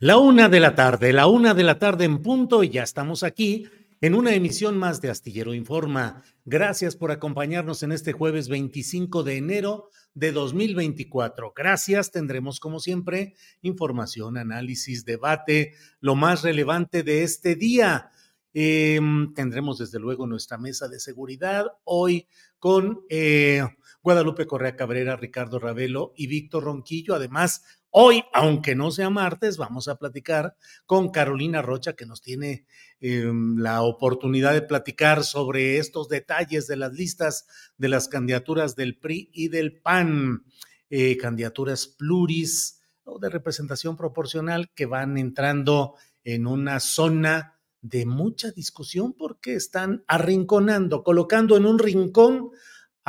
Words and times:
La 0.00 0.16
una 0.16 0.48
de 0.48 0.60
la 0.60 0.76
tarde, 0.76 1.12
la 1.12 1.26
una 1.26 1.54
de 1.54 1.64
la 1.64 1.80
tarde 1.80 2.04
en 2.04 2.22
punto 2.22 2.62
y 2.62 2.68
ya 2.68 2.84
estamos 2.84 3.24
aquí 3.24 3.66
en 4.00 4.14
una 4.14 4.32
emisión 4.32 4.78
más 4.78 5.00
de 5.00 5.10
Astillero 5.10 5.54
Informa. 5.54 6.22
Gracias 6.44 6.94
por 6.94 7.10
acompañarnos 7.10 7.82
en 7.82 7.90
este 7.90 8.12
jueves 8.12 8.48
25 8.48 9.24
de 9.24 9.38
enero 9.38 9.90
de 10.14 10.30
2024. 10.30 11.52
Gracias, 11.52 12.12
tendremos 12.12 12.60
como 12.60 12.78
siempre 12.78 13.34
información, 13.60 14.36
análisis, 14.36 15.04
debate, 15.04 15.74
lo 15.98 16.14
más 16.14 16.44
relevante 16.44 17.02
de 17.02 17.24
este 17.24 17.56
día. 17.56 18.12
Eh, 18.54 19.00
tendremos 19.34 19.78
desde 19.78 19.98
luego 19.98 20.28
nuestra 20.28 20.58
mesa 20.58 20.86
de 20.86 21.00
seguridad 21.00 21.66
hoy 21.82 22.28
con 22.60 23.00
eh, 23.08 23.62
Guadalupe 24.08 24.46
Correa 24.46 24.74
Cabrera, 24.74 25.16
Ricardo 25.16 25.58
Ravelo 25.58 26.14
y 26.16 26.28
Víctor 26.28 26.64
Ronquillo. 26.64 27.14
Además, 27.14 27.62
Hoy, 27.90 28.22
aunque 28.32 28.74
no 28.74 28.90
sea 28.90 29.10
martes, 29.10 29.58
vamos 29.58 29.88
a 29.88 29.96
platicar 29.96 30.56
con 30.86 31.10
Carolina 31.10 31.62
Rocha, 31.62 31.94
que 31.94 32.06
nos 32.06 32.20
tiene 32.20 32.66
eh, 33.00 33.30
la 33.56 33.82
oportunidad 33.82 34.52
de 34.54 34.62
platicar 34.62 35.24
sobre 35.24 35.78
estos 35.78 36.08
detalles 36.08 36.66
de 36.66 36.76
las 36.76 36.92
listas 36.92 37.46
de 37.78 37.88
las 37.88 38.08
candidaturas 38.08 38.76
del 38.76 38.98
PRI 38.98 39.30
y 39.32 39.48
del 39.48 39.80
PAN, 39.80 40.44
eh, 40.88 41.16
candidaturas 41.16 41.86
pluris 41.86 42.80
o 43.04 43.18
de 43.18 43.28
representación 43.28 43.96
proporcional 43.96 44.70
que 44.74 44.86
van 44.86 45.16
entrando 45.18 45.94
en 46.24 46.46
una 46.46 46.80
zona 46.80 47.58
de 47.80 48.06
mucha 48.06 48.52
discusión 48.52 49.12
porque 49.12 49.54
están 49.54 50.04
arrinconando, 50.08 51.04
colocando 51.04 51.56
en 51.58 51.66
un 51.66 51.78
rincón 51.78 52.50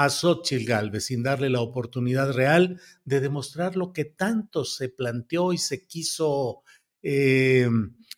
a 0.01 0.09
Xochitl 0.09 0.65
Galvez 0.65 1.07
sin 1.07 1.23
darle 1.23 1.49
la 1.49 1.59
oportunidad 1.59 2.31
real 2.31 2.79
de 3.03 3.19
demostrar 3.19 3.75
lo 3.75 3.91
que 3.91 4.05
tanto 4.05 4.63
se 4.63 4.87
planteó 4.87 5.51
y 5.51 5.57
se 5.57 5.87
quiso 5.87 6.63
eh, 7.03 7.67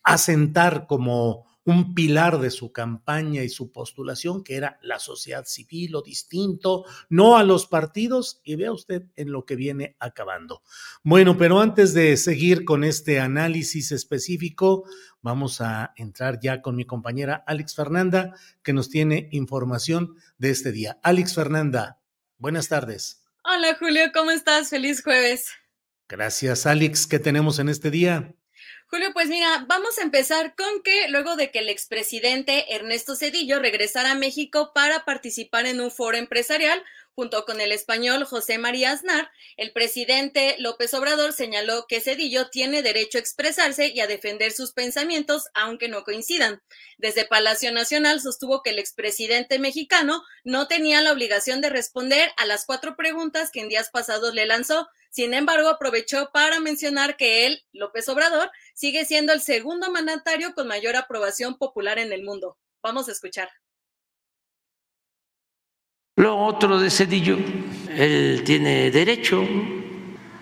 asentar 0.03 0.86
como 0.86 1.47
un 1.63 1.94
pilar 1.94 2.39
de 2.39 2.49
su 2.49 2.72
campaña 2.72 3.44
y 3.44 3.49
su 3.49 3.72
postulación, 3.72 4.44
que 4.44 4.55
era 4.55 4.79
la 4.81 4.99
sociedad 4.99 5.45
civil 5.45 5.95
o 5.95 6.01
distinto, 6.01 6.85
no 7.09 7.38
a 7.38 7.44
los 7.44 7.67
partidos, 7.67 8.41
y 8.44 8.55
vea 8.55 8.72
usted 8.72 9.03
en 9.16 9.31
lo 9.31 9.45
que 9.45 9.55
viene 9.55 9.95
acabando. 10.00 10.63
Bueno, 11.03 11.38
pero 11.38 11.59
antes 11.59 11.94
de 11.94 12.17
seguir 12.17 12.66
con 12.66 12.83
este 12.83 13.19
análisis 13.19 13.91
específico, 13.91 14.85
vamos 15.21 15.61
a 15.61 15.94
entrar 15.95 16.39
ya 16.41 16.61
con 16.61 16.75
mi 16.75 16.85
compañera 16.85 17.44
Alex 17.45 17.75
Fernanda, 17.75 18.35
que 18.63 18.73
nos 18.73 18.89
tiene 18.89 19.29
información 19.31 20.16
de 20.38 20.50
este 20.50 20.71
día. 20.71 21.00
Alex 21.03 21.35
Fernanda, 21.35 22.00
buenas 22.38 22.67
tardes. 22.67 23.23
Hola 23.44 23.75
Julio, 23.79 24.03
¿cómo 24.13 24.31
estás? 24.31 24.69
Feliz 24.69 25.03
jueves. 25.03 25.50
Gracias, 26.07 26.66
Alex. 26.66 27.07
¿Qué 27.07 27.19
tenemos 27.19 27.57
en 27.59 27.69
este 27.69 27.89
día? 27.89 28.35
Julio, 28.91 29.13
pues 29.13 29.29
mira, 29.29 29.63
vamos 29.69 29.97
a 29.97 30.02
empezar 30.02 30.53
con 30.53 30.84
que 30.84 31.07
luego 31.07 31.38
de 31.38 31.50
que 31.50 31.59
el 31.59 31.69
expresidente 31.69 32.75
Ernesto 32.75 33.16
Cedillo 33.16 33.57
regresara 33.59 34.12
a 34.12 34.16
México 34.16 34.74
para 34.75 35.06
participar 35.06 35.66
en 35.66 35.79
un 35.79 35.91
foro 35.91 36.18
empresarial, 36.18 36.84
junto 37.13 37.46
con 37.46 37.62
el 37.62 37.72
español 37.72 38.25
José 38.25 38.57
María 38.57 38.91
Aznar, 38.91 39.31
el 39.56 39.72
presidente 39.72 40.57
López 40.59 40.94
Obrador 40.94 41.31
señaló 41.31 41.85
que 41.88 42.01
Cedillo 42.01 42.50
tiene 42.50 42.81
derecho 42.81 43.18
a 43.18 43.22
expresarse 43.22 43.88
y 43.88 44.01
a 44.01 44.07
defender 44.07 44.51
sus 44.51 44.74
pensamientos, 44.74 45.47
aunque 45.53 45.88
no 45.88 46.03
coincidan. 46.03 46.62
Desde 46.97 47.24
Palacio 47.24 47.72
Nacional 47.72 48.19
sostuvo 48.19 48.62
que 48.62 48.72
el 48.72 48.80
expresidente 48.80 49.57
mexicano 49.57 50.22
no 50.44 50.68
tenía 50.68 51.01
la 51.01 51.13
obligación 51.13 51.62
de 51.62 51.69
responder 51.69 52.30
a 52.35 52.46
las 52.46 52.66
cuatro 52.66 52.97
preguntas 52.97 53.51
que 53.51 53.62
en 53.62 53.69
días 53.69 53.90
pasados 53.90 54.34
le 54.34 54.46
lanzó. 54.46 54.90
Sin 55.11 55.33
embargo, 55.33 55.67
aprovechó 55.67 56.31
para 56.31 56.61
mencionar 56.61 57.17
que 57.17 57.45
él, 57.45 57.61
López 57.73 58.07
Obrador, 58.07 58.49
sigue 58.73 59.03
siendo 59.03 59.33
el 59.33 59.41
segundo 59.41 59.91
mandatario 59.91 60.53
con 60.55 60.67
mayor 60.67 60.95
aprobación 60.95 61.57
popular 61.57 61.99
en 61.99 62.13
el 62.13 62.23
mundo. 62.23 62.57
Vamos 62.81 63.09
a 63.09 63.11
escuchar. 63.11 63.50
Lo 66.16 66.38
otro 66.38 66.79
de 66.79 66.89
Cedillo, 66.89 67.38
él 67.89 68.44
tiene 68.45 68.89
derecho 68.89 69.45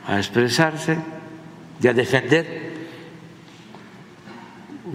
a 0.05 0.19
expresarse 0.19 0.97
y 1.81 1.87
a 1.87 1.93
defender 1.93 2.69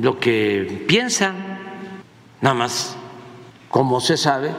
lo 0.01 0.21
que 0.21 0.85
piensa, 0.87 1.35
nada 2.41 2.55
más, 2.55 2.97
como 3.69 4.01
se 4.01 4.17
sabe, 4.17 4.53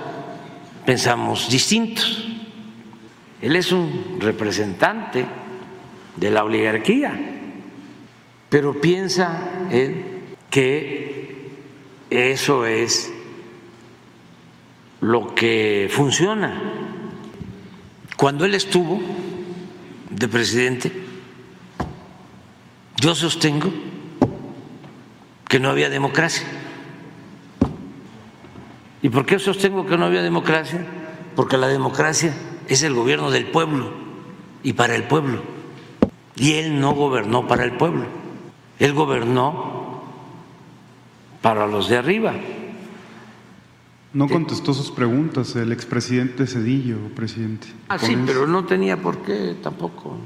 pensamos 0.85 1.49
distintos. 1.49 2.24
Él 3.45 3.56
es 3.56 3.72
un 3.72 4.17
representante 4.19 5.23
de 6.16 6.31
la 6.31 6.44
oligarquía, 6.44 7.13
pero 8.49 8.81
piensa 8.81 9.67
él 9.69 10.03
que 10.49 11.52
eso 12.09 12.66
es 12.66 13.14
lo 14.99 15.35
que 15.35 15.87
funciona. 15.91 16.59
Cuando 18.17 18.46
él 18.46 18.55
estuvo 18.55 18.99
de 20.09 20.28
presidente, 20.28 20.91
yo 22.99 23.14
sostengo 23.14 23.72
que 25.47 25.59
no 25.59 25.69
había 25.69 25.91
democracia. 25.91 26.47
¿Y 29.03 29.09
por 29.09 29.28
qué 29.28 29.37
sostengo 29.37 29.85
que 29.85 29.99
no 29.99 30.05
había 30.05 30.23
democracia? 30.23 30.84
Porque 31.35 31.58
la 31.58 31.67
democracia 31.67 32.34
es 32.67 32.84
el 32.84 32.94
gobierno 32.94 33.32
del 33.32 33.46
pueblo 33.47 33.91
y 34.64 34.73
para 34.73 34.96
el 34.96 35.03
pueblo. 35.03 35.41
Y 36.35 36.53
él 36.53 36.79
no 36.79 36.94
gobernó 36.94 37.47
para 37.47 37.64
el 37.64 37.73
pueblo, 37.73 38.06
él 38.79 38.94
gobernó 38.94 40.03
para 41.41 41.67
los 41.67 41.90
de 41.90 41.97
arriba. 41.97 42.34
No 44.14 44.29
contestó 44.29 44.73
sus 44.73 44.91
preguntas 44.91 45.56
el 45.58 45.72
expresidente 45.73 46.47
Cedillo, 46.47 46.97
presidente. 47.16 47.67
Ah, 47.90 48.00
sí, 48.00 48.17
pero 48.26 48.47
no 48.47 48.66
tenía 48.66 48.96
por 48.96 49.17
qué 49.20 49.58
tampoco 49.62 50.17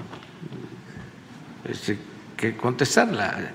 este, 1.66 1.98
que 2.38 2.56
contestarla. 2.56 3.52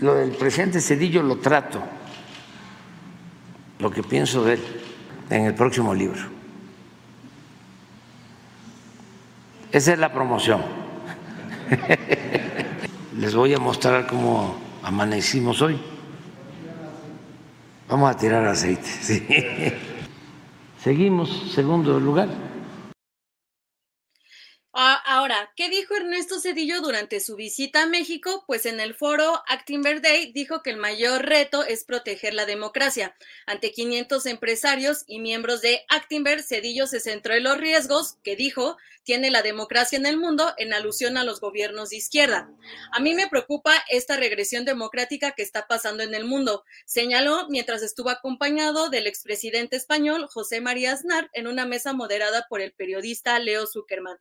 Lo 0.00 0.14
del 0.14 0.30
presidente 0.30 0.80
Cedillo 0.80 1.22
lo 1.22 1.36
trato, 1.36 1.82
lo 3.78 3.90
que 3.90 4.02
pienso 4.02 4.42
de 4.42 4.54
él 4.54 4.60
en 5.28 5.44
el 5.44 5.54
próximo 5.54 5.94
libro. 5.94 6.39
Esa 9.72 9.92
es 9.92 9.98
la 9.98 10.12
promoción. 10.12 10.62
Les 13.16 13.34
voy 13.34 13.54
a 13.54 13.58
mostrar 13.58 14.06
cómo 14.06 14.56
amanecimos 14.82 15.62
hoy. 15.62 15.78
Vamos 17.88 18.10
a 18.10 18.16
tirar 18.16 18.46
aceite. 18.46 19.78
Seguimos, 20.82 21.52
segundo 21.52 22.00
lugar. 22.00 22.49
Ahora, 24.72 25.52
¿qué 25.56 25.68
dijo 25.68 25.96
Ernesto 25.96 26.38
Cedillo 26.38 26.80
durante 26.80 27.18
su 27.18 27.34
visita 27.34 27.82
a 27.82 27.86
México? 27.86 28.44
Pues 28.46 28.66
en 28.66 28.78
el 28.78 28.94
foro 28.94 29.42
Actinver 29.48 30.00
Day 30.00 30.30
dijo 30.32 30.62
que 30.62 30.70
el 30.70 30.76
mayor 30.76 31.26
reto 31.26 31.64
es 31.64 31.82
proteger 31.82 32.34
la 32.34 32.46
democracia. 32.46 33.16
Ante 33.46 33.72
500 33.72 34.26
empresarios 34.26 35.02
y 35.08 35.18
miembros 35.18 35.60
de 35.60 35.84
Actinver, 35.88 36.44
Cedillo 36.44 36.86
se 36.86 37.00
centró 37.00 37.34
en 37.34 37.42
los 37.42 37.58
riesgos 37.58 38.18
que 38.22 38.36
dijo 38.36 38.76
tiene 39.02 39.32
la 39.32 39.42
democracia 39.42 39.98
en 39.98 40.06
el 40.06 40.16
mundo 40.16 40.54
en 40.56 40.72
alusión 40.72 41.16
a 41.16 41.24
los 41.24 41.40
gobiernos 41.40 41.90
de 41.90 41.96
izquierda. 41.96 42.48
A 42.92 43.00
mí 43.00 43.14
me 43.14 43.28
preocupa 43.28 43.74
esta 43.88 44.16
regresión 44.16 44.64
democrática 44.64 45.32
que 45.32 45.42
está 45.42 45.66
pasando 45.66 46.04
en 46.04 46.14
el 46.14 46.24
mundo, 46.24 46.64
señaló 46.86 47.48
mientras 47.48 47.82
estuvo 47.82 48.10
acompañado 48.10 48.88
del 48.88 49.08
expresidente 49.08 49.74
español 49.74 50.28
José 50.28 50.60
María 50.60 50.92
Aznar 50.92 51.28
en 51.32 51.48
una 51.48 51.66
mesa 51.66 51.92
moderada 51.92 52.46
por 52.48 52.60
el 52.60 52.72
periodista 52.72 53.36
Leo 53.40 53.66
Zuckerman. 53.66 54.18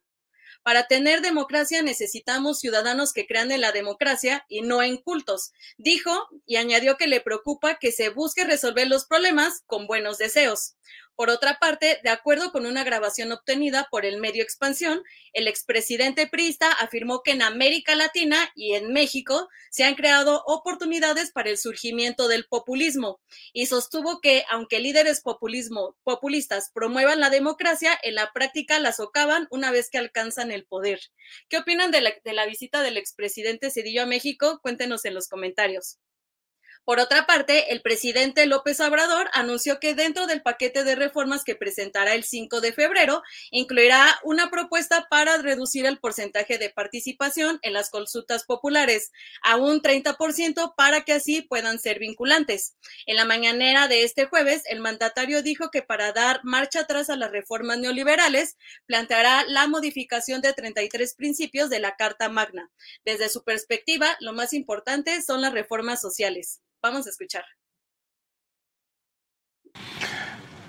Para 0.64 0.88
tener 0.88 1.22
democracia 1.22 1.82
necesitamos 1.82 2.60
ciudadanos 2.60 3.14
que 3.14 3.26
crean 3.26 3.52
en 3.52 3.62
la 3.62 3.72
democracia 3.72 4.46
y 4.50 4.62
no 4.62 4.84
en 4.84 4.98
cultos, 4.98 5.54
dijo 5.78 6.28
y 6.46 6.58
añadió 6.58 6.98
que 6.98 7.08
le 7.08 7.22
preocupa 7.22 7.80
que 7.80 7.92
se 7.92 8.10
busque 8.10 8.44
resolver 8.44 8.88
los 8.88 9.06
problemas 9.06 9.64
con 9.66 9.88
buenos 9.88 10.18
deseos. 10.18 10.76
Por 11.20 11.30
otra 11.30 11.60
parte, 11.60 12.00
de 12.02 12.12
acuerdo 12.12 12.54
con 12.54 12.66
una 12.66 12.86
grabación 12.86 13.34
obtenida 13.34 13.90
por 13.92 14.06
el 14.06 14.22
medio 14.22 14.42
Expansión, 14.42 15.04
el 15.34 15.50
expresidente 15.50 16.28
Prista 16.28 16.72
afirmó 16.72 17.24
que 17.24 17.32
en 17.32 17.42
América 17.42 17.94
Latina 17.94 18.50
y 18.56 18.76
en 18.76 18.94
México 18.94 19.50
se 19.70 19.84
han 19.84 19.96
creado 19.96 20.42
oportunidades 20.46 21.34
para 21.34 21.50
el 21.50 21.58
surgimiento 21.58 22.30
del 22.30 22.46
populismo 22.46 23.20
y 23.52 23.66
sostuvo 23.66 24.22
que 24.22 24.46
aunque 24.50 24.80
líderes 24.80 25.20
populismo, 25.20 25.98
populistas 26.06 26.72
promuevan 26.74 27.20
la 27.20 27.30
democracia, 27.30 28.00
en 28.02 28.16
la 28.16 28.32
práctica 28.32 28.80
la 28.80 28.94
socavan 28.94 29.50
una 29.52 29.72
vez 29.72 29.90
que 29.90 29.98
alcanzan 29.98 30.52
el 30.52 30.66
poder. 30.66 31.02
¿Qué 31.50 31.58
opinan 31.58 31.92
de 31.92 32.00
la, 32.00 32.14
de 32.24 32.32
la 32.32 32.46
visita 32.46 32.82
del 32.82 32.96
expresidente 32.96 33.72
Cedillo 33.72 34.04
a 34.04 34.06
México? 34.06 34.62
Cuéntenos 34.62 35.04
en 35.04 35.16
los 35.16 35.28
comentarios. 35.28 35.98
Por 36.90 37.00
otra 37.00 37.28
parte, 37.28 37.72
el 37.72 37.84
presidente 37.84 38.48
López 38.48 38.80
Obrador 38.80 39.30
anunció 39.34 39.80
que 39.80 39.94
dentro 39.94 40.26
del 40.26 40.42
paquete 40.42 40.84
de 40.84 40.96
reformas 40.96 41.44
que 41.44 41.54
presentará 41.54 42.16
el 42.16 42.24
5 42.24 42.62
de 42.62 42.74
febrero, 42.74 43.22
incluirá 43.52 44.20
una 44.24 44.50
propuesta 44.50 45.06
para 45.08 45.38
reducir 45.38 45.86
el 45.86 46.00
porcentaje 46.00 46.58
de 46.58 46.72
participación 46.72 47.60
en 47.62 47.74
las 47.74 47.92
consultas 47.92 48.44
populares 48.44 49.12
a 49.44 49.58
un 49.58 49.84
30% 49.84 50.74
para 50.76 51.02
que 51.02 51.14
así 51.14 51.44
puedan 51.44 51.78
ser 51.78 52.00
vinculantes. 52.00 52.76
En 53.06 53.18
la 53.18 53.26
mañanera 53.26 53.88
de 53.88 54.02
este 54.04 54.26
jueves, 54.26 54.64
el 54.66 54.80
mandatario 54.80 55.44
dijo 55.44 55.70
que 55.70 55.84
para 55.84 56.12
dar 56.12 56.40
marcha 56.44 56.80
atrás 56.80 57.12
a 57.12 57.18
las 57.18 57.30
reformas 57.30 57.78
neoliberales, 57.78 58.58
planteará 58.88 59.44
la 59.46 59.68
modificación 59.68 60.42
de 60.42 60.54
33 60.54 61.14
principios 61.14 61.70
de 61.70 61.82
la 61.82 61.96
Carta 61.98 62.30
Magna. 62.30 62.72
Desde 63.06 63.30
su 63.30 63.44
perspectiva, 63.44 64.18
lo 64.22 64.34
más 64.34 64.54
importante 64.54 65.22
son 65.22 65.42
las 65.42 65.54
reformas 65.54 66.02
sociales. 66.02 66.62
Vamos 66.82 67.06
a 67.08 67.10
escuchar. 67.10 67.44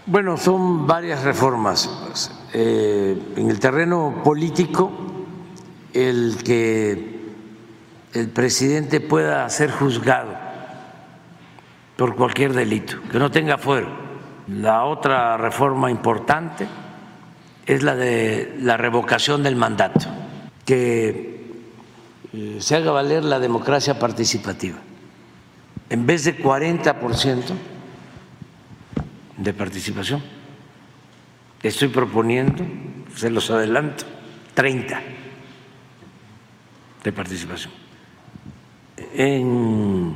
Bueno, 0.06 0.36
son 0.36 0.86
varias 0.86 1.22
reformas. 1.22 1.88
Eh, 2.52 3.16
en 3.36 3.48
el 3.48 3.60
terreno 3.60 4.22
político, 4.24 4.90
el 5.92 6.42
que 6.42 7.20
el 8.14 8.28
presidente 8.30 9.00
pueda 9.00 9.48
ser 9.50 9.70
juzgado 9.70 10.36
por 11.96 12.16
cualquier 12.16 12.54
delito, 12.54 12.96
que 13.12 13.20
no 13.20 13.30
tenga 13.30 13.56
fuero. 13.56 13.88
La 14.48 14.86
otra 14.86 15.36
reforma 15.36 15.92
importante 15.92 16.66
es 17.66 17.84
la 17.84 17.94
de 17.94 18.56
la 18.58 18.76
revocación 18.76 19.44
del 19.44 19.54
mandato, 19.54 20.06
que 20.64 21.52
eh, 22.32 22.56
se 22.58 22.74
haga 22.74 22.90
valer 22.90 23.22
la 23.22 23.38
democracia 23.38 23.96
participativa 23.96 24.78
en 25.90 26.06
vez 26.06 26.24
de 26.24 26.38
40% 26.38 27.52
de 29.36 29.52
participación, 29.52 30.22
estoy 31.62 31.88
proponiendo, 31.88 32.64
se 33.16 33.28
los 33.28 33.50
adelanto, 33.50 34.04
30 34.54 35.02
de 37.02 37.12
participación. 37.12 37.72
En 39.14 40.14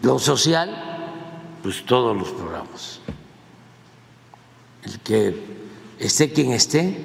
lo 0.00 0.18
social, 0.18 1.18
pues 1.62 1.84
todos 1.84 2.16
los 2.16 2.30
programas. 2.30 3.00
El 4.82 4.98
que 5.00 5.36
esté 5.98 6.32
quien 6.32 6.52
esté, 6.52 7.04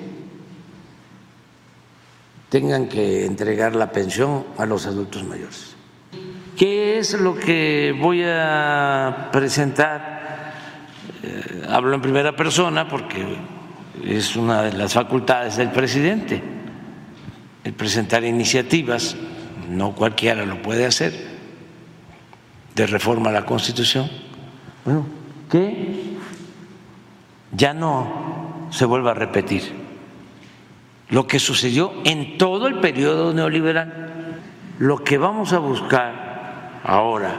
tengan 2.50 2.88
que 2.88 3.26
entregar 3.26 3.76
la 3.76 3.92
pensión 3.92 4.46
a 4.58 4.66
los 4.66 4.86
adultos 4.86 5.26
mayores. 5.26 5.67
¿Qué 6.58 6.98
es 6.98 7.14
lo 7.14 7.36
que 7.36 7.96
voy 8.02 8.24
a 8.26 9.30
presentar? 9.32 10.54
Eh, 11.22 11.64
hablo 11.70 11.94
en 11.94 12.02
primera 12.02 12.36
persona 12.36 12.88
porque 12.88 13.24
es 14.04 14.36
una 14.36 14.64
de 14.64 14.74
las 14.74 14.96
facultades 14.96 15.58
del 15.58 15.70
presidente, 15.70 16.42
el 17.64 17.74
presentar 17.74 18.24
iniciativas, 18.24 19.16
no 19.70 19.94
cualquiera 19.94 20.48
lo 20.48 20.60
puede 20.64 20.88
hacer, 20.88 21.28
de 22.74 22.88
reforma 22.88 23.30
a 23.30 23.34
la 23.34 23.46
Constitución. 23.46 24.10
Bueno, 24.84 25.06
que 25.52 26.16
ya 27.52 27.76
no 27.76 28.68
se 28.72 28.86
vuelva 28.86 29.12
a 29.12 29.14
repetir 29.14 29.62
lo 31.10 31.28
que 31.28 31.38
sucedió 31.38 31.94
en 32.04 32.40
todo 32.40 32.66
el 32.66 32.80
periodo 32.80 33.32
neoliberal. 33.32 34.40
Lo 34.80 35.04
que 35.04 35.20
vamos 35.20 35.54
a 35.54 35.60
buscar 35.60 36.27
ahora 36.84 37.36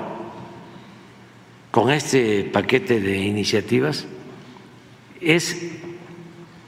con 1.70 1.90
este 1.90 2.44
paquete 2.44 3.00
de 3.00 3.18
iniciativas 3.18 4.06
es 5.20 5.56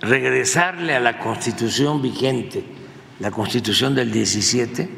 regresarle 0.00 0.94
a 0.94 1.00
la 1.00 1.18
constitución 1.18 2.00
vigente, 2.00 2.64
la 3.18 3.30
constitución 3.30 3.94
del 3.94 4.10
17, 4.10 4.88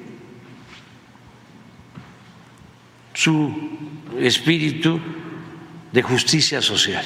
su 3.15 3.53
espíritu 4.19 5.01
de 5.93 6.03
justicia 6.03 6.63
social. 6.63 7.05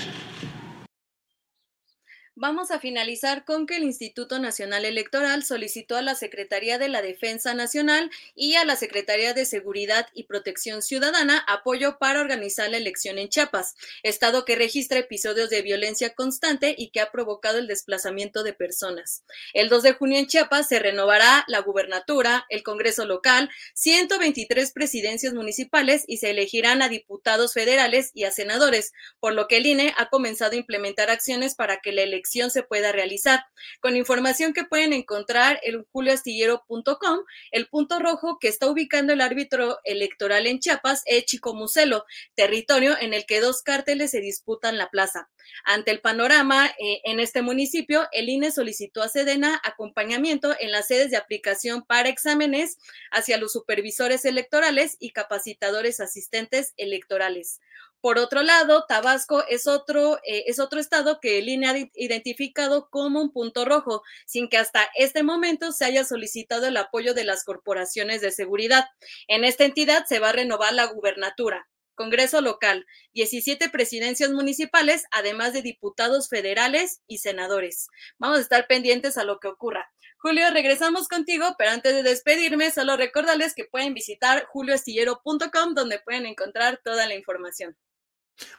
Vamos 2.38 2.71
a 2.71 2.78
finalizar 2.78 3.47
con 3.47 3.66
que 3.66 3.76
el 3.76 3.85
Instituto 3.85 4.38
Nacional 4.38 4.85
Electoral 4.85 5.43
solicitó 5.43 5.97
a 5.97 6.02
la 6.02 6.14
Secretaría 6.14 6.76
de 6.76 6.90
la 6.90 7.00
Defensa 7.00 7.55
Nacional 7.55 8.11
y 8.35 8.57
a 8.57 8.66
la 8.66 8.76
Secretaría 8.76 9.33
de 9.33 9.47
Seguridad 9.47 10.09
y 10.12 10.25
Protección 10.25 10.83
Ciudadana 10.83 11.43
apoyo 11.49 11.97
para 11.99 12.21
organizar 12.21 12.69
la 12.69 12.76
elección 12.76 13.16
en 13.16 13.31
Chiapas, 13.31 13.75
estado 14.02 14.45
que 14.45 14.55
registra 14.55 14.99
episodios 14.99 15.49
de 15.49 15.62
violencia 15.62 16.14
constante 16.14 16.75
y 16.76 16.90
que 16.90 17.00
ha 17.00 17.11
provocado 17.11 17.57
el 17.57 17.69
desplazamiento 17.69 18.43
de 18.43 18.52
personas. 18.52 19.25
El 19.55 19.71
2 19.71 19.83
de 19.83 19.93
junio 19.95 20.19
en 20.19 20.26
Chiapas 20.26 20.69
se 20.69 20.78
renovará 20.78 21.43
la 21.49 21.61
gubernatura, 21.61 22.45
el 22.50 22.62
Congreso 22.62 23.07
local, 23.07 23.49
123 23.73 24.73
presidencias 24.73 25.33
municipales 25.33 26.05
y 26.07 26.19
se 26.19 26.33
elegirán 26.33 26.83
a 26.83 26.90
diputados 26.90 27.55
federales 27.55 28.11
y 28.12 28.25
a 28.25 28.31
senadores, 28.31 28.93
por 29.21 29.33
lo 29.33 29.49
que 29.49 29.57
el 29.57 29.64
INE 29.64 29.95
ha 29.97 30.11
comenzado 30.11 30.52
a 30.52 30.57
implementar 30.57 31.09
acciones 31.09 31.55
para 31.55 31.81
que 31.81 31.93
la 31.93 32.02
elección 32.02 32.25
se 32.26 32.62
pueda 32.62 32.92
realizar. 32.92 33.45
Con 33.80 33.97
información 33.97 34.52
que 34.52 34.64
pueden 34.64 34.92
encontrar 34.92 35.61
en 35.62 35.85
julioastillero.com, 35.92 37.21
el 37.50 37.68
punto 37.68 37.99
rojo 37.99 38.38
que 38.40 38.49
está 38.49 38.68
ubicando 38.68 39.12
el 39.12 39.21
árbitro 39.21 39.78
electoral 39.85 40.47
en 40.47 40.61
Chiapas 40.61 41.02
es 41.06 41.25
Chicomucelo, 41.25 42.04
territorio 42.35 42.97
en 43.00 43.14
el 43.14 43.26
que 43.26 43.40
dos 43.40 43.62
cárteles 43.62 44.11
se 44.11 44.21
disputan 44.21 44.78
la 44.78 44.90
plaza. 44.90 45.28
Ante 45.64 45.90
el 45.90 46.00
panorama 46.00 46.66
eh, 46.66 47.00
en 47.04 47.21
este 47.21 47.42
municipio, 47.42 48.06
el 48.12 48.28
INE 48.28 48.50
solicitó 48.50 49.02
a 49.02 49.09
Sedena 49.09 49.61
acompañamiento 49.64 50.54
en 50.59 50.73
las 50.73 50.88
sedes 50.88 51.11
de 51.11 51.16
aplicación 51.16 51.83
para 51.83 52.09
exámenes 52.09 52.78
hacia 53.11 53.38
los 53.38 53.52
supervisores 53.52 54.25
electorales 54.25 54.97
y 54.99 55.11
capacitadores 55.11 56.00
asistentes 56.00 56.75
electorales. 56.76 57.61
Por 58.07 58.21
otro 58.21 58.45
lado, 58.45 58.85
Tabasco 58.87 59.45
es 59.49 59.67
otro, 59.67 60.19
eh, 60.19 60.45
es 60.47 60.61
otro 60.61 60.79
estado 60.79 61.19
que 61.19 61.41
el 61.41 61.49
INE 61.49 61.67
ha 61.67 61.77
identificado 61.97 62.89
como 62.89 63.21
un 63.21 63.33
punto 63.33 63.65
rojo, 63.65 64.05
sin 64.27 64.49
que 64.49 64.59
hasta 64.59 64.89
este 64.95 65.25
momento 65.25 65.73
se 65.73 65.87
haya 65.87 66.05
solicitado 66.05 66.69
el 66.69 66.77
apoyo 66.77 67.15
de 67.15 67.25
las 67.25 67.43
corporaciones 67.43 68.21
de 68.21 68.31
seguridad. 68.31 68.85
En 69.27 69.43
esta 69.43 69.65
entidad 69.65 70.07
se 70.07 70.21
va 70.21 70.29
a 70.29 70.35
renovar 70.35 70.73
la 70.73 70.87
gubernatura. 70.87 71.69
Congreso 71.97 72.41
local, 72.43 72.87
17 73.15 73.71
presidencias 73.71 74.31
municipales, 74.31 75.07
además 75.11 75.53
de 75.53 75.63
diputados 75.63 76.29
federales 76.29 77.01
y 77.09 77.19
senadores. 77.19 77.89
Vamos 78.19 78.39
a 78.39 78.43
estar 78.43 78.69
pendientes 78.69 79.19
a 79.19 79.25
lo 79.25 79.41
que 79.41 79.49
ocurra. 79.49 79.91
Julio, 80.19 80.49
regresamos 80.53 81.09
contigo, 81.09 81.57
pero 81.59 81.73
antes 81.73 81.93
de 81.93 82.05
despedirme, 82.05 82.71
solo 82.71 82.97
recordarles 82.97 83.53
que 83.53 83.65
pueden 83.65 83.95
visitar 83.95 84.47
julioastillero.com, 84.47 85.75
donde 85.75 85.99
pueden 85.99 86.27
encontrar 86.27 86.81
toda 86.85 87.09
la 87.09 87.17
información. 87.17 87.77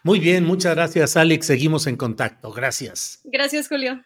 Muy 0.03 0.19
bien, 0.19 0.43
muchas 0.43 0.75
gracias, 0.75 1.17
Alex. 1.17 1.45
Seguimos 1.45 1.87
en 1.87 1.95
contacto. 1.95 2.51
Gracias. 2.51 3.21
Gracias, 3.23 3.67
Julio. 3.67 4.01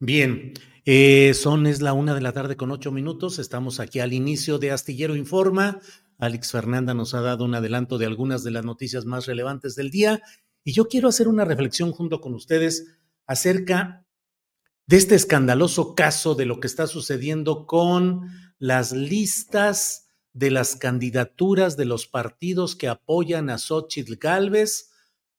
Bien, 0.00 0.52
eh, 0.84 1.32
son 1.34 1.66
es 1.66 1.80
la 1.80 1.92
una 1.92 2.14
de 2.14 2.20
la 2.20 2.32
tarde 2.32 2.56
con 2.56 2.70
ocho 2.70 2.92
minutos. 2.92 3.38
Estamos 3.38 3.80
aquí 3.80 4.00
al 4.00 4.12
inicio 4.12 4.58
de 4.58 4.70
Astillero 4.70 5.16
Informa. 5.16 5.80
Alex 6.18 6.52
Fernanda 6.52 6.94
nos 6.94 7.14
ha 7.14 7.20
dado 7.20 7.44
un 7.44 7.54
adelanto 7.54 7.98
de 7.98 8.06
algunas 8.06 8.44
de 8.44 8.50
las 8.50 8.64
noticias 8.64 9.04
más 9.04 9.26
relevantes 9.26 9.74
del 9.74 9.90
día 9.90 10.22
y 10.62 10.72
yo 10.72 10.88
quiero 10.88 11.08
hacer 11.08 11.28
una 11.28 11.44
reflexión 11.44 11.92
junto 11.92 12.20
con 12.20 12.34
ustedes 12.34 12.96
acerca 13.26 14.06
de 14.86 14.96
este 14.96 15.14
escandaloso 15.14 15.94
caso 15.94 16.34
de 16.34 16.46
lo 16.46 16.60
que 16.60 16.66
está 16.66 16.86
sucediendo 16.86 17.66
con 17.66 18.28
las 18.58 18.92
listas 18.92 20.10
de 20.32 20.50
las 20.50 20.76
candidaturas 20.76 21.76
de 21.76 21.84
los 21.84 22.06
partidos 22.06 22.76
que 22.76 22.88
apoyan 22.88 23.50
a 23.50 23.58
Xochitl 23.58 24.16
Galvez, 24.16 24.90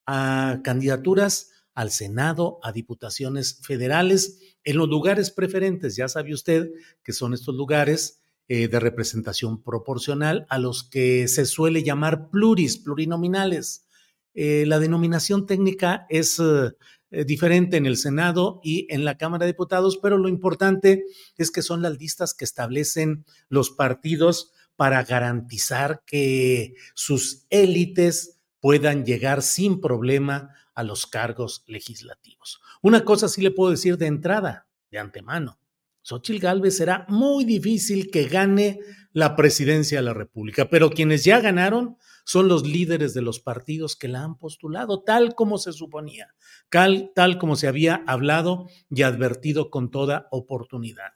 a 0.06 0.62
candidaturas 0.64 1.52
al 1.74 1.92
Senado, 1.92 2.60
a 2.64 2.72
diputaciones 2.72 3.60
federales, 3.62 4.40
en 4.64 4.78
los 4.78 4.88
lugares 4.88 5.30
preferentes. 5.30 5.96
Ya 5.96 6.08
sabe 6.08 6.34
usted 6.34 6.72
que 7.04 7.14
son 7.14 7.34
estos 7.34 7.54
lugares 7.54 8.22
eh, 8.48 8.68
de 8.68 8.80
representación 8.80 9.62
proporcional 9.62 10.46
a 10.50 10.58
los 10.58 10.84
que 10.84 11.28
se 11.28 11.46
suele 11.46 11.84
llamar 11.84 12.30
pluris, 12.30 12.78
plurinominales. 12.78 13.88
Eh, 14.34 14.66
la 14.68 14.80
denominación 14.80 15.46
técnica 15.46 16.06
es 16.10 16.40
eh, 16.40 17.26
diferente 17.26 17.78
en 17.78 17.86
el 17.86 17.98
Senado 17.98 18.60
y 18.64 18.88
en 18.90 19.04
la 19.04 19.18
Cámara 19.18 19.46
de 19.46 19.54
Diputados, 19.54 19.98
pero 19.98 20.18
lo 20.18 20.30
importante 20.30 21.06
es 21.38 21.52
que 21.52 21.62
son 21.62 21.82
las 21.82 21.98
listas 21.98 22.34
que 22.34 22.46
establecen 22.46 23.26
los 23.50 23.72
partidos 23.72 24.52
para 24.76 25.04
garantizar 25.04 26.04
que 26.06 26.76
sus 26.94 27.46
élites 27.50 28.35
puedan 28.66 29.06
llegar 29.06 29.44
sin 29.44 29.80
problema 29.80 30.56
a 30.74 30.82
los 30.82 31.06
cargos 31.06 31.64
legislativos. 31.68 32.62
Una 32.82 33.06
cosa 33.06 33.28
sí 33.28 33.44
le 33.44 33.52
puedo 33.52 33.70
decir 33.70 33.96
de 34.00 34.08
entrada, 34.08 34.66
de 34.90 34.98
antemano. 34.98 35.60
Xochitl 36.02 36.40
Gálvez 36.40 36.78
será 36.78 37.06
muy 37.08 37.46
difícil 37.46 38.10
que 38.10 38.24
gane 38.24 38.80
la 39.14 39.36
presidencia 39.36 40.00
de 40.00 40.06
la 40.06 40.16
República, 40.16 40.68
pero 40.68 40.90
quienes 40.90 41.24
ya 41.24 41.42
ganaron 41.42 41.98
son 42.24 42.48
los 42.48 42.66
líderes 42.66 43.14
de 43.14 43.22
los 43.22 43.40
partidos 43.40 43.96
que 43.96 44.08
la 44.08 44.24
han 44.24 44.36
postulado, 44.36 45.04
tal 45.04 45.36
como 45.36 45.60
se 45.60 45.72
suponía, 45.72 46.34
tal, 46.72 47.12
tal 47.14 47.38
como 47.38 47.56
se 47.58 47.68
había 47.68 48.04
hablado 48.08 48.68
y 48.90 49.04
advertido 49.04 49.70
con 49.70 49.92
toda 49.92 50.28
oportunidad. 50.32 51.12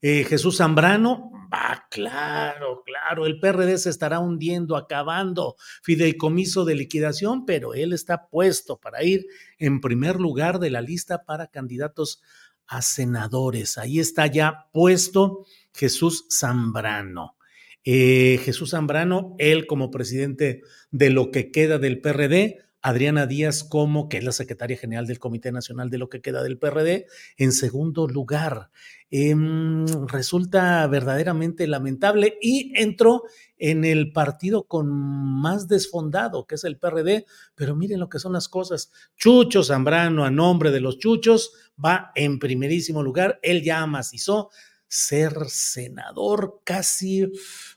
Eh, 0.00 0.24
Jesús 0.24 0.58
Zambrano, 0.58 1.30
va, 1.52 1.86
claro, 1.90 2.82
claro, 2.84 3.26
el 3.26 3.40
PRD 3.40 3.78
se 3.78 3.90
estará 3.90 4.20
hundiendo, 4.20 4.76
acabando, 4.76 5.56
fideicomiso 5.82 6.64
de 6.64 6.76
liquidación, 6.76 7.44
pero 7.44 7.74
él 7.74 7.92
está 7.92 8.28
puesto 8.28 8.78
para 8.78 9.02
ir 9.02 9.26
en 9.58 9.80
primer 9.80 10.20
lugar 10.20 10.60
de 10.60 10.70
la 10.70 10.80
lista 10.80 11.24
para 11.24 11.48
candidatos 11.48 12.22
a 12.66 12.82
senadores. 12.82 13.78
Ahí 13.78 13.98
está 13.98 14.26
ya 14.26 14.68
puesto 14.72 15.46
Jesús 15.72 16.26
Zambrano. 16.30 17.36
Eh, 17.82 18.38
Jesús 18.44 18.70
Zambrano, 18.70 19.34
él 19.38 19.66
como 19.66 19.90
presidente 19.90 20.62
de 20.90 21.10
lo 21.10 21.30
que 21.30 21.50
queda 21.50 21.78
del 21.78 22.00
PRD, 22.00 22.67
Adriana 22.80 23.26
Díaz 23.26 23.64
como, 23.64 24.08
que 24.08 24.18
es 24.18 24.24
la 24.24 24.32
secretaria 24.32 24.76
general 24.76 25.06
del 25.06 25.18
Comité 25.18 25.52
Nacional 25.52 25.90
de 25.90 25.98
lo 25.98 26.08
que 26.08 26.20
queda 26.20 26.42
del 26.42 26.58
PRD, 26.58 27.06
en 27.36 27.52
segundo 27.52 28.06
lugar. 28.06 28.70
Em, 29.10 29.86
resulta 30.06 30.86
verdaderamente 30.86 31.66
lamentable 31.66 32.38
y 32.42 32.72
entró 32.76 33.22
en 33.56 33.84
el 33.84 34.12
partido 34.12 34.64
con 34.64 34.88
más 34.88 35.66
desfondado, 35.66 36.46
que 36.46 36.56
es 36.56 36.64
el 36.64 36.76
PRD, 36.78 37.24
pero 37.54 37.74
miren 37.74 38.00
lo 38.00 38.10
que 38.10 38.18
son 38.18 38.34
las 38.34 38.48
cosas. 38.48 38.92
Chucho 39.16 39.64
Zambrano, 39.64 40.24
a 40.24 40.30
nombre 40.30 40.70
de 40.70 40.80
los 40.80 40.98
Chuchos, 40.98 41.52
va 41.82 42.12
en 42.14 42.38
primerísimo 42.38 43.02
lugar, 43.02 43.38
él 43.42 43.62
ya 43.62 43.80
amacizó 43.80 44.50
ser 44.88 45.34
senador 45.48 46.62
casi 46.64 47.30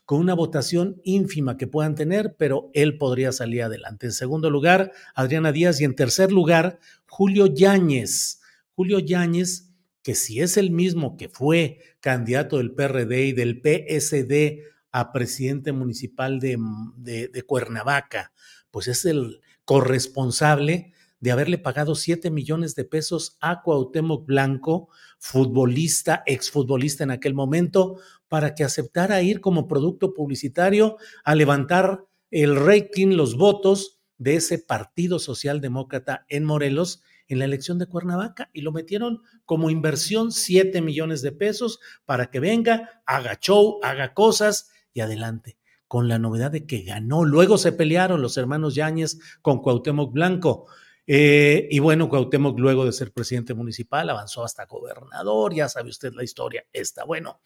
con 0.04 0.18
una 0.18 0.34
votación 0.34 1.00
ínfima 1.04 1.56
que 1.56 1.66
puedan 1.66 1.94
tener, 1.94 2.36
pero 2.38 2.70
él 2.72 2.98
podría 2.98 3.32
salir 3.32 3.62
adelante. 3.62 4.06
En 4.06 4.12
segundo 4.12 4.50
lugar, 4.50 4.92
Adriana 5.14 5.52
Díaz 5.52 5.80
y 5.80 5.84
en 5.84 5.94
tercer 5.94 6.32
lugar, 6.32 6.78
Julio 7.06 7.46
Yáñez. 7.46 8.40
Julio 8.74 8.98
Yáñez, 8.98 9.70
que 10.02 10.14
si 10.14 10.40
es 10.40 10.56
el 10.56 10.70
mismo 10.70 11.16
que 11.16 11.28
fue 11.28 11.78
candidato 12.00 12.56
del 12.56 12.72
PRD 12.72 13.26
y 13.26 13.32
del 13.32 13.60
PSD 13.60 14.64
a 14.90 15.12
presidente 15.12 15.72
municipal 15.72 16.40
de, 16.40 16.58
de, 16.96 17.28
de 17.28 17.42
Cuernavaca, 17.42 18.32
pues 18.70 18.88
es 18.88 19.04
el 19.04 19.40
corresponsable 19.64 20.92
de 21.22 21.30
haberle 21.30 21.56
pagado 21.56 21.94
7 21.94 22.32
millones 22.32 22.74
de 22.74 22.84
pesos 22.84 23.38
a 23.40 23.62
Cuauhtémoc 23.62 24.26
Blanco, 24.26 24.88
futbolista, 25.20 26.24
exfutbolista 26.26 27.04
en 27.04 27.12
aquel 27.12 27.32
momento, 27.32 28.00
para 28.26 28.56
que 28.56 28.64
aceptara 28.64 29.22
ir 29.22 29.40
como 29.40 29.68
producto 29.68 30.14
publicitario 30.14 30.96
a 31.24 31.36
levantar 31.36 32.06
el 32.32 32.56
rating, 32.56 33.14
los 33.14 33.36
votos 33.36 34.00
de 34.18 34.34
ese 34.34 34.58
Partido 34.58 35.20
Socialdemócrata 35.20 36.26
en 36.28 36.44
Morelos 36.44 37.04
en 37.28 37.38
la 37.38 37.44
elección 37.44 37.78
de 37.78 37.86
Cuernavaca 37.86 38.50
y 38.52 38.62
lo 38.62 38.72
metieron 38.72 39.22
como 39.44 39.70
inversión 39.70 40.32
7 40.32 40.82
millones 40.82 41.22
de 41.22 41.30
pesos 41.30 41.78
para 42.04 42.30
que 42.30 42.40
venga, 42.40 43.02
haga 43.06 43.38
show, 43.40 43.78
haga 43.84 44.12
cosas 44.12 44.70
y 44.92 45.00
adelante 45.00 45.56
con 45.86 46.08
la 46.08 46.18
novedad 46.18 46.50
de 46.50 46.66
que 46.66 46.82
ganó. 46.82 47.24
Luego 47.24 47.58
se 47.58 47.70
pelearon 47.70 48.22
los 48.22 48.36
hermanos 48.38 48.74
Yáñez 48.74 49.20
con 49.40 49.60
Cuauhtémoc 49.60 50.12
Blanco. 50.12 50.66
Eh, 51.06 51.68
y 51.70 51.78
bueno, 51.80 52.08
Cuauhtémoc, 52.08 52.58
luego 52.58 52.84
de 52.84 52.92
ser 52.92 53.12
presidente 53.12 53.54
municipal, 53.54 54.08
avanzó 54.08 54.44
hasta 54.44 54.66
gobernador, 54.66 55.54
ya 55.54 55.68
sabe 55.68 55.90
usted 55.90 56.12
la 56.14 56.24
historia, 56.24 56.64
está 56.72 57.04
bueno. 57.04 57.40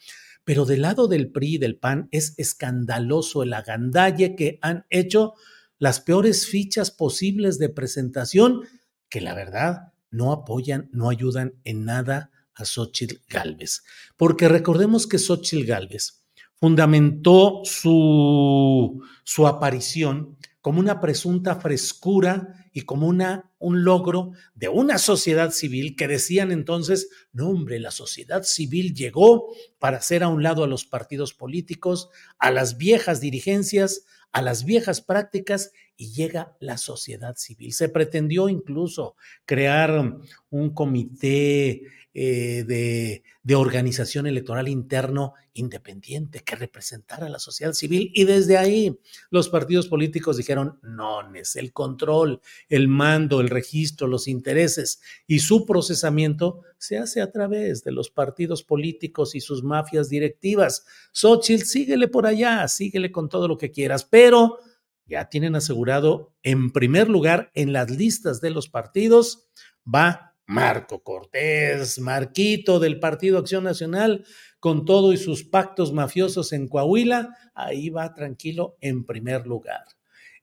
Pero 0.44 0.64
del 0.64 0.82
lado 0.82 1.08
del 1.08 1.32
PRI 1.32 1.54
y 1.54 1.58
del 1.58 1.76
PAN 1.76 2.08
es 2.12 2.34
escandaloso 2.38 3.42
el 3.42 3.52
agandalle 3.52 4.36
que 4.36 4.58
han 4.62 4.86
hecho 4.90 5.34
las 5.78 6.00
peores 6.00 6.46
fichas 6.46 6.90
posibles 6.90 7.58
de 7.58 7.68
presentación, 7.68 8.62
que 9.08 9.20
la 9.20 9.34
verdad 9.34 9.92
no 10.10 10.32
apoyan, 10.32 10.88
no 10.92 11.10
ayudan 11.10 11.54
en 11.64 11.84
nada 11.84 12.30
a 12.54 12.64
Xochitl 12.64 13.16
Galvez. 13.28 13.82
Porque 14.16 14.48
recordemos 14.48 15.06
que 15.06 15.18
Xochitl 15.18 15.66
Galvez 15.66 16.24
fundamentó 16.54 17.60
su, 17.64 19.02
su 19.24 19.46
aparición 19.46 20.36
como 20.60 20.80
una 20.80 21.00
presunta 21.00 21.56
frescura 21.56 22.65
y 22.76 22.82
como 22.82 23.06
una, 23.06 23.50
un 23.58 23.84
logro 23.84 24.32
de 24.54 24.68
una 24.68 24.98
sociedad 24.98 25.50
civil 25.50 25.96
que 25.96 26.08
decían 26.08 26.52
entonces, 26.52 27.08
no 27.32 27.48
hombre, 27.48 27.80
la 27.80 27.90
sociedad 27.90 28.42
civil 28.42 28.94
llegó 28.94 29.46
para 29.78 29.96
hacer 29.96 30.22
a 30.22 30.28
un 30.28 30.42
lado 30.42 30.62
a 30.62 30.66
los 30.66 30.84
partidos 30.84 31.32
políticos, 31.32 32.10
a 32.38 32.50
las 32.50 32.76
viejas 32.76 33.22
dirigencias, 33.22 34.04
a 34.30 34.42
las 34.42 34.66
viejas 34.66 35.00
prácticas 35.00 35.72
y 35.96 36.12
llega 36.12 36.56
la 36.60 36.78
sociedad 36.78 37.36
civil. 37.36 37.72
Se 37.72 37.88
pretendió 37.88 38.48
incluso 38.48 39.16
crear 39.44 40.18
un 40.50 40.70
comité 40.70 41.82
eh, 42.18 42.64
de, 42.64 43.54
organización 43.54 44.26
electoral 44.26 44.68
interno 44.68 45.34
independiente 45.52 46.40
que 46.40 46.56
representara 46.56 47.26
a 47.26 47.28
la 47.28 47.38
sociedad 47.38 47.74
civil. 47.74 48.10
Y 48.14 48.24
desde 48.24 48.56
ahí 48.56 48.98
los 49.30 49.48
partidos 49.50 49.86
políticos 49.86 50.36
dijeron, 50.36 50.80
no, 50.82 51.20
es 51.34 51.56
el 51.56 51.72
control, 51.72 52.40
el 52.68 52.88
mando, 52.88 53.40
el 53.40 53.50
registro, 53.50 54.08
los 54.08 54.28
intereses 54.28 55.00
y 55.26 55.40
su 55.40 55.64
procesamiento 55.64 56.62
se 56.78 56.98
hace 56.98 57.20
a 57.20 57.30
través 57.30 57.84
de 57.84 57.92
los 57.92 58.10
partidos 58.10 58.62
políticos 58.62 59.34
y 59.34 59.40
sus 59.40 59.62
mafias 59.62 60.08
directivas. 60.08 60.86
Xochitl, 61.12 61.64
síguele 61.64 62.08
por 62.08 62.26
allá, 62.26 62.66
síguele 62.66 63.12
con 63.12 63.28
todo 63.28 63.46
lo 63.46 63.58
que 63.58 63.70
quieras, 63.70 64.04
pero 64.04 64.58
ya 65.06 65.28
tienen 65.28 65.56
asegurado 65.56 66.34
en 66.42 66.70
primer 66.70 67.08
lugar 67.08 67.50
en 67.54 67.72
las 67.72 67.90
listas 67.90 68.40
de 68.40 68.50
los 68.50 68.68
partidos, 68.68 69.48
va 69.86 70.34
Marco 70.46 71.02
Cortés, 71.02 71.98
Marquito 71.98 72.78
del 72.78 73.00
Partido 73.00 73.38
Acción 73.38 73.64
Nacional, 73.64 74.24
con 74.60 74.84
todo 74.84 75.12
y 75.12 75.16
sus 75.16 75.44
pactos 75.44 75.92
mafiosos 75.92 76.52
en 76.52 76.68
Coahuila, 76.68 77.36
ahí 77.54 77.90
va 77.90 78.14
tranquilo 78.14 78.76
en 78.80 79.04
primer 79.04 79.46
lugar. 79.46 79.84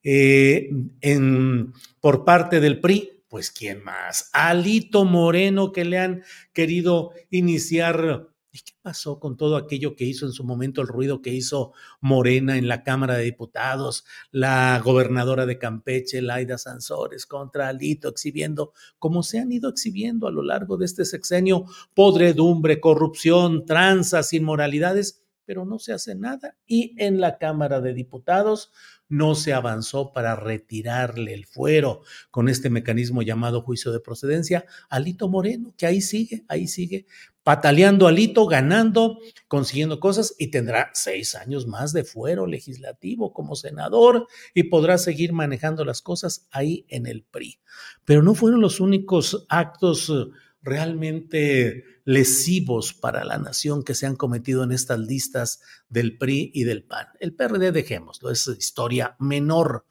eh, 0.05 0.69
en, 0.99 1.73
por 2.01 2.25
parte 2.25 2.59
del 2.59 2.81
PRI, 2.81 3.23
pues 3.29 3.51
¿quién 3.51 3.83
más? 3.83 4.29
Alito 4.33 5.05
Moreno 5.05 5.71
que 5.71 5.85
le 5.85 5.97
han 5.97 6.23
querido 6.51 7.11
iniciar 7.29 8.27
¿Y 8.55 8.59
qué 8.59 8.73
pasó 8.83 9.19
con 9.19 9.35
todo 9.35 9.57
aquello 9.57 9.95
que 9.95 10.05
hizo 10.05 10.27
en 10.27 10.31
su 10.31 10.43
momento, 10.43 10.81
el 10.81 10.87
ruido 10.87 11.23
que 11.23 11.31
hizo 11.31 11.73
Morena 12.01 12.55
en 12.55 12.67
la 12.67 12.83
Cámara 12.83 13.15
de 13.15 13.23
Diputados, 13.23 14.05
la 14.29 14.79
gobernadora 14.79 15.47
de 15.47 15.57
Campeche, 15.57 16.21
Laida 16.21 16.59
Sansores, 16.59 17.25
contra 17.25 17.69
Alito, 17.69 18.09
exhibiendo, 18.09 18.73
como 18.99 19.23
se 19.23 19.39
han 19.39 19.51
ido 19.51 19.71
exhibiendo 19.71 20.27
a 20.27 20.31
lo 20.31 20.43
largo 20.43 20.77
de 20.77 20.85
este 20.85 21.03
sexenio, 21.03 21.65
podredumbre, 21.95 22.79
corrupción, 22.79 23.65
tranzas, 23.65 24.33
inmoralidades, 24.33 25.23
pero 25.45 25.65
no 25.65 25.79
se 25.79 25.93
hace 25.93 26.13
nada. 26.13 26.55
Y 26.67 26.93
en 26.97 27.19
la 27.19 27.39
Cámara 27.39 27.81
de 27.81 27.95
Diputados 27.95 28.71
no 29.09 29.35
se 29.35 29.53
avanzó 29.53 30.13
para 30.13 30.35
retirarle 30.35 31.33
el 31.33 31.45
fuero 31.45 32.01
con 32.31 32.49
este 32.49 32.69
mecanismo 32.69 33.21
llamado 33.21 33.61
juicio 33.61 33.91
de 33.91 33.99
procedencia 33.99 34.65
a 34.89 34.99
Lito 34.99 35.27
Moreno, 35.27 35.73
que 35.77 35.85
ahí 35.85 36.01
sigue, 36.01 36.45
ahí 36.47 36.67
sigue 36.67 37.05
pataleando 37.43 38.07
Alito, 38.07 38.47
ganando, 38.47 39.19
consiguiendo 39.47 39.99
cosas 39.99 40.33
y 40.39 40.47
tendrá 40.47 40.89
seis 40.93 41.35
años 41.35 41.67
más 41.67 41.93
de 41.93 42.03
fuero 42.03 42.47
legislativo 42.47 43.33
como 43.33 43.55
senador 43.55 44.27
y 44.53 44.63
podrá 44.63 44.97
seguir 44.97 45.33
manejando 45.33 45.83
las 45.83 46.01
cosas 46.01 46.47
ahí 46.51 46.85
en 46.87 47.05
el 47.05 47.23
PRI. 47.23 47.59
Pero 48.05 48.23
no 48.23 48.33
fueron 48.33 48.61
los 48.61 48.79
únicos 48.79 49.45
actos 49.49 50.09
eh, 50.09 50.31
realmente 50.61 51.83
lesivos 52.05 52.93
para 52.93 53.25
la 53.25 53.37
nación 53.37 53.83
que 53.83 53.95
se 53.95 54.05
han 54.05 54.15
cometido 54.15 54.63
en 54.63 54.71
estas 54.71 54.99
listas 54.99 55.61
del 55.89 56.17
PRI 56.17 56.51
y 56.53 56.63
del 56.63 56.83
PAN. 56.83 57.07
El 57.19 57.35
PRD, 57.35 57.73
dejémoslo, 57.73 58.31
es 58.31 58.47
historia 58.47 59.15
menor. 59.19 59.85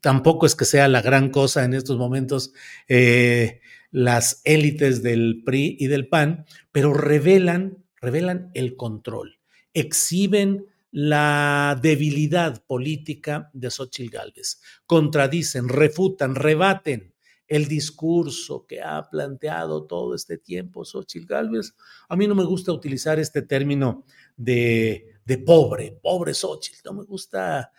Tampoco 0.00 0.46
es 0.46 0.56
que 0.56 0.64
sea 0.64 0.88
la 0.88 1.00
gran 1.00 1.30
cosa 1.30 1.64
en 1.64 1.74
estos 1.74 1.96
momentos 1.96 2.52
eh, 2.88 3.60
las 3.92 4.40
élites 4.44 5.02
del 5.02 5.42
PRI 5.44 5.76
y 5.78 5.86
del 5.86 6.08
PAN, 6.08 6.46
pero 6.72 6.92
revelan, 6.94 7.84
revelan 8.00 8.50
el 8.54 8.74
control, 8.74 9.38
exhiben 9.72 10.66
la 10.90 11.78
debilidad 11.80 12.64
política 12.66 13.50
de 13.52 13.70
Xochitl 13.70 14.10
Gálvez, 14.10 14.60
contradicen, 14.86 15.68
refutan, 15.68 16.34
rebaten 16.34 17.14
el 17.46 17.68
discurso 17.68 18.66
que 18.66 18.80
ha 18.80 19.08
planteado 19.10 19.84
todo 19.86 20.14
este 20.14 20.38
tiempo 20.38 20.86
Xochitl 20.86 21.26
Gálvez. 21.26 21.74
A 22.08 22.16
mí 22.16 22.26
no 22.26 22.34
me 22.34 22.44
gusta 22.44 22.72
utilizar 22.72 23.18
este 23.18 23.42
término 23.42 24.04
de, 24.36 25.16
de 25.24 25.38
pobre, 25.38 25.98
pobre 26.02 26.32
Xochitl, 26.32 26.80
no 26.84 26.94
me 26.94 27.04
gusta 27.04 27.70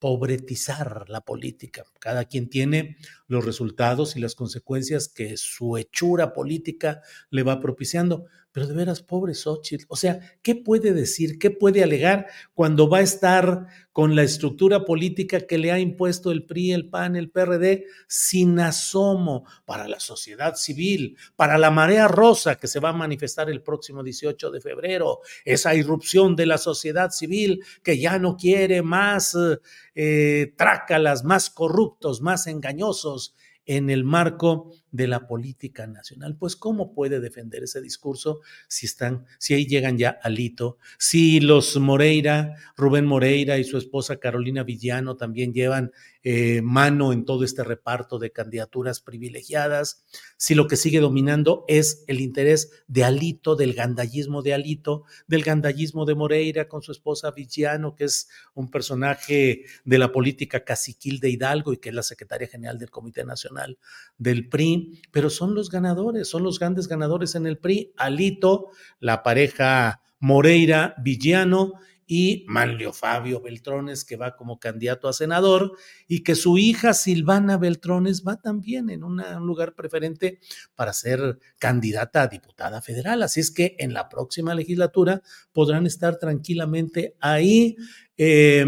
pobretizar 0.00 1.08
la 1.08 1.20
política. 1.20 1.84
Cada 2.00 2.24
quien 2.24 2.48
tiene 2.48 2.96
los 3.28 3.44
resultados 3.44 4.16
y 4.16 4.20
las 4.20 4.34
consecuencias 4.34 5.08
que 5.08 5.36
su 5.36 5.76
hechura 5.76 6.32
política 6.32 7.02
le 7.30 7.42
va 7.44 7.60
propiciando. 7.60 8.26
Pero 8.52 8.66
de 8.66 8.74
veras, 8.74 9.02
pobre 9.02 9.34
Xochitl. 9.34 9.84
O 9.88 9.96
sea, 9.96 10.18
¿qué 10.42 10.56
puede 10.56 10.92
decir? 10.92 11.38
¿Qué 11.38 11.50
puede 11.50 11.84
alegar 11.84 12.26
cuando 12.52 12.88
va 12.88 12.98
a 12.98 13.02
estar 13.02 13.66
con 13.92 14.16
la 14.16 14.22
estructura 14.22 14.84
política 14.84 15.40
que 15.40 15.58
le 15.58 15.70
ha 15.70 15.78
impuesto 15.78 16.32
el 16.32 16.44
PRI, 16.46 16.72
el 16.72 16.88
PAN, 16.88 17.14
el 17.14 17.30
PRD, 17.30 17.84
sin 18.08 18.58
asomo 18.58 19.44
para 19.64 19.86
la 19.86 20.00
sociedad 20.00 20.56
civil, 20.56 21.16
para 21.36 21.58
la 21.58 21.70
marea 21.70 22.08
rosa 22.08 22.56
que 22.56 22.66
se 22.66 22.80
va 22.80 22.90
a 22.90 22.94
manifestar 22.94 23.48
el 23.50 23.62
próximo 23.62 24.02
18 24.02 24.50
de 24.50 24.60
febrero, 24.60 25.20
esa 25.44 25.74
irrupción 25.74 26.34
de 26.34 26.46
la 26.46 26.58
sociedad 26.58 27.10
civil 27.10 27.62
que 27.82 27.98
ya 27.98 28.18
no 28.18 28.36
quiere 28.36 28.82
más 28.82 29.36
eh, 29.94 30.54
trácalas, 30.56 31.24
más 31.24 31.50
corruptos, 31.50 32.20
más 32.20 32.46
engañosos 32.48 33.34
en 33.66 33.90
el 33.90 34.04
marco 34.04 34.72
de 34.92 35.06
la 35.06 35.26
política 35.26 35.86
nacional. 35.86 36.36
Pues, 36.36 36.56
¿cómo 36.56 36.92
puede 36.92 37.20
defender 37.20 37.64
ese 37.64 37.80
discurso 37.80 38.40
si 38.68 38.86
están, 38.86 39.26
si 39.38 39.54
ahí 39.54 39.66
llegan 39.66 39.98
ya 39.98 40.18
Alito, 40.22 40.78
si 40.98 41.40
los 41.40 41.76
Moreira, 41.76 42.56
Rubén 42.76 43.06
Moreira 43.06 43.58
y 43.58 43.64
su 43.64 43.78
esposa 43.78 44.18
Carolina 44.18 44.62
Villano 44.62 45.16
también 45.16 45.52
llevan 45.52 45.92
eh, 46.22 46.60
mano 46.62 47.14
en 47.14 47.24
todo 47.24 47.44
este 47.44 47.64
reparto 47.64 48.18
de 48.18 48.30
candidaturas 48.30 49.00
privilegiadas, 49.00 50.04
si 50.36 50.54
lo 50.54 50.66
que 50.66 50.76
sigue 50.76 51.00
dominando 51.00 51.64
es 51.66 52.04
el 52.08 52.20
interés 52.20 52.70
de 52.88 53.04
Alito, 53.04 53.56
del 53.56 53.72
gandallismo 53.72 54.42
de 54.42 54.52
Alito, 54.52 55.04
del 55.26 55.42
gandallismo 55.42 56.04
de 56.04 56.14
Moreira 56.14 56.68
con 56.68 56.82
su 56.82 56.92
esposa 56.92 57.30
Villano, 57.30 57.94
que 57.94 58.04
es 58.04 58.28
un 58.54 58.70
personaje 58.70 59.64
de 59.84 59.98
la 59.98 60.12
política 60.12 60.62
caciquil 60.62 61.20
de 61.20 61.30
Hidalgo 61.30 61.72
y 61.72 61.78
que 61.78 61.88
es 61.88 61.94
la 61.94 62.02
secretaria 62.02 62.48
general 62.48 62.78
del 62.78 62.90
Comité 62.90 63.24
Nacional 63.24 63.78
del 64.18 64.48
PRI, 64.48 64.79
pero 65.10 65.30
son 65.30 65.54
los 65.54 65.70
ganadores, 65.70 66.28
son 66.28 66.42
los 66.42 66.58
grandes 66.58 66.88
ganadores 66.88 67.34
en 67.34 67.46
el 67.46 67.58
PRI. 67.58 67.92
Alito, 67.96 68.70
la 68.98 69.22
pareja 69.22 70.02
Moreira 70.18 70.94
Villano 71.02 71.72
y 72.12 72.44
Manlio 72.48 72.92
Fabio 72.92 73.40
Beltrones, 73.40 74.04
que 74.04 74.16
va 74.16 74.34
como 74.34 74.58
candidato 74.58 75.06
a 75.06 75.12
senador, 75.12 75.76
y 76.08 76.24
que 76.24 76.34
su 76.34 76.58
hija 76.58 76.92
Silvana 76.92 77.56
Beltrones 77.56 78.24
va 78.26 78.40
también 78.40 78.90
en 78.90 79.04
un 79.04 79.22
lugar 79.46 79.76
preferente 79.76 80.40
para 80.74 80.92
ser 80.92 81.38
candidata 81.60 82.22
a 82.22 82.26
diputada 82.26 82.82
federal. 82.82 83.22
Así 83.22 83.38
es 83.38 83.52
que 83.52 83.76
en 83.78 83.94
la 83.94 84.08
próxima 84.08 84.56
legislatura 84.56 85.22
podrán 85.52 85.86
estar 85.86 86.18
tranquilamente 86.18 87.14
ahí. 87.20 87.76
Eh, 88.16 88.66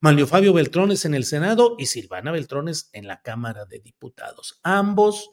Manlio 0.00 0.26
Fabio 0.26 0.52
Beltrones 0.52 1.04
en 1.04 1.14
el 1.14 1.24
Senado 1.24 1.76
y 1.78 1.86
Silvana 1.86 2.32
Beltrones 2.32 2.90
en 2.92 3.06
la 3.06 3.22
Cámara 3.22 3.64
de 3.64 3.78
Diputados. 3.78 4.58
Ambos 4.64 5.30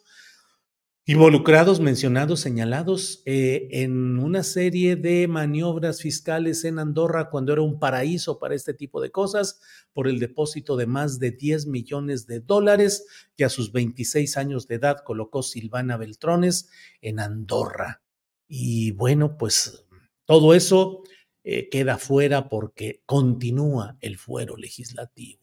involucrados, 1.09 1.79
mencionados, 1.79 2.39
señalados 2.39 3.23
eh, 3.25 3.67
en 3.71 4.19
una 4.19 4.43
serie 4.43 4.95
de 4.95 5.27
maniobras 5.27 6.03
fiscales 6.03 6.63
en 6.65 6.77
Andorra 6.77 7.31
cuando 7.31 7.51
era 7.51 7.63
un 7.63 7.79
paraíso 7.79 8.37
para 8.37 8.53
este 8.53 8.75
tipo 8.75 9.01
de 9.01 9.09
cosas, 9.09 9.59
por 9.91 10.07
el 10.07 10.19
depósito 10.19 10.77
de 10.77 10.85
más 10.85 11.17
de 11.17 11.31
10 11.31 11.65
millones 11.65 12.27
de 12.27 12.41
dólares 12.41 13.07
que 13.35 13.43
a 13.43 13.49
sus 13.49 13.71
26 13.71 14.37
años 14.37 14.67
de 14.67 14.75
edad 14.75 14.97
colocó 15.03 15.41
Silvana 15.41 15.97
Beltrones 15.97 16.69
en 17.01 17.19
Andorra. 17.19 18.03
Y 18.47 18.91
bueno, 18.91 19.35
pues 19.35 19.87
todo 20.25 20.53
eso 20.53 21.01
eh, 21.43 21.69
queda 21.69 21.97
fuera 21.97 22.49
porque 22.49 23.01
continúa 23.07 23.97
el 24.01 24.19
fuero 24.19 24.57
legislativo. 24.57 25.38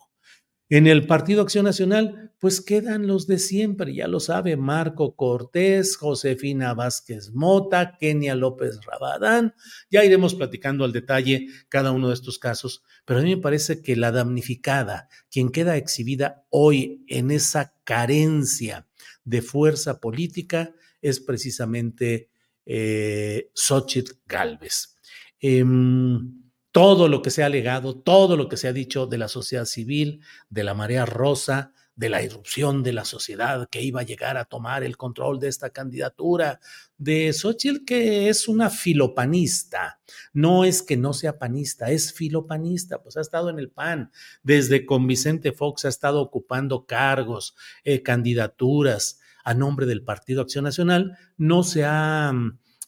En 0.68 0.88
el 0.88 1.06
Partido 1.06 1.42
Acción 1.42 1.64
Nacional, 1.64 2.32
pues 2.40 2.60
quedan 2.60 3.06
los 3.06 3.28
de 3.28 3.38
siempre, 3.38 3.94
ya 3.94 4.08
lo 4.08 4.18
sabe, 4.18 4.56
Marco 4.56 5.14
Cortés, 5.14 5.96
Josefina 5.96 6.74
Vázquez 6.74 7.30
Mota, 7.32 7.96
Kenia 7.98 8.34
López 8.34 8.80
Rabadán. 8.84 9.54
Ya 9.90 10.04
iremos 10.04 10.34
platicando 10.34 10.84
al 10.84 10.92
detalle 10.92 11.46
cada 11.68 11.92
uno 11.92 12.08
de 12.08 12.14
estos 12.14 12.40
casos, 12.40 12.82
pero 13.04 13.20
a 13.20 13.22
mí 13.22 13.36
me 13.36 13.40
parece 13.40 13.80
que 13.80 13.94
la 13.94 14.10
damnificada, 14.10 15.08
quien 15.30 15.50
queda 15.50 15.76
exhibida 15.76 16.44
hoy 16.50 17.04
en 17.06 17.30
esa 17.30 17.74
carencia 17.84 18.88
de 19.24 19.42
fuerza 19.42 20.00
política, 20.00 20.74
es 21.00 21.20
precisamente 21.20 22.28
eh, 22.64 23.50
Xochitl 23.54 24.14
Galvez. 24.26 24.96
Em, 25.38 26.45
todo 26.76 27.08
lo 27.08 27.22
que 27.22 27.30
se 27.30 27.42
ha 27.42 27.46
alegado, 27.46 27.96
todo 27.96 28.36
lo 28.36 28.50
que 28.50 28.58
se 28.58 28.68
ha 28.68 28.72
dicho 28.74 29.06
de 29.06 29.16
la 29.16 29.28
sociedad 29.28 29.64
civil, 29.64 30.20
de 30.50 30.62
la 30.62 30.74
marea 30.74 31.06
rosa, 31.06 31.72
de 31.94 32.10
la 32.10 32.22
irrupción 32.22 32.82
de 32.82 32.92
la 32.92 33.06
sociedad 33.06 33.66
que 33.70 33.80
iba 33.80 34.02
a 34.02 34.04
llegar 34.04 34.36
a 34.36 34.44
tomar 34.44 34.84
el 34.84 34.98
control 34.98 35.40
de 35.40 35.48
esta 35.48 35.70
candidatura, 35.70 36.60
de 36.98 37.32
Xochitl 37.32 37.86
que 37.86 38.28
es 38.28 38.46
una 38.46 38.68
filopanista, 38.68 40.00
no 40.34 40.66
es 40.66 40.82
que 40.82 40.98
no 40.98 41.14
sea 41.14 41.38
panista, 41.38 41.90
es 41.90 42.12
filopanista, 42.12 43.02
pues 43.02 43.16
ha 43.16 43.22
estado 43.22 43.48
en 43.48 43.58
el 43.58 43.70
PAN, 43.70 44.10
desde 44.42 44.84
con 44.84 45.06
Vicente 45.06 45.52
Fox 45.52 45.86
ha 45.86 45.88
estado 45.88 46.20
ocupando 46.20 46.84
cargos, 46.84 47.56
eh, 47.84 48.02
candidaturas 48.02 49.18
a 49.44 49.54
nombre 49.54 49.86
del 49.86 50.04
Partido 50.04 50.42
Acción 50.42 50.64
Nacional, 50.64 51.16
no 51.38 51.62
se 51.62 51.86
ha 51.86 52.34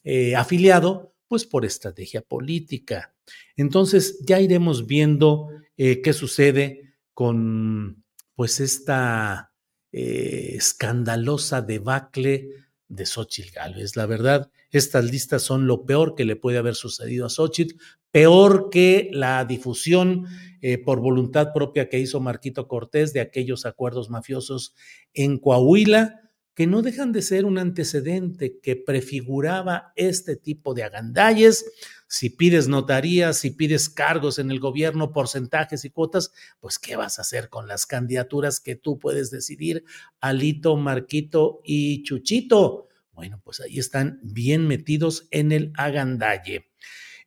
eh, 0.04 0.36
afiliado 0.36 1.14
pues 1.28 1.44
por 1.44 1.64
estrategia 1.64 2.22
política. 2.22 3.14
Entonces 3.56 4.18
ya 4.26 4.40
iremos 4.40 4.86
viendo 4.86 5.48
eh, 5.76 6.00
qué 6.02 6.12
sucede 6.12 6.94
con 7.12 8.02
pues 8.34 8.60
esta 8.60 9.52
eh, 9.92 10.54
escandalosa 10.56 11.62
debacle 11.62 12.48
de 12.88 13.06
Xochitl 13.06 13.52
Gálvez. 13.52 13.96
La 13.96 14.06
verdad, 14.06 14.50
estas 14.70 15.04
listas 15.04 15.42
son 15.42 15.66
lo 15.66 15.84
peor 15.84 16.14
que 16.14 16.24
le 16.24 16.36
puede 16.36 16.58
haber 16.58 16.74
sucedido 16.74 17.26
a 17.26 17.30
Xochitl, 17.30 17.76
peor 18.10 18.70
que 18.70 19.10
la 19.12 19.44
difusión 19.44 20.26
eh, 20.60 20.78
por 20.78 21.00
voluntad 21.00 21.52
propia 21.52 21.88
que 21.88 21.98
hizo 21.98 22.20
Marquito 22.20 22.66
Cortés 22.66 23.12
de 23.12 23.20
aquellos 23.20 23.66
acuerdos 23.66 24.10
mafiosos 24.10 24.74
en 25.14 25.38
Coahuila, 25.38 26.27
que 26.58 26.66
no 26.66 26.82
dejan 26.82 27.12
de 27.12 27.22
ser 27.22 27.44
un 27.44 27.56
antecedente 27.56 28.58
que 28.60 28.74
prefiguraba 28.74 29.92
este 29.94 30.34
tipo 30.34 30.74
de 30.74 30.82
agandalles. 30.82 31.70
Si 32.08 32.30
pides 32.30 32.66
notarías, 32.66 33.36
si 33.36 33.50
pides 33.50 33.88
cargos 33.88 34.40
en 34.40 34.50
el 34.50 34.58
gobierno, 34.58 35.12
porcentajes 35.12 35.84
y 35.84 35.90
cuotas, 35.90 36.32
pues 36.58 36.80
¿qué 36.80 36.96
vas 36.96 37.20
a 37.20 37.22
hacer 37.22 37.48
con 37.48 37.68
las 37.68 37.86
candidaturas 37.86 38.58
que 38.58 38.74
tú 38.74 38.98
puedes 38.98 39.30
decidir, 39.30 39.84
Alito, 40.20 40.76
Marquito 40.76 41.60
y 41.62 42.02
Chuchito? 42.02 42.88
Bueno, 43.12 43.40
pues 43.44 43.60
ahí 43.60 43.78
están 43.78 44.18
bien 44.24 44.66
metidos 44.66 45.28
en 45.30 45.52
el 45.52 45.70
agandalle. 45.76 46.72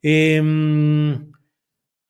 Em, 0.02 1.32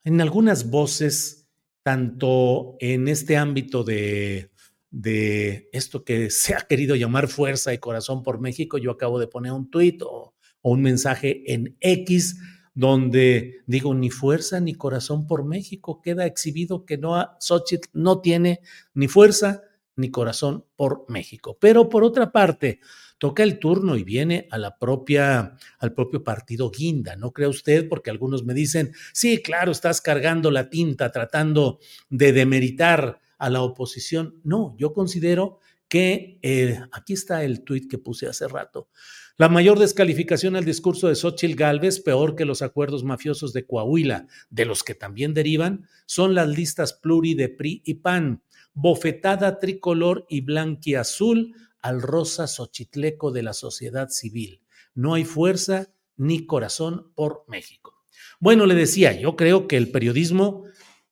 en 0.04 0.22
algunas 0.22 0.72
voces, 0.72 1.48
tanto 1.84 2.78
en 2.80 3.08
este 3.08 3.38
ámbito 3.38 3.84
de 3.84 4.51
de 4.92 5.70
esto 5.72 6.04
que 6.04 6.30
se 6.30 6.54
ha 6.54 6.62
querido 6.62 6.96
llamar 6.96 7.30
fuerza 7.30 7.74
y 7.74 7.80
corazón 7.80 8.24
por 8.24 8.40
México. 8.40 8.78
Yo 8.78 8.92
acabo 8.92 9.20
de 9.20 9.28
poner 9.28 9.54
un 9.54 9.70
tuit 9.70 10.02
o, 10.04 10.36
un 10.62 10.82
mensaje 10.82 11.52
en 11.52 11.76
X 11.80 12.38
donde 12.74 13.62
digo 13.66 13.96
ni 13.96 14.10
fuerza 14.10 14.60
ni 14.60 14.76
corazón 14.76 15.26
por 15.26 15.46
México. 15.46 16.02
Queda 16.02 16.26
exhibido 16.26 16.86
que 16.86 16.98
no, 16.98 17.16
Xochitl 17.40 17.90
no 17.94 18.22
tiene 18.22 18.60
ni 18.94 19.08
fuerza 19.08 19.64
ni 19.96 20.12
corazón 20.12 20.66
por 20.76 21.06
México. 21.08 21.58
Pero 21.60 21.90
por 21.90 22.04
otra 22.04 22.32
parte, 22.32 22.80
toca 23.18 23.44
el 23.44 23.60
turno 23.60 23.98
y 23.98 24.04
viene 24.04 24.48
a 24.52 24.58
la 24.58 24.78
propia, 24.78 25.58
al 25.80 25.94
propio 25.94 26.24
partido 26.24 26.70
Guinda, 26.70 27.16
¿no 27.16 27.32
cree 27.32 27.48
usted? 27.48 27.88
Porque 27.88 28.10
algunos 28.10 28.44
me 28.44 28.54
dicen, 28.54 28.94
sí, 29.14 29.42
claro, 29.42 29.72
estás 29.72 30.02
cargando 30.02 30.52
la 30.52 30.70
tinta 30.70 31.12
tratando 31.12 31.80
de 32.10 32.34
demeritar 32.34 33.20
a 33.42 33.50
la 33.50 33.64
oposición. 33.64 34.40
No, 34.44 34.76
yo 34.78 34.94
considero 34.94 35.58
que 35.88 36.38
eh, 36.44 36.80
aquí 36.92 37.14
está 37.14 37.44
el 37.44 37.64
tuit 37.64 37.90
que 37.90 37.98
puse 37.98 38.28
hace 38.28 38.48
rato. 38.48 38.88
La 39.36 39.50
mayor 39.50 39.80
descalificación 39.80 40.56
al 40.56 40.64
discurso 40.64 41.08
de 41.08 41.16
Xochitl 41.16 41.56
Gálvez, 41.56 42.00
peor 42.00 42.36
que 42.36 42.46
los 42.46 42.62
acuerdos 42.62 43.04
mafiosos 43.04 43.52
de 43.52 43.66
Coahuila, 43.66 44.28
de 44.52 44.66
los 44.66 44.84
que 44.84 44.94
también 44.94 45.34
derivan, 45.34 45.88
son 46.06 46.36
las 46.36 46.50
listas 46.50 46.94
pluri 46.94 47.34
de 47.34 47.50
PRI 47.50 47.82
y 47.84 47.96
PAN, 47.96 48.44
bofetada 48.74 49.58
tricolor 49.58 50.28
y 50.30 50.42
blanquiazul 50.42 51.56
al 51.82 52.04
rosa 52.04 52.46
xochitleco 52.46 53.32
de 53.32 53.42
la 53.42 53.54
sociedad 53.54 54.10
civil. 54.10 54.62
No 54.94 55.16
hay 55.16 55.26
fuerza 55.26 55.90
ni 56.16 56.46
corazón 56.46 57.12
por 57.16 57.44
México. 57.48 58.06
Bueno, 58.40 58.68
le 58.68 58.76
decía, 58.76 59.20
yo 59.20 59.36
creo 59.36 59.68
que 59.68 59.78
el 59.78 59.92
periodismo 59.92 60.66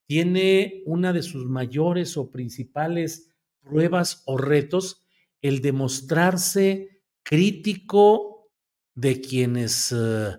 tiene 0.10 0.82
una 0.88 1.13
de 1.13 1.22
sus 1.22 1.45
mayores 1.45 2.17
o 2.17 2.32
principales 2.32 3.30
pruebas 3.62 4.24
o 4.26 4.38
retos 4.39 5.04
el 5.39 5.62
demostrarse 5.62 7.04
crítico 7.22 8.50
de 8.95 9.22
quienes 9.22 9.91
eh, 9.91 10.36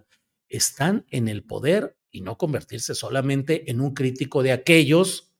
están 0.48 1.06
en 1.08 1.28
el 1.28 1.44
poder 1.44 1.96
y 2.10 2.22
no 2.22 2.36
convertirse 2.36 2.96
solamente 2.96 3.70
en 3.70 3.80
un 3.80 3.94
crítico 3.94 4.42
de 4.42 4.50
aquellos 4.50 5.36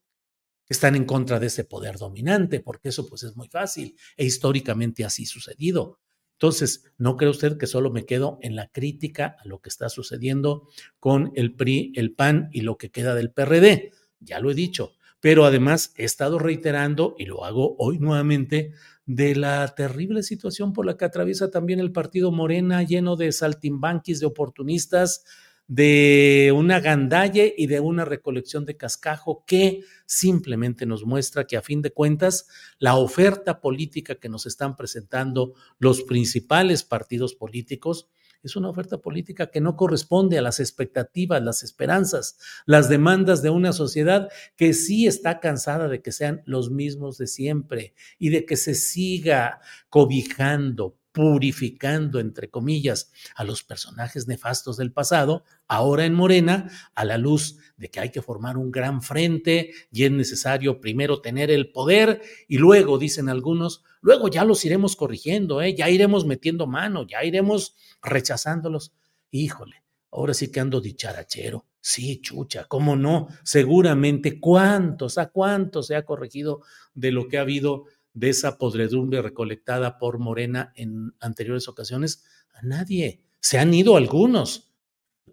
que 0.65 0.75
están 0.75 0.95
en 0.95 1.03
contra 1.03 1.37
de 1.37 1.47
ese 1.47 1.65
poder 1.65 1.97
dominante, 1.97 2.61
porque 2.61 2.87
eso 2.87 3.07
pues 3.07 3.23
es 3.23 3.35
muy 3.35 3.49
fácil 3.49 3.97
e 4.15 4.23
históricamente 4.23 5.03
así 5.03 5.25
sucedido. 5.25 5.99
Entonces, 6.35 6.85
¿no 6.97 7.17
cree 7.17 7.29
usted 7.29 7.57
que 7.57 7.67
solo 7.67 7.91
me 7.91 8.05
quedo 8.05 8.39
en 8.41 8.55
la 8.55 8.69
crítica 8.69 9.35
a 9.43 9.45
lo 9.45 9.59
que 9.59 9.67
está 9.67 9.89
sucediendo 9.89 10.69
con 11.01 11.33
el 11.35 11.53
PRI, 11.53 11.91
el 11.97 12.13
PAN 12.13 12.47
y 12.53 12.61
lo 12.61 12.77
que 12.77 12.91
queda 12.91 13.13
del 13.13 13.33
PRD? 13.33 13.91
Ya 14.21 14.39
lo 14.39 14.51
he 14.51 14.55
dicho, 14.55 14.93
pero 15.19 15.45
además 15.45 15.93
he 15.97 16.03
estado 16.03 16.39
reiterando, 16.39 17.15
y 17.17 17.25
lo 17.25 17.45
hago 17.45 17.75
hoy 17.77 17.99
nuevamente, 17.99 18.71
de 19.05 19.35
la 19.35 19.67
terrible 19.75 20.23
situación 20.23 20.73
por 20.73 20.85
la 20.85 20.97
que 20.97 21.05
atraviesa 21.05 21.51
también 21.51 21.79
el 21.79 21.91
partido 21.91 22.31
Morena, 22.31 22.83
lleno 22.83 23.15
de 23.15 23.31
saltimbanquis, 23.31 24.19
de 24.19 24.25
oportunistas, 24.25 25.23
de 25.67 26.51
una 26.53 26.81
gandalle 26.81 27.53
y 27.57 27.67
de 27.67 27.79
una 27.79 28.03
recolección 28.03 28.65
de 28.65 28.75
cascajo 28.75 29.45
que 29.47 29.83
simplemente 30.05 30.85
nos 30.85 31.05
muestra 31.05 31.45
que 31.47 31.55
a 31.55 31.61
fin 31.61 31.81
de 31.81 31.93
cuentas 31.93 32.47
la 32.77 32.97
oferta 32.97 33.61
política 33.61 34.15
que 34.15 34.27
nos 34.27 34.45
están 34.45 34.75
presentando 34.75 35.53
los 35.79 36.01
principales 36.03 36.83
partidos 36.83 37.35
políticos 37.35 38.09
es 38.43 38.55
una 38.55 38.69
oferta 38.69 38.97
política 38.97 39.51
que 39.51 39.61
no 39.61 39.75
corresponde 39.75 40.37
a 40.37 40.41
las 40.41 40.59
expectativas, 40.59 41.41
las 41.41 41.63
esperanzas, 41.63 42.37
las 42.65 42.89
demandas 42.89 43.41
de 43.41 43.49
una 43.49 43.73
sociedad 43.73 44.29
que 44.55 44.73
sí 44.73 45.07
está 45.07 45.39
cansada 45.39 45.87
de 45.87 46.01
que 46.01 46.11
sean 46.11 46.41
los 46.45 46.71
mismos 46.71 47.17
de 47.17 47.27
siempre 47.27 47.93
y 48.17 48.29
de 48.29 48.45
que 48.45 48.57
se 48.57 48.75
siga 48.75 49.61
cobijando, 49.89 50.97
purificando, 51.11 52.19
entre 52.19 52.49
comillas, 52.49 53.11
a 53.35 53.43
los 53.43 53.63
personajes 53.63 54.27
nefastos 54.27 54.77
del 54.77 54.91
pasado, 54.93 55.43
ahora 55.67 56.05
en 56.05 56.13
Morena, 56.13 56.71
a 56.95 57.05
la 57.05 57.17
luz 57.17 57.57
de 57.77 57.89
que 57.89 57.99
hay 57.99 58.11
que 58.11 58.21
formar 58.21 58.57
un 58.57 58.71
gran 58.71 59.01
frente 59.01 59.71
y 59.91 60.05
es 60.05 60.11
necesario 60.11 60.79
primero 60.79 61.21
tener 61.21 61.51
el 61.51 61.71
poder 61.71 62.21
y 62.47 62.57
luego, 62.57 62.97
dicen 62.97 63.29
algunos, 63.29 63.83
luego 64.01 64.29
ya 64.29 64.45
los 64.45 64.63
iremos 64.63 64.95
corrigiendo, 64.95 65.61
¿eh? 65.61 65.75
ya 65.75 65.89
iremos 65.89 66.25
metiendo 66.25 66.67
mano, 66.67 67.05
ya 67.05 67.23
iremos 67.23 67.75
rechazándolos. 68.01 68.93
Híjole, 69.31 69.83
ahora 70.11 70.33
sí 70.33 70.51
que 70.51 70.59
ando 70.59 70.81
dicharachero. 70.81 71.65
Sí, 71.83 72.21
chucha, 72.21 72.65
¿cómo 72.65 72.95
no? 72.95 73.27
Seguramente, 73.43 74.39
¿cuántos, 74.39 75.17
a 75.17 75.29
cuántos 75.29 75.87
se 75.87 75.95
ha 75.95 76.05
corregido 76.05 76.61
de 76.93 77.11
lo 77.11 77.27
que 77.27 77.39
ha 77.39 77.41
habido 77.41 77.85
de 78.13 78.29
esa 78.29 78.57
podredumbre 78.57 79.21
recolectada 79.21 79.97
por 79.97 80.19
Morena 80.19 80.73
en 80.75 81.13
anteriores 81.19 81.67
ocasiones? 81.67 82.23
A 82.53 82.61
nadie. 82.63 83.23
Se 83.39 83.57
han 83.57 83.73
ido 83.73 83.95
algunos. 83.95 84.73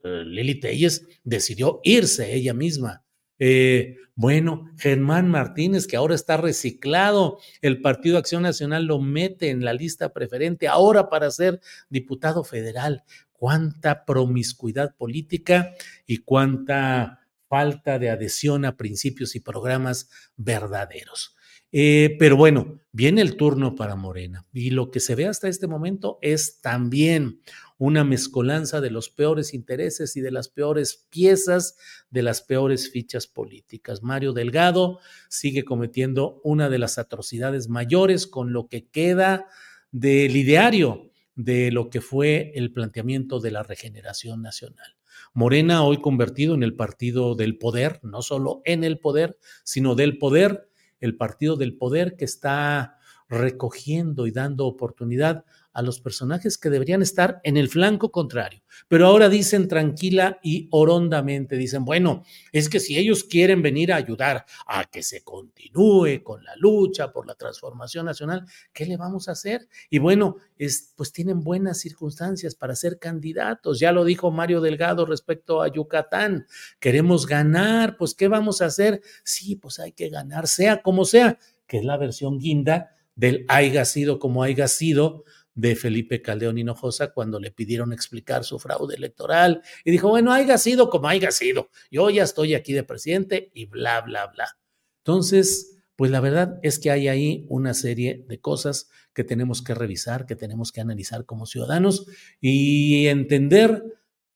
Eh, 0.05 0.25
Lili 0.25 0.61
Telles 0.61 1.07
decidió 1.25 1.81
irse 1.83 2.35
ella 2.35 2.55
misma. 2.55 3.05
Eh, 3.39 3.97
bueno, 4.15 4.73
Germán 4.79 5.31
Martínez, 5.31 5.87
que 5.87 5.97
ahora 5.97 6.17
está 6.17 6.37
reciclado, 6.37 7.39
el 7.63 7.81
Partido 7.81 8.19
Acción 8.19 8.43
Nacional 8.43 8.85
lo 8.85 9.01
mete 9.01 9.51
en 9.51 9.65
la 9.65 9.73
lista 9.73 10.13
preferente 10.13 10.67
ahora 10.67 11.09
para 11.09 11.31
ser 11.31 11.61
diputado 11.89 12.43
federal. 12.43 13.05
Cuánta 13.31 14.05
promiscuidad 14.05 14.97
política 14.97 15.75
y 16.05 16.19
cuánta 16.19 17.29
falta 17.49 18.01
de 18.01 18.11
adhesión 18.11 18.65
a 18.65 18.77
principios 18.77 19.37
y 19.37 19.41
programas 19.41 20.11
verdaderos. 20.37 21.37
Eh, 21.73 22.17
pero 22.19 22.37
bueno, 22.37 22.81
viene 22.93 23.21
el 23.21 23.37
turno 23.37 23.75
para 23.75 23.95
Morena 23.95 24.47
y 24.53 24.71
lo 24.71 24.91
que 24.91 25.01
se 25.01 25.15
ve 25.15 25.27
hasta 25.27 25.49
este 25.49 25.67
momento 25.67 26.19
es 26.23 26.61
también 26.61 27.41
una 27.77 28.03
mezcolanza 28.05 28.81
de 28.81 28.91
los 28.91 29.09
peores 29.09 29.55
intereses 29.55 30.17
y 30.17 30.21
de 30.21 30.33
las 30.33 30.49
peores 30.49 31.07
piezas, 31.11 31.77
de 32.11 32.23
las 32.23 32.43
peores 32.43 32.91
fichas 32.91 33.27
políticas. 33.27 34.03
Mario 34.03 34.33
Delgado 34.33 34.99
sigue 35.29 35.65
cometiendo 35.65 36.41
una 36.43 36.69
de 36.69 36.79
las 36.79 36.99
atrocidades 36.99 37.69
mayores 37.69 38.27
con 38.27 38.53
lo 38.53 38.69
que 38.69 38.89
queda 38.89 39.47
del 39.93 40.37
ideario 40.37 41.13
de 41.37 41.71
lo 41.71 41.89
que 41.89 42.01
fue 42.01 42.51
el 42.57 42.73
planteamiento 42.73 43.39
de 43.39 43.53
la 43.53 43.63
regeneración 43.63 44.43
nacional. 44.43 44.97
Morena 45.33 45.85
hoy 45.85 46.01
convertido 46.01 46.55
en 46.55 46.65
el 46.65 46.75
partido 46.75 47.37
del 47.37 47.59
poder, 47.59 48.01
no 48.03 48.23
solo 48.23 48.61
en 48.65 48.83
el 48.83 48.99
poder, 48.99 49.39
sino 49.63 49.95
del 49.95 50.19
poder 50.19 50.68
el 51.01 51.17
partido 51.17 51.57
del 51.57 51.77
poder 51.77 52.17
que 52.17 52.25
está 52.25 52.99
recogiendo 53.29 54.27
y 54.27 54.31
dando 54.31 54.67
oportunidad 54.67 55.45
a 55.79 55.83
los 55.83 56.01
personajes 56.01 56.59
que 56.59 56.71
deberían 56.71 57.03
estar 57.03 57.41
en 57.45 57.57
el 57.57 57.69
flanco 57.69 58.11
contrario. 58.11 58.61
Pero 58.89 59.07
ahora 59.07 59.29
dicen 59.29 59.69
tranquila 59.69 60.41
y 60.43 60.67
orondamente, 60.73 61.57
dicen, 61.57 61.85
bueno, 61.85 62.25
es 62.51 62.69
que 62.69 62.81
si 62.81 62.99
ellos 62.99 63.23
quieren 63.23 63.63
venir 63.63 63.93
a 63.93 63.97
ayudar 63.97 64.45
a 64.67 64.87
que 64.87 65.05
se 65.05 65.23
continúe 65.23 66.25
con 66.25 66.43
la 66.43 66.57
lucha 66.57 67.13
por 67.13 67.29
la 67.29 67.37
transformación 67.37 68.07
nacional, 68.07 68.45
¿qué 68.73 68.87
le 68.87 68.97
vamos 68.97 69.29
a 69.29 69.33
hacer? 69.33 69.69
Y 69.89 69.99
bueno, 69.99 70.39
es, 70.57 70.95
pues 70.97 71.13
tienen 71.13 71.45
buenas 71.45 71.79
circunstancias 71.79 72.57
para 72.57 72.75
ser 72.75 72.99
candidatos. 72.99 73.79
Ya 73.79 73.93
lo 73.93 74.05
dijo 74.05 74.33
Mario 74.33 74.61
Delgado 74.61 75.07
respecto 75.07 75.63
a 75.63 75.69
Yucatán. 75.69 76.49
Queremos 76.81 77.25
ganar, 77.25 77.97
pues 77.97 78.17
¿qué 78.17 78.27
vamos 78.27 78.63
a 78.63 78.67
hacer? 78.67 79.01
Sí, 79.23 79.55
pues 79.55 79.79
hay 79.79 79.93
que 79.93 80.09
ganar, 80.09 80.49
sea 80.49 80.83
como 80.83 81.05
sea, 81.05 81.39
que 81.69 81.79
es 81.79 81.85
la 81.85 81.97
versión 81.97 82.41
guinda 82.41 82.97
del 83.19 83.45
haya 83.49 83.85
sido 83.85 84.21
como 84.21 84.45
haya 84.45 84.69
sido 84.69 85.25
de 85.59 85.75
Felipe 85.75 86.23
Caldeón 86.23 86.57
Hinojosa 86.57 87.13
cuando 87.13 87.41
le 87.41 87.51
pidieron 87.51 87.93
explicar 87.93 88.45
su 88.45 88.61
fraude 88.61 88.95
electoral 88.95 89.61
y 89.85 89.91
dijo, 89.91 90.09
bueno, 90.09 90.33
haya 90.33 90.57
sido 90.57 90.89
como 90.89 91.09
haya 91.09 91.33
sido, 91.33 91.69
yo 91.91 92.09
ya 92.11 92.23
estoy 92.23 92.55
aquí 92.55 92.73
de 92.73 92.85
presidente 92.85 93.51
y 93.55 93.67
bla, 93.67 94.01
bla, 94.03 94.29
bla. 94.29 94.57
Entonces, 94.99 95.81
pues 95.97 96.13
la 96.13 96.21
verdad 96.21 96.61
es 96.63 96.79
que 96.79 96.93
hay 96.93 97.09
ahí 97.09 97.45
una 97.49 97.75
serie 97.75 98.25
de 98.29 98.41
cosas 98.41 98.89
que 99.13 99.25
tenemos 99.25 99.61
que 99.61 99.75
revisar, 99.75 100.27
que 100.27 100.37
tenemos 100.37 100.71
que 100.71 100.81
analizar 100.81 101.27
como 101.27 101.45
ciudadanos 101.45 102.07
y 102.41 103.09
entender 103.09 103.83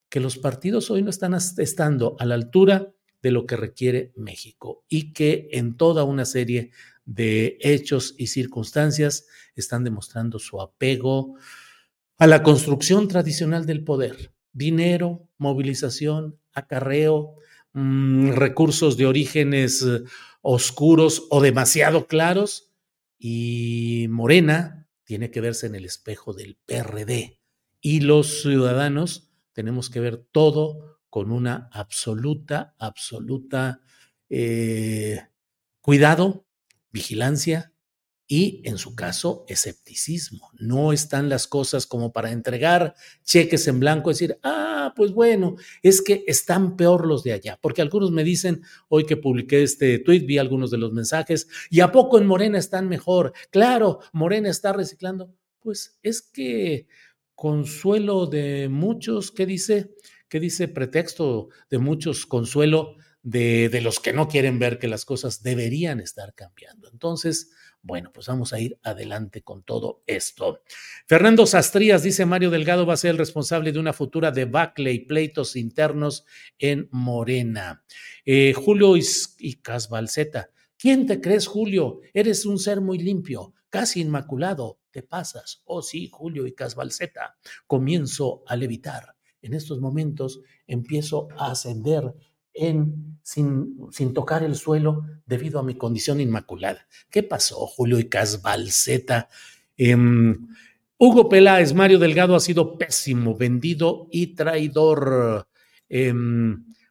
que 0.09 0.19
los 0.19 0.39
partidos 0.39 0.91
hoy 0.91 1.03
no 1.03 1.11
están 1.11 1.35
estando 1.35 2.17
a 2.19 2.27
la 2.27 2.35
altura 2.35 2.93
de 3.23 3.31
lo 3.31 3.47
que 3.47 3.57
requiere 3.57 4.13
México 4.17 4.85
y 4.89 5.13
que 5.13 5.51
en 5.53 5.77
toda 5.77 6.03
una 6.03 6.25
serie 6.25 6.73
de 7.05 7.59
hechos 7.61 8.15
y 8.19 8.29
circunstancias 8.29 9.27
están 9.55 9.85
demostrando 9.85 10.39
su 10.39 10.61
apego 10.61 11.37
a 12.19 12.27
la 12.27 12.43
construcción 12.43 13.09
tradicional 13.09 13.67
del 13.67 13.85
poder. 13.85 14.33
Dinero, 14.53 15.29
movilización, 15.39 16.39
acarreo, 16.53 17.35
mmm, 17.73 18.31
recursos 18.31 18.97
de 18.97 19.07
orígenes 19.07 19.83
eh, 19.83 20.03
oscuros 20.41 21.27
o 21.31 21.41
demasiado 21.41 22.07
claros. 22.07 22.73
Y 23.19 24.07
Morena 24.11 24.89
tiene 25.05 25.31
que 25.31 25.41
verse 25.41 25.67
en 25.67 25.75
el 25.75 25.85
espejo 25.85 26.33
del 26.33 26.57
PRD. 26.67 27.41
Y 27.81 28.01
los 28.01 28.43
ciudadanos 28.43 29.33
tenemos 29.53 29.91
que 29.91 30.01
ver 30.01 30.17
todo 30.17 31.01
con 31.11 31.31
una 31.31 31.69
absoluta, 31.73 32.75
absoluta 32.79 33.81
eh, 34.31 35.21
cuidado, 35.81 36.47
vigilancia 36.93 37.73
y, 38.27 38.63
en 38.65 38.79
su 38.79 38.95
caso, 38.95 39.45
escepticismo. 39.49 40.51
No 40.59 40.93
están 40.93 41.29
las 41.29 41.47
cosas 41.47 41.87
como 41.87 42.13
para 42.13 42.31
entregar 42.31 42.95
cheques 43.25 43.69
en 43.69 43.81
blanco 43.81 44.11
y 44.11 44.15
decir, 44.15 44.39
ah, 44.43 44.95
pues 44.97 45.13
bueno, 45.13 45.57
es 45.83 46.01
que 46.01 46.25
están 46.27 46.77
peor 46.77 47.07
los 47.07 47.25
de 47.25 47.33
allá. 47.33 47.59
Porque 47.61 47.83
algunos 47.83 48.11
me 48.11 48.25
dicen, 48.25 48.63
hoy 48.89 49.05
que 49.05 49.17
publiqué 49.17 49.63
este 49.63 49.99
tweet, 49.99 50.21
vi 50.21 50.39
algunos 50.39 50.71
de 50.71 50.79
los 50.79 50.93
mensajes, 50.93 51.47
¿y 51.69 51.81
a 51.81 51.93
poco 51.93 52.19
en 52.19 52.27
Morena 52.27 52.59
están 52.59 52.89
mejor? 52.89 53.33
Claro, 53.51 54.01
Morena 54.13 54.49
está 54.49 54.73
reciclando. 54.73 55.35
Pues 55.61 55.99
es 56.03 56.23
que 56.23 56.87
consuelo 57.35 58.27
de 58.27 58.69
muchos, 58.69 59.31
¿qué 59.31 59.47
dice? 59.47 59.95
¿Qué 60.29 60.41
dice 60.41 60.69
pretexto 60.69 61.51
de 61.69 61.79
muchos 61.79 62.25
consuelo 62.25 62.97
de, 63.23 63.69
de, 63.69 63.81
los 63.81 64.01
que 64.01 64.13
no 64.13 64.29
quieren 64.29 64.59
ver 64.59 64.79
que 64.79 64.89
las 64.89 65.05
cosas 65.05 65.43
deberían 65.43 66.01
estar 66.01 66.35
cambiando? 66.35 66.89
Entonces, 66.91 67.53
bueno, 67.85 68.13
pues 68.13 68.29
vamos 68.29 68.53
a 68.53 68.61
ir 68.61 68.79
adelante 68.85 69.43
con 69.43 69.65
todo 69.65 70.05
esto. 70.07 70.63
Fernando 71.07 71.47
Sastrías 71.47 72.05
dice 72.05 72.25
Mario 72.25 72.51
Delgado 72.51 72.87
va 72.87 72.95
a 72.95 72.97
ser 72.97 73.11
el 73.11 73.19
responsable 73.19 73.73
de 73.73 73.81
una 73.81 73.93
futura 73.93 74.31
debacle 74.31 74.93
y 74.93 75.01
pleitos 75.01 75.57
internos 75.57 76.25
en 76.59 76.89
Morena. 76.93 77.85
Eh, 78.25 78.53
Julio 78.55 78.95
Casbalceta, 79.63 80.51
¿quién 80.79 81.07
te 81.07 81.21
crees, 81.21 81.49
Julio? 81.49 82.01
Eres 82.15 82.47
un 82.47 82.61
ser 82.61 82.81
muy 82.81 82.99
limpio, 82.99 83.53
casi 83.69 84.01
inmaculado. 84.01 84.79
Te 84.93 85.03
pasas. 85.03 85.63
Oh 85.65 85.83
sí, 85.83 86.09
Julio 86.13 86.47
y 86.47 86.53
Casbalceta. 86.53 87.37
Comienzo 87.67 88.45
a 88.47 88.55
levitar 88.55 89.17
en 89.43 89.55
estos 89.55 89.81
momentos 89.81 90.41
empiezo 90.67 91.29
a 91.37 91.51
ascender 91.51 92.15
en, 92.55 93.19
sin, 93.23 93.79
sin, 93.91 94.13
tocar 94.13 94.43
el 94.43 94.55
suelo 94.57 95.05
debido 95.27 95.59
a 95.59 95.63
mi 95.63 95.75
condición 95.75 96.21
inmaculada. 96.21 96.87
¿Qué 97.11 97.23
pasó, 97.23 97.67
Julio 97.67 97.99
y 97.99 98.09
Casbalceta? 98.09 99.29
Eh, 99.77 99.97
Hugo 100.99 101.29
Peláez, 101.29 101.75
Mario 101.75 101.99
Delgado 101.99 102.37
ha 102.37 102.41
sido 102.41 102.79
pésimo, 102.79 103.37
vendido 103.37 104.09
y 104.11 104.35
traidor. 104.35 105.49
Eh, 105.89 106.15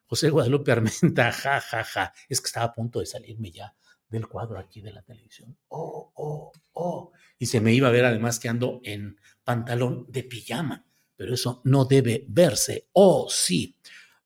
José 0.06 0.30
Guadalupe 0.30 0.72
Armenta, 0.72 1.32
ja, 1.32 1.60
ja, 1.60 1.84
ja. 1.84 2.12
Es 2.28 2.40
que 2.40 2.46
estaba 2.46 2.66
a 2.66 2.72
punto 2.72 3.00
de 3.00 3.06
salirme 3.06 3.50
ya 3.50 3.74
del 4.08 4.28
cuadro 4.28 4.58
aquí 4.58 4.82
de 4.82 4.92
la 4.92 5.02
televisión. 5.02 5.56
Oh, 5.68 6.12
oh, 6.14 6.52
oh. 6.74 7.12
Y 7.38 7.46
se 7.46 7.60
me 7.60 7.72
iba 7.72 7.88
a 7.88 7.92
ver 7.92 8.04
además 8.04 8.38
que 8.38 8.48
ando 8.48 8.80
en 8.84 9.16
pantalón 9.44 10.06
de 10.08 10.22
pijama 10.24 10.84
pero 11.22 11.34
eso 11.34 11.60
no 11.66 11.84
debe 11.84 12.24
verse. 12.28 12.88
Oh, 12.94 13.28
sí. 13.30 13.76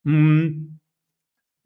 Mm. 0.04 0.78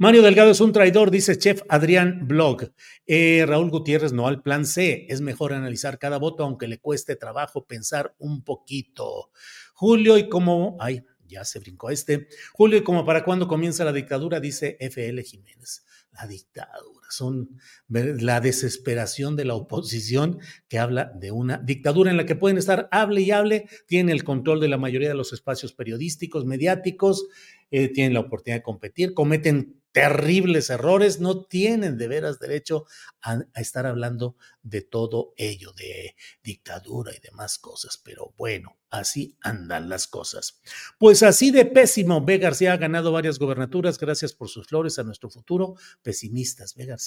Mario 0.00 0.22
Delgado 0.22 0.50
es 0.50 0.62
un 0.62 0.72
traidor, 0.72 1.10
dice 1.10 1.36
Chef 1.36 1.60
Adrián 1.68 2.26
Blog. 2.26 2.72
Eh, 3.06 3.44
Raúl 3.46 3.68
Gutiérrez, 3.68 4.14
no 4.14 4.26
al 4.26 4.40
plan 4.40 4.64
C. 4.64 5.04
Es 5.10 5.20
mejor 5.20 5.52
analizar 5.52 5.98
cada 5.98 6.16
voto, 6.16 6.42
aunque 6.42 6.68
le 6.68 6.80
cueste 6.80 7.16
trabajo 7.16 7.66
pensar 7.66 8.14
un 8.18 8.42
poquito. 8.42 9.30
Julio, 9.74 10.16
y 10.16 10.30
como. 10.30 10.78
Ay, 10.80 11.02
ya 11.26 11.44
se 11.44 11.58
brincó 11.58 11.90
este. 11.90 12.28
Julio, 12.54 12.78
y 12.78 12.82
como 12.82 13.04
para 13.04 13.24
cuándo 13.24 13.46
comienza 13.46 13.84
la 13.84 13.92
dictadura, 13.92 14.40
dice 14.40 14.78
FL 14.80 15.22
Jiménez. 15.22 15.84
La 16.12 16.26
dictadura, 16.26 16.99
son 17.10 17.60
la 17.88 18.40
desesperación 18.40 19.36
de 19.36 19.44
la 19.44 19.54
oposición 19.54 20.38
que 20.68 20.78
habla 20.78 21.12
de 21.14 21.30
una 21.30 21.58
dictadura 21.58 22.10
en 22.10 22.16
la 22.16 22.26
que 22.26 22.36
pueden 22.36 22.58
estar, 22.58 22.88
hable 22.90 23.22
y 23.22 23.30
hable, 23.30 23.68
tienen 23.86 24.14
el 24.14 24.24
control 24.24 24.60
de 24.60 24.68
la 24.68 24.78
mayoría 24.78 25.08
de 25.08 25.14
los 25.14 25.32
espacios 25.32 25.72
periodísticos, 25.72 26.44
mediáticos, 26.44 27.26
eh, 27.70 27.88
tienen 27.88 28.14
la 28.14 28.20
oportunidad 28.20 28.58
de 28.58 28.64
competir, 28.64 29.14
cometen 29.14 29.80
terribles 29.92 30.70
errores, 30.70 31.20
no 31.20 31.44
tienen 31.44 31.98
de 31.98 32.08
veras 32.08 32.38
derecho 32.38 32.86
a, 33.22 33.40
a, 33.54 33.60
estar 33.60 33.86
hablando 33.86 34.36
de 34.62 34.82
todo 34.82 35.34
ello, 35.36 35.72
de 35.72 36.14
dictadura 36.42 37.12
y 37.14 37.20
demás 37.20 37.58
cosas. 37.58 38.00
Pero 38.02 38.32
bueno, 38.36 38.76
así 38.90 39.36
andan 39.40 39.88
las 39.88 40.06
cosas. 40.06 40.60
Pues 40.98 41.22
así 41.22 41.50
de 41.50 41.64
pésimo, 41.66 42.24
B. 42.24 42.38
García 42.38 42.72
ha 42.72 42.76
ganado 42.76 43.12
varias 43.12 43.38
gobernaturas, 43.38 43.98
gracias 43.98 44.32
por 44.32 44.48
sus 44.48 44.66
flores 44.66 44.98
a 44.98 45.02
nuestro 45.02 45.30
futuro. 45.30 45.74
Pesimistas, 46.02 46.74
B. 46.74 46.86
García. 46.86 46.99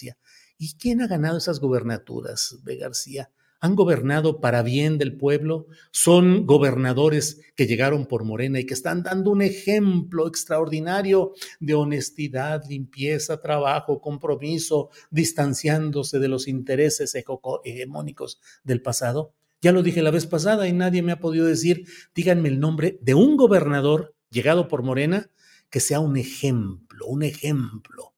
¿Y 0.57 0.75
quién 0.75 1.01
ha 1.01 1.07
ganado 1.07 1.37
esas 1.37 1.59
gobernaturas, 1.59 2.57
B. 2.63 2.77
García? 2.77 3.29
han 3.63 3.77
gobernado 3.77 4.41
para 4.41 4.61
bien 4.61 4.97
del 4.97 5.15
pueblo, 5.15 5.67
son 5.91 6.45
gobernadores 6.45 7.39
que 7.55 7.65
llegaron 7.65 8.07
por 8.07 8.25
Morena 8.25 8.59
y 8.59 8.65
que 8.65 8.73
están 8.73 9.03
dando 9.03 9.31
un 9.31 9.41
ejemplo 9.41 10.27
extraordinario 10.27 11.31
de 11.61 11.73
honestidad, 11.73 12.61
limpieza, 12.67 13.39
trabajo, 13.39 14.01
compromiso, 14.01 14.89
distanciándose 15.11 16.19
de 16.19 16.27
los 16.27 16.49
intereses 16.49 17.15
hegemónicos 17.15 18.41
del 18.65 18.81
pasado. 18.81 19.33
Ya 19.61 19.71
lo 19.71 19.81
dije 19.81 20.01
la 20.01 20.11
vez 20.11 20.25
pasada 20.25 20.67
y 20.67 20.73
nadie 20.73 21.01
me 21.01 21.13
ha 21.13 21.21
podido 21.21 21.45
decir, 21.45 21.85
díganme 22.13 22.49
el 22.49 22.59
nombre 22.59 22.99
de 23.01 23.13
un 23.13 23.37
gobernador 23.37 24.13
llegado 24.29 24.67
por 24.67 24.83
Morena 24.83 25.31
que 25.69 25.79
sea 25.79 26.01
un 26.01 26.17
ejemplo, 26.17 27.05
un 27.05 27.23
ejemplo. 27.23 28.12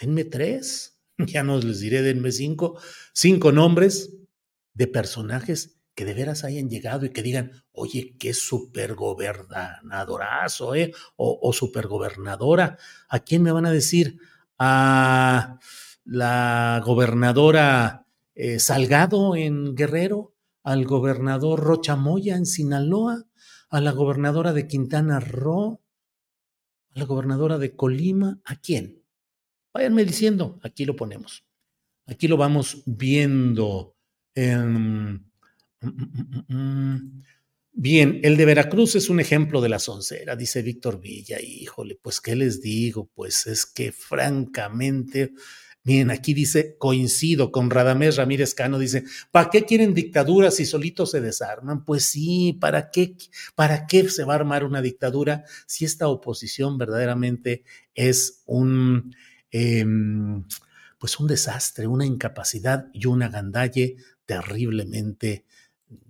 Denme 0.00 0.24
tres, 0.24 0.98
ya 1.18 1.42
no 1.42 1.58
les 1.58 1.80
diré, 1.80 2.00
denme 2.02 2.32
cinco, 2.32 2.78
cinco 3.12 3.52
nombres 3.52 4.16
de 4.74 4.86
personajes 4.86 5.80
que 5.94 6.04
de 6.04 6.14
veras 6.14 6.42
hayan 6.42 6.68
llegado 6.68 7.06
y 7.06 7.10
que 7.10 7.22
digan, 7.22 7.52
oye, 7.70 8.16
qué 8.18 8.34
supergobernadorazo, 8.34 10.74
¿eh? 10.74 10.92
O, 11.16 11.38
o 11.40 11.52
supergobernadora. 11.52 12.78
¿A 13.08 13.20
quién 13.20 13.42
me 13.42 13.52
van 13.52 13.66
a 13.66 13.70
decir? 13.70 14.18
A 14.58 15.60
la 16.04 16.82
gobernadora 16.84 18.08
eh, 18.34 18.58
Salgado 18.58 19.36
en 19.36 19.76
Guerrero, 19.76 20.34
al 20.64 20.84
gobernador 20.84 21.60
Rochamoya 21.60 22.36
en 22.36 22.46
Sinaloa, 22.46 23.26
a 23.68 23.80
la 23.80 23.92
gobernadora 23.92 24.52
de 24.52 24.66
Quintana 24.66 25.20
Roo, 25.20 25.80
a 26.94 26.98
la 26.98 27.04
gobernadora 27.04 27.58
de 27.58 27.76
Colima. 27.76 28.40
¿A 28.44 28.56
quién? 28.56 29.03
Váyanme 29.74 30.04
diciendo, 30.04 30.60
aquí 30.62 30.84
lo 30.84 30.94
ponemos. 30.94 31.44
Aquí 32.06 32.28
lo 32.28 32.36
vamos 32.36 32.84
viendo. 32.86 33.96
Eh, 34.36 34.56
bien, 37.72 38.20
el 38.22 38.36
de 38.36 38.44
Veracruz 38.44 38.94
es 38.94 39.10
un 39.10 39.18
ejemplo 39.18 39.60
de 39.60 39.68
la 39.68 39.80
soncera, 39.80 40.36
dice 40.36 40.62
Víctor 40.62 41.00
Villa. 41.00 41.40
Híjole, 41.40 41.98
pues, 42.00 42.20
¿qué 42.20 42.36
les 42.36 42.62
digo? 42.62 43.10
Pues 43.14 43.48
es 43.48 43.66
que 43.66 43.90
francamente, 43.90 45.32
miren, 45.82 46.12
aquí 46.12 46.34
dice, 46.34 46.76
coincido 46.78 47.50
con 47.50 47.68
Radamés 47.68 48.14
Ramírez 48.16 48.54
Cano, 48.54 48.78
dice, 48.78 49.02
¿para 49.32 49.50
qué 49.50 49.64
quieren 49.64 49.92
dictaduras 49.92 50.54
si 50.54 50.66
solitos 50.66 51.10
se 51.10 51.20
desarman? 51.20 51.84
Pues 51.84 52.04
sí, 52.04 52.56
¿para 52.60 52.92
qué, 52.92 53.16
¿para 53.56 53.88
qué 53.88 54.08
se 54.08 54.22
va 54.22 54.34
a 54.34 54.36
armar 54.36 54.62
una 54.62 54.82
dictadura 54.82 55.44
si 55.66 55.84
esta 55.84 56.06
oposición 56.06 56.78
verdaderamente 56.78 57.64
es 57.92 58.44
un... 58.46 59.16
Eh, 59.56 59.86
pues 60.98 61.20
un 61.20 61.28
desastre, 61.28 61.86
una 61.86 62.04
incapacidad 62.04 62.88
y 62.92 63.06
una 63.06 63.28
gandalle 63.28 63.96
terriblemente 64.26 65.44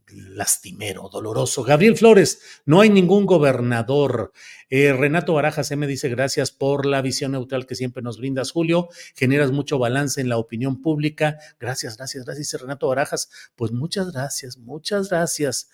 lastimero, 0.08 1.10
doloroso. 1.12 1.62
Gabriel 1.62 1.96
Flores, 1.96 2.40
no 2.64 2.80
hay 2.80 2.88
ningún 2.88 3.26
gobernador. 3.26 4.32
Eh, 4.70 4.94
Renato 4.94 5.34
Barajas 5.34 5.70
me 5.76 5.86
dice 5.86 6.08
gracias 6.08 6.52
por 6.52 6.86
la 6.86 7.02
visión 7.02 7.32
neutral 7.32 7.66
que 7.66 7.74
siempre 7.74 8.02
nos 8.02 8.18
brindas, 8.18 8.50
Julio. 8.50 8.88
Generas 9.14 9.50
mucho 9.50 9.78
balance 9.78 10.22
en 10.22 10.30
la 10.30 10.38
opinión 10.38 10.80
pública. 10.80 11.38
Gracias, 11.60 11.98
gracias, 11.98 12.24
gracias, 12.24 12.46
dice 12.46 12.58
Renato 12.58 12.88
Barajas. 12.88 13.28
Pues 13.56 13.72
muchas 13.72 14.10
gracias, 14.10 14.56
muchas 14.56 15.10
gracias. 15.10 15.68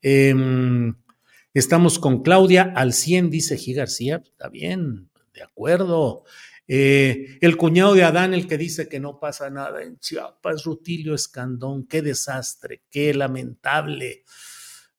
Eh, 0.00 0.32
estamos 1.54 1.98
con 1.98 2.22
Claudia 2.22 2.72
al 2.76 2.92
100, 2.92 3.30
dice 3.30 3.56
G. 3.56 3.74
García. 3.74 4.22
Está 4.22 4.48
bien, 4.48 5.08
de 5.34 5.42
acuerdo. 5.42 6.24
Eh, 6.68 7.38
el 7.40 7.56
cuñado 7.56 7.94
de 7.94 8.02
Adán, 8.02 8.34
el 8.34 8.48
que 8.48 8.58
dice 8.58 8.88
que 8.88 9.00
no 9.00 9.20
pasa 9.20 9.50
nada 9.50 9.82
en 9.82 9.98
Chiapas, 9.98 10.64
Rutilio 10.64 11.14
Escandón, 11.14 11.86
qué 11.86 12.02
desastre, 12.02 12.82
qué 12.90 13.14
lamentable, 13.14 14.24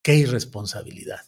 qué 0.02 0.16
irresponsabilidad. 0.16 1.22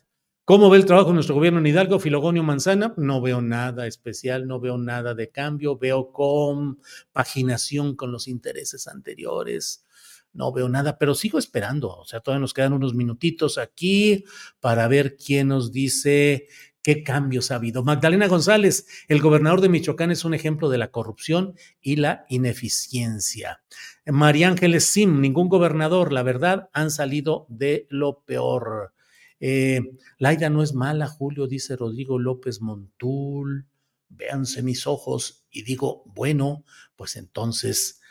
¿Cómo 0.50 0.72
ve 0.72 0.78
el 0.78 0.86
trabajo 0.86 1.10
de 1.10 1.14
nuestro 1.14 1.36
gobierno 1.36 1.60
en 1.60 1.68
Hidalgo? 1.68 2.00
Filogonio 2.00 2.42
Manzana, 2.42 2.96
no 2.98 3.22
veo 3.22 3.40
nada 3.40 3.86
especial, 3.86 4.48
no 4.48 4.60
veo 4.60 4.80
nada 4.80 5.14
de 5.14 5.30
cambio, 5.30 5.78
veo 5.78 6.12
compaginación 6.12 7.96
con 7.96 8.12
los 8.12 8.28
intereses 8.28 8.88
anteriores, 8.88 9.86
no 10.34 10.52
veo 10.52 10.68
nada, 10.68 10.98
pero 10.98 11.14
sigo 11.14 11.38
esperando, 11.38 11.90
o 11.90 12.06
sea, 12.06 12.22
todavía 12.22 12.42
nos 12.42 12.56
quedan 12.56 12.74
unos 12.74 12.96
minutitos 12.96 13.60
aquí 13.60 14.24
para 14.60 14.88
ver 14.88 15.18
quién 15.18 15.50
nos 15.50 15.72
dice 15.72 16.48
qué 16.82 17.04
cambios 17.04 17.52
ha 17.52 17.56
habido. 17.56 17.84
Magdalena 17.84 18.28
González, 18.28 18.88
el 19.08 19.22
gobernador 19.22 19.62
de 19.62 19.70
Michoacán 19.70 20.12
es 20.12 20.26
un 20.26 20.34
ejemplo 20.34 20.70
de 20.70 20.78
la 20.78 20.92
corrupción 20.92 21.56
y 21.82 21.98
la 21.98 22.26
ineficiencia. 22.30 23.62
María 24.06 24.48
Ángeles 24.48 24.86
Sim, 24.86 25.22
ningún 25.22 25.50
gobernador, 25.50 26.14
la 26.14 26.24
verdad, 26.24 26.70
han 26.74 26.92
salido 26.92 27.46
de 27.50 27.86
lo 27.90 28.22
peor. 28.22 28.94
Eh, 29.40 29.82
Laida 30.18 30.50
no 30.50 30.64
es 30.64 30.74
mala, 30.74 31.08
Julio, 31.08 31.48
dice 31.48 31.76
Rodrigo 31.76 32.20
López 32.20 32.62
Montul. 32.62 33.68
Véanse 34.10 34.64
mis 34.64 34.88
ojos 34.88 35.46
y 35.52 35.64
digo, 35.64 36.04
bueno, 36.08 36.64
pues 36.96 37.16
entonces 37.16 38.02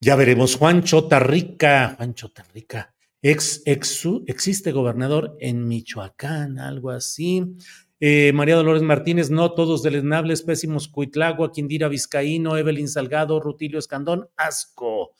ya 0.00 0.16
veremos. 0.16 0.56
Juancho 0.56 1.06
Tarrica, 1.06 1.94
Juancho 1.96 2.30
Tarrica, 2.30 2.94
ex, 3.22 3.62
ex, 3.64 4.06
existe 4.26 4.72
gobernador 4.72 5.36
en 5.40 5.66
Michoacán, 5.66 6.58
algo 6.58 6.90
así. 6.90 7.56
Eh, 7.98 8.32
María 8.34 8.56
Dolores 8.56 8.82
Martínez, 8.82 9.30
no 9.30 9.54
todos 9.54 9.82
deleznables, 9.82 10.42
pésimos, 10.42 10.88
Cuitlagua, 10.88 11.50
Quindira 11.50 11.88
Vizcaíno, 11.88 12.58
Evelyn 12.58 12.88
Salgado, 12.88 13.40
Rutilio 13.40 13.78
Escandón, 13.78 14.28
asco. 14.36 15.14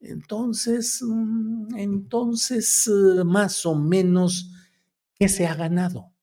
Entonces, 0.00 1.02
mm, 1.02 1.76
entonces, 1.76 2.88
eh, 2.88 3.24
más 3.24 3.66
o 3.66 3.74
menos, 3.74 4.52
¿qué 5.14 5.28
se 5.28 5.46
ha 5.46 5.54
ganado? 5.54 6.14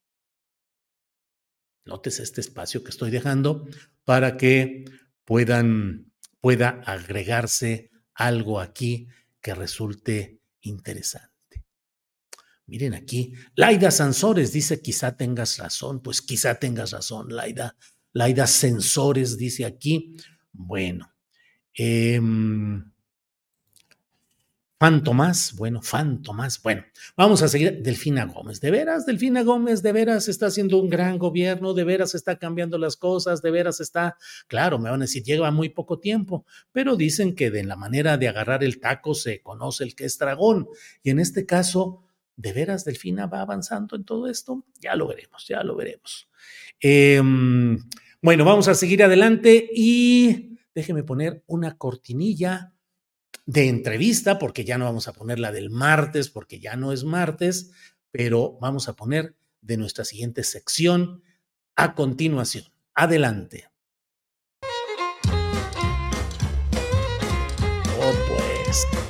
Notes 1.86 2.20
este 2.20 2.42
espacio 2.42 2.84
que 2.84 2.90
estoy 2.90 3.12
dejando 3.12 3.68
para 4.06 4.38
que 4.38 4.86
puedan, 5.24 6.12
pueda 6.42 6.82
agregarse 6.86 7.92
algo 8.16 8.60
aquí 8.60 9.08
que 9.40 9.54
resulte 9.54 10.42
interesante. 10.66 11.64
Miren 12.68 12.94
aquí, 12.96 13.34
Laida 13.56 13.92
Sansores 13.92 14.52
dice, 14.52 14.82
quizá 14.82 15.16
tengas 15.16 15.58
razón, 15.58 16.02
pues 16.02 16.22
quizá 16.22 16.56
tengas 16.56 16.92
razón, 16.92 17.36
Laida. 17.36 17.76
Laida 18.14 18.48
Sensores 18.48 19.38
dice 19.38 19.66
aquí, 19.66 20.16
bueno, 20.52 21.14
eh, 21.78 22.20
Fan 24.86 25.04
Tomás, 25.04 25.56
bueno, 25.58 25.82
Fan 25.82 26.22
Tomás, 26.22 26.62
bueno, 26.62 26.84
vamos 27.18 27.42
a 27.42 27.48
seguir. 27.48 27.82
Delfina 27.82 28.26
Gómez, 28.26 28.62
de 28.62 28.70
veras, 28.70 29.08
Delfina 29.08 29.42
Gómez, 29.42 29.82
de 29.82 29.92
veras 29.92 30.28
está 30.28 30.46
haciendo 30.46 30.78
un 30.78 30.92
gran 30.92 31.18
gobierno, 31.18 31.74
de 31.74 31.84
veras 31.84 32.14
está 32.14 32.38
cambiando 32.38 32.78
las 32.78 32.96
cosas, 32.96 33.42
de 33.42 33.50
veras 33.50 33.80
está, 33.80 34.16
claro, 34.48 34.78
me 34.78 34.92
van 34.92 35.02
a 35.02 35.06
decir, 35.06 35.24
lleva 35.24 35.50
muy 35.50 35.70
poco 35.70 35.98
tiempo, 35.98 36.46
pero 36.72 36.96
dicen 36.96 37.34
que 37.34 37.50
de 37.50 37.64
la 37.64 37.76
manera 37.76 38.20
de 38.20 38.28
agarrar 38.28 38.64
el 38.64 38.80
taco 38.80 39.16
se 39.16 39.42
conoce 39.42 39.86
el 39.86 39.96
que 39.96 40.06
es 40.06 40.20
dragón. 40.20 40.68
Y 41.02 41.10
en 41.10 41.18
este 41.18 41.48
caso, 41.48 42.04
¿de 42.36 42.54
veras 42.54 42.86
Delfina 42.86 43.26
va 43.26 43.42
avanzando 43.42 43.96
en 43.96 44.04
todo 44.04 44.28
esto? 44.28 44.68
Ya 44.82 44.96
lo 44.96 45.08
veremos, 45.08 45.48
ya 45.48 45.64
lo 45.64 45.76
veremos. 45.76 46.30
Em, 46.80 47.80
bueno, 48.22 48.46
vamos 48.46 48.68
a 48.68 48.76
seguir 48.76 49.02
adelante 49.04 49.68
y 49.74 50.60
déjeme 50.76 51.02
poner 51.02 51.44
una 51.48 51.76
cortinilla 51.76 52.75
de 53.46 53.68
entrevista, 53.70 54.40
porque 54.40 54.66
ya 54.66 54.78
no 54.78 54.86
vamos 54.86 55.08
a 55.08 55.14
poner 55.14 55.40
la 55.40 55.52
del 55.52 55.70
martes, 55.70 56.30
porque 56.30 56.60
ya 56.60 56.76
no 56.76 56.92
es 56.92 57.04
martes, 57.04 57.72
pero 58.12 58.58
vamos 58.60 58.88
a 58.90 58.96
poner 58.96 59.36
de 59.62 59.78
nuestra 59.78 60.06
siguiente 60.06 60.44
sección 60.44 61.24
a 61.76 61.96
continuación. 61.96 62.66
Adelante. 62.94 63.70
Oh, 68.00 68.14
pues. 68.28 69.05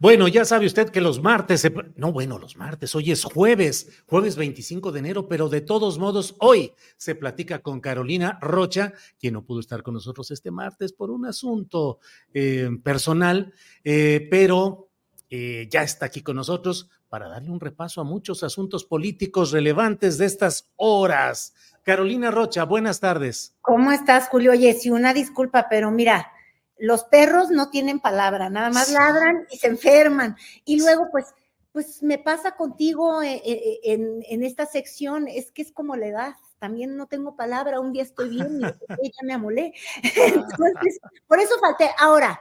Bueno, 0.00 0.28
ya 0.28 0.46
sabe 0.46 0.64
usted 0.64 0.88
que 0.88 1.02
los 1.02 1.20
martes, 1.20 1.60
se... 1.60 1.74
no 1.96 2.10
bueno, 2.10 2.38
los 2.38 2.56
martes, 2.56 2.94
hoy 2.94 3.10
es 3.10 3.22
jueves, 3.22 4.02
jueves 4.06 4.34
25 4.34 4.92
de 4.92 4.98
enero, 4.98 5.28
pero 5.28 5.50
de 5.50 5.60
todos 5.60 5.98
modos, 5.98 6.36
hoy 6.38 6.72
se 6.96 7.14
platica 7.14 7.58
con 7.58 7.80
Carolina 7.80 8.38
Rocha, 8.40 8.94
quien 9.18 9.34
no 9.34 9.44
pudo 9.44 9.60
estar 9.60 9.82
con 9.82 9.92
nosotros 9.92 10.30
este 10.30 10.50
martes 10.50 10.94
por 10.94 11.10
un 11.10 11.26
asunto 11.26 11.98
eh, 12.32 12.70
personal, 12.82 13.52
eh, 13.84 14.26
pero 14.30 14.88
eh, 15.28 15.68
ya 15.70 15.82
está 15.82 16.06
aquí 16.06 16.22
con 16.22 16.36
nosotros 16.36 16.88
para 17.10 17.28
darle 17.28 17.50
un 17.50 17.60
repaso 17.60 18.00
a 18.00 18.04
muchos 18.04 18.42
asuntos 18.42 18.86
políticos 18.86 19.52
relevantes 19.52 20.16
de 20.16 20.24
estas 20.24 20.72
horas. 20.76 21.52
Carolina 21.82 22.30
Rocha, 22.30 22.64
buenas 22.64 23.00
tardes. 23.00 23.54
¿Cómo 23.60 23.92
estás, 23.92 24.28
Julio? 24.28 24.52
Oye, 24.52 24.72
sí, 24.72 24.88
una 24.88 25.12
disculpa, 25.12 25.66
pero 25.68 25.90
mira, 25.90 26.32
los 26.80 27.04
perros 27.04 27.50
no 27.50 27.70
tienen 27.70 28.00
palabra, 28.00 28.50
nada 28.50 28.70
más 28.70 28.90
ladran 28.90 29.46
y 29.50 29.58
se 29.58 29.68
enferman. 29.68 30.36
Y 30.64 30.80
luego, 30.80 31.08
pues, 31.12 31.26
pues 31.72 32.02
me 32.02 32.18
pasa 32.18 32.56
contigo 32.56 33.22
eh, 33.22 33.40
eh, 33.44 33.80
en, 33.84 34.42
esta 34.42 34.66
sección, 34.66 35.28
es 35.28 35.52
que 35.52 35.62
es 35.62 35.72
como 35.72 35.94
la 35.94 36.06
edad, 36.06 36.34
también 36.58 36.96
no 36.96 37.06
tengo 37.06 37.36
palabra, 37.36 37.80
un 37.80 37.92
día 37.92 38.02
estoy 38.02 38.30
bien 38.30 38.60
y 39.02 39.12
ya 39.12 39.22
me 39.22 39.34
amolé. 39.34 39.72
Entonces, 40.02 41.00
por 41.26 41.38
eso 41.38 41.54
falté. 41.60 41.90
Ahora, 41.98 42.40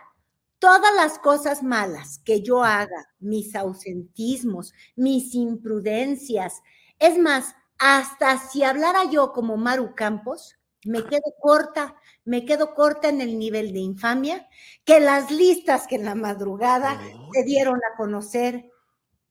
todas 0.57 0.93
las 0.95 1.19
cosas 1.19 1.61
malas 1.61 2.19
que 2.19 2.41
yo 2.41 2.63
haga, 2.63 3.09
mis 3.19 3.55
ausentismos, 3.55 4.73
mis 4.95 5.35
imprudencias, 5.35 6.61
es 6.97 7.17
más, 7.17 7.55
hasta 7.77 8.37
si 8.37 8.63
hablara 8.63 9.09
yo 9.11 9.31
como 9.31 9.57
Maru 9.57 9.95
Campos, 9.95 10.58
me 10.85 11.03
quedo 11.03 11.33
corta, 11.39 11.95
me 12.25 12.45
quedo 12.45 12.73
corta 12.73 13.09
en 13.09 13.21
el 13.21 13.37
nivel 13.37 13.73
de 13.73 13.79
infamia 13.79 14.47
que 14.85 14.99
las 14.99 15.31
listas 15.31 15.87
que 15.87 15.95
en 15.95 16.05
la 16.05 16.15
madrugada 16.15 16.99
se 17.33 17.43
dieron 17.43 17.77
a 17.77 17.97
conocer 17.97 18.69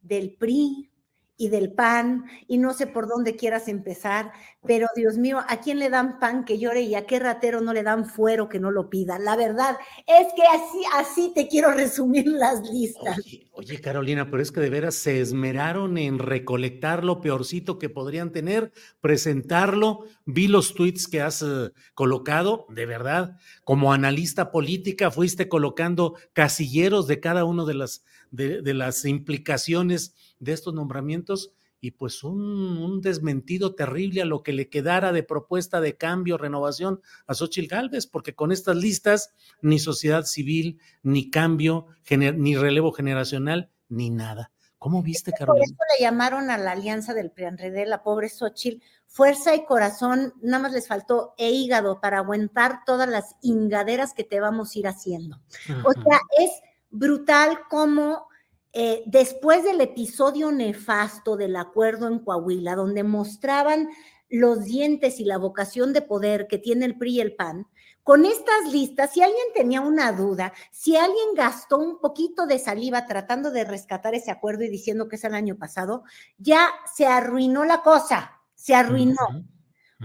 del 0.00 0.34
PRI, 0.34 0.90
y 1.38 1.48
del 1.48 1.72
pan, 1.72 2.24
y 2.48 2.58
no 2.58 2.74
sé 2.74 2.88
por 2.88 3.08
dónde 3.08 3.36
quieras 3.36 3.68
empezar, 3.68 4.32
pero 4.66 4.88
Dios 4.96 5.16
mío, 5.16 5.38
¿a 5.48 5.60
quién 5.60 5.78
le 5.78 5.88
dan 5.88 6.18
pan 6.18 6.44
que 6.44 6.58
llore 6.58 6.82
y 6.82 6.96
a 6.96 7.06
qué 7.06 7.20
ratero 7.20 7.60
no 7.60 7.72
le 7.72 7.84
dan 7.84 8.06
fuero 8.06 8.48
que 8.48 8.58
no 8.58 8.72
lo 8.72 8.90
pida? 8.90 9.18
La 9.20 9.36
verdad 9.36 9.76
es 10.06 10.26
que 10.34 10.42
así, 10.42 10.82
así 10.96 11.32
te 11.34 11.46
quiero 11.46 11.72
resumir 11.72 12.26
las 12.26 12.68
listas. 12.68 13.20
Oye, 13.52 13.80
Carolina, 13.80 14.28
pero 14.30 14.42
es 14.42 14.50
que 14.50 14.60
de 14.60 14.68
veras 14.68 14.96
se 14.96 15.20
esmeraron 15.20 15.96
en 15.96 16.18
recolectar 16.18 17.04
lo 17.04 17.20
peorcito 17.20 17.78
que 17.78 17.88
podrían 17.88 18.32
tener, 18.32 18.72
presentarlo. 19.00 20.04
Vi 20.26 20.48
los 20.48 20.74
tweets 20.74 21.06
que 21.06 21.22
has 21.22 21.42
eh, 21.42 21.70
colocado, 21.94 22.66
de 22.68 22.86
verdad, 22.86 23.36
como 23.62 23.92
analista 23.92 24.50
política 24.50 25.12
fuiste 25.12 25.48
colocando 25.48 26.14
casilleros 26.32 27.06
de 27.06 27.20
cada 27.20 27.44
uno 27.44 27.64
de 27.64 27.74
las, 27.74 28.04
de 28.30 28.74
las 28.74 29.04
implicaciones 29.04 30.14
de 30.38 30.52
estos 30.52 30.74
nombramientos 30.74 31.52
y 31.80 31.92
pues 31.92 32.24
un, 32.24 33.00
desmentido 33.00 33.74
terrible 33.74 34.22
a 34.22 34.24
lo 34.24 34.42
que 34.42 34.52
le 34.52 34.68
quedara 34.68 35.12
de 35.12 35.22
propuesta 35.22 35.80
de 35.80 35.96
cambio, 35.96 36.36
renovación 36.36 37.00
a 37.26 37.34
Xochitl 37.34 37.68
Gálvez, 37.68 38.06
porque 38.06 38.34
con 38.34 38.50
estas 38.50 38.76
listas 38.76 39.32
ni 39.62 39.78
sociedad 39.78 40.24
civil, 40.24 40.80
ni 41.02 41.30
cambio, 41.30 41.86
ni 42.10 42.56
relevo 42.56 42.92
generacional, 42.92 43.70
ni 43.88 44.10
nada. 44.10 44.50
¿Cómo 44.78 45.02
viste, 45.02 45.32
Carolina? 45.32 45.64
Por 45.76 45.86
eso 45.86 45.96
le 45.98 46.04
llamaron 46.04 46.50
a 46.50 46.58
la 46.58 46.72
alianza 46.72 47.12
del 47.12 47.30
PRIANREDE, 47.30 47.86
la 47.86 48.02
pobre 48.02 48.28
Xochitl, 48.28 48.84
fuerza 49.06 49.54
y 49.54 49.64
corazón, 49.64 50.34
nada 50.40 50.62
más 50.64 50.72
les 50.72 50.86
faltó 50.86 51.34
e 51.36 51.50
hígado 51.50 52.00
para 52.00 52.18
aguantar 52.18 52.80
todas 52.86 53.08
las 53.08 53.36
ingaderas 53.42 54.14
que 54.14 54.24
te 54.24 54.38
vamos 54.38 54.74
a 54.74 54.78
ir 54.78 54.86
haciendo. 54.86 55.40
O 55.84 55.92
sea, 55.92 56.20
es 56.38 56.50
brutal 56.90 57.58
cómo 57.68 58.28
eh, 58.72 59.02
después 59.06 59.64
del 59.64 59.80
episodio 59.80 60.52
nefasto 60.52 61.36
del 61.36 61.56
acuerdo 61.56 62.08
en 62.08 62.18
Coahuila, 62.18 62.74
donde 62.74 63.02
mostraban 63.02 63.88
los 64.30 64.64
dientes 64.64 65.20
y 65.20 65.24
la 65.24 65.38
vocación 65.38 65.92
de 65.92 66.02
poder 66.02 66.46
que 66.48 66.58
tiene 66.58 66.84
el 66.84 66.98
PRI 66.98 67.16
y 67.16 67.20
el 67.20 67.34
PAN, 67.34 67.66
con 68.02 68.24
estas 68.24 68.72
listas, 68.72 69.12
si 69.12 69.20
alguien 69.20 69.46
tenía 69.54 69.82
una 69.82 70.12
duda, 70.12 70.54
si 70.70 70.96
alguien 70.96 71.34
gastó 71.34 71.76
un 71.76 72.00
poquito 72.00 72.46
de 72.46 72.58
saliva 72.58 73.04
tratando 73.04 73.50
de 73.50 73.64
rescatar 73.64 74.14
ese 74.14 74.30
acuerdo 74.30 74.64
y 74.64 74.70
diciendo 74.70 75.08
que 75.08 75.16
es 75.16 75.24
el 75.24 75.34
año 75.34 75.56
pasado, 75.56 76.04
ya 76.38 76.70
se 76.94 77.06
arruinó 77.06 77.64
la 77.64 77.82
cosa, 77.82 78.40
se 78.54 78.74
arruinó. 78.74 79.44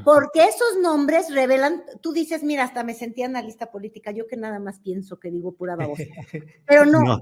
Porque 0.03 0.45
esos 0.45 0.79
nombres 0.82 1.32
revelan, 1.32 1.84
tú 2.01 2.13
dices, 2.13 2.41
mira, 2.41 2.63
hasta 2.63 2.84
me 2.84 2.95
sentía 2.95 3.28
analista 3.28 3.70
política, 3.70 4.11
yo 4.11 4.26
que 4.26 4.38
nada 4.38 4.59
más 4.59 4.80
pienso 4.80 5.20
que 5.20 5.30
digo 5.30 5.53
pura 5.53 5.76
babosa. 5.76 6.03
Pero 6.65 6.86
no, 6.86 7.22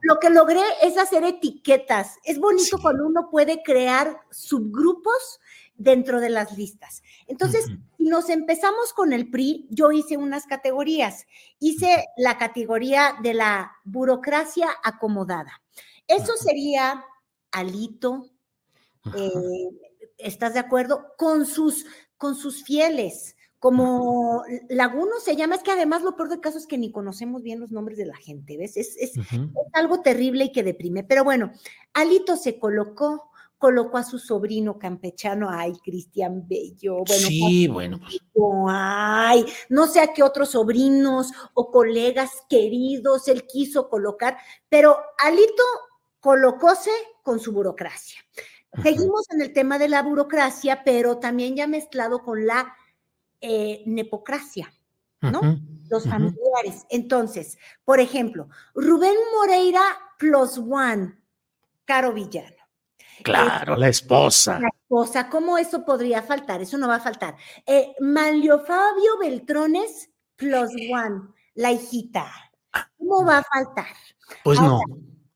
lo 0.00 0.20
que 0.20 0.30
logré 0.30 0.62
es 0.82 0.96
hacer 0.96 1.24
etiquetas. 1.24 2.18
Es 2.24 2.38
bonito 2.38 2.78
cuando 2.80 3.06
uno 3.06 3.28
puede 3.30 3.62
crear 3.64 4.16
subgrupos 4.30 5.40
dentro 5.76 6.20
de 6.20 6.30
las 6.30 6.56
listas. 6.56 7.02
Entonces, 7.26 7.66
si 7.98 8.04
nos 8.04 8.30
empezamos 8.30 8.92
con 8.92 9.12
el 9.12 9.30
PRI, 9.30 9.66
yo 9.70 9.90
hice 9.90 10.16
unas 10.16 10.46
categorías. 10.46 11.26
Hice 11.58 12.06
la 12.16 12.38
categoría 12.38 13.16
de 13.22 13.34
la 13.34 13.72
burocracia 13.84 14.68
acomodada. 14.84 15.62
Eso 16.06 16.36
sería 16.36 17.04
Alito, 17.50 18.30
eh, 19.16 19.70
¿estás 20.18 20.54
de 20.54 20.60
acuerdo? 20.60 21.14
Con 21.16 21.46
sus, 21.46 21.86
con 22.24 22.36
sus 22.36 22.64
fieles, 22.64 23.36
como 23.58 24.44
Laguno 24.70 25.20
se 25.22 25.36
llama, 25.36 25.56
es 25.56 25.62
que 25.62 25.72
además 25.72 26.00
lo 26.00 26.16
peor 26.16 26.30
del 26.30 26.40
caso 26.40 26.56
es 26.56 26.66
que 26.66 26.78
ni 26.78 26.90
conocemos 26.90 27.42
bien 27.42 27.60
los 27.60 27.70
nombres 27.70 27.98
de 27.98 28.06
la 28.06 28.16
gente, 28.16 28.56
¿ves? 28.56 28.78
Es, 28.78 28.96
es, 28.96 29.12
algo 29.74 30.00
terrible 30.00 30.44
y 30.44 30.52
que 30.52 30.62
deprime. 30.62 31.04
Pero 31.04 31.22
bueno, 31.22 31.52
Alito 31.92 32.38
se 32.38 32.58
colocó, 32.58 33.30
colocó 33.58 33.98
a 33.98 34.04
su 34.04 34.18
sobrino 34.18 34.78
campechano, 34.78 35.50
ay, 35.50 35.74
Cristian 35.84 36.48
Bello. 36.48 37.04
Bueno, 37.06 37.26
sí, 37.28 37.68
bueno. 37.68 38.00
Pues. 38.00 38.16
Ay, 38.70 39.44
no 39.68 39.86
sé 39.86 40.00
a 40.00 40.14
qué 40.14 40.22
otros 40.22 40.52
sobrinos 40.52 41.30
o 41.52 41.70
colegas 41.70 42.30
queridos 42.48 43.28
él 43.28 43.46
quiso 43.46 43.90
colocar, 43.90 44.38
pero 44.70 44.96
Alito 45.18 45.62
colocóse 46.20 46.90
con 47.22 47.38
su 47.38 47.52
burocracia. 47.52 48.18
Seguimos 48.82 49.26
en 49.30 49.42
el 49.42 49.52
tema 49.52 49.78
de 49.78 49.88
la 49.88 50.02
burocracia, 50.02 50.82
pero 50.84 51.18
también 51.18 51.56
ya 51.56 51.66
mezclado 51.66 52.22
con 52.22 52.46
la 52.46 52.74
eh, 53.40 53.82
nepocracia, 53.86 54.72
¿no? 55.20 55.40
Los 55.88 56.04
familiares. 56.04 56.86
Entonces, 56.88 57.58
por 57.84 58.00
ejemplo, 58.00 58.48
Rubén 58.74 59.14
Moreira 59.34 59.82
plus 60.18 60.58
one, 60.58 61.18
Caro 61.84 62.12
Villano. 62.12 62.56
Claro, 63.22 63.76
la 63.76 63.88
esposa. 63.88 64.58
La 64.58 64.68
esposa, 64.68 65.28
¿cómo 65.28 65.56
eso 65.56 65.84
podría 65.84 66.22
faltar? 66.22 66.60
Eso 66.62 66.78
no 66.78 66.88
va 66.88 66.96
a 66.96 67.00
faltar. 67.00 67.36
Eh, 67.66 67.94
Manlio 68.00 68.60
Fabio 68.60 69.18
Beltrones 69.20 70.10
plus 70.36 70.70
one, 70.92 71.28
la 71.54 71.70
hijita. 71.72 72.26
¿Cómo 72.98 73.24
va 73.24 73.38
a 73.38 73.42
faltar? 73.44 73.94
Pues 74.42 74.60
no. 74.60 74.80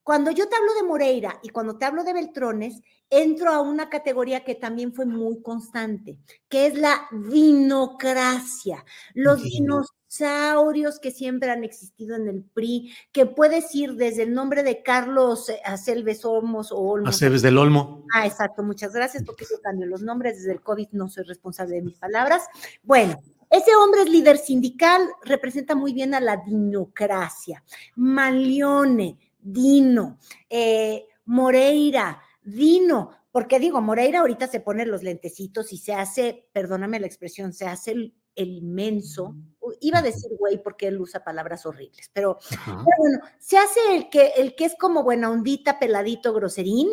Cuando 0.03 0.31
yo 0.31 0.49
te 0.49 0.57
hablo 0.57 0.75
de 0.75 0.83
Moreira 0.83 1.39
y 1.43 1.51
cuando 1.51 1.77
te 1.77 1.85
hablo 1.85 2.03
de 2.03 2.15
Beltrones, 2.15 2.83
entro 3.11 3.51
a 3.51 3.61
una 3.61 3.89
categoría 3.89 4.45
que 4.45 4.55
también 4.55 4.93
fue 4.93 5.07
muy 5.07 5.41
constante, 5.43 6.19
que 6.49 6.67
es 6.67 6.75
la 6.75 7.09
vinocracia. 7.11 8.85
Los 9.15 9.43
dinosaurios 9.43 10.99
que 10.99 11.11
siempre 11.11 11.51
han 11.51 11.65
existido 11.65 12.17
en 12.17 12.29
el 12.29 12.43
PRI, 12.43 12.93
que 13.13 13.27
puedes 13.27 13.75
ir 13.75 13.95
desde 13.95 14.25
el 14.25 14.35
nombre 14.35 14.63
de 14.63 14.83
Carlos 14.83 15.49
eh, 15.49 15.61
Acelves 15.65 16.25
Olmos 16.25 16.73
o 16.73 16.79
Olmos. 16.79 17.15
Acelves 17.15 17.43
del 17.43 17.59
Olmo. 17.59 18.05
Ah, 18.15 18.27
exacto, 18.27 18.63
muchas 18.63 18.93
gracias, 18.93 19.25
porque 19.25 19.47
yo 19.51 19.61
cambio 19.63 19.87
los 19.87 20.03
nombres 20.03 20.37
desde 20.37 20.53
el 20.53 20.63
COVID, 20.63 20.89
no 20.93 21.09
soy 21.09 21.25
responsable 21.25 21.77
de 21.77 21.83
mis 21.83 21.99
palabras. 21.99 22.47
Bueno, 22.83 23.19
ese 23.51 23.75
hombre 23.77 24.03
es 24.03 24.11
líder 24.11 24.37
sindical, 24.37 25.09
representa 25.25 25.75
muy 25.75 25.95
bien 25.95 26.15
a 26.15 26.21
la 26.21 26.37
dinocracia. 26.37 27.65
Malione, 27.97 29.17
Dino, 29.41 30.19
eh, 30.51 31.07
Moreira, 31.25 32.21
Dino, 32.49 33.11
porque 33.31 33.59
digo, 33.59 33.81
Moreira 33.81 34.21
ahorita 34.21 34.47
se 34.47 34.61
pone 34.61 34.87
los 34.87 35.03
lentecitos 35.03 35.73
y 35.73 35.79
se 35.79 35.93
hace, 35.93 36.49
perdóname 36.53 36.99
la 36.99 37.07
expresión, 37.07 37.53
se 37.53 37.67
hace 37.67 37.93
el, 37.93 38.15
inmenso, 38.35 39.35
iba 39.81 39.99
a 39.99 40.03
decir 40.03 40.31
güey 40.39 40.63
porque 40.63 40.87
él 40.87 41.01
usa 41.01 41.25
palabras 41.25 41.67
horribles, 41.67 42.09
pero, 42.13 42.39
bueno, 42.67 43.19
se 43.41 43.59
hace 43.59 43.81
el 43.97 44.09
que, 44.11 44.29
el 44.37 44.55
que 44.55 44.65
es 44.65 44.77
como 44.79 45.03
buena 45.03 45.29
ondita, 45.29 45.81
peladito, 45.81 46.33
groserín, 46.33 46.89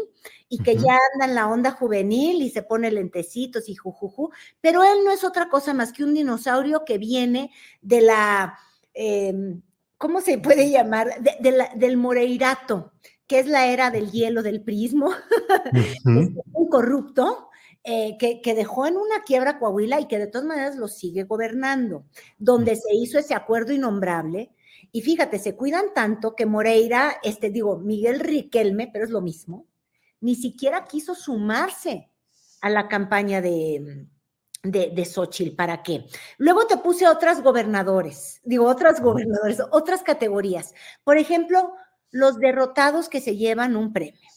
y 0.49 0.58
que 0.64 0.76
ya 0.76 0.97
anda 1.14 1.26
en 1.26 1.36
la 1.36 1.47
onda 1.47 1.70
juvenil 1.70 2.41
y 2.41 2.49
se 2.49 2.64
pone 2.64 2.89
lentecitos 2.89 3.70
y 3.70 3.76
jujuju, 3.76 4.32
pero 4.60 4.84
él 4.84 5.03
no 5.06 5.12
es 5.12 5.24
otra 5.24 5.47
cosa 5.49 5.74
más 5.76 5.93
que 5.93 6.03
un 6.03 6.16
dinosaurio 6.16 6.84
que 6.84 6.97
viene 6.97 7.51
de 7.82 8.01
la, 8.01 8.58
em, 8.95 9.62
¿cómo 9.99 10.22
se 10.22 10.39
puede 10.39 10.72
llamar? 10.72 11.12
del 11.76 11.97
Moreirato, 11.97 12.91
que 13.28 13.39
es 13.39 13.47
la 13.47 13.67
era 13.67 13.91
del 13.91 14.11
hielo, 14.11 14.43
del 14.43 14.61
prismo, 14.61 15.09
un 16.05 16.69
corrupto 16.69 17.49
eh, 17.88 18.17
que, 18.17 18.55
dejó 18.55 18.88
en 18.88 18.97
una 18.97 19.21
quiebra 19.23 19.59
Coahuila 19.59 19.99
y 19.99 20.07
que 20.07 20.17
de 20.17 20.26
todas 20.26 20.47
maneras 20.47 20.76
lo 20.76 20.88
sigue 20.88 21.23
gobernando, 21.23 22.05
donde 22.39 22.76
se 22.76 22.95
hizo 22.95 23.19
ese 23.19 23.36
acuerdo 23.36 23.73
innombrable. 23.73 24.51
Y 24.91 25.01
fíjate, 25.01 25.38
se 25.38 25.55
cuidan 25.55 25.93
tanto 25.93 26.36
que 26.36 26.47
Moreira, 26.47 27.17
este 27.21 27.51
digo, 27.51 27.78
Miguel 27.78 28.21
Riquelme, 28.21 28.89
pero 28.91 29.05
es 29.05 29.11
lo 29.11 29.21
mismo, 29.21 29.67
ni 30.19 30.34
siquiera 30.34 30.86
quiso 30.86 31.13
sumarse 31.13 32.09
a 32.61 32.71
la 32.71 32.88
campaña 32.88 33.39
de, 33.39 34.07
de, 34.63 34.89
de 34.89 35.05
Xochitl. 35.05 35.55
¿Para 35.55 35.84
qué? 35.84 36.05
Luego 36.39 36.65
te 36.65 36.78
puse 36.78 37.07
otras 37.07 37.43
gobernadores, 37.43 38.41
digo, 38.43 38.65
otras 38.65 38.99
gobernadores, 38.99 39.61
otras 39.71 40.01
categorías. 40.01 40.73
Por 41.03 41.19
ejemplo, 41.19 41.73
los 42.16 42.39
derrotados 42.39 43.09
que 43.09 43.20
se 43.20 43.36
llevan 43.36 43.76
un 43.76 43.91
premio. 43.91 44.30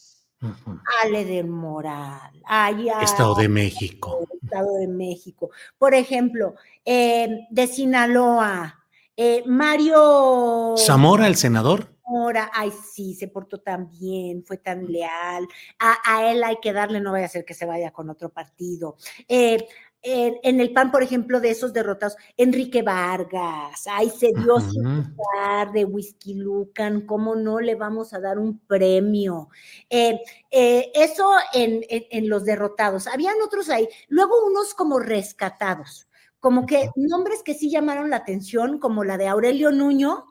Ale 1.03 1.23
del 1.23 1.47
Moral, 1.47 2.31
allá, 2.45 3.01
Estado 3.01 3.35
de 3.35 3.47
México. 3.47 4.27
Estado 4.41 4.75
de 4.75 4.87
México. 4.87 5.49
Por 5.77 5.93
ejemplo, 5.93 6.55
eh, 6.83 7.47
de 7.49 7.67
Sinaloa, 7.67 8.83
eh, 9.15 9.43
Mario. 9.45 10.75
Zamora, 10.77 11.27
el 11.27 11.35
senador. 11.35 11.93
Zamora, 12.03 12.51
ay, 12.53 12.71
sí, 12.71 13.13
se 13.13 13.29
portó 13.29 13.59
tan 13.59 13.89
bien, 13.89 14.43
fue 14.45 14.57
tan 14.57 14.85
leal. 14.85 15.47
A, 15.79 15.97
a, 16.05 16.31
él 16.31 16.43
hay 16.43 16.57
que 16.61 16.73
darle, 16.73 16.99
no 16.99 17.13
vaya 17.13 17.27
a 17.27 17.29
ser 17.29 17.45
que 17.45 17.53
se 17.53 17.65
vaya 17.65 17.91
con 17.91 18.09
otro 18.09 18.29
partido. 18.29 18.97
Eh, 19.27 19.67
en, 20.01 20.61
el 20.61 20.71
PAN, 20.71 20.91
por 20.91 21.03
ejemplo, 21.03 21.39
de 21.39 21.51
esos 21.51 21.73
derrotados, 21.73 22.15
Enrique 22.37 22.81
Vargas, 22.81 23.85
ay, 23.91 24.09
se 24.09 24.27
dio 24.27 24.55
uh 24.55 25.71
de 25.73 25.85
Whisky 25.85 26.35
Lucan, 26.35 27.01
¿cómo 27.05 27.35
no 27.35 27.59
le 27.59 27.75
vamos 27.75 28.13
a 28.13 28.19
dar 28.19 28.39
un 28.39 28.59
premio? 28.59 29.49
Eh, 29.89 30.19
eh, 30.51 30.91
eso 30.93 31.29
en, 31.53 31.81
en, 31.89 32.29
los 32.29 32.45
derrotados. 32.45 33.07
Habían 33.07 33.41
otros 33.43 33.69
ahí, 33.69 33.87
luego 34.07 34.45
unos 34.45 34.73
como 34.73 34.99
rescatados. 34.99 36.07
Como 36.39 36.65
que 36.65 36.89
nombres 36.95 37.43
que 37.43 37.53
sí 37.53 37.69
llamaron 37.69 38.09
la 38.09 38.17
atención, 38.17 38.79
como 38.79 39.03
la 39.03 39.17
de 39.17 39.27
Aurelio 39.27 39.71
Nuño, 39.71 40.25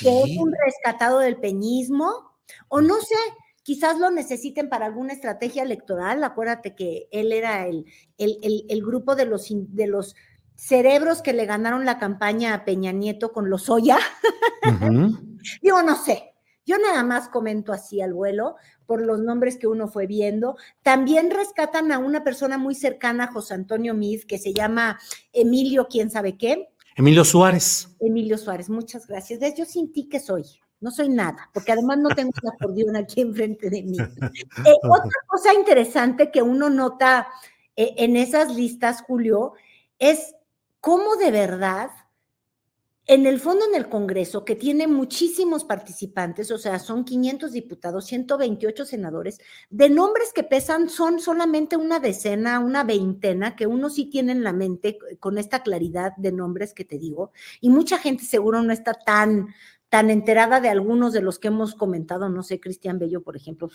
que 0.00 0.22
es 0.22 0.38
un 0.38 0.52
rescatado 0.52 1.20
del 1.20 1.38
peñismo, 1.38 2.34
o 2.68 2.82
no 2.82 3.00
sé, 3.00 3.16
quizás 3.64 3.98
lo 3.98 4.10
necesiten 4.10 4.68
para 4.68 4.86
alguna 4.86 5.14
estrategia 5.14 5.64
electoral. 5.64 6.22
Acuérdate 6.22 6.76
que 6.76 7.08
él 7.10 7.32
era 7.32 7.66
el, 7.66 7.86
el, 8.18 8.82
grupo 8.84 9.16
de 9.16 9.24
los, 9.24 9.48
de 9.50 9.86
los 9.88 10.14
cerebros 10.54 11.22
que 11.22 11.32
le 11.32 11.46
ganaron 11.46 11.84
la 11.84 11.98
campaña 11.98 12.54
a 12.54 12.64
Peña 12.64 12.92
Nieto 12.92 13.32
con 13.32 13.50
los 13.50 13.68
Oya. 13.68 13.98
Digo, 15.62 15.82
no 15.82 15.96
sé. 15.96 16.30
Yo 16.66 16.78
nada 16.78 17.02
más 17.02 17.28
comento 17.28 17.72
así 17.72 18.00
al 18.00 18.14
vuelo 18.14 18.56
por 18.86 19.02
los 19.02 19.20
nombres 19.20 19.58
que 19.58 19.66
uno 19.66 19.88
fue 19.88 20.06
viendo. 20.06 20.56
También 20.82 21.30
rescatan 21.30 21.92
a 21.92 21.98
una 21.98 22.24
persona 22.24 22.56
muy 22.56 22.74
cercana 22.74 23.24
a 23.24 23.32
José 23.32 23.54
Antonio 23.54 23.92
Miz 23.92 24.24
que 24.24 24.38
se 24.38 24.54
llama 24.54 24.98
Emilio, 25.32 25.88
quién 25.90 26.10
sabe 26.10 26.38
qué. 26.38 26.70
Emilio 26.96 27.24
Suárez. 27.24 27.88
Emilio 28.00 28.38
Suárez, 28.38 28.70
muchas 28.70 29.06
gracias. 29.06 29.40
Yo 29.56 29.64
sentí 29.66 30.08
que 30.08 30.20
soy 30.20 30.44
no 30.84 30.90
soy 30.90 31.08
nada, 31.08 31.48
porque 31.54 31.72
además 31.72 31.96
no 31.96 32.10
tengo 32.10 32.30
un 32.42 32.50
acordeón 32.50 32.94
aquí 32.94 33.22
enfrente 33.22 33.70
de 33.70 33.82
mí. 33.82 33.96
Eh, 34.66 34.78
otra 34.82 35.10
cosa 35.26 35.52
interesante 35.54 36.30
que 36.30 36.42
uno 36.42 36.70
nota 36.70 37.26
eh, 37.76 37.94
en 37.98 38.16
esas 38.16 38.54
listas, 38.54 39.02
Julio, 39.02 39.54
es 39.98 40.34
cómo 40.80 41.16
de 41.16 41.30
verdad, 41.30 41.90
en 43.06 43.26
el 43.26 43.40
fondo 43.40 43.64
en 43.66 43.74
el 43.74 43.88
Congreso, 43.88 44.44
que 44.44 44.56
tiene 44.56 44.86
muchísimos 44.86 45.64
participantes, 45.64 46.50
o 46.50 46.58
sea, 46.58 46.78
son 46.78 47.04
500 47.04 47.52
diputados, 47.52 48.06
128 48.06 48.84
senadores, 48.84 49.38
de 49.70 49.90
nombres 49.90 50.32
que 50.34 50.44
pesan 50.44 50.88
son 50.88 51.20
solamente 51.20 51.76
una 51.76 52.00
decena, 52.00 52.60
una 52.60 52.84
veintena, 52.84 53.56
que 53.56 53.66
uno 53.66 53.90
sí 53.90 54.06
tiene 54.06 54.32
en 54.32 54.44
la 54.44 54.52
mente 54.52 54.98
con 55.20 55.36
esta 55.38 55.62
claridad 55.62 56.12
de 56.16 56.32
nombres 56.32 56.72
que 56.72 56.84
te 56.84 56.98
digo, 56.98 57.32
y 57.60 57.70
mucha 57.70 57.98
gente 57.98 58.24
seguro 58.24 58.62
no 58.62 58.72
está 58.72 58.94
tan 58.94 59.48
tan 59.94 60.10
enterada 60.10 60.60
de 60.60 60.68
algunos 60.68 61.12
de 61.12 61.22
los 61.22 61.38
que 61.38 61.46
hemos 61.46 61.76
comentado, 61.76 62.28
no 62.28 62.42
sé, 62.42 62.58
Cristian 62.58 62.98
Bello, 62.98 63.22
por 63.22 63.36
ejemplo, 63.36 63.70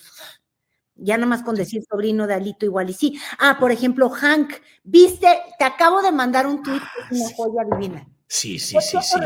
ya 0.95 1.15
nada 1.15 1.27
más 1.27 1.43
con 1.43 1.55
decir 1.55 1.81
sobrino 1.89 2.27
de 2.27 2.33
Alito 2.33 2.65
igual 2.65 2.89
y 2.89 2.93
sí. 2.93 3.17
Ah, 3.39 3.55
por 3.57 3.71
ejemplo, 3.71 4.09
Hank, 4.09 4.51
viste, 4.83 5.29
te 5.57 5.63
acabo 5.63 6.01
de 6.01 6.11
mandar 6.11 6.45
un 6.45 6.61
tweet 6.61 6.81
que 6.81 7.15
es 7.15 7.21
una 7.21 7.35
joya 7.37 7.63
divina. 7.71 8.05
Sí, 8.27 8.59
sí, 8.59 8.75
sí, 8.81 8.97
sí. 9.01 9.17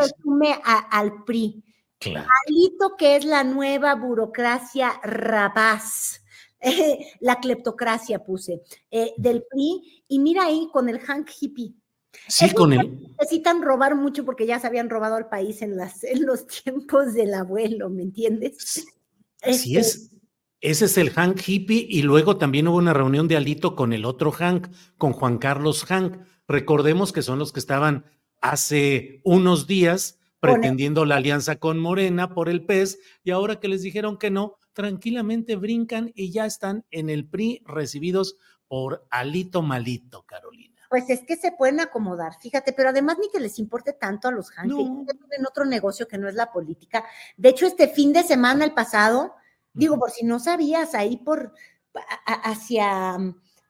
al 0.91 1.23
PRI. 1.23 1.63
Claro. 1.97 2.29
Alito, 2.45 2.95
que 2.95 3.15
es 3.15 3.25
la 3.25 3.43
nueva 3.43 3.95
burocracia 3.95 4.93
rapaz. 5.01 6.23
la 7.21 7.39
cleptocracia 7.39 8.23
puse, 8.23 8.61
eh, 8.91 9.15
del 9.17 9.45
PRI, 9.49 10.03
y 10.09 10.19
mira 10.19 10.43
ahí 10.43 10.69
con 10.71 10.89
el 10.89 10.99
Hank 10.99 11.27
hippie. 11.41 11.73
Sí, 12.27 12.53
con 12.53 12.73
él. 12.73 12.99
Necesitan 13.19 13.61
robar 13.61 13.95
mucho 13.95 14.25
porque 14.25 14.45
ya 14.45 14.59
se 14.59 14.67
habían 14.67 14.89
robado 14.89 15.15
al 15.15 15.29
país 15.29 15.61
en, 15.61 15.77
las, 15.77 16.03
en 16.03 16.25
los 16.25 16.47
tiempos 16.63 17.13
del 17.13 17.33
abuelo, 17.33 17.89
¿me 17.89 18.03
entiendes? 18.03 18.85
Así 19.41 19.77
es. 19.77 19.95
Este 19.95 20.17
Ese 20.61 20.85
es 20.85 20.97
el 20.97 21.09
Hank 21.11 21.41
hippie 21.45 21.85
y 21.89 22.01
luego 22.01 22.37
también 22.37 22.67
hubo 22.67 22.77
una 22.77 22.93
reunión 22.93 23.27
de 23.27 23.37
Alito 23.37 23.75
con 23.75 23.93
el 23.93 24.05
otro 24.05 24.31
Hank, 24.31 24.67
con 24.97 25.13
Juan 25.13 25.37
Carlos 25.37 25.85
Hank. 25.85 26.17
Recordemos 26.47 27.11
que 27.11 27.21
son 27.21 27.39
los 27.39 27.51
que 27.51 27.59
estaban 27.59 28.05
hace 28.41 29.21
unos 29.23 29.67
días 29.67 30.19
pretendiendo 30.39 31.05
la 31.05 31.15
alianza 31.15 31.55
con 31.55 31.79
Morena 31.79 32.33
por 32.33 32.49
el 32.49 32.65
PES 32.65 32.99
y 33.23 33.31
ahora 33.31 33.61
que 33.61 33.69
les 33.69 33.81
dijeron 33.81 34.17
que 34.17 34.29
no, 34.29 34.57
tranquilamente 34.73 35.55
brincan 35.55 36.11
y 36.15 36.31
ya 36.31 36.45
están 36.45 36.85
en 36.91 37.09
el 37.09 37.25
PRI 37.29 37.61
recibidos 37.65 38.35
por 38.67 39.07
Alito 39.09 39.61
Malito, 39.61 40.23
Carolina. 40.23 40.72
Pues 40.93 41.09
es 41.09 41.21
que 41.21 41.35
se 41.37 41.51
pueden 41.51 41.79
acomodar, 41.79 42.39
fíjate, 42.39 42.71
pero 42.71 42.89
además 42.89 43.17
ni 43.19 43.27
que 43.31 43.39
les 43.39 43.57
importe 43.57 43.93
tanto 43.93 44.27
a 44.27 44.31
los 44.31 44.51
Hank, 44.51 44.67
No. 44.67 45.03
en 45.31 45.45
otro 45.47 45.65
negocio 45.65 46.07
que 46.07 46.19
no 46.19 46.29
es 46.29 46.35
la 46.35 46.51
política. 46.51 47.03
De 47.35 47.49
hecho, 47.49 47.65
este 47.65 47.87
fin 47.87 48.13
de 48.13 48.21
semana, 48.21 48.63
el 48.63 48.75
pasado, 48.75 49.33
digo, 49.73 49.97
por 49.97 50.11
si 50.11 50.23
no 50.23 50.37
sabías, 50.39 50.93
ahí 50.93 51.17
por 51.17 51.51
hacia, 52.27 53.17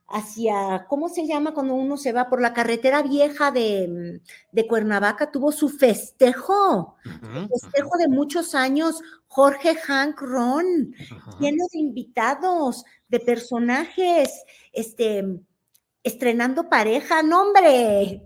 hacia, 0.09 0.86
¿cómo 0.89 1.07
se 1.07 1.26
llama 1.26 1.53
cuando 1.53 1.76
uno 1.76 1.95
se 1.95 2.11
va 2.11 2.28
por 2.28 2.41
la 2.41 2.51
carretera 2.51 3.01
vieja 3.01 3.51
de, 3.51 4.19
de 4.51 4.67
Cuernavaca? 4.67 5.32
Tuvo 5.32 5.53
su 5.53 5.69
festejo, 5.69 6.97
festejo 7.49 7.97
de 7.99 8.09
muchos 8.09 8.53
años, 8.53 9.01
Jorge 9.28 9.76
Hank 9.76 10.19
Ron, 10.19 10.93
ujú. 10.99 11.39
lleno 11.39 11.63
de 11.71 11.80
invitados, 11.80 12.84
de 13.07 13.21
personajes, 13.21 14.43
este, 14.74 15.39
estrenando 16.04 16.70
pareja, 16.70 17.24
no 17.24 17.41
hombre. 17.41 18.22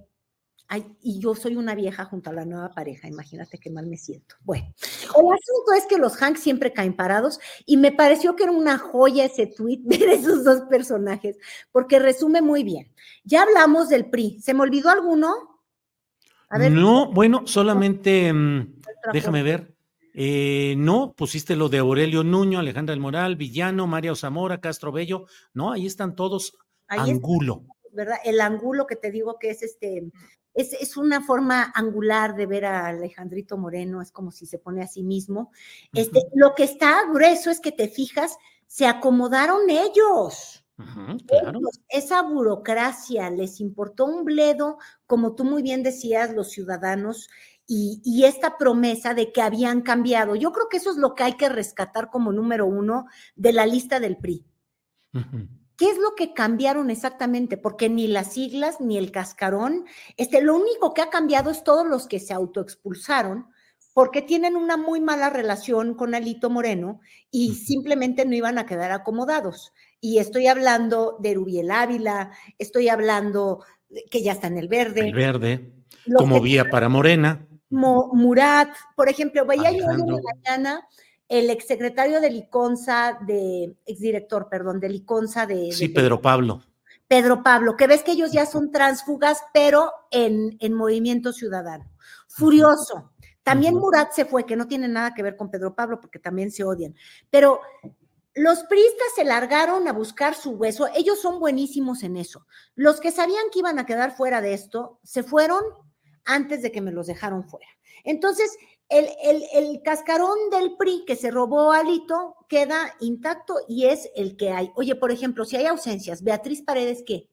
Ay, 0.70 0.86
y 1.02 1.22
yo 1.22 1.34
soy 1.34 1.56
una 1.56 1.76
vieja 1.76 2.04
junto 2.04 2.30
a 2.30 2.34
la 2.34 2.44
nueva 2.44 2.74
pareja, 2.74 3.08
imagínate 3.08 3.58
qué 3.58 3.70
mal 3.70 3.88
me 3.88 3.98
siento. 3.98 4.36
Bueno, 4.44 4.68
el 4.76 5.26
asunto 5.26 5.74
es 5.78 5.86
que 5.88 5.98
los 5.98 6.22
Hanks 6.22 6.42
siempre 6.42 6.74
caen 6.74 6.94
parados 6.94 7.40
y 7.66 7.78
me 7.78 7.94
pareció 7.94 8.36
que 8.36 8.44
era 8.44 8.52
una 8.52 8.78
joya 8.78 9.24
ese 9.24 9.48
tweet 9.48 9.80
ver 9.86 10.10
esos 10.10 10.44
dos 10.44 10.64
personajes, 10.70 11.38
porque 11.72 12.00
resume 12.00 12.42
muy 12.42 12.64
bien. 12.64 12.92
Ya 13.24 13.44
hablamos 13.44 13.88
del 13.88 14.10
PRI, 14.10 14.42
¿se 14.42 14.54
me 14.54 14.64
olvidó 14.64 14.90
alguno? 14.90 15.62
A 16.50 16.60
ver, 16.60 16.72
No, 16.72 17.14
bueno, 17.14 17.44
solamente 17.46 18.32
mm, 18.34 18.82
déjame 19.14 19.44
ver. 19.44 19.74
Eh, 20.20 20.74
no, 20.78 21.14
pusiste 21.16 21.56
lo 21.56 21.70
de 21.70 21.78
Aurelio 21.78 22.24
Nuño, 22.24 22.58
Alejandra 22.58 22.94
del 22.94 23.00
Moral, 23.00 23.36
Villano, 23.36 23.86
María 23.86 24.16
Zamora, 24.16 24.60
Castro 24.60 24.92
Bello. 24.92 25.28
No, 25.54 25.72
ahí 25.72 25.86
están 25.86 26.16
todos. 26.16 26.58
Ahí. 26.88 27.12
Angulo. 27.12 27.64
¿verdad? 27.98 28.18
El 28.24 28.40
ángulo 28.42 28.86
que 28.86 28.96
te 28.96 29.12
digo 29.12 29.40
que 29.40 29.50
es 29.50 29.64
este, 29.64 30.12
es, 30.54 30.74
es 30.74 30.98
una 30.98 31.22
forma 31.22 31.72
angular 31.76 32.36
de 32.36 32.46
ver 32.46 32.66
a 32.66 32.88
Alejandrito 32.88 33.58
Moreno, 33.58 34.02
es 34.02 34.12
como 34.12 34.32
si 34.32 34.46
se 34.46 34.60
pone 34.60 34.84
a 34.84 34.88
sí 34.88 35.04
mismo. 35.04 35.52
Este, 35.94 36.22
Lo 36.34 36.56
que 36.56 36.64
está 36.64 37.04
grueso 37.12 37.50
es 37.50 37.60
que 37.60 37.72
te 37.72 37.88
fijas, 37.88 38.38
se 38.68 38.86
acomodaron 38.86 39.70
ellos. 39.70 40.64
Claro. 40.76 41.58
Ellos, 41.58 41.82
esa 41.90 42.22
burocracia 42.22 43.32
les 43.32 43.60
importó 43.60 44.06
un 44.06 44.24
bledo, 44.24 44.78
como 45.08 45.34
tú 45.34 45.44
muy 45.44 45.64
bien 45.64 45.82
decías, 45.82 46.36
los 46.36 46.52
ciudadanos, 46.52 47.30
y, 47.66 48.00
y 48.06 48.26
esta 48.26 48.58
promesa 48.58 49.16
de 49.16 49.32
que 49.32 49.42
habían 49.42 49.82
cambiado. 49.82 50.36
Yo 50.36 50.52
creo 50.52 50.70
que 50.70 50.78
eso 50.78 50.92
es 50.92 50.98
lo 50.98 51.16
que 51.16 51.24
hay 51.24 51.34
que 51.34 51.50
rescatar 51.50 52.12
como 52.12 52.32
número 52.32 52.68
uno 52.68 53.08
de 53.36 53.54
la 53.54 53.66
lista 53.66 54.00
del 54.00 54.18
PRI. 54.18 54.46
Ujú. 55.14 55.48
¿Qué 55.78 55.90
es 55.92 55.98
lo 55.98 56.16
que 56.16 56.34
cambiaron 56.34 56.90
exactamente? 56.90 57.56
Porque 57.58 57.88
ni 57.90 58.08
las 58.08 58.34
siglas 58.34 58.82
ni 58.82 58.98
el 58.98 59.12
cascarón, 59.12 59.86
este, 60.18 60.42
lo 60.42 60.56
único 60.56 60.94
que 60.94 61.02
ha 61.02 61.10
cambiado 61.10 61.52
es 61.52 61.64
todos 61.64 61.86
los 61.88 62.08
que 62.08 62.20
se 62.20 62.34
autoexpulsaron 62.34 63.48
porque 63.94 64.22
tienen 64.22 64.56
una 64.56 64.78
muy 64.78 65.00
mala 65.02 65.30
relación 65.30 65.96
con 65.96 66.14
Alito 66.14 66.50
Moreno 66.50 67.00
y 67.32 67.56
simplemente 67.56 68.26
no 68.26 68.36
iban 68.36 68.58
a 68.58 68.66
quedar 68.66 68.92
acomodados. 68.92 69.74
Y 70.00 70.20
estoy 70.20 70.48
hablando 70.48 71.18
de 71.20 71.34
Rubiel 71.34 71.72
Ávila, 71.72 72.32
estoy 72.60 72.90
hablando 72.90 73.64
que 74.12 74.22
ya 74.22 74.34
está 74.34 74.48
en 74.48 74.58
el 74.58 74.68
verde. 74.68 75.02
El 75.02 75.16
verde, 75.16 75.74
los 76.06 76.22
como 76.22 76.42
vía 76.42 76.70
para 76.70 76.90
Morena. 76.90 77.48
Mo- 77.70 78.12
Murat, 78.14 78.70
por 78.96 79.10
ejemplo, 79.10 79.46
veía 79.46 79.72
yo 79.72 79.86
en 79.90 79.98
la 80.00 80.20
mañana 80.36 80.88
el 81.30 81.50
exsecretario 81.50 82.22
del 82.22 82.36
ICONSA, 82.36 83.20
de, 83.26 83.76
exdirector, 83.86 84.48
perdón, 84.50 84.80
del 84.80 84.96
ICONSA 84.96 85.46
de, 85.46 85.56
de 85.56 85.72
Sí, 85.72 85.90
Pedro 85.90 86.22
Pablo. 86.22 86.64
Pedro 87.08 87.42
Pablo, 87.44 87.78
que 87.78 87.88
ves 87.88 88.04
que 88.04 88.12
ellos 88.12 88.32
ya 88.32 88.46
son 88.46 88.72
transfugas, 88.72 89.42
pero 89.54 89.92
en, 90.12 90.58
en 90.60 90.74
Movimiento 90.74 91.32
Ciudadano. 91.32 91.90
Furioso. 92.28 93.12
También. 93.44 93.76
Murat 93.76 94.12
se 94.12 94.26
fue, 94.26 94.46
que 94.46 94.58
no 94.58 94.68
tiene 94.68 94.90
nada 94.90 95.14
que 95.14 95.24
ver 95.24 95.38
con 95.38 95.50
Pedro 95.50 95.74
Pablo, 95.74 96.02
porque 96.02 96.20
también 96.20 96.52
se 96.52 96.66
odian. 96.66 96.96
Pero 97.30 97.62
los 98.34 98.64
priistas 98.66 99.08
se 99.16 99.24
largaron 99.24 99.88
a 99.88 99.94
buscar 99.94 100.36
su 100.36 100.52
hueso. 100.52 100.88
Ellos 100.94 101.22
son 101.22 101.40
buenísimos 101.40 102.04
en 102.04 102.18
eso. 102.18 102.46
Los 102.76 103.00
que 103.00 103.12
sabían 103.12 103.46
que 103.52 103.60
iban 103.60 103.80
a 103.80 103.86
quedar 103.86 104.18
fuera 104.18 104.42
de 104.42 104.54
esto, 104.54 105.00
se 105.04 105.24
fueron 105.24 105.64
antes 106.26 106.62
de 106.62 106.74
que 106.74 106.82
me 106.82 106.92
los 106.92 107.08
dejaron 107.08 107.48
fuera. 107.48 107.68
Entonces, 108.04 108.56
el, 108.90 109.08
el- 109.24 109.44
el 109.54 109.82
cascarón 109.84 110.38
del 110.52 110.76
PRI 110.78 111.04
que 111.06 111.16
se 111.16 111.32
robó 111.32 111.72
Alito 111.72 112.36
queda 112.48 112.94
intacto 113.02 113.56
y 113.68 113.86
es 113.86 114.10
el 114.16 114.38
que 114.38 114.52
hay. 114.52 114.72
Oye, 114.76 114.96
por 114.96 115.12
ejemplo, 115.12 115.44
si 115.46 115.56
hay 115.58 115.66
ausencias, 115.66 116.24
Beatriz 116.24 116.62
Paredes, 116.62 117.04
¿qué? 117.06 117.30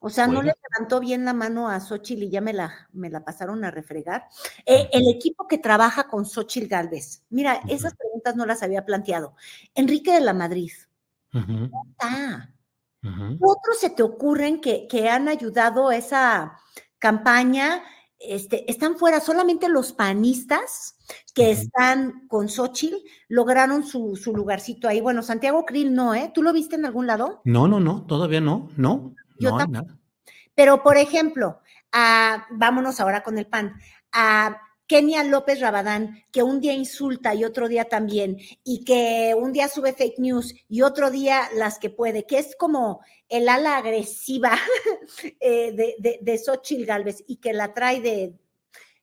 O 0.00 0.10
sea, 0.10 0.26
no 0.28 0.42
le 0.42 0.52
levantó 0.70 1.00
bien 1.00 1.24
la 1.24 1.32
mano 1.32 1.68
a 1.68 1.80
Xochitl 1.80 2.22
y 2.24 2.30
ya 2.30 2.40
me 2.40 2.52
la, 2.52 2.88
me 2.92 3.10
la 3.10 3.24
pasaron 3.24 3.64
a 3.64 3.70
refregar. 3.72 4.28
Eh, 4.64 4.88
el 4.92 5.08
equipo 5.08 5.48
que 5.48 5.58
trabaja 5.58 6.06
con 6.08 6.24
Xochitl 6.24 6.68
Galvez. 6.68 7.24
Mira, 7.30 7.60
esas 7.68 7.94
preguntas 7.96 8.36
no 8.36 8.46
las 8.46 8.62
había 8.62 8.84
planteado. 8.84 9.34
Enrique 9.74 10.12
de 10.12 10.20
la 10.20 10.34
Madrid. 10.34 10.70
¿qué 13.02 13.38
otros 13.40 13.78
se 13.78 13.90
te 13.90 14.02
ocurren 14.02 14.60
que, 14.60 14.86
que 14.88 15.08
han 15.08 15.28
ayudado 15.28 15.88
a 15.88 15.96
esa 15.96 16.58
campaña? 16.98 17.82
Este, 18.20 18.68
están 18.70 18.96
fuera 18.98 19.20
solamente 19.20 19.68
los 19.68 19.92
panistas 19.92 20.96
que 21.34 21.52
están 21.52 22.26
con 22.26 22.48
Xochitl 22.48 22.96
lograron 23.28 23.84
su, 23.84 24.16
su 24.16 24.34
lugarcito 24.34 24.88
ahí. 24.88 25.00
Bueno, 25.00 25.22
Santiago 25.22 25.64
Krill 25.64 25.94
no, 25.94 26.14
¿eh? 26.14 26.30
¿Tú 26.34 26.42
lo 26.42 26.52
viste 26.52 26.74
en 26.76 26.84
algún 26.84 27.06
lado? 27.06 27.40
No, 27.44 27.68
no, 27.68 27.78
no, 27.78 28.04
todavía 28.06 28.40
no, 28.40 28.70
no, 28.76 29.14
Yo 29.38 29.50
no 29.52 29.66
nada. 29.66 29.98
Pero, 30.54 30.82
por 30.82 30.96
ejemplo, 30.96 31.60
a- 31.92 32.46
vámonos 32.50 32.98
ahora 32.98 33.22
con 33.22 33.38
el 33.38 33.46
PAN, 33.46 33.74
a 34.12 34.60
Kenia 34.88 35.22
López 35.22 35.60
Rabadán, 35.60 36.24
que 36.32 36.42
un 36.42 36.60
día 36.60 36.72
insulta 36.72 37.34
y 37.34 37.44
otro 37.44 37.68
día 37.68 37.84
también, 37.84 38.38
y 38.64 38.84
que 38.84 39.34
un 39.38 39.52
día 39.52 39.68
sube 39.68 39.92
fake 39.92 40.18
news 40.18 40.54
y 40.68 40.82
otro 40.82 41.10
día 41.10 41.42
las 41.54 41.78
que 41.78 41.90
puede, 41.90 42.24
que 42.26 42.38
es 42.38 42.56
como 42.56 43.00
el 43.28 43.48
ala 43.48 43.76
agresiva 43.76 44.52
eh, 45.40 45.72
de, 45.72 45.94
de, 45.98 46.18
de 46.20 46.38
Xochitl 46.38 46.86
Galvez 46.86 47.22
y 47.26 47.36
que 47.36 47.52
la 47.52 47.74
trae 47.74 48.00
de, 48.00 48.34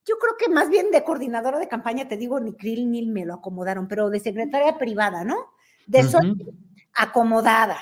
yo 0.06 0.18
creo 0.18 0.36
que 0.38 0.50
más 0.50 0.70
bien 0.70 0.92
de 0.92 1.04
coordinadora 1.04 1.60
de 1.60 1.68
campaña, 1.68 2.08
te 2.08 2.18
digo, 2.18 2.40
ni 2.40 2.54
Krill 2.54 2.92
ni 2.92 3.06
me 3.06 3.26
lo 3.26 3.36
acomodaron, 3.36 3.88
pero 3.88 4.10
de 4.10 4.20
secretaria 4.20 4.78
privada, 4.78 5.24
¿no? 5.24 5.54
De. 5.88 6.04
Xochitl, 6.04 6.50
acomodada. 6.96 7.78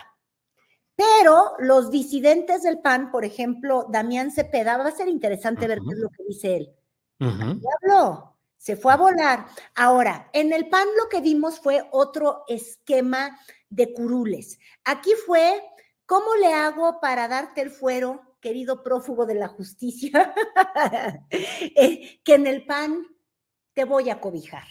Pero 0.96 1.54
los 1.60 1.90
disidentes 1.90 2.64
del 2.64 2.80
PAN, 2.80 3.12
por 3.12 3.26
ejemplo, 3.26 3.88
Damián 3.90 4.32
Cepeda, 4.32 4.78
va 4.78 4.88
a 4.88 4.92
ser 4.92 5.08
interesante 5.08 5.68
ver 5.68 5.80
qué 5.80 5.94
es 5.94 6.00
lo 6.00 6.10
que 6.10 6.24
dice 6.28 6.58
él. 6.58 6.70
Diablo, 7.32 8.36
se 8.58 8.76
fue 8.76 8.94
a 8.94 8.98
volar. 8.98 9.46
Ahora, 9.76 10.30
en 10.34 10.52
el 10.52 10.70
PAN 10.70 10.88
lo 10.98 11.10
que 11.10 11.22
vimos 11.22 11.60
fue 11.60 11.88
otro 11.92 12.44
esquema 12.48 13.40
de 13.70 13.94
curules. 13.94 14.60
Aquí 14.84 15.12
fue, 15.26 15.64
¿cómo 16.06 16.36
le 16.36 16.54
hago 16.54 17.00
para 17.00 17.28
darte 17.28 17.62
el 17.62 17.72
fuero, 17.72 18.38
querido 18.42 18.84
prófugo 18.84 19.26
de 19.26 19.36
la 19.36 19.48
justicia? 19.48 20.34
Eh, 21.32 22.22
que 22.24 22.36
en 22.36 22.48
el 22.48 22.66
PAN 22.66 23.06
te 23.74 23.86
voy 23.86 24.10
a 24.10 24.20
cobijar. 24.20 24.68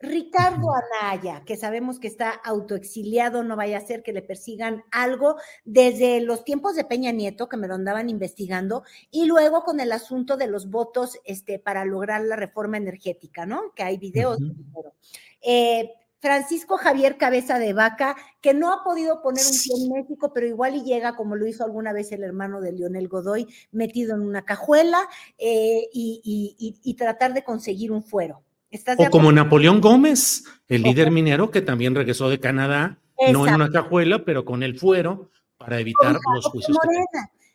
Ricardo 0.00 0.68
Anaya, 0.72 1.42
que 1.44 1.56
sabemos 1.56 1.98
que 1.98 2.06
está 2.06 2.30
autoexiliado, 2.30 3.42
no 3.42 3.56
vaya 3.56 3.78
a 3.78 3.86
ser 3.86 4.02
que 4.02 4.12
le 4.12 4.22
persigan 4.22 4.84
algo 4.92 5.36
desde 5.64 6.20
los 6.20 6.44
tiempos 6.44 6.76
de 6.76 6.84
Peña 6.84 7.10
Nieto, 7.10 7.48
que 7.48 7.56
me 7.56 7.66
lo 7.66 7.74
andaban 7.74 8.08
investigando, 8.08 8.84
y 9.10 9.26
luego 9.26 9.64
con 9.64 9.80
el 9.80 9.90
asunto 9.90 10.36
de 10.36 10.46
los 10.46 10.70
votos 10.70 11.18
este, 11.24 11.58
para 11.58 11.84
lograr 11.84 12.22
la 12.22 12.36
reforma 12.36 12.76
energética, 12.76 13.44
¿no? 13.44 13.72
Que 13.74 13.82
hay 13.82 13.98
videos. 13.98 14.38
Seguro. 14.38 14.94
Eh, 15.42 15.92
Francisco 16.20 16.76
Javier 16.78 17.16
Cabeza 17.16 17.60
de 17.60 17.72
Vaca, 17.72 18.16
que 18.40 18.52
no 18.52 18.72
ha 18.72 18.82
podido 18.82 19.22
poner 19.22 19.44
un 19.44 19.52
pie 19.52 19.84
en 19.84 19.92
México, 19.92 20.32
pero 20.34 20.46
igual 20.48 20.74
y 20.74 20.82
llega, 20.82 21.14
como 21.14 21.36
lo 21.36 21.46
hizo 21.46 21.64
alguna 21.64 21.92
vez 21.92 22.10
el 22.10 22.24
hermano 22.24 22.60
de 22.60 22.72
Lionel 22.72 23.06
Godoy, 23.06 23.46
metido 23.70 24.16
en 24.16 24.22
una 24.22 24.44
cajuela 24.44 25.08
eh, 25.38 25.88
y, 25.92 26.20
y- 26.24 26.56
y- 26.58 26.80
y 26.90 26.94
tratar 26.94 27.34
de 27.34 27.44
conseguir 27.44 27.92
un 27.92 28.02
fuero. 28.02 28.42
¿Estás 28.70 28.98
de 28.98 29.06
O 29.06 29.10
como? 29.10 29.32
Napoleón 29.32 29.80
Gómez, 29.80 30.44
el 30.68 30.82
líder 30.82 31.10
minero 31.10 31.50
que 31.50 31.62
también 31.62 31.94
regresó 31.94 32.28
de 32.28 32.38
Canadá, 32.38 32.98
no 33.32 33.46
en 33.46 33.54
una 33.54 33.70
cajuela, 33.70 34.24
pero 34.24 34.44
con 34.44 34.62
el 34.62 34.78
fuero 34.78 35.30
para 35.56 35.80
evitar 35.80 36.16
los 36.34 36.46
juicios. 36.46 36.76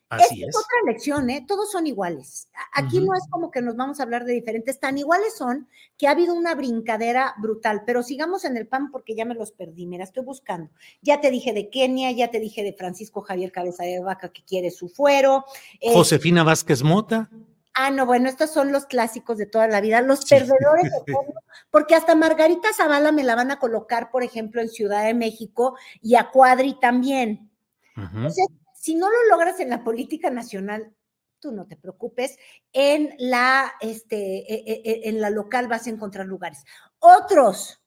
Así 0.09 0.43
es. 0.43 0.55
otra 0.55 0.78
lección, 0.86 1.30
¿eh? 1.30 1.43
Todos 1.47 1.72
son 1.72 1.88
iguales. 1.88 2.47
Aquí 2.74 2.99
no 2.99 3.16
es 3.16 3.24
como 3.30 3.49
que 3.49 3.61
nos 3.61 3.76
vamos 3.76 3.99
a 3.99 4.03
hablar 4.03 4.26
de 4.26 4.34
diferentes, 4.34 4.80
tan 4.80 4.97
iguales 4.97 5.36
son 5.36 5.68
que 5.97 6.07
ha 6.07 6.11
habido 6.11 6.36
una 6.36 6.53
brincadera 6.53 7.34
brutal, 7.39 7.84
pero 7.86 8.03
sigamos 8.03 8.45
en 8.45 8.57
el 8.57 8.68
PAN 8.68 8.91
porque 8.91 9.16
ya 9.16 9.26
me 9.26 9.34
los 9.34 9.51
perdí, 9.51 9.86
mira, 9.88 10.03
estoy 10.03 10.24
buscando. 10.24 10.70
Ya 11.01 11.20
te 11.20 11.32
dije 11.32 11.53
de 11.53 11.70
Kenia, 11.70 12.11
ya 12.11 12.30
te 12.30 12.39
dije 12.39 12.64
de 12.64 12.74
Francisco 12.74 13.22
Javier 13.22 13.51
Cabeza 13.51 13.84
de 13.84 14.01
Vaca 14.01 14.30
que 14.30 14.43
quiere 14.43 14.70
su 14.70 14.88
fuero. 14.88 15.45
Eh, 15.80 15.93
Josefina 15.93 16.43
Vázquez 16.43 16.84
Mota. 16.84 17.30
Ah, 17.74 17.89
no, 17.89 18.05
bueno, 18.05 18.30
estos 18.30 18.51
son 18.51 18.71
los 18.71 18.86
clásicos 18.86 19.38
de 19.38 19.47
toda 19.47 19.67
la 19.67 19.82
vida, 19.82 20.01
los 20.01 20.26
perdedores 20.26 20.84
de 20.84 21.13
fondo, 21.13 21.34
porque 21.71 21.95
hasta 21.95 22.15
Margarita 22.15 22.71
Zavala 22.74 23.11
me 23.11 23.24
la 23.24 23.36
van 23.36 23.51
a 23.51 23.59
colocar, 23.59 24.11
por 24.11 24.24
ejemplo, 24.24 24.61
en 24.61 24.69
Ciudad 24.69 25.05
de 25.05 25.13
México 25.13 25.76
y 26.01 26.15
a 26.15 26.30
Cuadri 26.30 26.80
también. 26.80 27.49
Entonces, 27.95 28.47
si 28.76 28.95
no 28.95 29.09
lo 29.09 29.30
logras 29.30 29.59
en 29.59 29.69
la 29.69 29.84
política 29.84 30.30
nacional, 30.30 30.93
tú 31.39 31.51
no 31.51 31.67
te 31.67 31.76
preocupes, 31.76 32.38
en 32.71 33.15
la, 33.17 33.74
este, 33.82 34.17
e, 34.17 34.63
e, 34.65 34.82
e, 34.84 35.09
en 35.09 35.19
la 35.19 35.30
local 35.30 35.67
vas 35.67 35.88
a 35.88 35.89
encontrar 35.89 36.26
lugares. 36.26 36.63
Otros, 36.99 37.82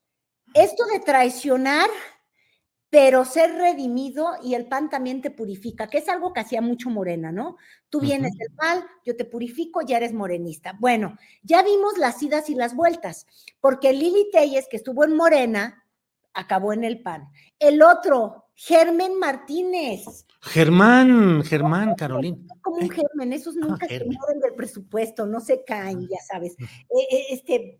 esto 0.53 0.85
de 0.85 0.99
traicionar 0.99 1.89
pero 2.99 3.25
ser 3.25 3.53
redimido 3.53 4.31
y 4.43 4.55
el 4.55 4.65
pan 4.65 4.89
también 4.89 5.21
te 5.21 5.29
purifica, 5.29 5.85
que 5.85 5.99
es 5.99 6.09
algo 6.09 6.33
que 6.33 6.39
hacía 6.39 6.63
mucho 6.63 6.89
Morena, 6.89 7.31
¿no? 7.31 7.57
Tú 7.89 8.01
vienes 8.01 8.35
del 8.39 8.47
mal, 8.55 8.83
yo 9.05 9.15
te 9.15 9.23
purifico, 9.23 9.81
ya 9.83 9.97
eres 9.97 10.15
morenista. 10.15 10.75
Bueno, 10.79 11.15
ya 11.43 11.61
vimos 11.61 11.99
las 11.99 12.23
idas 12.23 12.49
y 12.49 12.55
las 12.55 12.75
vueltas, 12.75 13.27
porque 13.61 13.93
Lili 13.93 14.31
Telles, 14.31 14.67
que 14.67 14.77
estuvo 14.77 15.03
en 15.03 15.15
Morena, 15.15 15.85
acabó 16.33 16.73
en 16.73 16.83
el 16.83 17.03
pan. 17.03 17.29
El 17.59 17.83
otro, 17.83 18.45
Germán 18.55 19.19
Martínez. 19.19 20.25
Germán, 20.41 21.43
Germán, 21.43 21.93
Carolina. 21.93 22.47
Como 22.61 22.77
un 22.77 22.89
Germán, 22.89 23.31
esos 23.31 23.57
ah, 23.57 23.67
nunca 23.67 23.85
se 23.85 24.05
mueven 24.05 24.39
del 24.41 24.55
presupuesto, 24.55 25.27
no 25.27 25.39
se 25.39 25.63
caen, 25.63 26.07
ya 26.07 26.17
sabes. 26.27 26.53
Eh, 26.59 27.07
eh, 27.11 27.25
este, 27.29 27.79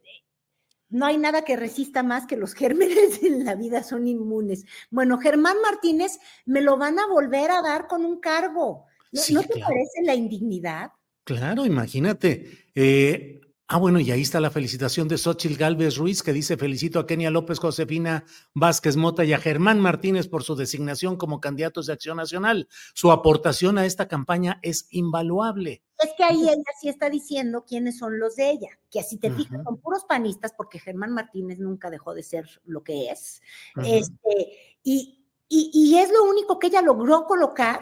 no 0.90 1.06
hay 1.06 1.18
nada 1.18 1.44
que 1.44 1.58
resista 1.58 2.04
más 2.04 2.26
que 2.26 2.38
los 2.38 2.54
gérmenes 2.56 3.24
en 3.24 3.46
la 3.46 3.56
vida, 3.56 3.84
son 3.84 4.08
inmunes. 4.08 4.66
Bueno, 4.90 5.18
Germán 5.18 5.58
Martínez 5.62 6.20
me 6.46 6.62
lo 6.62 6.78
van 6.78 7.00
a 7.00 7.08
volver 7.08 7.52
a 7.52 7.62
dar 7.62 7.88
con 7.88 8.06
un 8.06 8.20
cargo. 8.20 8.86
¿No, 9.12 9.42
te 9.42 9.60
parece 9.60 10.04
la 10.04 10.16
indignidad? 10.16 10.92
Claro, 11.24 11.66
imagínate. 11.66 12.68
Eh, 12.76 13.40
Ah, 13.70 13.80
bueno, 13.80 14.00
y 14.00 14.12
ahí 14.12 14.22
está 14.22 14.40
la 14.40 14.50
felicitación 14.50 15.10
de 15.10 15.18
Xochil 15.18 15.58
Gálvez 15.58 15.98
Ruiz, 15.98 16.24
que 16.24 16.32
dice: 16.32 16.56
Felicito 16.56 17.00
a 17.00 17.06
Kenia 17.06 17.30
López, 17.30 17.60
Josefina 17.60 18.24
Vázquez 18.54 18.96
Mota 18.96 19.26
y 19.26 19.34
a 19.34 19.40
Germán 19.40 19.82
Martínez 19.82 20.30
por 20.30 20.44
su 20.44 20.56
designación 20.56 21.18
como 21.18 21.42
candidatos 21.42 21.86
de 21.88 21.94
Acción 21.94 22.16
Nacional. 22.16 22.70
Su 22.94 23.12
aportación 23.12 23.78
a 23.78 23.86
esta 23.86 24.08
campaña 24.08 24.60
es 24.62 24.88
invaluable. 24.92 25.84
Es 26.00 26.12
que 26.16 26.24
ahí 26.24 26.44
ella 26.44 26.64
sí 26.80 26.88
está 26.88 27.10
diciendo 27.10 27.66
quiénes 27.68 27.98
son 27.98 28.20
los 28.20 28.38
de 28.38 28.52
ella, 28.52 28.70
que 28.90 29.02
así 29.02 29.18
te 29.18 29.32
fijas, 29.32 29.62
son 29.66 29.82
puros 29.82 30.06
panistas, 30.06 30.54
porque 30.56 30.80
Germán 30.80 31.12
Martínez 31.12 31.60
nunca 31.60 31.90
dejó 31.90 32.14
de 32.14 32.24
ser 32.24 32.46
lo 32.64 32.84
que 32.84 33.10
es. 33.10 33.42
este, 33.84 34.78
y, 34.82 35.26
y, 35.50 35.72
y 35.74 35.98
es 35.98 36.10
lo 36.14 36.24
único 36.24 36.58
que 36.58 36.68
ella 36.68 36.82
logró 36.82 37.26
colocar 37.26 37.82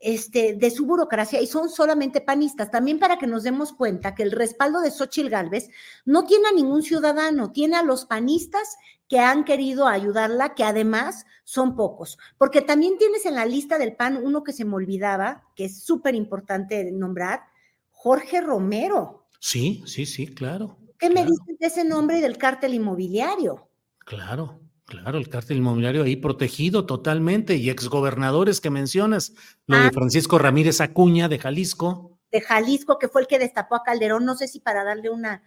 este, 0.00 0.54
de 0.54 0.70
su 0.70 0.86
burocracia 0.86 1.40
y 1.40 1.46
son 1.46 1.68
solamente 1.68 2.20
panistas. 2.20 2.70
También 2.70 2.98
para 2.98 3.18
que 3.18 3.26
nos 3.26 3.42
demos 3.42 3.72
cuenta 3.72 4.14
que 4.14 4.22
el 4.22 4.32
respaldo 4.32 4.80
de 4.80 4.90
Xochitl 4.90 5.28
Gálvez 5.28 5.68
no 6.04 6.24
tiene 6.24 6.48
a 6.48 6.52
ningún 6.52 6.82
ciudadano, 6.82 7.52
tiene 7.52 7.76
a 7.76 7.82
los 7.82 8.06
panistas 8.06 8.76
que 9.08 9.18
han 9.18 9.44
querido 9.44 9.86
ayudarla, 9.86 10.54
que 10.54 10.64
además 10.64 11.26
son 11.44 11.76
pocos. 11.76 12.18
Porque 12.38 12.62
también 12.62 12.96
tienes 12.96 13.26
en 13.26 13.34
la 13.34 13.44
lista 13.44 13.76
del 13.76 13.94
PAN 13.94 14.18
uno 14.22 14.42
que 14.42 14.52
se 14.52 14.64
me 14.64 14.74
olvidaba, 14.74 15.44
que 15.54 15.66
es 15.66 15.82
súper 15.82 16.14
importante 16.14 16.90
nombrar, 16.92 17.42
Jorge 17.90 18.40
Romero. 18.40 19.26
Sí, 19.38 19.82
sí, 19.86 20.06
sí, 20.06 20.28
claro. 20.28 20.78
¿Qué 20.96 21.10
me 21.10 21.24
dices 21.24 21.58
de 21.58 21.66
ese 21.66 21.84
nombre 21.84 22.18
y 22.18 22.20
del 22.20 22.38
cártel 22.38 22.74
inmobiliario? 22.74 23.68
Claro. 23.98 24.60
Claro, 24.90 25.18
el 25.18 25.28
cártel 25.28 25.58
inmobiliario 25.58 26.02
ahí 26.02 26.16
protegido 26.16 26.84
totalmente 26.84 27.54
y 27.54 27.70
exgobernadores 27.70 28.60
que 28.60 28.70
mencionas, 28.70 29.32
lo 29.66 29.78
de 29.78 29.86
ah. 29.86 29.90
Francisco 29.94 30.36
Ramírez 30.36 30.80
Acuña 30.80 31.28
de 31.28 31.38
Jalisco. 31.38 32.18
De 32.32 32.40
Jalisco, 32.40 32.98
que 32.98 33.06
fue 33.06 33.20
el 33.20 33.28
que 33.28 33.38
destapó 33.38 33.76
a 33.76 33.84
Calderón, 33.84 34.24
no 34.24 34.34
sé 34.34 34.48
si 34.48 34.58
para 34.58 34.82
darle 34.82 35.08
una, 35.08 35.44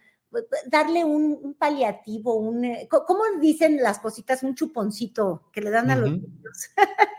darle 0.66 1.04
un, 1.04 1.54
paliativo, 1.58 2.36
un, 2.36 2.64
eh, 2.64 2.88
¿cómo 2.88 3.20
dicen 3.38 3.76
las 3.82 3.98
cositas? 3.98 4.42
Un 4.42 4.54
chuponcito 4.54 5.50
que 5.52 5.60
le 5.60 5.70
dan 5.70 5.90
a 5.90 5.96
los 5.96 6.10
niños 6.10 6.70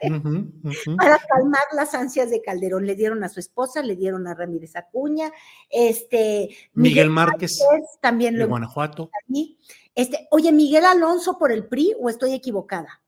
para 0.97 1.19
calmar 1.19 1.63
las 1.75 1.93
ansias 1.93 2.31
de 2.31 2.41
Calderón. 2.41 2.87
Le 2.87 2.95
dieron 2.95 3.23
a 3.23 3.29
su 3.29 3.39
esposa, 3.39 3.83
le 3.83 3.95
dieron 3.95 4.27
a 4.27 4.33
Ramírez 4.33 4.75
Acuña, 4.75 5.31
este 5.69 6.49
Miguel, 6.73 7.11
Márquez, 7.11 7.59
también 8.01 8.35
de 8.35 8.45
Guanajuato. 8.45 9.11
Este, 9.95 10.27
oye, 10.29 10.51
Miguel 10.51 10.85
Alonso 10.85 11.39
por 11.39 11.51
el 11.51 11.67
PRI 11.67 11.95
o 11.99 12.09
estoy 12.09 12.33
equivocada? 12.33 13.01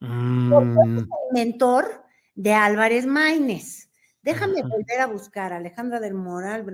Mm. 0.00 1.06
mentor 1.32 2.04
de 2.34 2.54
Álvarez 2.54 3.06
Maínez. 3.06 3.90
Déjame 4.22 4.62
volver 4.62 5.00
a 5.00 5.06
buscar 5.06 5.52
Alejandra 5.52 6.00
del 6.00 6.14
Moral. 6.14 6.64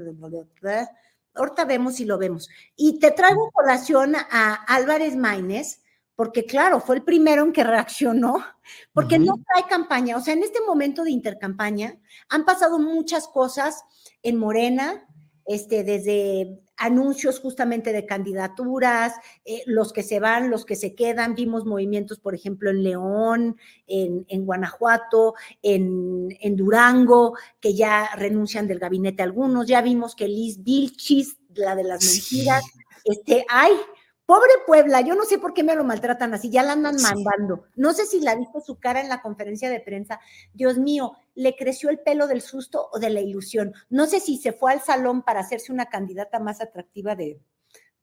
Ahorita 1.35 1.65
vemos 1.65 1.97
si 1.97 2.05
lo 2.05 2.19
vemos. 2.19 2.49
Y 2.77 2.99
te 2.99 3.11
traigo 3.11 3.51
colación 3.51 4.15
a 4.15 4.55
Álvarez 4.67 5.17
Maínez, 5.17 5.83
porque 6.15 6.45
claro, 6.47 6.81
fue 6.81 6.97
el 6.97 7.03
primero 7.03 7.43
en 7.43 7.53
que 7.53 7.65
reaccionó, 7.65 8.45
porque 8.93 9.19
no 9.19 9.35
trae 9.37 9.69
campaña. 9.69 10.17
O 10.17 10.21
sea, 10.21 10.35
en 10.35 10.43
este 10.43 10.61
momento 10.61 11.03
de 11.03 11.11
intercampaña 11.11 11.99
han 12.29 12.45
pasado 12.45 12.79
muchas 12.79 13.27
cosas 13.27 13.83
en 14.23 14.39
Morena, 14.39 15.07
este, 15.47 15.83
desde 15.83 16.64
anuncios 16.77 17.41
justamente 17.41 17.93
de 17.93 18.07
candidaturas, 18.07 19.15
eh, 19.45 19.63
los 19.67 19.93
que 19.93 20.03
se 20.03 20.21
van, 20.21 20.51
los 20.51 20.65
que 20.65 20.77
se 20.77 20.95
quedan. 20.95 21.35
Vimos 21.35 21.65
movimientos, 21.65 22.19
por 22.19 22.35
ejemplo, 22.35 22.71
en 22.71 22.83
León, 22.83 23.57
en, 23.87 24.45
Guanajuato, 24.45 25.35
en, 25.63 26.57
Durango, 26.57 27.37
que 27.61 27.75
ya 27.75 28.11
renuncian 28.17 28.67
del 28.67 28.79
gabinete 28.79 29.23
algunos. 29.23 29.67
Ya 29.67 29.83
vimos 29.83 30.15
que 30.15 30.29
Liz 30.29 30.63
Vilchis, 30.63 31.37
la 31.55 31.77
de 31.77 31.85
las 31.85 32.05
mentiras, 32.05 32.65
este, 33.05 33.45
ay, 33.49 33.73
Pobre 34.27 34.53
Puebla, 34.67 35.03
yo 35.03 35.15
no 35.15 35.25
sé 35.25 35.39
por 35.39 35.53
qué 35.53 35.63
me 35.63 35.75
lo 35.75 35.85
maltratan 35.85 36.33
así, 36.33 36.51
ya 36.51 36.63
la 36.63 36.73
andan 36.73 36.97
mandando. 37.01 37.65
No 37.77 37.93
sé 37.93 38.07
si 38.07 38.21
la 38.21 38.35
viste 38.35 38.61
su 38.63 38.79
cara 38.79 39.01
en 39.01 39.11
la 39.11 39.21
conferencia 39.21 39.69
de 39.69 39.81
prensa. 39.81 40.19
Dios 40.55 40.79
mío, 40.79 41.13
le 41.35 41.55
creció 41.57 41.91
el 41.91 41.99
pelo 41.99 42.27
del 42.27 42.41
susto 42.41 42.89
o 42.91 42.99
de 42.99 43.11
la 43.11 43.21
ilusión. 43.21 43.75
No 43.91 44.07
sé 44.07 44.21
si 44.21 44.39
se 44.39 44.53
fue 44.53 44.73
al 44.73 44.81
salón 44.81 45.23
para 45.23 45.41
hacerse 45.41 45.73
una 45.73 45.87
candidata 45.87 46.41
más 46.41 46.63
atractiva 46.63 47.15
de 47.15 47.39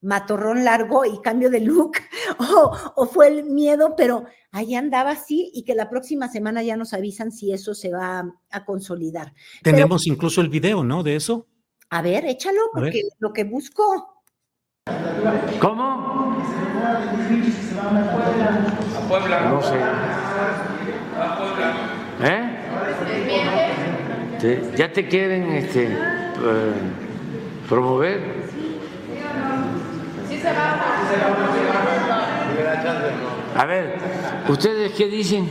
matorrón 0.02 0.64
largo 0.64 1.04
y 1.04 1.20
cambio 1.22 1.48
de 1.48 1.60
look, 1.60 1.92
o, 2.96 3.06
fue 3.06 3.28
el 3.28 3.44
miedo, 3.44 3.94
pero 3.96 4.26
ahí 4.50 4.74
andaba 4.74 5.12
así 5.12 5.50
y 5.54 5.64
que 5.64 5.74
la 5.74 5.88
próxima 5.88 6.28
semana 6.28 6.62
ya 6.62 6.76
nos 6.76 6.92
avisan 6.92 7.32
si 7.32 7.52
eso 7.52 7.74
se 7.74 7.90
va 7.90 8.32
a, 8.50 8.64
consolidar. 8.64 9.32
Tenemos 9.62 10.06
incluso 10.06 10.40
el 10.40 10.48
video, 10.48 10.84
¿no? 10.84 11.02
De 11.02 11.16
eso. 11.16 11.46
A 11.90 12.02
ver, 12.02 12.26
échalo, 12.26 12.60
porque 12.72 13.02
lo 13.18 13.32
que 13.32 13.44
busco. 13.44 14.11
¿Cómo? 15.60 16.36
A 18.96 19.08
Puebla. 19.08 19.40
No 19.42 19.62
sé. 19.62 19.78
A 21.20 21.38
Puebla. 21.38 21.72
¿Eh? 22.22 22.48
¿Ya 24.76 24.92
te 24.92 25.06
quieren 25.06 25.52
este, 25.52 25.92
eh, 25.92 26.72
promover? 27.68 28.20
Sí 30.28 30.38
se 30.38 30.52
va. 30.52 30.80
A 33.54 33.66
ver, 33.66 33.98
¿ustedes 34.48 34.92
qué 34.92 35.06
dicen? 35.06 35.48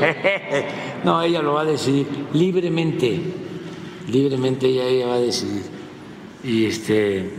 No, 1.04 1.20
ella 1.22 1.42
lo 1.42 1.52
va 1.54 1.60
a 1.60 1.64
decidir 1.66 2.28
libremente 2.32 3.43
libremente 4.08 4.66
ella, 4.66 4.84
ella 4.84 5.06
va 5.06 5.14
a 5.14 5.20
decidir. 5.20 5.62
Y 6.42 6.66
este 6.66 7.30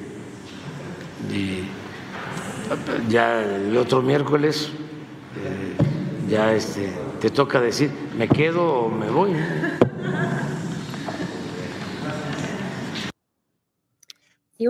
ya 3.09 3.41
el 3.41 3.77
otro 3.77 4.01
miércoles 4.01 4.69
eh, 5.37 5.75
ya 6.29 6.53
este 6.53 6.91
te 7.19 7.29
toca 7.29 7.61
decir 7.61 7.91
me 8.17 8.27
quedo 8.27 8.63
o 8.73 8.89
me 8.89 9.09
voy. 9.09 9.33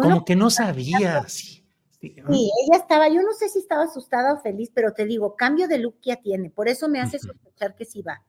Como 0.02 0.26
que 0.26 0.36
no 0.36 0.50
sabía. 0.50 1.26
Sí, 1.28 1.54
ella 2.02 2.78
estaba, 2.78 3.08
yo 3.08 3.22
no 3.22 3.34
sé 3.34 3.50
si 3.50 3.60
estaba 3.60 3.84
asustada 3.84 4.34
o 4.34 4.38
feliz, 4.42 4.72
pero 4.74 4.94
te 4.94 5.06
digo, 5.06 5.36
cambio 5.36 5.68
de 5.68 5.80
look 5.80 5.96
ya 6.04 6.18
tiene, 6.18 6.50
por 6.50 6.68
eso 6.68 6.88
me 6.88 7.00
hace 7.00 7.18
sospechar 7.18 7.76
que 7.76 7.86
sí 7.86 8.02
va. 8.02 8.24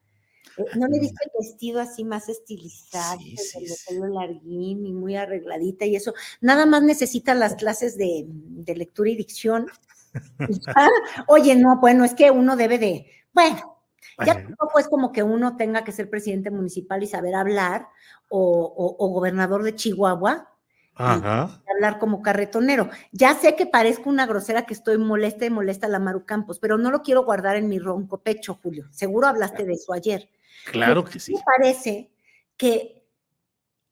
¿No 0.75 0.87
le 0.89 0.99
viste 0.99 1.25
el 1.25 1.31
vestido 1.39 1.81
así 1.81 2.05
más 2.05 2.29
estilizado, 2.29 3.21
el 3.21 3.73
pelo 3.87 4.07
larguín 4.07 4.87
y 4.87 4.93
muy 4.93 5.17
arregladita 5.17 5.85
y 5.85 5.97
eso? 5.97 6.15
Nada 6.41 6.65
más 6.65 6.83
necesita 6.83 7.35
las 7.35 7.57
clases 7.57 7.97
de, 7.99 8.27
lectura 8.75 9.11
y 9.11 9.17
dicción. 9.17 9.67
Oye, 11.29 11.57
no, 11.57 11.79
bueno, 11.79 12.05
es 12.05 12.15
que 12.15 12.31
uno 12.31 12.57
debe 12.57 12.79
de, 12.79 13.07
bueno, 13.35 13.79
Ya 14.25 14.35
tampoco 14.35 14.79
es 14.79 14.89
como 14.89 15.13
que 15.13 15.23
uno 15.23 15.57
tenga 15.57 15.85
que 15.85 15.93
ser 15.93 16.09
presidente 16.09 16.51
municipal 16.51 17.03
y 17.03 17.07
saber 17.07 17.35
hablar 17.35 17.89
o, 18.29 19.09
gobernador 19.13 19.63
de 19.63 19.75
Chihuahua. 19.75 20.53
Ajá. 20.99 21.61
hablar 21.71 21.99
como 21.99 22.23
carretonero. 22.23 22.89
Ya 23.13 23.35
sé 23.35 23.55
que 23.55 23.67
parezco 23.67 24.09
una 24.09 24.25
grosera 24.25 24.65
que 24.65 24.73
estoy 24.73 24.97
molesta 24.97 25.45
y 25.45 25.51
molesta 25.51 25.87
a 25.87 25.91
la 25.91 25.99
Maru 25.99 26.25
Campos, 26.25 26.59
pero 26.59 26.79
no 26.79 26.91
lo 26.91 27.03
quiero 27.03 27.27
guardar 27.27 27.57
en 27.57 27.69
mi 27.69 27.79
ronco 27.79 28.23
pecho, 28.23 28.59
Julio. 28.63 28.87
Seguro 28.93 29.27
hablaste 29.27 29.67
de 29.67 29.75
eso 29.75 29.93
ayer. 29.93 30.31
Claro 30.67 31.05
que 31.05 31.19
sí. 31.21 31.35
Me 31.35 31.43
parece 31.45 32.11
que 32.57 32.97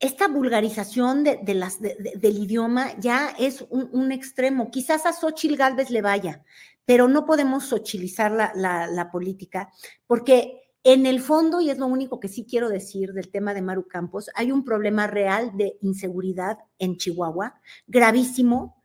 esta 0.01 0.29
vulgarización 0.29 1.25
de, 1.25 1.55
las, 1.55 1.81
del 1.81 2.39
idioma 2.39 2.99
ya 2.99 3.35
es 3.39 3.65
un, 3.71 4.13
extremo. 4.13 4.71
Quizás 4.71 5.07
a 5.07 5.13
Xochitl 5.13 5.57
Galvez 5.57 5.91
le 5.91 6.03
vaya, 6.03 6.45
pero 6.85 7.09
no 7.09 7.25
podemos 7.25 7.65
sochilizar 7.67 8.33
la, 8.33 9.09
política, 9.11 9.71
porque 10.07 10.61
en 10.83 11.07
el 11.07 11.21
fondo, 11.21 11.61
y 11.61 11.71
es 11.71 11.79
lo 11.79 11.87
único 11.87 12.21
que 12.21 12.29
sí 12.29 12.45
quiero 12.45 12.69
decir 12.69 13.15
del 13.15 13.31
tema 13.31 13.55
de 13.55 13.63
Maru 13.63 13.89
Campos, 13.89 14.29
hay 14.35 14.53
un 14.53 14.65
problema 14.65 15.07
real 15.07 15.57
de 15.57 15.79
inseguridad 15.81 16.59
en 16.79 16.99
Chihuahua, 16.99 17.61
gravísimo, 17.87 18.83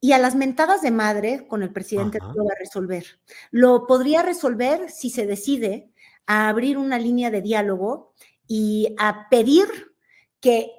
y 0.00 0.12
a 0.12 0.18
las 0.18 0.36
mentadas 0.36 0.82
de 0.82 0.90
madre 0.90 1.46
con 1.48 1.62
el 1.62 1.72
presidente 1.72 2.18
lo 2.18 2.44
va 2.44 2.52
a 2.54 2.60
resolver. 2.60 3.04
Lo 3.50 3.86
podría 3.86 4.22
resolver 4.22 4.90
si 4.90 5.10
se 5.10 5.26
decide 5.26 5.87
a 6.28 6.48
abrir 6.50 6.76
una 6.76 6.98
línea 6.98 7.30
de 7.30 7.40
diálogo 7.40 8.12
y 8.46 8.94
a 8.98 9.28
pedir 9.30 9.66
que, 10.40 10.70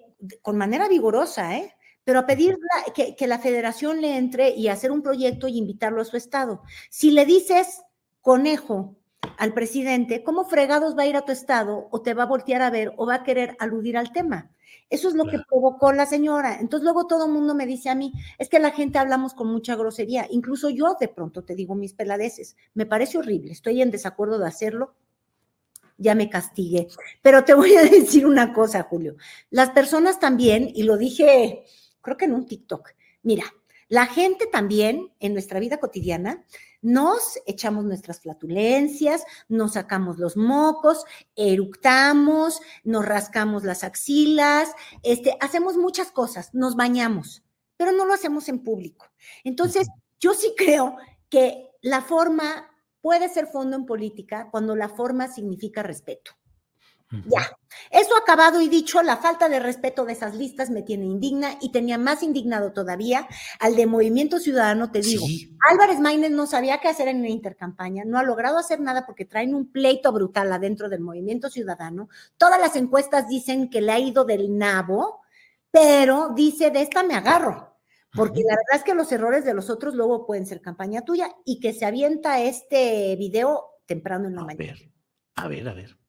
con 0.44 0.58
manera 0.58 0.88
vigorosa, 0.88 1.58
¿eh? 1.58 1.74
pero 2.04 2.20
a 2.20 2.28
pedir 2.28 2.56
que, 2.94 3.28
la 3.28 3.40
federación 3.40 4.00
le 4.00 4.16
entre 4.16 4.52
y 4.52 4.68
hacer 4.68 4.92
un 4.92 5.02
proyecto 5.02 5.48
y 5.48 5.58
invitarlo 5.58 6.02
a 6.02 6.06
su 6.06 6.18
estado. 6.18 6.62
Si 6.92 7.10
le 7.10 7.26
dices 7.26 7.82
conejo 8.22 8.96
al 9.38 9.54
presidente, 9.54 10.24
¿cómo 10.24 10.46
fregados 10.46 10.96
va 10.96 11.04
a 11.04 11.08
ir 11.08 11.18
a 11.18 11.26
tu 11.26 11.32
estado 11.32 11.88
o 11.92 12.02
te 12.02 12.14
va 12.14 12.24
a 12.24 12.28
voltear 12.28 12.62
a 12.62 12.70
ver 12.70 12.94
o 12.98 13.08
va 13.08 13.16
a 13.16 13.24
querer 13.24 13.58
aludir 13.60 13.98
al 13.98 14.12
tema? 14.12 14.52
Eso 14.92 15.08
es 15.08 15.16
lo 15.16 15.26
que 15.26 15.40
provocó 15.50 15.94
la 15.94 16.06
señora. 16.06 16.60
Entonces 16.60 16.84
luego 16.84 17.08
todo 17.08 17.26
el 17.26 17.32
mundo 17.32 17.56
me 17.56 17.66
dice 17.66 17.90
a 17.90 17.96
mí, 17.96 18.14
es 18.38 18.50
que 18.50 18.60
la 18.60 18.72
gente 18.72 19.00
hablamos 19.00 19.34
con 19.34 19.48
mucha 19.48 19.76
grosería. 19.76 20.28
Incluso 20.30 20.70
yo 20.70 20.96
de 21.00 21.08
pronto 21.08 21.44
te 21.44 21.56
digo 21.56 21.74
mis 21.74 21.94
peladeces. 21.94 22.56
Me 22.76 22.86
parece 22.86 23.18
horrible, 23.18 23.52
estoy 23.52 23.82
en 23.82 23.90
desacuerdo 23.90 24.38
de 24.38 24.48
hacerlo, 24.48 24.96
ya 26.00 26.16
me 26.16 26.30
castigué. 26.30 26.88
Pero 27.22 27.44
te 27.44 27.54
voy 27.54 27.76
a 27.76 27.84
decir 27.90 28.26
una 28.26 28.54
cosa, 28.54 28.84
Julio. 28.84 29.16
Las 29.52 29.70
personas 29.70 30.20
también, 30.20 30.72
y 30.74 30.84
lo 30.84 30.98
dije, 30.98 31.64
creo 32.02 32.18
que 32.18 32.26
en 32.26 32.34
un 32.34 32.48
TikTok, 32.48 32.90
mira, 33.22 33.44
la 33.90 34.06
gente 34.06 34.46
también 34.46 35.12
en 35.20 35.34
nuestra 35.34 35.60
vida 35.60 35.80
cotidiana 35.80 36.46
nos 36.82 37.40
echamos 37.46 37.84
nuestras 37.84 38.22
flatulencias, 38.22 39.24
nos 39.50 39.74
sacamos 39.74 40.18
los 40.18 40.38
mocos, 40.38 41.04
eructamos, 41.36 42.62
nos 42.84 43.06
rascamos 43.06 43.64
las 43.64 43.84
axilas, 43.84 44.72
este, 45.04 45.36
hacemos 45.42 45.76
muchas 45.76 46.12
cosas, 46.12 46.54
nos 46.54 46.76
bañamos, 46.76 47.44
pero 47.78 47.92
no 47.92 48.06
lo 48.06 48.14
hacemos 48.14 48.48
en 48.48 48.64
público. 48.64 49.08
Entonces, 49.44 49.88
yo 50.20 50.34
sí 50.34 50.54
creo 50.56 50.98
que 51.30 51.70
la 51.82 52.02
forma 52.02 52.70
puede 53.02 53.30
ser 53.30 53.48
fondo 53.48 53.76
en 53.76 53.86
política 53.86 54.50
cuando 54.52 54.76
la 54.76 54.90
forma 54.90 55.28
significa 55.28 55.84
respeto. 55.84 56.32
Ya, 57.26 57.58
eso 57.90 58.16
acabado 58.16 58.62
y 58.62 58.70
dicho, 58.70 59.02
la 59.02 59.18
falta 59.18 59.50
de 59.50 59.60
respeto 59.60 60.06
de 60.06 60.14
esas 60.14 60.36
listas 60.36 60.70
me 60.70 60.84
tiene 60.84 61.06
indigna 61.06 61.58
y 61.60 61.72
tenía 61.72 61.98
más 61.98 62.22
indignado 62.22 62.72
todavía 62.72 63.28
al 63.60 63.76
de 63.76 63.88
Movimiento 63.88 64.38
Ciudadano, 64.38 64.92
te 64.92 65.02
digo. 65.02 65.26
Álvarez 65.72 66.00
Maínez 66.00 66.30
no 66.30 66.46
sabía 66.46 66.78
qué 66.78 66.88
hacer 66.88 67.08
en 67.08 67.24
la 67.24 67.30
intercampaña, 67.30 68.04
no 68.06 68.20
ha 68.20 68.24
logrado 68.24 68.60
hacer 68.60 68.80
nada 68.80 69.08
porque 69.08 69.26
traen 69.26 69.56
un 69.56 69.72
pleito 69.72 70.12
brutal 70.12 70.54
adentro 70.54 70.88
del 70.88 71.00
Movimiento 71.00 71.50
Ciudadano. 71.50 72.10
Todas 72.38 72.62
las 72.62 72.76
encuestas 72.76 73.28
dicen 73.28 73.72
que 73.72 73.82
le 73.82 73.92
ha 73.92 73.98
ido 73.98 74.24
del 74.24 74.56
nabo, 74.56 75.22
pero 75.72 76.30
dice, 76.36 76.70
de 76.70 76.84
esta 76.84 77.02
me 77.02 77.16
agarro. 77.16 77.69
Porque 78.14 78.42
la 78.42 78.56
verdad 78.56 78.76
es 78.76 78.84
que 78.84 78.96
los 78.96 79.12
errores 79.12 79.46
de 79.46 79.54
los 79.54 79.70
otros 79.70 79.94
luego 79.94 80.26
pueden 80.26 80.46
ser 80.46 80.62
campaña 80.62 81.04
tuya 81.04 81.30
y 81.46 81.60
que 81.60 81.74
se 81.74 81.86
avienta 81.86 82.42
este 82.42 83.16
video 83.18 83.66
temprano 83.86 84.28
en 84.28 84.36
la 84.36 84.44
mañana. 84.46 84.78
a 85.36 85.48
ver, 85.48 85.70
a 85.70 85.74
ver. 85.74 86.00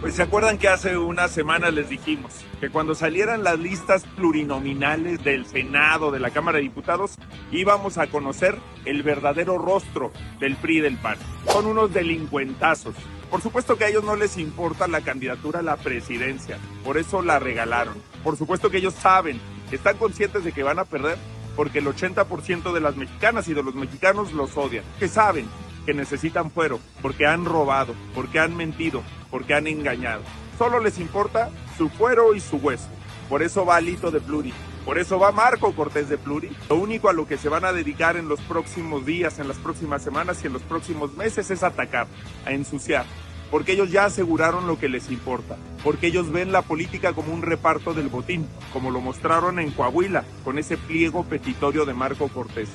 Pues 0.00 0.14
se 0.14 0.22
acuerdan 0.22 0.58
que 0.58 0.68
hace 0.68 0.96
unas 0.96 1.30
semanas 1.30 1.72
les 1.72 1.88
dijimos 1.88 2.32
que 2.60 2.70
cuando 2.70 2.94
salieran 2.94 3.44
las 3.44 3.58
listas 3.58 4.04
plurinominales 4.16 5.22
del 5.22 5.46
Senado, 5.46 6.10
de 6.10 6.18
la 6.18 6.30
Cámara 6.30 6.56
de 6.56 6.62
Diputados, 6.62 7.14
íbamos 7.52 7.98
a 7.98 8.08
conocer 8.08 8.56
el 8.84 9.02
verdadero 9.04 9.58
rostro 9.58 10.10
del 10.40 10.56
PRI 10.56 10.78
y 10.78 10.80
del 10.80 10.98
PAN. 10.98 11.18
Son 11.46 11.66
unos 11.66 11.94
delincuentazos. 11.94 12.96
Por 13.30 13.42
supuesto 13.42 13.76
que 13.76 13.84
a 13.84 13.88
ellos 13.88 14.02
no 14.02 14.16
les 14.16 14.38
importa 14.38 14.88
la 14.88 15.02
candidatura 15.02 15.60
a 15.60 15.62
la 15.62 15.76
presidencia, 15.76 16.58
por 16.84 16.98
eso 16.98 17.22
la 17.22 17.38
regalaron. 17.38 17.94
Por 18.24 18.36
supuesto 18.36 18.70
que 18.70 18.78
ellos 18.78 18.94
saben 18.94 19.40
están 19.76 19.96
conscientes 19.96 20.44
de 20.44 20.52
que 20.52 20.62
van 20.62 20.78
a 20.78 20.84
perder 20.84 21.18
porque 21.56 21.80
el 21.80 21.86
80% 21.86 22.72
de 22.72 22.80
las 22.80 22.96
mexicanas 22.96 23.48
y 23.48 23.54
de 23.54 23.62
los 23.62 23.74
mexicanos 23.74 24.32
los 24.32 24.56
odian, 24.56 24.84
que 24.98 25.08
saben 25.08 25.46
que 25.84 25.94
necesitan 25.94 26.50
fuero, 26.50 26.78
porque 27.00 27.26
han 27.26 27.44
robado, 27.44 27.94
porque 28.14 28.38
han 28.38 28.56
mentido, 28.56 29.02
porque 29.30 29.54
han 29.54 29.66
engañado. 29.66 30.22
Solo 30.58 30.80
les 30.80 30.98
importa 30.98 31.50
su 31.76 31.88
fuero 31.88 32.34
y 32.34 32.40
su 32.40 32.56
hueso. 32.56 32.88
Por 33.28 33.42
eso 33.42 33.64
va 33.64 33.76
Alito 33.76 34.10
de 34.10 34.20
Pluri, 34.20 34.52
por 34.84 34.98
eso 34.98 35.18
va 35.18 35.32
Marco 35.32 35.72
Cortés 35.74 36.08
de 36.08 36.18
Pluri. 36.18 36.50
Lo 36.68 36.76
único 36.76 37.08
a 37.08 37.12
lo 37.12 37.26
que 37.26 37.38
se 37.38 37.48
van 37.48 37.64
a 37.64 37.72
dedicar 37.72 38.16
en 38.16 38.28
los 38.28 38.40
próximos 38.40 39.06
días, 39.06 39.38
en 39.38 39.48
las 39.48 39.56
próximas 39.56 40.02
semanas 40.02 40.42
y 40.42 40.48
en 40.48 40.52
los 40.52 40.62
próximos 40.62 41.16
meses 41.16 41.50
es 41.50 41.62
atacar, 41.62 42.06
a 42.44 42.52
ensuciar, 42.52 43.06
porque 43.52 43.72
ellos 43.72 43.90
ya 43.90 44.06
aseguraron 44.06 44.66
lo 44.66 44.78
que 44.78 44.88
les 44.88 45.10
importa, 45.10 45.58
porque 45.84 46.06
ellos 46.06 46.32
ven 46.32 46.52
la 46.52 46.62
política 46.62 47.12
como 47.12 47.34
un 47.34 47.42
reparto 47.42 47.92
del 47.92 48.08
botín, 48.08 48.48
como 48.72 48.90
lo 48.90 49.02
mostraron 49.02 49.58
en 49.58 49.70
Coahuila, 49.72 50.24
con 50.42 50.58
ese 50.58 50.78
pliego 50.78 51.24
petitorio 51.24 51.84
de 51.84 51.92
Marco 51.92 52.28
Cortés. 52.28 52.70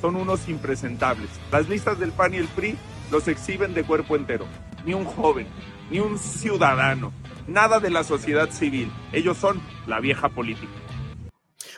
Son 0.00 0.16
unos 0.16 0.48
impresentables. 0.48 1.30
Las 1.52 1.68
listas 1.68 2.00
del 2.00 2.10
PAN 2.10 2.34
y 2.34 2.38
el 2.38 2.48
PRI 2.48 2.76
los 3.12 3.28
exhiben 3.28 3.72
de 3.72 3.84
cuerpo 3.84 4.16
entero. 4.16 4.46
Ni 4.84 4.94
un 4.94 5.04
joven, 5.04 5.46
ni 5.92 6.00
un 6.00 6.18
ciudadano, 6.18 7.12
nada 7.46 7.78
de 7.78 7.90
la 7.90 8.02
sociedad 8.02 8.50
civil. 8.50 8.90
Ellos 9.12 9.36
son 9.36 9.62
la 9.86 10.00
vieja 10.00 10.28
política. 10.30 10.72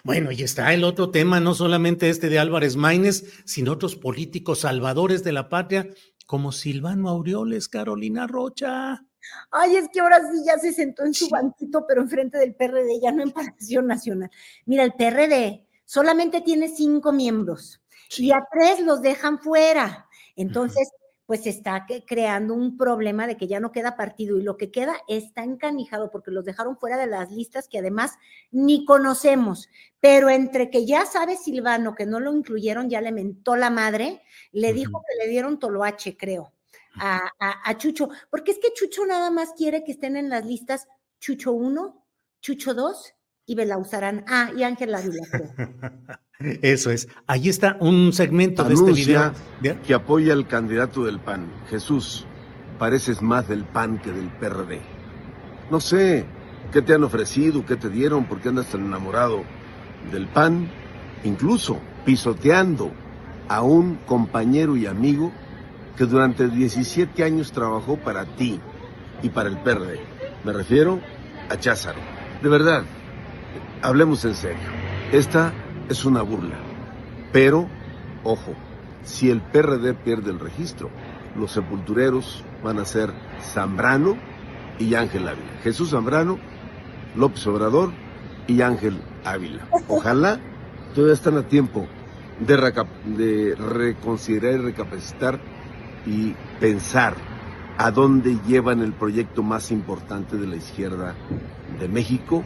Bueno, 0.04 0.32
y 0.32 0.42
está 0.42 0.72
el 0.72 0.84
otro 0.84 1.10
tema, 1.10 1.38
no 1.38 1.52
solamente 1.52 2.08
este 2.08 2.30
de 2.30 2.38
Álvarez 2.38 2.76
Maínez, 2.76 3.42
sino 3.44 3.72
otros 3.72 3.94
políticos 3.94 4.60
salvadores 4.60 5.22
de 5.22 5.32
la 5.32 5.50
patria 5.50 5.90
como 6.28 6.52
Silvano 6.52 7.08
Aureoles, 7.08 7.68
Carolina 7.68 8.26
Rocha. 8.26 9.02
Ay, 9.50 9.76
es 9.76 9.88
que 9.90 10.00
ahora 10.00 10.20
sí 10.30 10.44
ya 10.44 10.58
se 10.58 10.74
sentó 10.74 11.06
en 11.06 11.14
su 11.14 11.26
banquito, 11.30 11.86
pero 11.88 12.02
enfrente 12.02 12.36
del 12.36 12.54
PRD, 12.54 13.00
ya 13.00 13.12
no 13.12 13.22
en 13.22 13.30
Palacio 13.30 13.80
Nacional. 13.80 14.30
Mira, 14.66 14.84
el 14.84 14.92
PRD 14.92 15.66
solamente 15.86 16.42
tiene 16.42 16.68
cinco 16.68 17.12
miembros 17.12 17.80
y 18.18 18.30
a 18.32 18.46
tres 18.52 18.80
los 18.80 19.00
dejan 19.00 19.38
fuera. 19.38 20.06
Entonces, 20.36 20.90
pues 21.28 21.46
está 21.46 21.84
creando 22.06 22.54
un 22.54 22.78
problema 22.78 23.26
de 23.26 23.36
que 23.36 23.46
ya 23.46 23.60
no 23.60 23.70
queda 23.70 23.98
partido 23.98 24.38
y 24.38 24.42
lo 24.42 24.56
que 24.56 24.70
queda 24.70 24.96
está 25.08 25.44
encanijado 25.44 26.10
porque 26.10 26.30
los 26.30 26.46
dejaron 26.46 26.78
fuera 26.78 26.96
de 26.96 27.06
las 27.06 27.30
listas 27.30 27.68
que 27.68 27.80
además 27.80 28.14
ni 28.50 28.86
conocemos. 28.86 29.68
Pero 30.00 30.30
entre 30.30 30.70
que 30.70 30.86
ya 30.86 31.04
sabe 31.04 31.36
Silvano 31.36 31.94
que 31.94 32.06
no 32.06 32.18
lo 32.18 32.34
incluyeron, 32.34 32.88
ya 32.88 33.02
le 33.02 33.12
mentó 33.12 33.56
la 33.56 33.68
madre, 33.68 34.22
le 34.52 34.72
dijo 34.72 35.02
que 35.06 35.22
le 35.22 35.30
dieron 35.30 35.58
toloache, 35.58 36.16
creo, 36.16 36.54
a, 36.94 37.30
a, 37.38 37.76
Chucho, 37.76 38.08
porque 38.30 38.52
es 38.52 38.58
que 38.58 38.72
Chucho 38.72 39.04
nada 39.04 39.30
más 39.30 39.52
quiere 39.52 39.84
que 39.84 39.92
estén 39.92 40.16
en 40.16 40.30
las 40.30 40.46
listas 40.46 40.88
Chucho 41.20 41.52
1, 41.52 42.06
Chucho 42.40 42.72
2 42.72 43.14
y 43.44 43.54
Belauzarán. 43.54 44.24
Ah, 44.28 44.50
y 44.56 44.62
Ángel 44.62 44.94
Ávila. 44.94 45.26
Eso 46.40 46.92
es. 46.92 47.08
Ahí 47.26 47.48
está 47.48 47.76
un 47.80 48.12
segmento 48.12 48.62
de 48.62 48.74
este 48.74 48.92
video. 48.92 49.32
Que 49.84 49.92
apoya 49.92 50.32
al 50.32 50.46
candidato 50.46 51.04
del 51.04 51.18
PAN. 51.18 51.48
Jesús, 51.68 52.26
pareces 52.78 53.22
más 53.22 53.48
del 53.48 53.64
PAN 53.64 53.98
que 53.98 54.12
del 54.12 54.28
PRD. 54.28 54.80
No 55.68 55.80
sé 55.80 56.26
qué 56.72 56.80
te 56.80 56.94
han 56.94 57.02
ofrecido, 57.02 57.66
qué 57.66 57.74
te 57.74 57.90
dieron, 57.90 58.26
por 58.26 58.40
qué 58.40 58.50
andas 58.50 58.66
tan 58.66 58.84
enamorado 58.84 59.42
del 60.12 60.28
PAN, 60.28 60.70
incluso 61.24 61.80
pisoteando 62.04 62.92
a 63.48 63.62
un 63.62 63.96
compañero 64.06 64.76
y 64.76 64.86
amigo 64.86 65.32
que 65.96 66.04
durante 66.04 66.48
17 66.48 67.24
años 67.24 67.50
trabajó 67.50 67.96
para 67.96 68.24
ti 68.36 68.60
y 69.24 69.28
para 69.30 69.48
el 69.48 69.58
PRD. 69.58 69.98
Me 70.44 70.52
refiero 70.52 71.00
a 71.50 71.58
Cházaro. 71.58 71.98
De 72.40 72.48
verdad, 72.48 72.84
hablemos 73.82 74.24
en 74.24 74.36
serio. 74.36 74.68
Esta 75.10 75.52
es 75.88 76.04
una 76.04 76.22
burla. 76.22 76.56
Pero, 77.32 77.68
ojo, 78.24 78.54
si 79.04 79.30
el 79.30 79.40
PRD 79.40 79.94
pierde 79.94 80.30
el 80.30 80.40
registro, 80.40 80.90
los 81.36 81.52
sepultureros 81.52 82.44
van 82.62 82.78
a 82.78 82.84
ser 82.84 83.12
Zambrano 83.40 84.16
y 84.78 84.94
Ángel 84.94 85.28
Ávila. 85.28 85.52
Jesús 85.62 85.90
Zambrano, 85.90 86.38
López 87.16 87.46
Obrador 87.46 87.92
y 88.46 88.62
Ángel 88.62 89.00
Ávila. 89.24 89.66
Ojalá 89.88 90.40
todavía 90.94 91.14
están 91.14 91.36
a 91.36 91.42
tiempo 91.42 91.86
de, 92.40 92.56
de 93.16 93.54
reconsiderar 93.54 94.54
y 94.54 94.62
recapacitar 94.62 95.40
y 96.06 96.34
pensar 96.60 97.14
a 97.76 97.90
dónde 97.90 98.38
llevan 98.46 98.82
el 98.82 98.92
proyecto 98.92 99.42
más 99.42 99.70
importante 99.70 100.36
de 100.36 100.46
la 100.46 100.56
izquierda 100.56 101.14
de 101.78 101.88
México 101.88 102.44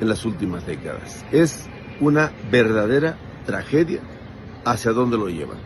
en 0.00 0.08
las 0.08 0.24
últimas 0.24 0.66
décadas. 0.66 1.24
Es 1.32 1.68
una 2.00 2.32
verdadera 2.50 3.16
tragedia 3.46 4.00
hacia 4.64 4.92
dónde 4.92 5.16
lo 5.18 5.28
llevan. 5.28 5.58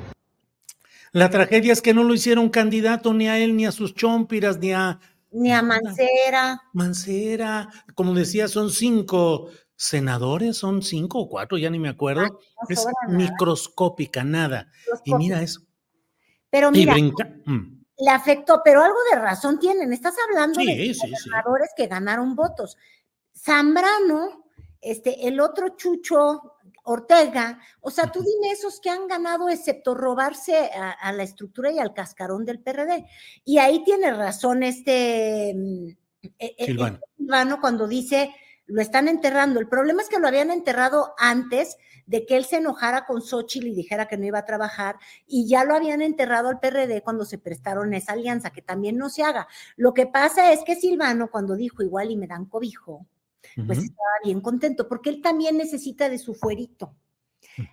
La 1.12 1.30
tragedia 1.30 1.72
es 1.72 1.80
que 1.80 1.94
no 1.94 2.04
lo 2.04 2.12
hicieron 2.14 2.50
candidato 2.50 3.14
ni 3.14 3.28
a 3.28 3.38
él, 3.38 3.56
ni 3.56 3.66
a 3.66 3.72
sus 3.72 3.94
chompiras, 3.94 4.58
ni 4.58 4.72
a... 4.72 5.00
Ni 5.30 5.52
a 5.52 5.62
Mancera. 5.62 6.62
Mancera, 6.72 7.68
como 7.94 8.14
decía, 8.14 8.48
son 8.48 8.70
cinco 8.70 9.50
senadores, 9.76 10.56
son 10.56 10.82
cinco 10.82 11.18
o 11.20 11.28
cuatro, 11.28 11.56
ya 11.58 11.70
ni 11.70 11.78
me 11.78 11.88
acuerdo. 11.90 12.22
no 12.22 12.38
es 12.68 12.84
nada. 13.06 13.16
microscópica, 13.18 14.24
nada. 14.24 14.70
Y 15.04 15.14
mira 15.14 15.42
eso. 15.42 15.60
Pero 16.50 16.68
Y 16.68 16.78
mira, 16.80 16.94
brinca. 16.94 17.30
mm, 17.44 17.82
le 17.98 18.10
afectó, 18.10 18.62
pero 18.64 18.82
algo 18.82 18.96
de 19.12 19.18
razón 19.18 19.58
tienen. 19.58 19.92
Estás 19.92 20.14
hablando 20.28 20.60
Sí, 20.60 20.66
de 20.66 20.76
sí, 20.76 20.94
sí. 20.94 21.00
gobernadores 21.10 21.70
que 21.76 21.86
ganaron 21.86 22.34
votos. 22.34 22.76
Zambrano, 23.34 24.47
este, 24.80 25.26
el 25.28 25.40
otro 25.40 25.70
Chucho 25.76 26.54
Ortega, 26.84 27.60
o 27.80 27.90
sea, 27.90 28.10
tú 28.10 28.20
dime 28.20 28.52
esos 28.52 28.80
que 28.80 28.90
han 28.90 29.06
ganado 29.06 29.48
excepto 29.48 29.94
robarse 29.94 30.70
a, 30.74 30.90
a 30.90 31.12
la 31.12 31.22
estructura 31.22 31.70
y 31.70 31.78
al 31.78 31.94
cascarón 31.94 32.44
del 32.44 32.60
PRD. 32.60 33.04
Y 33.44 33.58
ahí 33.58 33.84
tiene 33.84 34.12
razón 34.12 34.62
este 34.62 35.54
mm, 35.54 35.88
eh, 36.38 36.64
Silvano. 36.64 36.96
este 36.96 37.06
Silvano 37.16 37.60
cuando 37.60 37.86
dice 37.86 38.34
lo 38.68 38.82
están 38.82 39.08
enterrando. 39.08 39.60
El 39.60 39.68
problema 39.68 40.02
es 40.02 40.08
que 40.08 40.18
lo 40.18 40.28
habían 40.28 40.50
enterrado 40.50 41.14
antes 41.18 41.76
de 42.06 42.24
que 42.24 42.36
él 42.36 42.44
se 42.44 42.56
enojara 42.56 43.04
con 43.06 43.20
Xochitl 43.20 43.66
y 43.66 43.74
dijera 43.74 44.08
que 44.08 44.16
no 44.16 44.24
iba 44.24 44.38
a 44.38 44.44
trabajar, 44.44 44.96
y 45.26 45.46
ya 45.46 45.64
lo 45.64 45.74
habían 45.74 46.00
enterrado 46.00 46.48
al 46.48 46.58
PRD 46.58 47.02
cuando 47.02 47.24
se 47.24 47.38
prestaron 47.38 47.92
esa 47.92 48.12
alianza, 48.12 48.50
que 48.50 48.62
también 48.62 48.96
no 48.96 49.10
se 49.10 49.24
haga. 49.24 49.46
Lo 49.76 49.92
que 49.92 50.06
pasa 50.06 50.52
es 50.52 50.64
que 50.64 50.76
Silvano, 50.76 51.30
cuando 51.30 51.54
dijo 51.54 51.82
igual 51.82 52.10
y 52.10 52.16
me 52.16 52.26
dan 52.26 52.46
cobijo, 52.46 53.06
pues 53.66 53.78
estaba 53.78 54.10
bien 54.24 54.40
contento, 54.40 54.88
porque 54.88 55.10
él 55.10 55.20
también 55.22 55.56
necesita 55.56 56.08
de 56.08 56.18
su 56.18 56.34
fuerito. 56.34 56.94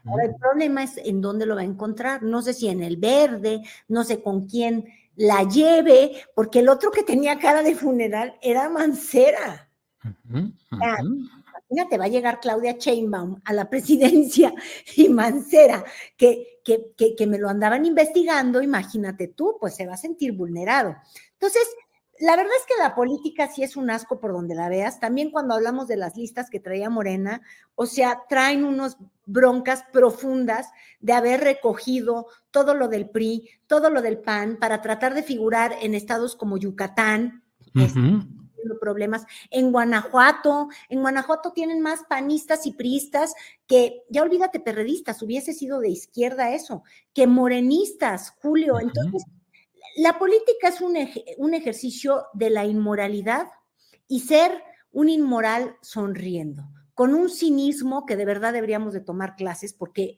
Ahora, 0.06 0.26
el 0.26 0.36
problema 0.36 0.84
es 0.84 0.98
en 0.98 1.22
dónde 1.22 1.46
lo 1.46 1.56
va 1.56 1.62
a 1.62 1.66
encontrar. 1.66 2.24
No 2.24 2.42
sé 2.42 2.54
si 2.54 2.68
en 2.68 2.82
el 2.82 2.98
verde, 2.98 3.62
no 3.88 4.04
sé 4.04 4.22
con 4.22 4.48
quién 4.48 4.86
la 5.16 5.44
lleve, 5.44 6.24
porque 6.34 6.60
el 6.60 6.70
otro 6.70 6.92
que 6.92 7.04
tenía 7.04 7.40
cara 7.40 7.62
de 7.64 7.76
funeral 7.76 8.38
era 8.42 8.70
Mancera. 8.70 9.70
Ah, 10.02 10.98
ujú. 11.02 11.28
Imagínate, 11.70 11.98
va 11.98 12.06
a 12.06 12.10
llegar 12.10 12.40
Claudia 12.40 12.74
Sheinbaum 12.74 13.42
a 13.44 13.54
la 13.54 13.70
presidencia 13.70 14.54
y 14.96 15.10
Mancera, 15.10 15.84
que, 16.16 16.60
que, 16.64 16.94
que, 16.96 17.16
que 17.16 17.28
me 17.28 17.40
lo 17.40 17.50
andaban 17.50 17.86
investigando, 17.86 18.62
imagínate 18.62 19.30
tú, 19.30 19.58
pues 19.60 19.76
se 19.76 19.88
va 19.88 19.94
a 19.94 19.98
sentir 19.98 20.34
vulnerado. 20.34 20.96
Entonces, 21.34 21.68
la 22.20 22.36
verdad 22.36 22.54
es 22.60 22.66
que 22.66 22.82
la 22.82 22.96
política 22.96 23.48
sí 23.48 23.64
es 23.64 23.76
un 23.76 23.90
asco 23.90 24.20
por 24.20 24.32
donde 24.32 24.56
la 24.56 24.70
veas. 24.70 25.00
También 25.00 25.32
cuando 25.32 25.54
hablamos 25.54 25.88
de 25.88 25.98
las 25.98 26.16
listas 26.16 26.50
que 26.50 26.60
traía 26.60 26.90
Morena, 26.90 27.42
o 27.76 27.86
sea, 27.86 28.24
traen 28.30 28.64
unos 28.64 28.98
broncas 29.26 29.84
profundas 29.92 30.70
de 31.00 31.14
haber 31.14 31.42
recogido 31.42 32.28
todo 32.52 32.74
lo 32.74 32.88
del 32.88 33.10
PRI, 33.10 33.50
todo 33.68 33.90
lo 33.90 34.02
del 34.02 34.20
PAN, 34.20 34.58
para 34.58 34.82
tratar 34.82 35.14
de 35.14 35.24
figurar 35.24 35.76
en 35.82 35.94
estados 35.94 36.36
como 36.36 36.58
Yucatán, 36.58 37.44
Ujú. 37.76 37.90
teniendo 37.94 38.80
problemas. 38.80 39.26
En 39.50 39.72
Guanajuato, 39.72 40.70
en 40.90 41.02
Guanajuato 41.02 41.52
tienen 41.52 41.82
más 41.82 42.04
panistas 42.08 42.66
y 42.66 42.72
priistas 42.72 43.34
que, 43.68 44.04
ya 44.10 44.22
olvídate, 44.22 44.60
perredistas, 44.60 45.22
hubiese 45.22 45.54
sido 45.54 45.80
de 45.80 45.90
izquierda 45.90 46.54
eso, 46.54 46.84
que 47.14 47.28
morenistas, 47.28 48.34
Julio. 48.42 48.80
Entonces, 48.80 49.26
la 49.96 50.20
política 50.20 50.68
es 50.68 50.82
un, 50.82 50.96
ej- 50.96 51.24
un 51.38 51.54
ejercicio 51.54 52.28
de 52.34 52.50
la 52.50 52.66
inmoralidad 52.66 53.48
y 54.08 54.22
ser 54.22 54.52
un 54.92 55.10
inmoral 55.10 55.76
sonriendo, 55.82 56.64
con 56.94 57.14
un 57.14 57.30
cinismo 57.30 58.06
que 58.06 58.16
de 58.16 58.26
verdad 58.26 58.54
deberíamos 58.54 58.94
de 58.94 59.02
tomar 59.02 59.36
clases 59.36 59.74
porque 59.74 60.18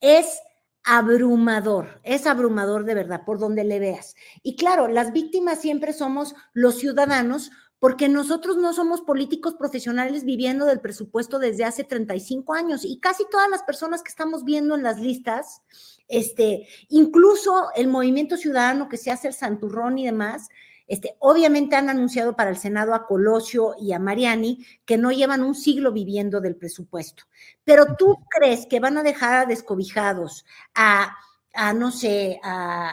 es 0.00 0.40
abrumador, 0.84 2.00
es 2.02 2.26
abrumador 2.26 2.84
de 2.84 2.94
verdad, 2.94 3.22
por 3.26 3.38
donde 3.38 3.64
le 3.64 3.78
veas. 3.78 4.14
Y 4.42 4.56
claro, 4.56 4.88
las 4.88 5.12
víctimas 5.12 5.60
siempre 5.60 5.92
somos 5.92 6.34
los 6.52 6.76
ciudadanos 6.76 7.50
porque 7.78 8.08
nosotros 8.08 8.56
no 8.56 8.72
somos 8.72 9.02
políticos 9.02 9.54
profesionales 9.54 10.24
viviendo 10.24 10.66
del 10.66 10.80
presupuesto 10.80 11.38
desde 11.38 11.64
hace 11.64 11.84
35 11.84 12.54
años 12.54 12.84
y 12.84 12.98
casi 12.98 13.24
todas 13.30 13.48
las 13.50 13.62
personas 13.62 14.02
que 14.02 14.10
estamos 14.10 14.44
viendo 14.44 14.74
en 14.74 14.82
las 14.82 14.98
listas, 15.00 15.62
este, 16.08 16.66
incluso 16.88 17.68
el 17.76 17.88
movimiento 17.88 18.36
ciudadano 18.36 18.88
que 18.88 18.96
se 18.96 19.10
hace 19.10 19.28
el 19.28 19.34
santurrón 19.34 19.98
y 19.98 20.06
demás, 20.06 20.48
este, 20.88 21.16
obviamente 21.18 21.76
han 21.76 21.90
anunciado 21.90 22.34
para 22.34 22.50
el 22.50 22.56
Senado 22.56 22.94
a 22.94 23.06
Colosio 23.06 23.74
y 23.78 23.92
a 23.92 23.98
Mariani 23.98 24.64
que 24.86 24.96
no 24.96 25.12
llevan 25.12 25.42
un 25.42 25.54
siglo 25.54 25.92
viviendo 25.92 26.40
del 26.40 26.56
presupuesto. 26.56 27.24
Pero 27.62 27.94
tú 27.96 28.16
crees 28.30 28.66
que 28.66 28.80
van 28.80 28.96
a 28.96 29.02
dejar 29.02 29.34
a 29.34 29.46
descobijados 29.46 30.46
a, 30.74 31.14
a 31.60 31.72
no 31.72 31.90
sé, 31.90 32.38
a, 32.42 32.90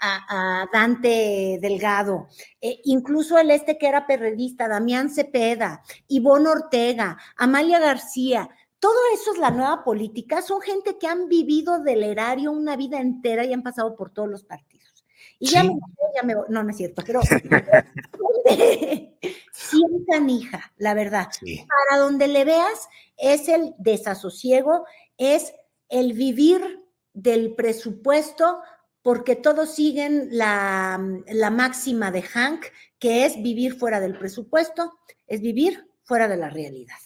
a- 0.00 0.62
a- 0.62 0.68
Dante 0.72 1.58
Delgado, 1.62 2.26
eh, 2.60 2.80
incluso 2.84 3.38
el 3.38 3.50
este 3.52 3.78
que 3.78 3.86
era 3.86 4.06
perredista, 4.08 4.66
Damián 4.66 5.08
Cepeda, 5.08 5.82
Ivonne 6.08 6.48
Ortega, 6.48 7.16
Amalia 7.36 7.78
García. 7.78 8.48
Todo 8.80 8.96
eso 9.14 9.32
es 9.32 9.38
la 9.38 9.50
nueva 9.52 9.84
política. 9.84 10.42
Son 10.42 10.60
gente 10.60 10.98
que 10.98 11.06
han 11.06 11.28
vivido 11.28 11.80
del 11.80 12.02
erario 12.02 12.50
una 12.50 12.74
vida 12.76 13.00
entera 13.00 13.44
y 13.44 13.52
han 13.52 13.62
pasado 13.62 13.94
por 13.96 14.10
todos 14.10 14.28
los 14.28 14.42
partidos. 14.44 15.04
Y 15.38 15.46
ya, 15.48 15.62
me, 15.62 15.78
ya 16.16 16.22
me 16.24 16.34
voy. 16.34 16.46
no, 16.48 16.64
no 16.64 16.70
es 16.70 16.76
cierto, 16.76 17.02
pero 17.06 17.20
sientan 19.52 20.30
hija, 20.30 20.72
la 20.76 20.94
verdad. 20.94 21.28
Sí. 21.38 21.64
Para 21.88 22.00
donde 22.02 22.26
le 22.28 22.44
veas 22.44 22.88
es 23.16 23.48
el 23.48 23.74
desasosiego, 23.78 24.84
es 25.16 25.52
el 25.88 26.12
vivir 26.14 26.84
del 27.22 27.54
presupuesto, 27.54 28.60
porque 29.02 29.36
todos 29.36 29.74
siguen 29.74 30.28
la, 30.30 31.00
la 31.28 31.50
máxima 31.50 32.10
de 32.10 32.22
Hank, 32.22 32.64
que 32.98 33.24
es 33.26 33.42
vivir 33.42 33.74
fuera 33.74 34.00
del 34.00 34.16
presupuesto, 34.18 34.98
es 35.26 35.40
vivir 35.40 35.86
fuera 36.04 36.28
de 36.28 36.36
la 36.36 36.48
realidad. 36.50 36.96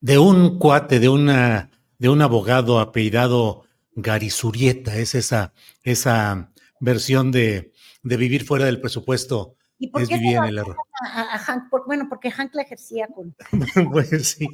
De 0.00 0.18
un 0.18 0.58
cuate, 0.58 1.00
de 1.00 1.08
una, 1.08 1.70
de 1.98 2.08
un 2.08 2.22
abogado 2.22 2.78
apellidado 2.78 3.64
Garizurieta, 3.94 4.96
es 4.96 5.14
esa, 5.14 5.52
esa 5.82 6.52
versión 6.80 7.32
de, 7.32 7.72
de 8.02 8.16
vivir 8.16 8.44
fuera 8.44 8.66
del 8.66 8.80
presupuesto. 8.80 9.56
¿Y 9.78 9.88
por 9.88 10.02
Es 10.02 10.08
qué 10.08 10.18
vivir 10.18 10.36
en 10.36 10.44
el 10.44 10.58
error. 10.58 10.76
a, 11.14 11.38
Hank? 11.38 11.68
Por- 11.70 11.84
bueno, 11.86 12.06
porque 12.08 12.30
Hank 12.30 12.54
la 12.54 12.62
ejercía 12.62 13.08
con... 13.14 13.34
Pues 13.92 14.28
sí, 14.28 14.46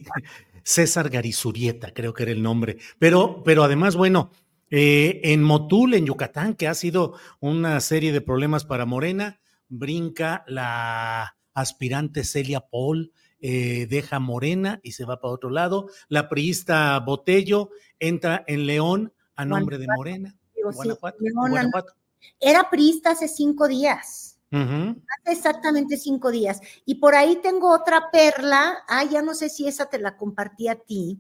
César 0.65 1.11
Garizurieta, 1.11 1.93
creo 1.93 2.15
que 2.15 2.23
era 2.25 2.33
el 2.33 2.43
nombre. 2.43 2.79
Pero, 2.99 3.43
pero 3.45 3.65
además, 3.65 3.97
bueno, 3.97 4.31
eh, 4.75 5.21
en 5.23 5.43
Motul, 5.43 5.93
en 5.93 6.07
Yucatán, 6.07 6.55
que 6.55 6.67
ha 6.67 6.75
sido 6.75 7.13
una 7.41 7.79
serie 7.81 8.11
de 8.11 8.23
problemas 8.23 8.65
para 8.65 8.87
Morena, 8.87 9.39
brinca 9.69 10.45
la 10.47 11.37
aspirante 11.53 12.25
Celia 12.25 12.61
Paul, 12.61 13.13
eh, 13.41 13.87
deja 13.91 14.19
Morena 14.19 14.81
y 14.83 14.93
se 14.93 15.05
va 15.05 15.21
para 15.21 15.35
otro 15.35 15.51
lado. 15.51 15.91
La 16.09 16.31
priista 16.31 16.99
Botello 17.01 17.69
entra 17.99 18.45
en 18.47 18.65
León 18.65 19.13
a 19.37 19.45
nombre 19.45 19.77
de 19.77 19.89
Morena. 19.95 20.35
Digo, 20.57 20.73
sí, 20.73 20.77
Guanajuato, 20.77 21.19
Leona, 21.21 21.51
Guanajuato. 21.51 21.93
Era 22.41 22.71
priista 22.71 23.11
hace 23.11 23.29
cinco 23.29 23.69
días. 23.69 24.39
Hace 24.51 25.33
exactamente 25.33 25.99
cinco 25.99 26.31
días. 26.31 26.61
Y 26.87 26.95
por 26.95 27.15
ahí 27.15 27.41
tengo 27.43 27.75
otra 27.75 28.11
perla. 28.11 28.85
Ah, 28.89 29.05
ya 29.05 29.21
no 29.21 29.35
sé 29.35 29.51
si 29.51 29.69
esa 29.69 29.87
te 29.87 29.99
la 29.99 30.17
compartí 30.17 30.69
a 30.69 30.77
ti, 30.77 31.19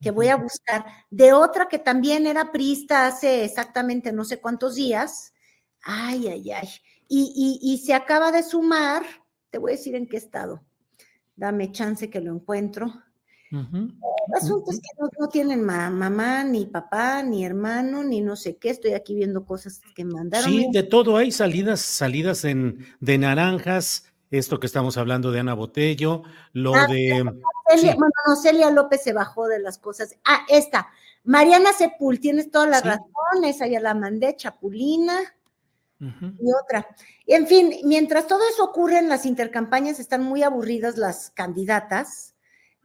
que 0.00 0.10
voy 0.10 0.28
a 0.28 0.36
buscar, 0.36 0.84
de 1.10 1.32
otra 1.32 1.68
que 1.68 1.78
también 1.78 2.26
era 2.26 2.52
priista 2.52 3.06
hace 3.06 3.44
exactamente 3.44 4.12
no 4.12 4.24
sé 4.24 4.40
cuántos 4.40 4.74
días. 4.74 5.32
Ay, 5.82 6.28
ay, 6.28 6.50
ay. 6.50 6.68
Y, 7.08 7.32
y- 7.62 7.72
y 7.72 7.78
se 7.78 7.94
acaba 7.94 8.32
de 8.32 8.42
sumar, 8.42 9.02
te 9.50 9.58
voy 9.58 9.72
a 9.72 9.76
decir 9.76 9.94
en 9.94 10.06
qué 10.06 10.16
estado. 10.16 10.62
Dame 11.34 11.70
chance 11.72 12.10
que 12.10 12.20
lo 12.20 12.32
encuentro. 12.34 12.86
Ujú. 13.52 13.76
El 14.28 14.34
asunto 14.34 14.72
es 14.72 14.78
que 14.80 14.88
no, 14.98 15.08
no 15.20 15.28
tienen 15.28 15.62
ma- 15.64 15.88
mamá, 15.90 16.42
ni 16.42 16.66
papá, 16.66 17.22
ni 17.22 17.44
hermano, 17.44 18.02
ni 18.02 18.20
no 18.20 18.34
sé 18.34 18.56
qué. 18.56 18.70
Estoy 18.70 18.94
aquí 18.94 19.14
viendo 19.14 19.44
cosas 19.46 19.80
que 19.94 20.04
mandaron. 20.04 20.50
Sí, 20.50 20.66
de 20.72 20.82
todo 20.82 21.16
hay 21.16 21.30
salidas, 21.30 21.80
salidas 21.80 22.44
en 22.44 22.84
de 23.00 23.18
naranjas, 23.18 24.12
esto 24.38 24.58
que 24.60 24.66
estamos 24.66 24.96
hablando 24.96 25.30
de 25.32 25.40
Ana 25.40 25.54
Botello, 25.54 26.22
lo 26.52 26.74
Ah, 26.74 26.86
de 26.86 27.24
Celia, 27.68 27.92
sí. 27.92 27.98
bueno, 27.98 28.12
no, 28.26 28.36
Celia 28.36 28.70
López 28.70 29.02
se 29.02 29.12
bajó 29.12 29.48
de 29.48 29.58
las 29.58 29.78
cosas. 29.78 30.16
Ah, 30.24 30.40
esta. 30.48 30.88
Mariana 31.24 31.72
Sepul, 31.72 32.20
tienes 32.20 32.50
toda 32.50 32.66
la 32.66 32.78
Sí. 32.80 32.84
razón, 32.88 33.44
esa 33.44 33.66
ya 33.66 33.80
la 33.80 33.94
mandé, 33.94 34.36
Chapulina 34.36 35.18
y 35.98 36.52
otra. 36.62 36.86
Y 37.24 37.32
en 37.34 37.46
fin, 37.46 37.74
mientras 37.84 38.26
todo 38.26 38.40
eso 38.52 38.64
ocurre 38.64 38.98
en 38.98 39.08
las 39.08 39.24
intercampañas, 39.26 39.98
están 39.98 40.22
muy 40.22 40.42
aburridas 40.42 40.96
las 40.98 41.30
candidatas, 41.30 42.34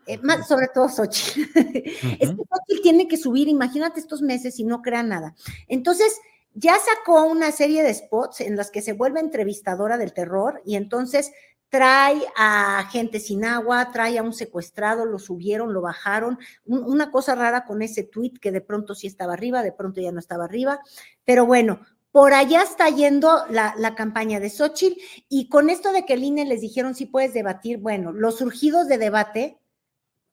eh, 0.07 0.17
más, 0.23 0.47
sobre 0.47 0.67
todo 0.73 0.89
Xochitl. 0.89 1.41
Es 2.19 2.29
que 2.29 2.35
Xochitl 2.35 2.81
tiene 2.81 3.07
que 3.07 3.17
subir, 3.17 3.47
imagínate 3.47 3.99
estos 3.99 4.21
meses 4.21 4.57
y 4.59 4.63
no 4.63 4.81
crea 4.81 5.03
nada. 5.03 5.35
Entonces, 5.67 6.17
ya 6.53 6.75
sacó 6.79 7.23
una 7.25 7.51
serie 7.51 7.83
de 7.83 7.93
spots 7.93 8.41
en 8.41 8.55
las 8.55 8.71
que 8.71 8.81
se 8.81 8.93
vuelve 8.93 9.19
entrevistadora 9.19 9.97
del 9.97 10.13
terror 10.13 10.61
y 10.65 10.75
entonces 10.75 11.31
trae 11.69 12.21
a 12.35 12.85
gente 12.91 13.21
sin 13.21 13.45
agua, 13.45 13.91
trae 13.93 14.17
a 14.17 14.23
un 14.23 14.33
secuestrado, 14.33 15.05
lo 15.05 15.19
subieron, 15.19 15.73
lo 15.73 15.81
bajaron, 15.81 16.37
una 16.65 17.11
cosa 17.11 17.33
rara 17.33 17.63
con 17.65 17.81
ese 17.81 18.03
tweet 18.03 18.33
que 18.41 18.51
de 18.51 18.59
pronto 18.59 18.93
sí 18.93 19.07
estaba 19.07 19.33
arriba, 19.33 19.63
de 19.63 19.71
pronto 19.71 20.01
ya 20.01 20.11
no 20.11 20.19
estaba 20.19 20.43
arriba, 20.43 20.81
pero 21.23 21.45
bueno, 21.45 21.79
por 22.11 22.33
allá 22.33 22.63
está 22.63 22.89
yendo 22.89 23.45
la, 23.49 23.73
la, 23.77 23.95
campaña 23.95 24.41
de 24.41 24.49
Xochitl 24.49 24.99
y 25.29 25.47
con 25.47 25.69
esto 25.69 25.93
de 25.93 26.05
que 26.05 26.15
el 26.15 26.25
INE 26.25 26.43
les 26.43 26.59
dijeron 26.59 26.93
si 26.93 27.05
puedes 27.05 27.33
debatir, 27.33 27.77
bueno, 27.77 28.11
los 28.11 28.39
surgidos 28.39 28.89
de 28.89 28.97
debate, 28.97 29.60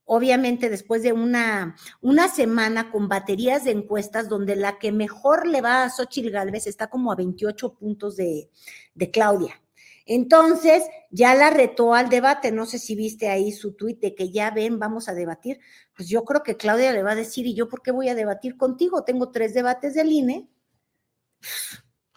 obviamente 0.08 0.70
después 0.70 1.02
de 1.02 1.12
una, 1.12 1.76
una 2.00 2.28
semana 2.28 2.90
con 2.90 3.08
baterías 3.08 3.64
de 3.64 3.72
encuestas 3.72 4.28
donde 4.28 4.56
la 4.56 4.78
que 4.78 4.90
mejor 4.90 5.46
le 5.46 5.60
va 5.60 5.84
a 5.84 5.90
Xochitl 5.90 6.30
Galvez 6.30 6.66
está 6.66 6.88
como 6.88 7.12
a 7.12 7.14
28 7.14 7.74
puntos 7.74 8.16
de, 8.16 8.48
de 8.94 9.10
Claudia. 9.10 9.62
Entonces, 10.06 10.84
ya 11.10 11.34
la 11.34 11.50
retó 11.50 11.92
al 11.92 12.08
debate. 12.08 12.50
No 12.50 12.64
sé 12.64 12.78
si 12.78 12.96
viste 12.96 13.28
ahí 13.28 13.52
su 13.52 13.74
tuit 13.74 14.00
de 14.00 14.14
que 14.14 14.30
ya 14.30 14.50
ven, 14.50 14.78
vamos 14.78 15.10
a 15.10 15.14
debatir. 15.14 15.60
Pues 15.94 16.08
yo 16.08 16.24
creo 16.24 16.42
que 16.42 16.56
Claudia 16.56 16.92
le 16.92 17.02
va 17.02 17.12
a 17.12 17.14
decir, 17.14 17.46
¿y 17.46 17.54
yo 17.54 17.68
por 17.68 17.82
qué 17.82 17.90
voy 17.90 18.08
a 18.08 18.14
debatir 18.14 18.56
contigo? 18.56 19.04
Tengo 19.04 19.30
tres 19.30 19.52
debates 19.52 19.94
del 19.94 20.10
INE. 20.10 20.48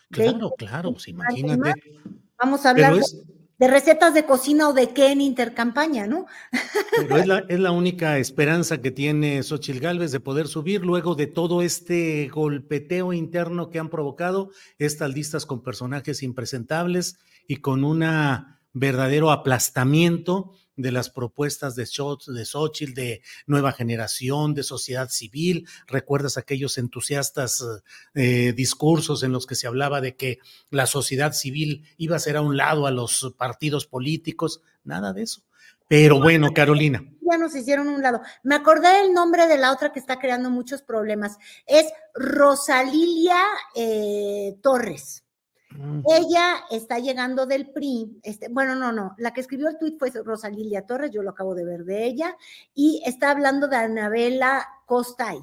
Claro, 0.09 0.53
claro, 0.57 0.93
pues 0.93 1.09
imagínate. 1.09 1.73
Vamos 2.37 2.65
a 2.65 2.69
hablar 2.69 2.95
de 2.95 3.01
recetas 3.67 4.13
de 4.13 4.25
cocina 4.25 4.69
o 4.69 4.73
de 4.73 4.89
qué 4.89 5.11
en 5.11 5.21
intercampaña, 5.21 6.07
¿no? 6.07 6.25
Pero 6.97 7.17
es 7.17 7.27
la, 7.27 7.45
es 7.47 7.59
la 7.59 7.71
única 7.71 8.17
esperanza 8.17 8.81
que 8.81 8.91
tiene 8.91 9.43
Xochil 9.43 9.79
Gálvez 9.79 10.11
de 10.11 10.19
poder 10.19 10.47
subir 10.47 10.83
luego 10.83 11.15
de 11.15 11.27
todo 11.27 11.61
este 11.61 12.27
golpeteo 12.29 13.13
interno 13.13 13.69
que 13.69 13.79
han 13.79 13.89
provocado 13.89 14.49
estas 14.79 15.13
listas 15.13 15.45
con 15.45 15.61
personajes 15.61 16.23
impresentables 16.23 17.19
y 17.47 17.57
con 17.57 17.83
un 17.83 18.03
verdadero 18.73 19.31
aplastamiento 19.31 20.51
de 20.75 20.91
las 20.91 21.09
propuestas 21.09 21.75
de, 21.75 21.83
de 21.83 22.45
Xochitl, 22.45 22.93
de 22.93 23.21
nueva 23.45 23.71
generación, 23.71 24.53
de 24.53 24.63
sociedad 24.63 25.09
civil. 25.09 25.67
¿Recuerdas 25.87 26.37
aquellos 26.37 26.77
entusiastas 26.77 27.63
eh, 28.13 28.53
discursos 28.53 29.23
en 29.23 29.31
los 29.31 29.45
que 29.45 29.55
se 29.55 29.67
hablaba 29.67 30.01
de 30.01 30.15
que 30.15 30.39
la 30.69 30.87
sociedad 30.87 31.33
civil 31.33 31.85
iba 31.97 32.15
a 32.15 32.19
ser 32.19 32.37
a 32.37 32.41
un 32.41 32.57
lado 32.57 32.87
a 32.87 32.91
los 32.91 33.33
partidos 33.37 33.85
políticos? 33.85 34.61
Nada 34.83 35.13
de 35.13 35.23
eso. 35.23 35.43
Pero 35.87 36.19
bueno, 36.19 36.53
Carolina. 36.53 37.03
Ya 37.29 37.37
nos 37.37 37.53
hicieron 37.53 37.89
un 37.89 38.01
lado. 38.01 38.21
Me 38.43 38.55
acordé 38.55 38.87
del 39.01 39.13
nombre 39.13 39.47
de 39.47 39.57
la 39.57 39.73
otra 39.73 39.91
que 39.91 39.99
está 39.99 40.19
creando 40.19 40.49
muchos 40.49 40.81
problemas. 40.81 41.37
Es 41.65 41.85
Rosalilia 42.15 43.41
eh, 43.75 44.57
Torres. 44.61 45.25
Ella 46.07 46.63
está 46.69 46.99
llegando 46.99 47.45
del 47.45 47.71
PRI, 47.71 48.19
este, 48.23 48.49
bueno, 48.49 48.75
no, 48.75 48.91
no, 48.91 49.15
la 49.17 49.31
que 49.33 49.41
escribió 49.41 49.69
el 49.69 49.77
tuit 49.77 49.97
fue 49.97 50.11
Rosalilia 50.23 50.85
Torres, 50.85 51.11
yo 51.11 51.23
lo 51.23 51.31
acabo 51.31 51.55
de 51.55 51.65
ver 51.65 51.83
de 51.85 52.05
ella, 52.05 52.35
y 52.73 53.01
está 53.05 53.31
hablando 53.31 53.67
de 53.67 53.77
Anabela 53.77 54.67
Costay, 54.85 55.39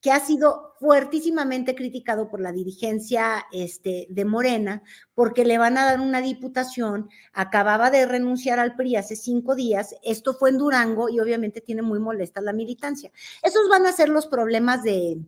que 0.00 0.12
ha 0.12 0.20
sido 0.20 0.74
fuertísimamente 0.78 1.74
criticado 1.74 2.28
por 2.28 2.40
la 2.40 2.52
dirigencia 2.52 3.46
este, 3.50 4.06
de 4.10 4.24
Morena, 4.24 4.82
porque 5.14 5.44
le 5.44 5.58
van 5.58 5.78
a 5.78 5.84
dar 5.84 6.00
una 6.00 6.20
diputación, 6.20 7.08
acababa 7.32 7.90
de 7.90 8.06
renunciar 8.06 8.58
al 8.58 8.76
PRI 8.76 8.96
hace 8.96 9.16
cinco 9.16 9.54
días, 9.54 9.94
esto 10.02 10.34
fue 10.34 10.50
en 10.50 10.58
Durango 10.58 11.08
y 11.08 11.18
obviamente 11.20 11.60
tiene 11.60 11.82
muy 11.82 11.98
molesta 11.98 12.40
la 12.40 12.52
militancia. 12.52 13.10
Esos 13.42 13.68
van 13.68 13.86
a 13.86 13.92
ser 13.92 14.08
los 14.08 14.26
problemas 14.26 14.82
de, 14.82 15.18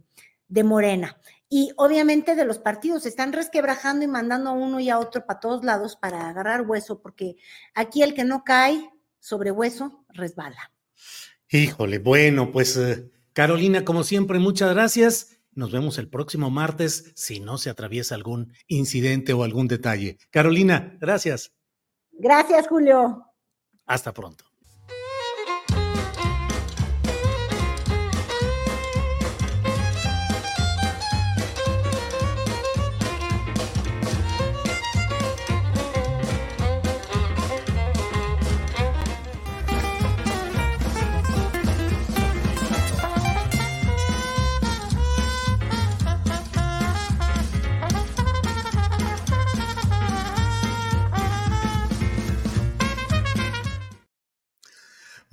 de 0.48 0.64
Morena 0.64 1.18
y 1.48 1.72
obviamente 1.76 2.34
de 2.34 2.44
los 2.44 2.58
partidos 2.58 3.04
se 3.04 3.08
están 3.08 3.32
resquebrajando 3.32 4.04
y 4.04 4.08
mandando 4.08 4.50
a 4.50 4.52
uno 4.52 4.80
y 4.80 4.90
a 4.90 4.98
otro 4.98 5.24
para 5.24 5.40
todos 5.40 5.64
lados 5.64 5.96
para 5.96 6.28
agarrar 6.28 6.62
hueso, 6.62 7.00
porque 7.00 7.36
aquí 7.74 8.02
el 8.02 8.14
que 8.14 8.24
no 8.24 8.44
cae 8.44 8.90
sobre 9.18 9.50
hueso 9.50 10.04
resbala. 10.10 10.72
Híjole, 11.50 11.98
bueno, 11.98 12.52
pues 12.52 12.76
eh, 12.76 13.10
Carolina, 13.32 13.84
como 13.84 14.04
siempre, 14.04 14.38
muchas 14.38 14.74
gracias. 14.74 15.38
Nos 15.52 15.72
vemos 15.72 15.98
el 15.98 16.08
próximo 16.08 16.50
martes 16.50 17.12
si 17.16 17.40
no 17.40 17.56
se 17.56 17.70
atraviesa 17.70 18.14
algún 18.14 18.52
incidente 18.66 19.32
o 19.32 19.42
algún 19.42 19.66
detalle. 19.68 20.18
Carolina, 20.30 20.96
gracias. 21.00 21.52
Gracias, 22.12 22.68
Julio. 22.68 23.24
Hasta 23.86 24.12
pronto. 24.12 24.47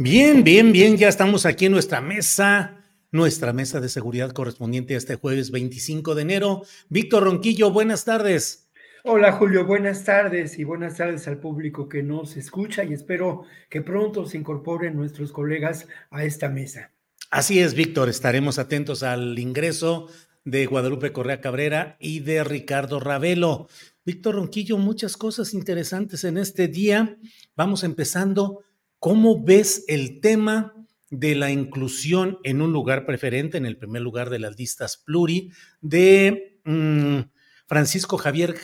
Bien, 0.05 0.43
bien, 0.43 0.71
bien, 0.71 0.97
ya 0.97 1.07
estamos 1.07 1.47
aquí 1.47 1.65
en 1.65 1.71
nuestra 1.71 1.99
mesa, 1.99 2.77
nuestra 3.11 3.53
mesa 3.53 3.81
de 3.81 3.89
seguridad 3.89 4.33
correspondiente 4.33 4.93
a 4.93 4.99
este 4.99 5.15
jueves 5.15 5.49
25 5.49 6.13
de 6.13 6.21
enero. 6.21 6.61
Víctor 6.89 7.23
Ronquillo, 7.23 7.71
buenas 7.71 8.05
tardes. 8.05 8.69
Hola 9.03 9.31
Julio, 9.31 9.65
buenas 9.65 10.03
tardes 10.03 10.59
y 10.59 10.63
buenas 10.63 10.97
tardes 10.97 11.27
al 11.27 11.39
público 11.39 11.89
que 11.89 12.03
nos 12.03 12.37
escucha 12.37 12.83
y 12.83 12.93
espero 12.93 13.45
que 13.67 13.81
pronto 13.81 14.27
se 14.27 14.37
incorporen 14.37 14.95
nuestros 14.95 15.31
colegas 15.31 15.87
a 16.11 16.23
esta 16.23 16.49
mesa. 16.49 16.91
Así 17.31 17.59
es, 17.59 17.73
Víctor, 17.73 18.07
estaremos 18.07 18.59
atentos 18.59 19.01
al 19.01 19.39
ingreso 19.39 20.07
de 20.43 20.67
Guadalupe 20.67 21.13
Correa 21.13 21.41
Cabrera 21.41 21.97
y 21.99 22.19
de 22.19 22.43
Ricardo 22.43 22.99
Ravelo. 22.99 23.69
Víctor 24.05 24.35
Ronquillo, 24.35 24.77
muchas 24.77 25.17
cosas 25.17 25.55
interesantes 25.55 26.23
en 26.25 26.37
este 26.37 26.67
día. 26.67 27.17
Vamos 27.55 27.83
empezando 27.83 28.61
¿Cómo 28.99 29.43
ves 29.43 29.85
el 29.87 30.19
tema 30.19 30.73
de 31.09 31.35
la 31.35 31.51
inclusión 31.51 32.39
en 32.43 32.61
un 32.61 32.73
lugar 32.73 33.05
preferente, 33.05 33.57
en 33.57 33.65
el 33.65 33.77
primer 33.77 34.01
lugar 34.01 34.29
de 34.29 34.39
las 34.39 34.57
listas 34.57 34.97
pluri, 34.97 35.51
de 35.81 36.59
mm, 36.65 37.19
Francisco, 37.67 38.17
Javier, 38.17 38.55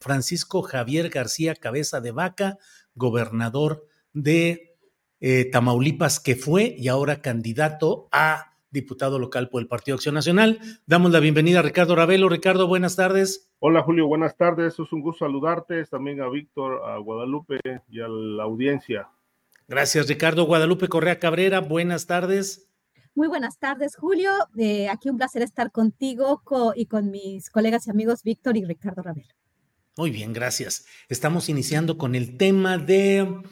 Francisco 0.00 0.62
Javier 0.62 1.10
García 1.10 1.54
Cabeza 1.54 2.00
de 2.00 2.12
Vaca, 2.12 2.58
gobernador 2.94 3.86
de 4.12 4.76
eh, 5.20 5.48
Tamaulipas, 5.50 6.20
que 6.20 6.36
fue 6.36 6.74
y 6.78 6.88
ahora 6.88 7.20
candidato 7.20 8.08
a 8.12 8.52
diputado 8.70 9.18
local 9.18 9.48
por 9.48 9.62
el 9.62 9.68
Partido 9.68 9.94
Acción 9.94 10.14
Nacional. 10.14 10.60
Damos 10.86 11.10
la 11.10 11.20
bienvenida 11.20 11.60
a 11.60 11.62
Ricardo 11.62 11.96
Ravelo. 11.96 12.28
Ricardo, 12.28 12.66
buenas 12.66 12.96
tardes. 12.96 13.50
Hola 13.58 13.82
Julio, 13.82 14.06
buenas 14.06 14.36
tardes. 14.36 14.78
Es 14.78 14.92
un 14.92 15.00
gusto 15.00 15.24
saludarte, 15.24 15.84
también 15.86 16.20
a 16.20 16.28
Víctor, 16.28 16.82
a 16.84 16.98
Guadalupe 16.98 17.58
y 17.88 18.00
a 18.00 18.08
la 18.08 18.42
audiencia. 18.42 19.08
Gracias, 19.68 20.06
Ricardo. 20.06 20.46
Guadalupe 20.46 20.88
Correa 20.88 21.18
Cabrera, 21.18 21.60
buenas 21.60 22.06
tardes. 22.06 22.68
Muy 23.16 23.28
buenas 23.28 23.58
tardes, 23.58 23.96
Julio. 23.96 24.30
Eh, 24.58 24.88
aquí 24.88 25.08
un 25.08 25.16
placer 25.16 25.42
estar 25.42 25.72
contigo 25.72 26.42
y 26.76 26.86
con 26.86 27.10
mis 27.10 27.50
colegas 27.50 27.86
y 27.86 27.90
amigos 27.90 28.22
Víctor 28.22 28.56
y 28.56 28.64
Ricardo 28.64 29.02
Ravelo. 29.02 29.34
Muy 29.96 30.10
bien, 30.10 30.32
gracias. 30.34 30.84
Estamos 31.08 31.48
iniciando 31.48 31.96
con 31.96 32.14
el 32.14 32.36
tema 32.36 32.76
de 32.76 33.42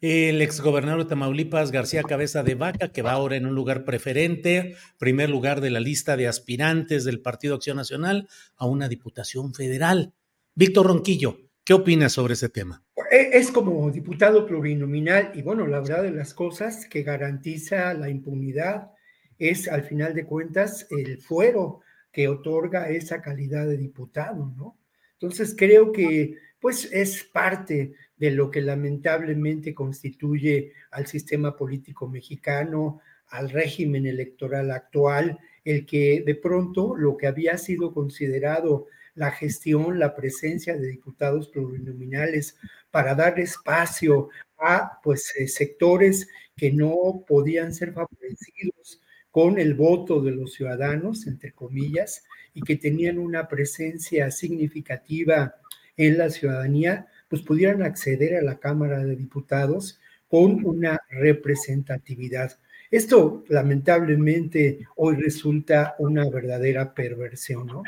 el 0.00 0.42
exgobernador 0.42 1.04
de 1.04 1.08
Tamaulipas, 1.08 1.70
García 1.70 2.02
Cabeza 2.02 2.42
de 2.42 2.56
Vaca, 2.56 2.88
que 2.88 3.02
va 3.02 3.12
ahora 3.12 3.36
en 3.36 3.46
un 3.46 3.54
lugar 3.54 3.84
preferente, 3.84 4.74
primer 4.98 5.30
lugar 5.30 5.60
de 5.60 5.70
la 5.70 5.78
lista 5.78 6.16
de 6.16 6.26
aspirantes 6.26 7.04
del 7.04 7.20
Partido 7.20 7.54
Acción 7.54 7.76
Nacional 7.76 8.28
a 8.56 8.66
una 8.66 8.88
diputación 8.88 9.54
federal. 9.54 10.12
Víctor 10.56 10.88
Ronquillo, 10.88 11.38
¿qué 11.64 11.74
opinas 11.74 12.12
sobre 12.12 12.34
ese 12.34 12.48
tema? 12.48 12.82
E, 13.10 13.30
es 13.32 13.50
como 13.50 13.90
diputado 13.90 14.46
plurinominal 14.46 15.32
y 15.34 15.42
bueno, 15.42 15.66
la 15.66 15.80
verdad 15.80 16.02
de 16.02 16.12
las 16.12 16.34
cosas 16.34 16.86
que 16.86 17.02
garantiza 17.02 17.94
la 17.94 18.08
impunidad 18.08 18.90
es 19.38 19.68
al 19.68 19.82
final 19.82 20.14
de 20.14 20.24
cuentas 20.24 20.86
el 20.90 21.18
fuero 21.18 21.80
que 22.12 22.28
otorga 22.28 22.90
esa 22.90 23.20
calidad 23.20 23.66
de 23.66 23.76
diputado, 23.76 24.52
¿no? 24.56 24.78
Entonces 25.14 25.54
creo 25.56 25.92
que 25.92 26.36
pues 26.60 26.88
es 26.92 27.24
parte 27.24 27.92
de 28.16 28.30
lo 28.30 28.50
que 28.50 28.60
lamentablemente 28.60 29.74
constituye 29.74 30.72
al 30.92 31.06
sistema 31.06 31.56
político 31.56 32.08
mexicano, 32.08 33.00
al 33.28 33.50
régimen 33.50 34.06
electoral 34.06 34.70
actual, 34.70 35.38
el 35.64 35.86
que 35.86 36.22
de 36.24 36.34
pronto 36.36 36.94
lo 36.96 37.16
que 37.16 37.26
había 37.26 37.58
sido 37.58 37.92
considerado 37.92 38.86
la 39.14 39.30
gestión, 39.30 39.98
la 39.98 40.14
presencia 40.14 40.76
de 40.76 40.88
diputados 40.88 41.48
plurinominales 41.48 42.56
para 42.90 43.14
dar 43.14 43.38
espacio 43.40 44.28
a 44.58 45.00
pues, 45.02 45.32
eh, 45.36 45.48
sectores 45.48 46.28
que 46.56 46.72
no 46.72 47.24
podían 47.26 47.74
ser 47.74 47.92
favorecidos 47.92 49.00
con 49.30 49.58
el 49.58 49.74
voto 49.74 50.20
de 50.20 50.32
los 50.32 50.52
ciudadanos, 50.52 51.26
entre 51.26 51.52
comillas, 51.52 52.24
y 52.54 52.60
que 52.60 52.76
tenían 52.76 53.18
una 53.18 53.48
presencia 53.48 54.30
significativa 54.30 55.56
en 55.96 56.18
la 56.18 56.30
ciudadanía, 56.30 57.08
pues 57.28 57.42
pudieran 57.42 57.82
acceder 57.82 58.36
a 58.36 58.42
la 58.42 58.58
Cámara 58.58 59.02
de 59.04 59.16
Diputados 59.16 59.98
con 60.28 60.64
una 60.64 61.00
representatividad. 61.10 62.58
Esto 62.90 63.42
lamentablemente 63.48 64.86
hoy 64.96 65.16
resulta 65.16 65.94
una 65.98 66.28
verdadera 66.28 66.92
perversión, 66.92 67.66
¿no? 67.66 67.82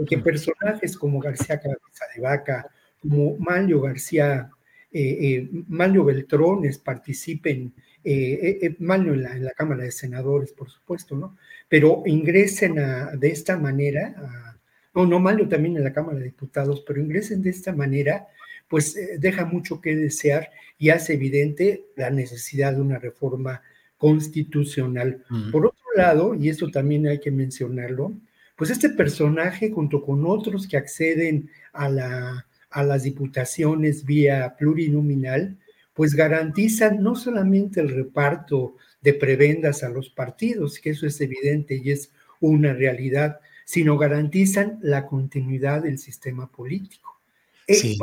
Porque 0.00 0.16
personajes 0.16 0.96
como 0.96 1.20
García 1.20 1.60
Cabeza 1.60 2.06
de 2.14 2.22
Vaca, 2.22 2.70
como 3.02 3.36
Manlio 3.36 3.82
García, 3.82 4.50
eh, 4.90 5.18
eh, 5.20 5.48
Manlio 5.68 6.04
Beltrones 6.04 6.78
participen, 6.78 7.74
eh, 8.02 8.58
eh 8.62 8.76
Manlio 8.78 9.12
en 9.12 9.22
la, 9.22 9.36
en 9.36 9.44
la, 9.44 9.50
Cámara 9.50 9.84
de 9.84 9.90
Senadores, 9.90 10.52
por 10.52 10.70
supuesto, 10.70 11.16
¿no? 11.16 11.36
Pero 11.68 12.02
ingresen 12.06 12.78
a, 12.78 13.10
de 13.14 13.28
esta 13.28 13.58
manera, 13.58 14.14
a, 14.16 14.58
no, 14.94 15.04
no 15.04 15.20
Manlio 15.20 15.46
también 15.48 15.76
en 15.76 15.84
la 15.84 15.92
Cámara 15.92 16.18
de 16.18 16.24
Diputados, 16.24 16.82
pero 16.86 16.98
ingresen 16.98 17.42
de 17.42 17.50
esta 17.50 17.74
manera, 17.74 18.26
pues 18.66 18.96
deja 19.18 19.44
mucho 19.44 19.82
que 19.82 19.94
desear 19.96 20.48
y 20.78 20.88
hace 20.88 21.12
evidente 21.12 21.84
la 21.94 22.08
necesidad 22.08 22.72
de 22.72 22.80
una 22.80 22.98
reforma 22.98 23.60
constitucional. 23.98 25.22
Por 25.52 25.66
otro 25.66 25.84
lado, 25.94 26.34
y 26.34 26.48
esto 26.48 26.70
también 26.70 27.06
hay 27.06 27.20
que 27.20 27.30
mencionarlo, 27.30 28.14
pues 28.60 28.68
este 28.68 28.90
personaje 28.90 29.70
junto 29.70 30.02
con 30.02 30.26
otros 30.26 30.68
que 30.68 30.76
acceden 30.76 31.48
a, 31.72 31.88
la, 31.88 32.46
a 32.68 32.82
las 32.82 33.04
diputaciones 33.04 34.04
vía 34.04 34.54
plurinominal, 34.58 35.56
pues 35.94 36.14
garantizan 36.14 37.02
no 37.02 37.16
solamente 37.16 37.80
el 37.80 37.88
reparto 37.88 38.76
de 39.00 39.14
prebendas 39.14 39.82
a 39.82 39.88
los 39.88 40.10
partidos, 40.10 40.78
que 40.78 40.90
eso 40.90 41.06
es 41.06 41.18
evidente 41.22 41.80
y 41.82 41.90
es 41.90 42.12
una 42.38 42.74
realidad, 42.74 43.40
sino 43.64 43.96
garantizan 43.96 44.78
la 44.82 45.06
continuidad 45.06 45.84
del 45.84 45.96
sistema 45.96 46.52
político. 46.52 47.18
Eh, 47.66 47.96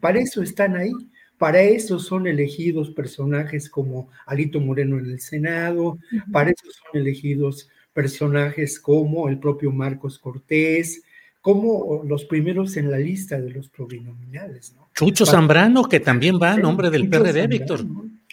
para 0.00 0.18
eso 0.18 0.42
están 0.42 0.74
ahí. 0.74 0.90
Para 1.38 1.62
eso 1.62 2.00
son 2.00 2.26
elegidos 2.26 2.90
personajes 2.90 3.70
como 3.70 4.10
Alito 4.26 4.58
Moreno 4.58 4.98
en 4.98 5.06
el 5.06 5.20
Senado, 5.20 5.96
para 6.32 6.50
eso 6.50 6.64
son 6.72 7.02
elegidos 7.02 7.68
personajes 7.96 8.78
como 8.78 9.28
el 9.28 9.38
propio 9.38 9.72
Marcos 9.72 10.18
Cortés, 10.18 11.02
como 11.40 12.02
los 12.04 12.26
primeros 12.26 12.76
en 12.76 12.90
la 12.90 12.98
lista 12.98 13.40
de 13.40 13.50
los 13.50 13.68
plurinominales. 13.68 14.74
¿no? 14.76 14.90
Chucho 14.94 15.24
Zambrano, 15.24 15.84
que 15.84 16.00
también 16.00 16.38
va 16.40 16.52
a 16.52 16.56
nombre 16.58 16.90
del 16.90 17.08
PRD, 17.08 17.46
Víctor. 17.46 17.86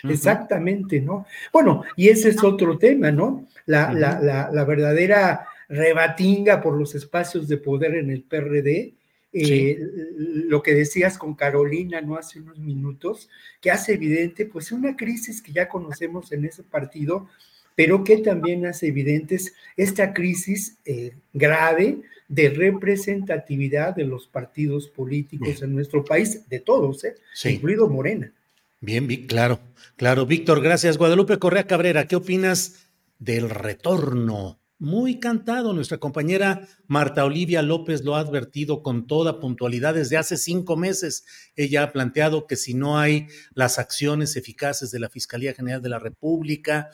Exactamente, 0.03 0.99
¿no? 0.99 1.25
Bueno, 1.53 1.83
y 1.95 2.09
ese 2.09 2.29
es 2.29 2.43
otro 2.43 2.77
tema, 2.77 3.09
¿no? 3.09 3.47
La, 3.67 3.93
la, 3.93 4.19
la 4.51 4.65
verdadera 4.65 5.47
rebatinga 5.69 6.61
por 6.61 6.77
los 6.77 6.93
espacios 6.93 7.47
de 7.47 7.55
poder 7.55 7.95
en 7.95 8.09
el 8.09 8.23
PRD 8.23 8.95
eh, 9.35 9.79
lo 10.15 10.61
que 10.61 10.75
decías 10.75 11.17
con 11.17 11.33
Carolina, 11.33 11.99
¿no? 12.01 12.15
Hace 12.15 12.39
unos 12.39 12.59
minutos, 12.59 13.29
que 13.59 13.71
hace 13.71 13.93
evidente, 13.93 14.45
pues, 14.45 14.71
una 14.71 14.95
crisis 14.95 15.41
que 15.41 15.51
ya 15.51 15.67
conocemos 15.67 16.31
en 16.31 16.45
ese 16.45 16.61
partido, 16.61 17.27
pero 17.75 18.03
que 18.03 18.17
también 18.17 18.65
hace 18.65 18.87
evidentes 18.87 19.53
esta 19.77 20.13
crisis 20.13 20.77
eh, 20.85 21.13
grave 21.33 22.01
de 22.27 22.49
representatividad 22.49 23.95
de 23.95 24.05
los 24.05 24.27
partidos 24.27 24.87
políticos 24.87 25.61
en 25.61 25.73
nuestro 25.73 26.03
país, 26.03 26.47
de 26.49 26.59
todos, 26.59 27.03
¿eh? 27.03 27.15
incluido 27.45 27.87
Morena. 27.89 28.31
Bien, 28.79 29.07
bien, 29.07 29.27
claro, 29.27 29.59
claro. 29.95 30.25
Víctor, 30.25 30.61
gracias. 30.61 30.97
Guadalupe 30.97 31.39
Correa 31.39 31.67
Cabrera, 31.67 32.07
¿qué 32.07 32.15
opinas 32.15 32.87
del 33.19 33.49
retorno 33.49 34.59
muy 34.83 35.21
cantado. 35.21 35.71
Nuestra 35.71 35.97
compañera 35.97 36.67
Marta 36.87 37.23
Olivia 37.23 37.61
López 37.61 38.03
lo 38.03 38.15
ha 38.15 38.19
advertido 38.19 38.83
con 38.83 39.07
toda 39.07 39.39
puntualidad 39.39 39.93
desde 39.93 40.17
hace 40.17 40.35
cinco 40.35 40.75
meses. 40.75 41.23
Ella 41.55 41.83
ha 41.83 41.91
planteado 41.93 42.47
que 42.47 42.57
si 42.57 42.73
no 42.73 42.99
hay 42.99 43.27
las 43.53 43.79
acciones 43.79 44.35
eficaces 44.35 44.91
de 44.91 44.99
la 44.99 45.09
Fiscalía 45.09 45.53
General 45.53 45.81
de 45.81 45.87
la 45.87 45.99
República, 45.99 46.89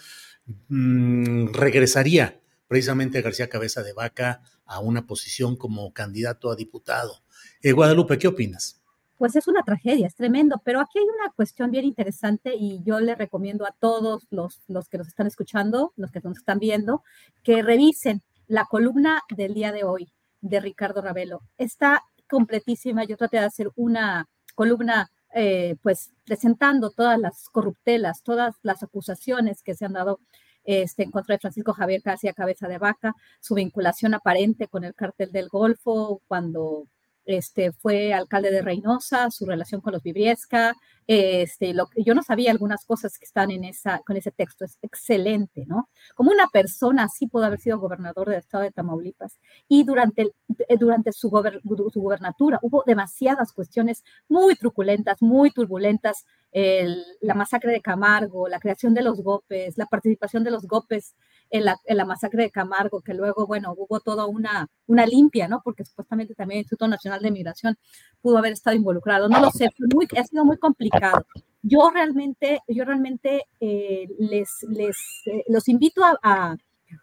mmm, 0.67 1.47
regresaría 1.53 2.39
precisamente 2.67 3.21
García 3.21 3.49
Cabeza 3.49 3.83
de 3.83 3.93
Vaca 3.93 4.41
a 4.65 4.79
una 4.79 5.07
posición 5.07 5.55
como 5.55 5.93
candidato 5.93 6.51
a 6.51 6.55
diputado. 6.55 7.23
Eh, 7.61 7.71
Guadalupe, 7.71 8.17
¿qué 8.17 8.27
opinas? 8.27 8.79
pues 9.19 9.35
es 9.35 9.49
una 9.49 9.63
tragedia, 9.63 10.07
es 10.07 10.15
tremendo. 10.15 10.61
Pero 10.63 10.79
aquí 10.79 10.97
hay 10.97 11.03
una 11.03 11.29
cuestión 11.33 11.71
bien 11.71 11.83
interesante 11.83 12.55
y 12.57 12.81
yo 12.83 13.01
le 13.01 13.15
recomiendo 13.15 13.65
a 13.65 13.75
todos 13.77 14.25
los, 14.31 14.61
los 14.69 14.87
que 14.87 14.97
nos 14.97 15.09
están 15.09 15.27
escuchando, 15.27 15.91
los 15.97 16.09
que 16.09 16.21
nos 16.21 16.37
están 16.37 16.57
viendo, 16.57 17.03
que 17.43 17.61
revisen 17.61 18.23
la 18.47 18.63
columna 18.63 19.21
del 19.35 19.53
día 19.53 19.73
de 19.73 19.83
hoy 19.83 20.13
de 20.39 20.61
Ricardo 20.61 21.01
Ravelo. 21.01 21.41
Está 21.57 22.01
completísima. 22.29 23.03
Yo 23.03 23.17
traté 23.17 23.37
de 23.39 23.45
hacer 23.45 23.69
una 23.75 24.29
columna, 24.55 25.11
eh, 25.33 25.75
pues 25.81 26.11
presentando 26.25 26.91
todas 26.91 27.19
las 27.19 27.49
corruptelas, 27.49 28.23
todas 28.23 28.55
las 28.63 28.83
acusaciones 28.83 29.63
que 29.63 29.75
se 29.75 29.85
han 29.85 29.93
dado 29.93 30.19
este, 30.63 31.03
en 31.03 31.11
contra 31.11 31.35
de 31.35 31.39
Francisco 31.39 31.73
Javier 31.73 32.01
García 32.03 32.33
Cabeza 32.33 32.67
de 32.67 32.77
Vaca, 32.77 33.15
su 33.39 33.55
vinculación 33.55 34.13
aparente 34.13 34.67
con 34.67 34.83
el 34.83 34.93
cártel 34.95 35.31
del 35.31 35.49
Golfo, 35.49 36.21
cuando 36.27 36.85
este, 37.29 37.71
fue 37.71 38.11
alcalde 38.11 38.49
de 38.49 38.63
Reynosa, 38.63 39.29
su 39.29 39.45
relación 39.45 39.81
con 39.81 39.93
los 39.93 40.01
Vibriesca, 40.01 40.73
este, 41.05 41.75
lo, 41.75 41.87
yo 41.95 42.15
no 42.15 42.23
sabía 42.23 42.49
algunas 42.49 42.85
cosas 42.85 43.19
que 43.19 43.25
están 43.25 43.51
en 43.51 43.65
esa, 43.65 43.99
con 43.99 44.17
ese 44.17 44.31
texto, 44.31 44.65
es 44.65 44.79
excelente, 44.81 45.65
¿no? 45.67 45.89
Como 46.15 46.31
una 46.31 46.47
persona 46.47 47.03
así 47.03 47.27
pudo 47.27 47.45
haber 47.45 47.59
sido 47.59 47.77
gobernador 47.77 48.29
del 48.29 48.39
estado 48.39 48.63
de 48.63 48.71
Tamaulipas 48.71 49.39
y 49.67 49.83
durante, 49.83 50.31
eh, 50.67 50.77
durante 50.79 51.11
su, 51.11 51.29
su 51.29 52.01
gubernatura 52.01 52.57
hubo 52.63 52.83
demasiadas 52.87 53.53
cuestiones 53.53 54.03
muy 54.27 54.55
truculentas, 54.55 55.21
muy 55.21 55.51
turbulentas, 55.51 56.25
la 56.51 57.35
masacre 57.35 57.71
de 57.71 57.81
Camargo, 57.81 58.47
la 58.47 58.59
creación 58.59 58.95
de 58.95 59.03
los 59.03 59.21
GOPES, 59.21 59.77
la 59.77 59.85
participación 59.85 60.43
de 60.43 60.49
los 60.49 60.65
GOPES 60.65 61.13
en 61.49 61.65
la, 61.65 61.77
en 61.85 61.97
la, 61.97 62.05
masacre 62.05 62.43
de 62.43 62.51
Camargo, 62.51 63.01
que 63.01 63.13
luego, 63.13 63.47
bueno, 63.47 63.73
hubo 63.77 63.99
toda 63.99 64.25
una, 64.25 64.67
una 64.87 65.05
limpia, 65.05 65.47
¿no? 65.47 65.61
Porque 65.63 65.85
supuestamente 65.85 66.35
también 66.35 66.57
el 66.57 66.63
Instituto 66.63 66.87
Nacional 66.87 67.21
de 67.21 67.31
Migración 67.31 67.77
pudo 68.21 68.37
haber 68.37 68.53
estado 68.53 68.75
involucrado. 68.75 69.29
No 69.29 69.39
lo 69.39 69.51
sé, 69.51 69.69
muy, 69.93 70.07
ha 70.17 70.23
sido 70.23 70.45
muy 70.45 70.57
complicado. 70.57 71.25
Yo 71.61 71.89
realmente, 71.89 72.61
yo 72.67 72.85
realmente 72.85 73.43
eh, 73.59 74.07
les, 74.17 74.49
les 74.69 74.97
eh, 75.25 75.43
los 75.47 75.67
invito 75.67 76.03
a, 76.03 76.17
a, 76.23 76.55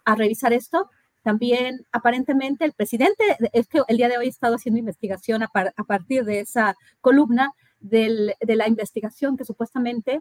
a, 0.04 0.14
revisar 0.14 0.52
esto. 0.52 0.88
También, 1.22 1.84
aparentemente, 1.92 2.64
el 2.64 2.72
presidente, 2.72 3.24
es 3.52 3.66
que 3.68 3.82
el 3.88 3.96
día 3.96 4.08
de 4.08 4.16
hoy 4.16 4.26
he 4.26 4.30
estado 4.30 4.54
haciendo 4.54 4.78
investigación 4.78 5.42
a, 5.42 5.48
par, 5.48 5.74
a 5.76 5.84
partir 5.84 6.24
de 6.24 6.40
esa 6.40 6.76
columna 7.00 7.52
del, 7.80 8.34
de 8.40 8.56
la 8.56 8.68
investigación 8.68 9.36
que 9.36 9.44
supuestamente 9.44 10.20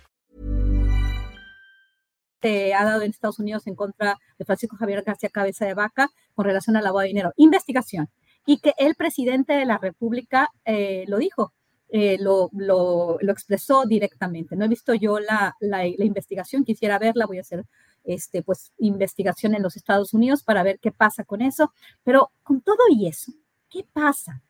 Se 2.41 2.73
ha 2.73 2.83
dado 2.83 3.01
en 3.01 3.11
Estados 3.11 3.39
Unidos 3.39 3.67
en 3.67 3.75
contra 3.75 4.17
de 4.37 4.45
Francisco 4.45 4.75
Javier 4.77 5.03
García 5.03 5.29
Cabeza 5.29 5.65
de 5.65 5.73
Vaca 5.73 6.09
con 6.33 6.45
relación 6.45 6.75
al 6.75 6.83
lavado 6.83 7.01
de 7.01 7.07
dinero. 7.07 7.33
Investigación. 7.35 8.09
Y 8.45 8.59
que 8.59 8.73
el 8.77 8.95
presidente 8.95 9.53
de 9.53 9.65
la 9.65 9.77
República 9.77 10.49
eh, 10.65 11.05
lo 11.07 11.17
dijo, 11.17 11.53
eh, 11.93 12.17
lo, 12.19 12.49
lo, 12.53 13.17
lo, 13.19 13.31
expresó 13.33 13.85
directamente. 13.85 14.55
No 14.55 14.63
he 14.63 14.69
visto 14.69 14.93
yo 14.93 15.19
la, 15.19 15.57
la, 15.59 15.79
la, 15.79 16.05
investigación, 16.05 16.63
quisiera 16.63 16.97
verla, 16.97 17.25
voy 17.25 17.37
a 17.37 17.41
hacer 17.41 17.65
este, 18.05 18.41
pues, 18.43 18.71
investigación 18.77 19.55
en 19.55 19.61
los 19.61 19.75
Estados 19.75 20.13
Unidos 20.13 20.41
para 20.41 20.63
ver 20.63 20.79
qué 20.79 20.93
pasa 20.93 21.25
con 21.25 21.41
eso. 21.41 21.73
Pero 22.03 22.31
con 22.43 22.61
todo 22.61 22.77
y 22.89 23.07
eso, 23.07 23.33
¿qué 23.69 23.85
pasa? 23.91 24.41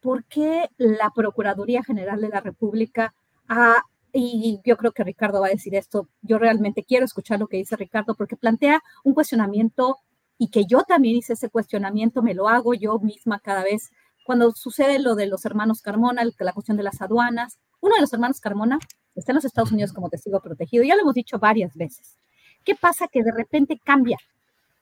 ¿Por 0.00 0.24
qué 0.26 0.70
la 0.76 1.10
Procuraduría 1.10 1.82
General 1.82 2.20
de 2.20 2.28
la 2.28 2.40
República 2.40 3.14
ha 3.48 3.82
y 4.18 4.60
yo 4.64 4.76
creo 4.76 4.92
que 4.92 5.04
Ricardo 5.04 5.40
va 5.40 5.48
a 5.48 5.50
decir 5.50 5.74
esto, 5.74 6.08
yo 6.22 6.38
realmente 6.38 6.84
quiero 6.84 7.04
escuchar 7.04 7.38
lo 7.38 7.48
que 7.48 7.58
dice 7.58 7.76
Ricardo 7.76 8.14
porque 8.14 8.36
plantea 8.36 8.82
un 9.04 9.14
cuestionamiento 9.14 9.98
y 10.38 10.48
que 10.48 10.64
yo 10.64 10.82
también 10.82 11.16
hice 11.16 11.34
ese 11.34 11.50
cuestionamiento, 11.50 12.22
me 12.22 12.34
lo 12.34 12.48
hago 12.48 12.74
yo 12.74 12.98
misma 12.98 13.40
cada 13.40 13.62
vez. 13.62 13.90
Cuando 14.24 14.52
sucede 14.52 14.98
lo 14.98 15.14
de 15.14 15.26
los 15.26 15.44
hermanos 15.44 15.82
Carmona, 15.82 16.22
la 16.38 16.52
cuestión 16.52 16.76
de 16.76 16.82
las 16.82 17.00
aduanas, 17.00 17.58
uno 17.80 17.94
de 17.94 18.00
los 18.00 18.12
hermanos 18.12 18.40
Carmona 18.40 18.78
está 19.14 19.32
en 19.32 19.36
los 19.36 19.44
Estados 19.44 19.72
Unidos 19.72 19.92
como 19.92 20.08
testigo 20.08 20.40
protegido, 20.40 20.84
ya 20.84 20.94
lo 20.94 21.02
hemos 21.02 21.14
dicho 21.14 21.38
varias 21.38 21.74
veces. 21.74 22.16
¿Qué 22.64 22.74
pasa? 22.74 23.08
Que 23.08 23.22
de 23.22 23.32
repente 23.32 23.80
cambia 23.82 24.18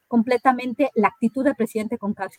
completamente 0.09 0.91
la 0.95 1.09
actitud 1.09 1.45
del 1.45 1.57
presidente 1.57 1.99
con 1.99 2.15
cabeza 2.15 2.39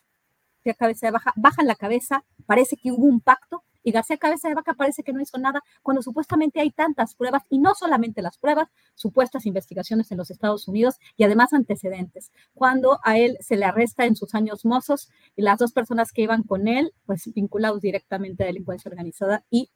de 0.63 1.11
baja, 1.11 1.33
bajan 1.35 1.67
la 1.67 1.75
cabeza, 1.75 2.23
parece 2.45 2.77
que 2.77 2.91
hubo 2.91 3.05
un 3.05 3.19
pacto 3.19 3.63
y 3.85 3.91
García 3.91 4.17
Cabeza 4.17 4.49
de 4.49 4.55
Vaca 4.55 4.73
parece 4.73 5.03
que 5.03 5.13
no 5.13 5.21
hizo 5.21 5.37
nada 5.37 5.63
cuando 5.83 6.01
supuestamente 6.01 6.59
hay 6.59 6.71
tantas 6.71 7.13
pruebas 7.13 7.43
y 7.49 7.59
no 7.59 7.75
solamente 7.75 8.23
las 8.23 8.37
pruebas, 8.37 8.67
supuestas 8.95 9.45
investigaciones 9.45 10.11
en 10.11 10.17
los 10.17 10.31
Estados 10.31 10.67
Unidos 10.67 10.95
y 11.15 11.23
además 11.23 11.53
antecedentes. 11.53 12.31
Cuando 12.55 12.99
a 13.03 13.19
él 13.19 13.37
se 13.39 13.55
le 13.55 13.65
arresta 13.65 14.05
en 14.05 14.15
sus 14.15 14.33
años 14.33 14.65
mozos 14.65 15.09
y 15.35 15.43
las 15.43 15.59
dos 15.59 15.71
personas 15.71 16.11
que 16.11 16.23
iban 16.23 16.41
con 16.41 16.67
él, 16.67 16.93
pues 17.05 17.31
vinculados 17.33 17.79
directamente 17.79 18.43
a 18.43 18.47
delincuencia 18.47 18.89
organizada 18.89 19.45
y 19.51 19.69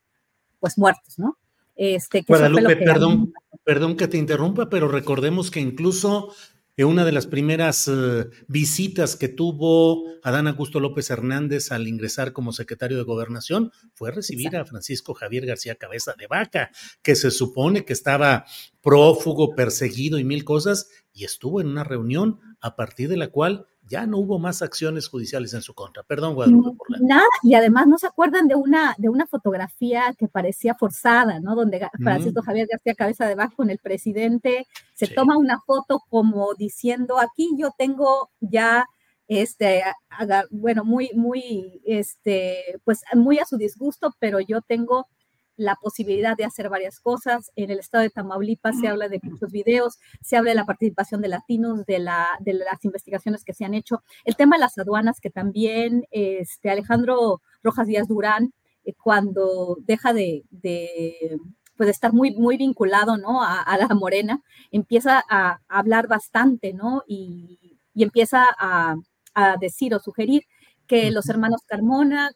pues 0.59 0.77
muertos, 0.79 1.19
¿no? 1.19 1.37
Este, 1.75 2.23
que 2.23 2.33
Guadalupe, 2.33 2.75
perdón, 2.77 3.31
perdón 3.63 3.95
que 3.95 4.07
te 4.07 4.17
interrumpa, 4.17 4.69
pero 4.69 4.87
recordemos 4.87 5.51
que 5.51 5.59
incluso 5.59 6.33
una 6.85 7.05
de 7.05 7.11
las 7.11 7.27
primeras 7.27 7.87
eh, 7.87 8.25
visitas 8.47 9.15
que 9.15 9.27
tuvo 9.27 10.05
Adán 10.23 10.47
Augusto 10.47 10.79
López 10.79 11.09
Hernández 11.09 11.71
al 11.71 11.87
ingresar 11.87 12.31
como 12.31 12.53
secretario 12.53 12.97
de 12.97 13.03
Gobernación 13.03 13.71
fue 13.93 14.11
recibir 14.11 14.55
a 14.55 14.65
Francisco 14.65 15.13
Javier 15.13 15.45
García 15.45 15.75
Cabeza 15.75 16.13
de 16.17 16.27
Vaca, 16.27 16.71
que 17.01 17.15
se 17.15 17.31
supone 17.31 17.85
que 17.85 17.93
estaba 17.93 18.45
prófugo, 18.81 19.55
perseguido 19.55 20.19
y 20.19 20.23
mil 20.23 20.43
cosas, 20.43 20.89
y 21.13 21.25
estuvo 21.25 21.59
en 21.59 21.67
una 21.67 21.83
reunión 21.83 22.39
a 22.61 22.75
partir 22.75 23.09
de 23.09 23.17
la 23.17 23.27
cual 23.27 23.65
ya 23.89 24.05
no 24.05 24.19
hubo 24.19 24.39
más 24.39 24.61
acciones 24.61 25.07
judiciales 25.09 25.53
en 25.53 25.61
su 25.61 25.73
contra. 25.73 26.03
Perdón, 26.03 26.35
Guadalupe. 26.35 26.77
Por 26.77 26.91
la... 26.91 26.99
Nada, 27.01 27.27
y 27.43 27.55
además 27.55 27.87
no 27.87 27.97
se 27.97 28.07
acuerdan 28.07 28.47
de 28.47 28.55
una, 28.55 28.95
de 28.97 29.09
una 29.09 29.25
fotografía 29.25 30.15
que 30.17 30.27
parecía 30.27 30.75
forzada, 30.75 31.39
¿no? 31.39 31.55
Donde 31.55 31.85
Francisco 32.01 32.41
Javier 32.41 32.67
García 32.71 32.93
Cabeza 32.93 33.27
de 33.27 33.35
Bajo 33.35 33.55
con 33.55 33.69
el 33.69 33.79
presidente 33.79 34.67
se 34.93 35.07
toma 35.07 35.37
una 35.37 35.59
foto 35.59 36.03
como 36.09 36.53
diciendo, 36.53 37.19
aquí 37.19 37.49
yo 37.57 37.71
tengo 37.77 38.29
ya 38.39 38.85
este, 39.27 39.83
bueno, 40.49 40.83
muy, 40.83 41.11
muy, 41.13 41.81
este, 41.85 42.79
pues 42.83 43.03
muy 43.13 43.37
a 43.37 43.45
su 43.45 43.57
disgusto, 43.57 44.13
pero 44.19 44.39
yo 44.39 44.61
tengo 44.61 45.07
la 45.59 45.75
posibilidad 45.75 46.37
de 46.37 46.45
hacer 46.45 46.69
varias 46.69 46.99
cosas. 47.01 47.51
En 47.55 47.69
el 47.69 47.79
estado 47.79 48.03
de 48.03 48.09
Tamaulipas 48.09 48.79
se 48.79 48.87
habla 48.87 49.09
de 49.09 49.19
muchos 49.21 49.51
videos, 49.51 49.99
se 50.21 50.37
habla 50.37 50.51
de 50.51 50.55
la 50.55 50.65
participación 50.65 51.21
de 51.21 51.27
latinos, 51.27 51.85
de, 51.85 51.99
la, 51.99 52.27
de 52.39 52.53
las 52.53 52.83
investigaciones 52.85 53.43
que 53.43 53.53
se 53.53 53.65
han 53.65 53.73
hecho. 53.73 54.01
El 54.23 54.37
tema 54.37 54.55
de 54.55 54.61
las 54.61 54.77
aduanas, 54.77 55.19
que 55.19 55.29
también 55.29 56.07
este, 56.11 56.69
Alejandro 56.69 57.41
Rojas 57.61 57.87
Díaz 57.87 58.07
Durán, 58.07 58.53
eh, 58.85 58.93
cuando 58.93 59.77
deja 59.85 60.13
de, 60.13 60.45
de 60.49 61.37
pues 61.75 61.89
estar 61.89 62.13
muy, 62.13 62.31
muy 62.31 62.55
vinculado 62.55 63.17
¿no? 63.17 63.43
a, 63.43 63.77
la 63.77 63.93
morena, 63.95 64.41
empieza 64.71 65.21
a, 65.29 65.59
hablar 65.67 66.07
bastante, 66.07 66.73
¿no? 66.73 67.03
Y, 67.05 67.77
y 67.93 68.03
empieza 68.03 68.45
a, 68.57 68.95
a, 69.33 69.57
decir 69.57 69.93
o 69.93 69.99
sugerir 69.99 70.43
que 70.87 71.11
los 71.11 71.27
hermanos 71.27 71.61
Carmona, 71.67 72.31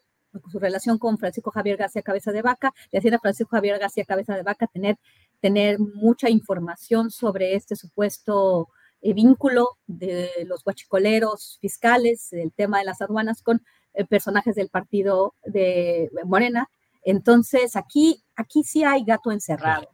su 0.51 0.59
relación 0.59 0.97
con 0.97 1.17
Francisco 1.17 1.51
Javier 1.51 1.77
García 1.77 2.01
Cabeza 2.01 2.31
de 2.31 2.41
Vaca, 2.41 2.73
le 2.91 2.99
hacía 2.99 3.15
a 3.15 3.19
Francisco 3.19 3.55
Javier 3.55 3.79
García 3.79 4.05
Cabeza 4.05 4.35
de 4.35 4.43
Vaca 4.43 4.67
tener, 4.67 4.97
tener 5.39 5.79
mucha 5.79 6.29
información 6.29 7.11
sobre 7.11 7.55
este 7.55 7.75
supuesto 7.75 8.69
eh, 9.01 9.13
vínculo 9.13 9.77
de 9.85 10.29
los 10.45 10.63
guachicoleros 10.63 11.57
fiscales, 11.61 12.31
el 12.33 12.51
tema 12.53 12.79
de 12.79 12.85
las 12.85 13.01
aduanas 13.01 13.41
con 13.41 13.61
eh, 13.93 14.05
personajes 14.05 14.55
del 14.55 14.69
partido 14.69 15.35
de 15.45 16.09
Morena. 16.25 16.69
Entonces, 17.03 17.75
aquí, 17.75 18.23
aquí 18.35 18.63
sí 18.63 18.83
hay 18.83 19.03
gato 19.03 19.31
encerrado. 19.31 19.89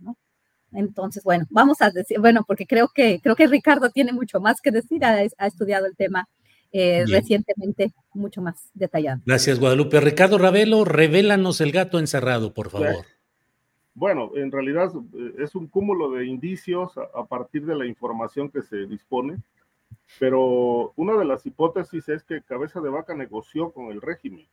Entonces, 0.72 1.24
bueno, 1.24 1.45
vamos 1.49 1.82
a 1.82 1.90
decir, 1.90 2.20
bueno, 2.20 2.44
porque 2.48 2.68
creo 2.68 2.90
que, 2.90 3.20
creo 3.22 3.36
que 3.36 3.48
Ricardo 3.48 3.90
tiene 3.90 4.14
mucho 4.14 4.40
más 4.40 4.61
que 4.61 4.72
decir, 4.72 5.03
ha, 5.03 5.18
ha 5.38 5.48
estudiado 5.48 5.88
el 5.88 5.95
tema 5.95 6.30
eh, 6.72 7.06
recientemente 7.08 7.91
mucho 8.14 8.41
más 8.41 8.70
detallado. 8.74 9.22
Gracias, 9.26 9.60
Guadalupe. 9.60 10.00
Ricardo 10.00 10.38
Ravelo, 10.38 10.86
revélanos 10.86 11.62
el 11.62 11.72
gato 11.72 12.00
encerrado, 12.00 12.54
por 12.54 12.70
favor. 12.70 13.06
Bueno, 13.96 14.32
en 14.36 14.52
realidad 14.52 14.91
eh, 15.14 15.34
es 15.40 15.56
un 15.56 15.68
cúmulo 15.68 16.12
de 16.12 16.26
indicios 16.26 16.98
a, 16.98 17.26
partir 17.26 17.66
de 17.66 17.76
la 17.76 17.86
información 17.86 18.50
que 18.50 18.62
se 18.62 18.86
dispone, 18.86 19.38
pero 20.20 20.94
una 20.96 21.18
de 21.18 21.26
las 21.26 21.46
hipótesis 21.46 22.08
es 22.08 22.24
que 22.24 22.41
Cabeza 22.41 22.82
de 22.82 22.90
Vaca 22.90 23.14
negoció 23.16 23.72
con 23.72 23.88
el 23.91 24.02
régimen 24.02 24.48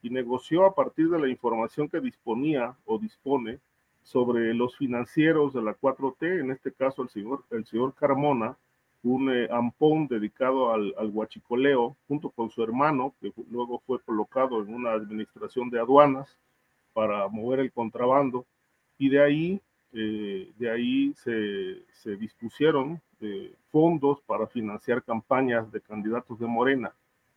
y 0.00 0.10
negoció 0.10 0.64
a 0.64 0.74
partir 0.74 1.10
de 1.10 1.18
la 1.18 1.28
información 1.28 1.88
que 1.88 2.00
disponía 2.00 2.76
o 2.86 2.98
dispone 2.98 3.58
sobre 4.02 4.54
los 4.54 4.76
financieros 4.76 5.52
de 5.52 5.62
la 5.62 5.76
4T, 5.78 6.40
en 6.40 6.50
este 6.50 6.72
caso 6.72 7.02
el 7.02 7.10
señor, 7.10 7.44
el 7.50 7.66
señor 7.66 7.94
Carmona, 7.94 8.56
un 9.08 9.30
eh, 9.30 9.48
ampón 9.50 10.06
dedicado 10.06 10.72
al, 10.72 10.94
al, 10.98 11.12
junto 12.06 12.30
con 12.30 12.50
su 12.50 12.62
hermano, 12.62 13.14
que 13.20 13.32
luego 13.50 13.82
fue 13.86 14.00
colocado 14.00 14.62
en 14.62 14.74
una 14.74 14.92
administración 14.92 15.70
de 15.70 15.80
aduanas 15.80 16.36
para 16.92 17.28
mover 17.28 17.60
el 17.60 17.72
contrabando, 17.72 18.44
y 18.98 19.08
de 19.08 19.22
ahí, 19.22 19.60
eh, 19.92 20.50
de 20.58 20.70
ahí 20.70 21.14
se, 21.14 21.82
se 21.92 22.16
dispusieron 22.16 23.00
eh, 23.20 23.52
fondos 23.70 24.20
para 24.26 24.46
financiar 24.46 25.02
campañas 25.02 25.70
de 25.72 25.80
candidatos 25.80 26.38
de 26.38 26.46
Morena. 26.46 26.92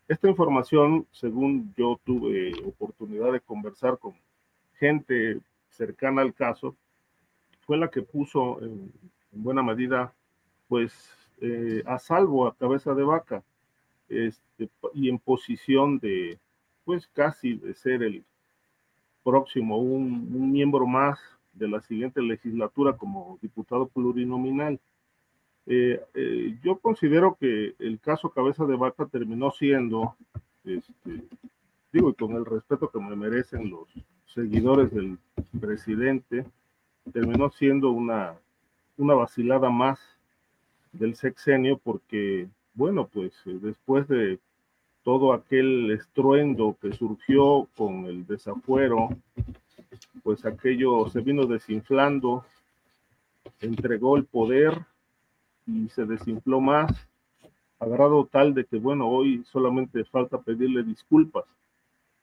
Esta 0.08 0.28
información, 0.28 1.06
según 1.12 1.74
yo 1.78 2.00
tuve 2.04 2.52
oportunidad 2.66 3.32
de 3.32 3.40
conversar 3.40 3.98
con 3.98 4.14
gente 4.78 5.40
cercana 5.70 6.22
al 6.22 6.34
caso, 6.34 6.76
fue 7.62 7.78
la 7.78 7.90
que 7.90 8.02
puso 8.02 8.60
en 8.62 8.92
buena 9.32 9.64
medida, 9.64 10.14
pues, 10.68 11.21
eh, 11.44 11.82
a 11.88 11.98
salvo 11.98 12.48
a 12.48 12.56
cabeza 12.56 12.94
de 12.94 13.04
vaca 13.04 13.44
este, 14.10 14.70
y 14.94 15.10
en 15.10 15.18
posición 15.18 15.98
de, 15.98 16.38
pues 16.86 17.08
casi 17.08 17.56
de 17.56 17.74
ser 17.74 18.04
el 18.04 18.24
próximo, 19.24 19.78
un, 19.78 20.52
miembro 20.52 20.86
más 20.86 21.20
de 21.54 21.68
la 21.68 21.82
siguiente 21.82 22.22
legislatura 22.22 22.96
como 22.96 23.40
diputado 23.42 23.88
plurinominal. 23.88 24.80
Eh, 25.66 26.00
eh, 26.14 26.58
yo 26.64 26.78
considero 26.78 27.36
que 27.40 27.74
el 27.80 28.00
caso 28.00 28.30
Cabeza 28.30 28.66
de 28.66 28.76
Vaca 28.76 29.08
terminó 29.08 29.50
siendo, 29.50 30.16
este, 30.64 31.24
digo, 31.92 32.12
y 32.12 32.14
con 32.14 32.34
el 32.34 32.46
respeto 32.46 32.90
que 32.90 33.00
me 33.00 33.16
merecen 33.16 33.70
los 33.70 33.88
seguidores 34.28 34.92
del 34.92 35.18
presidente, 35.60 36.46
terminó 37.12 37.50
siendo 37.50 37.90
una, 37.90 38.36
una 38.98 39.16
vacilada 39.16 39.72
más 39.72 40.00
del 40.92 41.16
sexenio 41.16 41.78
porque, 41.78 42.48
bueno, 42.74 43.08
pues 43.08 43.34
eh, 43.46 43.58
después 43.62 44.08
de 44.08 44.40
todo 45.04 45.34
aquel 45.34 45.92
estruendo 45.92 46.78
que 46.82 46.94
surgió 46.94 47.68
con 47.76 48.06
el 48.06 48.26
desafuero, 48.28 49.10
pues 50.24 50.46
aquello 50.46 51.10
se 51.10 51.22
vino 51.22 51.46
desinflando, 51.46 52.46
entregó 53.60 54.18
el 54.18 54.26
poder 54.26 54.86
y 55.66 55.90
se 55.90 56.06
desinfló 56.06 56.62
más, 56.62 57.08
a 57.80 57.86
grado 57.88 58.26
tal 58.26 58.54
de 58.54 58.66
que, 58.66 58.78
bueno, 58.78 59.08
hoy 59.08 59.44
solamente 59.46 60.04
falta 60.06 60.40
pedirle 60.40 60.84
disculpas. 60.84 61.46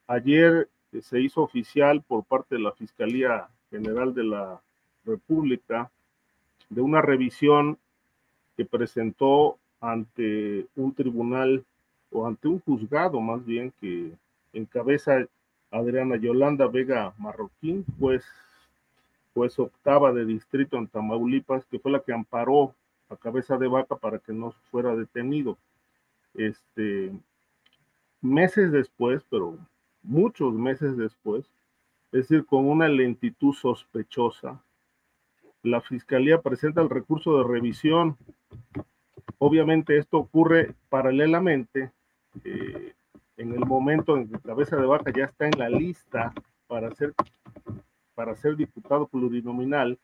Ayer 0.06 0.68
eh, 0.92 1.02
se 1.02 1.20
hizo 1.20 1.42
oficial 1.42 2.02
por 2.02 2.24
parte 2.24 2.54
de 2.54 2.62
la 2.62 2.72
Fiscalía 2.72 3.48
General 3.70 4.14
de 4.14 4.24
la 4.24 4.60
República 5.04 5.90
de 6.70 6.80
una 6.80 7.02
revisión 7.02 7.78
que 8.58 8.64
presentó 8.64 9.56
ante 9.80 10.66
un 10.74 10.92
tribunal 10.92 11.64
o 12.10 12.26
ante 12.26 12.48
un 12.48 12.58
juzgado 12.58 13.20
más 13.20 13.46
bien 13.46 13.72
que 13.80 14.10
encabeza 14.52 15.28
Adriana 15.70 16.16
Yolanda 16.16 16.66
Vega 16.66 17.14
Marroquín, 17.18 17.84
pues, 18.00 18.24
pues 19.32 19.56
octava 19.60 20.12
de 20.12 20.24
distrito 20.24 20.76
en 20.76 20.88
Tamaulipas, 20.88 21.64
que 21.66 21.78
fue 21.78 21.92
la 21.92 22.00
que 22.00 22.12
amparó 22.12 22.74
a 23.08 23.16
cabeza 23.16 23.56
de 23.58 23.68
vaca 23.68 23.94
para 23.94 24.18
que 24.18 24.32
no 24.32 24.50
fuera 24.72 24.96
detenido. 24.96 25.56
Este, 26.34 27.12
meses 28.20 28.72
después, 28.72 29.22
pero 29.30 29.56
muchos 30.02 30.52
meses 30.54 30.96
después, 30.96 31.44
es 32.10 32.28
decir, 32.28 32.44
con 32.44 32.66
una 32.66 32.88
lentitud 32.88 33.54
sospechosa, 33.54 34.60
la 35.62 35.80
Fiscalía 35.80 36.40
presenta 36.40 36.80
el 36.80 36.90
recurso 36.90 37.38
de 37.38 37.48
revisión. 37.48 38.16
Obviamente 39.38 39.98
esto 39.98 40.18
ocurre 40.18 40.74
paralelamente 40.88 41.92
eh, 42.44 42.94
en 43.36 43.52
el 43.52 43.60
momento 43.60 44.16
en 44.16 44.28
que 44.28 44.38
Cabeza 44.40 44.76
de 44.76 44.86
Vaca 44.86 45.12
ya 45.14 45.24
está 45.24 45.46
en 45.46 45.58
la 45.58 45.68
lista 45.68 46.32
para 46.66 46.90
ser, 46.92 47.14
para 48.14 48.34
ser 48.36 48.56
diputado 48.56 49.06
plurinominal 49.06 49.98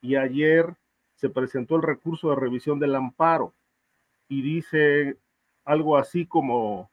y 0.00 0.16
ayer 0.16 0.74
se 1.14 1.28
presentó 1.28 1.76
el 1.76 1.82
recurso 1.82 2.30
de 2.30 2.36
revisión 2.36 2.78
del 2.78 2.94
amparo 2.94 3.52
y 4.28 4.42
dice 4.42 5.16
algo 5.64 5.96
así 5.96 6.26
como 6.26 6.90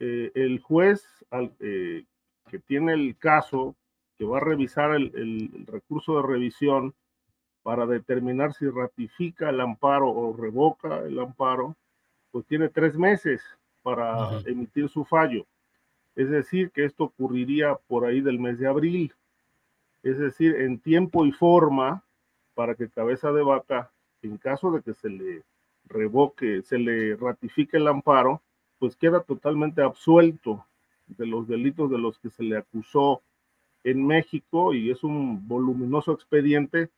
eh, 0.00 0.30
el 0.34 0.60
juez 0.60 1.24
eh, 1.60 2.04
que 2.50 2.58
tiene 2.58 2.92
el 2.92 3.16
caso, 3.16 3.76
que 4.16 4.24
va 4.24 4.38
a 4.38 4.44
revisar 4.44 4.94
el, 4.94 5.64
recurso 5.66 6.16
de 6.16 6.26
revisión 6.26 6.94
para 7.68 7.84
determinar 7.84 8.54
si 8.54 8.66
ratifica 8.66 9.50
el 9.50 9.60
amparo 9.60 10.08
o 10.08 10.34
revoca 10.34 11.00
el 11.00 11.18
amparo, 11.18 11.76
pues 12.30 12.46
tiene 12.46 12.70
tres 12.70 12.96
meses 12.96 13.42
para 13.82 14.40
emitir 14.46 14.88
su 14.88 15.04
fallo. 15.04 15.44
Es 16.16 16.30
decir, 16.30 16.70
que 16.70 16.86
esto 16.86 17.04
ocurriría 17.04 17.74
por 17.86 18.06
ahí 18.06 18.22
del 18.22 18.38
mes 18.38 18.58
de 18.58 18.68
abril. 18.68 19.12
Es 20.02 20.18
decir, 20.18 20.56
en 20.62 20.78
tiempo 20.78 21.26
y 21.26 21.32
forma 21.32 22.02
para 22.54 22.74
que 22.74 22.88
Cabeza 22.88 23.32
de 23.32 23.42
Vaca, 23.42 23.90
en 24.22 24.38
caso 24.38 24.70
de 24.70 24.80
que 24.80 24.94
se 24.94 25.10
le 25.10 25.42
revoque, 25.84 26.62
se 26.62 26.78
le 26.78 27.16
ratifique 27.16 27.76
el 27.76 27.88
amparo, 27.88 28.40
pues 28.78 28.96
queda 28.96 29.20
totalmente 29.20 29.82
absuelto 29.82 30.64
de 31.06 31.26
los 31.26 31.46
delitos 31.46 31.90
de 31.90 31.98
los 31.98 32.18
que 32.18 32.30
se 32.30 32.44
le 32.44 32.56
acusó 32.56 33.20
en 33.84 34.06
México 34.06 34.72
y 34.72 34.90
es 34.90 35.04
un 35.04 35.46
voluminoso 35.46 36.12
expediente, 36.12 36.88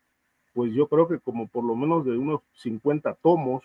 pues 0.60 0.74
yo 0.74 0.88
creo 0.88 1.08
que 1.08 1.18
como 1.18 1.48
por 1.48 1.64
lo 1.64 1.74
menos 1.74 2.04
de 2.04 2.18
unos 2.18 2.42
50 2.56 3.14
tomos 3.14 3.62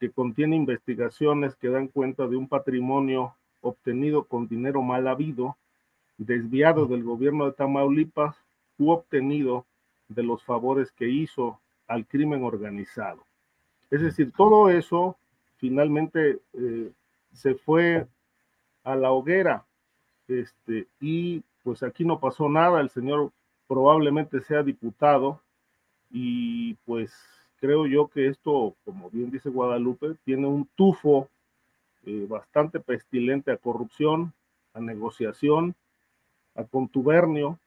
que 0.00 0.10
contiene 0.10 0.56
investigaciones 0.56 1.54
que 1.54 1.68
dan 1.68 1.86
cuenta 1.86 2.26
de 2.26 2.34
un 2.34 2.48
patrimonio 2.48 3.36
obtenido 3.60 4.24
con 4.24 4.48
dinero 4.48 4.82
mal 4.82 5.06
habido, 5.06 5.56
desviado 6.18 6.86
del 6.86 7.04
gobierno 7.04 7.46
de 7.46 7.52
Tamaulipas 7.52 8.34
u 8.76 8.90
obtenido 8.90 9.66
de 10.08 10.24
los 10.24 10.42
favores 10.42 10.90
que 10.90 11.08
hizo 11.08 11.60
al 11.86 12.04
crimen 12.06 12.42
organizado. 12.42 13.22
Es 13.88 14.02
decir, 14.02 14.32
todo 14.36 14.68
eso 14.68 15.16
finalmente 15.58 16.40
eh, 16.54 16.90
se 17.34 17.54
fue 17.54 18.08
a 18.82 18.96
la 18.96 19.12
hoguera 19.12 19.64
este, 20.26 20.88
y 21.00 21.44
pues 21.62 21.84
aquí 21.84 22.04
no 22.04 22.18
pasó 22.18 22.48
nada, 22.48 22.80
el 22.80 22.90
señor 22.90 23.30
probablemente 23.68 24.40
sea 24.40 24.64
diputado 24.64 25.40
y 26.10 26.74
pues 26.86 27.12
creo 27.60 27.86
yo 27.86 28.08
que 28.08 28.26
esto, 28.28 28.74
como 28.84 29.10
bien 29.10 29.30
dice 29.30 29.48
Guadalupe, 29.48 30.16
tiene 30.24 30.46
un 30.46 30.68
tufo 30.74 31.28
eh, 32.04 32.26
bastante 32.28 32.80
pestilente 32.80 33.52
a 33.52 33.58
corrupción, 33.58 34.32
a 34.74 34.80
negociación, 34.80 35.74
a 36.54 36.64
contubernio, 36.64 37.58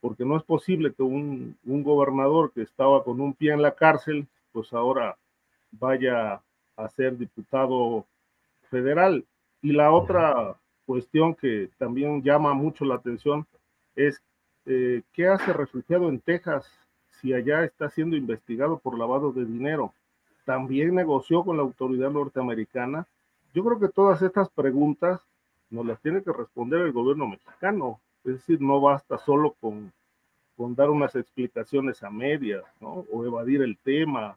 porque 0.00 0.24
no 0.24 0.36
es 0.36 0.42
posible 0.44 0.92
que 0.92 1.02
un, 1.02 1.56
un, 1.64 1.82
gobernador 1.82 2.52
que 2.52 2.62
estaba 2.62 3.02
con 3.04 3.20
un 3.20 3.34
pie 3.34 3.52
en 3.52 3.62
la 3.62 3.74
cárcel, 3.74 4.26
pues 4.52 4.72
ahora 4.72 5.16
vaya 5.72 6.42
a 6.76 6.88
ser 6.88 7.16
diputado 7.16 8.06
federal. 8.70 9.24
Y 9.62 9.72
la 9.72 9.92
otra 9.92 10.56
cuestión 10.86 11.34
que 11.34 11.70
también 11.78 12.22
llama 12.22 12.54
mucho 12.54 12.84
la 12.84 12.96
atención 12.96 13.46
es 13.94 14.22
eh, 14.66 15.02
qué 15.12 15.28
hace 15.28 15.52
refugiado 15.52 16.08
en 16.08 16.20
Texas 16.20 16.70
si 17.20 17.32
allá 17.34 17.64
está 17.64 17.90
siendo 17.90 18.16
investigado 18.16 18.78
por 18.78 18.98
lavado 18.98 19.32
de 19.32 19.44
dinero. 19.44 19.92
También 20.44 20.94
negoció 20.94 21.44
con 21.44 21.56
la 21.56 21.62
autoridad 21.62 22.10
norteamericana. 22.10 23.06
Yo 23.54 23.64
creo 23.64 23.78
que 23.78 23.88
todas 23.88 24.22
estas 24.22 24.48
preguntas 24.50 25.20
nos 25.70 25.86
las 25.86 26.00
tiene 26.00 26.22
que 26.22 26.32
responder 26.32 26.80
el 26.80 26.92
gobierno 26.92 27.28
mexicano. 27.28 28.00
Es 28.24 28.34
decir, 28.34 28.60
no 28.60 28.80
basta 28.80 29.18
solo 29.18 29.54
con, 29.60 29.92
dar 30.74 30.90
unas 30.90 31.14
explicaciones 31.14 32.02
a 32.02 32.10
medias, 32.10 32.64
¿no? 32.80 33.06
O 33.10 33.24
evadir 33.24 33.62
el 33.62 33.78
tema, 33.78 34.36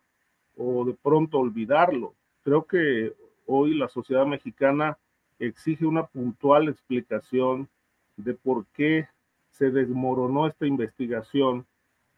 o 0.57 0.85
de 0.85 0.93
pronto 0.93 1.39
olvidarlo. 1.39 2.13
Creo 2.43 2.65
que 2.65 3.13
hoy 3.45 3.75
la 3.75 3.89
sociedad 3.89 4.25
mexicana 4.25 4.97
exige 5.39 5.85
una 5.85 6.05
puntual 6.05 6.69
explicación 6.69 7.67
de 8.15 8.33
por 8.33 8.65
qué 8.67 9.07
se 9.51 9.69
desmoronó 9.71 10.47
esta 10.47 10.65
investigación 10.65 11.65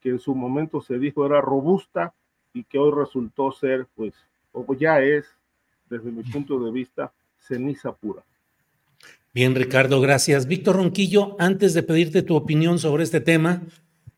que 0.06 0.11
en 0.11 0.19
su 0.19 0.36
momento 0.36 0.82
se 0.82 0.99
dijo 0.99 1.26
era 1.26 1.41
robusta 1.41 2.14
y 2.53 2.64
que 2.64 2.77
hoy 2.77 2.91
resultó 2.95 3.52
ser, 3.52 3.88
pues, 3.95 4.14
o 4.52 4.64
ya 4.76 5.02
es, 5.02 5.26
desde 5.90 6.11
mi 6.11 6.22
punto 6.22 6.60
de 6.60 6.72
vista, 6.72 7.11
ceniza 7.40 7.91
pura. 7.91 8.22
Bien, 9.34 9.56
Ricardo, 9.56 9.99
gracias. 10.02 10.45
Víctor 10.45 10.76
Ronquillo, 10.76 11.36
antes 11.40 11.73
de 11.73 11.82
pedirte 11.82 12.22
tu 12.22 12.36
opinión 12.36 12.77
sobre 12.77 13.03
este 13.03 13.19
tema, 13.19 13.64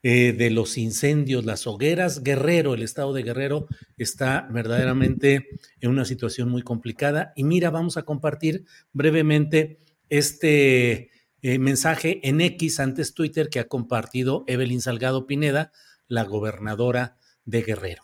eh, 0.03 0.33
de 0.33 0.49
los 0.49 0.77
incendios, 0.77 1.45
las 1.45 1.65
hogueras. 1.67 2.21
Guerrero, 2.21 2.73
el 2.73 2.83
estado 2.83 3.13
de 3.13 3.23
Guerrero 3.23 3.67
está 3.97 4.45
verdaderamente 4.51 5.47
en 5.79 5.89
una 5.89 6.03
situación 6.03 6.49
muy 6.49 6.63
complicada. 6.63 7.31
Y 7.37 7.45
mira, 7.45 7.69
vamos 7.69 7.95
a 7.95 8.03
compartir 8.03 8.65
brevemente 8.91 9.79
este 10.09 11.11
eh, 11.47 11.59
mensaje 11.59 12.19
en 12.27 12.41
X, 12.41 12.81
antes 12.81 13.13
Twitter, 13.13 13.47
que 13.47 13.61
ha 13.61 13.69
compartido 13.69 14.43
Evelyn 14.47 14.81
Salgado 14.81 15.27
Pineda, 15.27 15.71
la 16.09 16.23
gobernadora 16.23 17.15
de 17.45 17.61
Guerrero. 17.61 18.03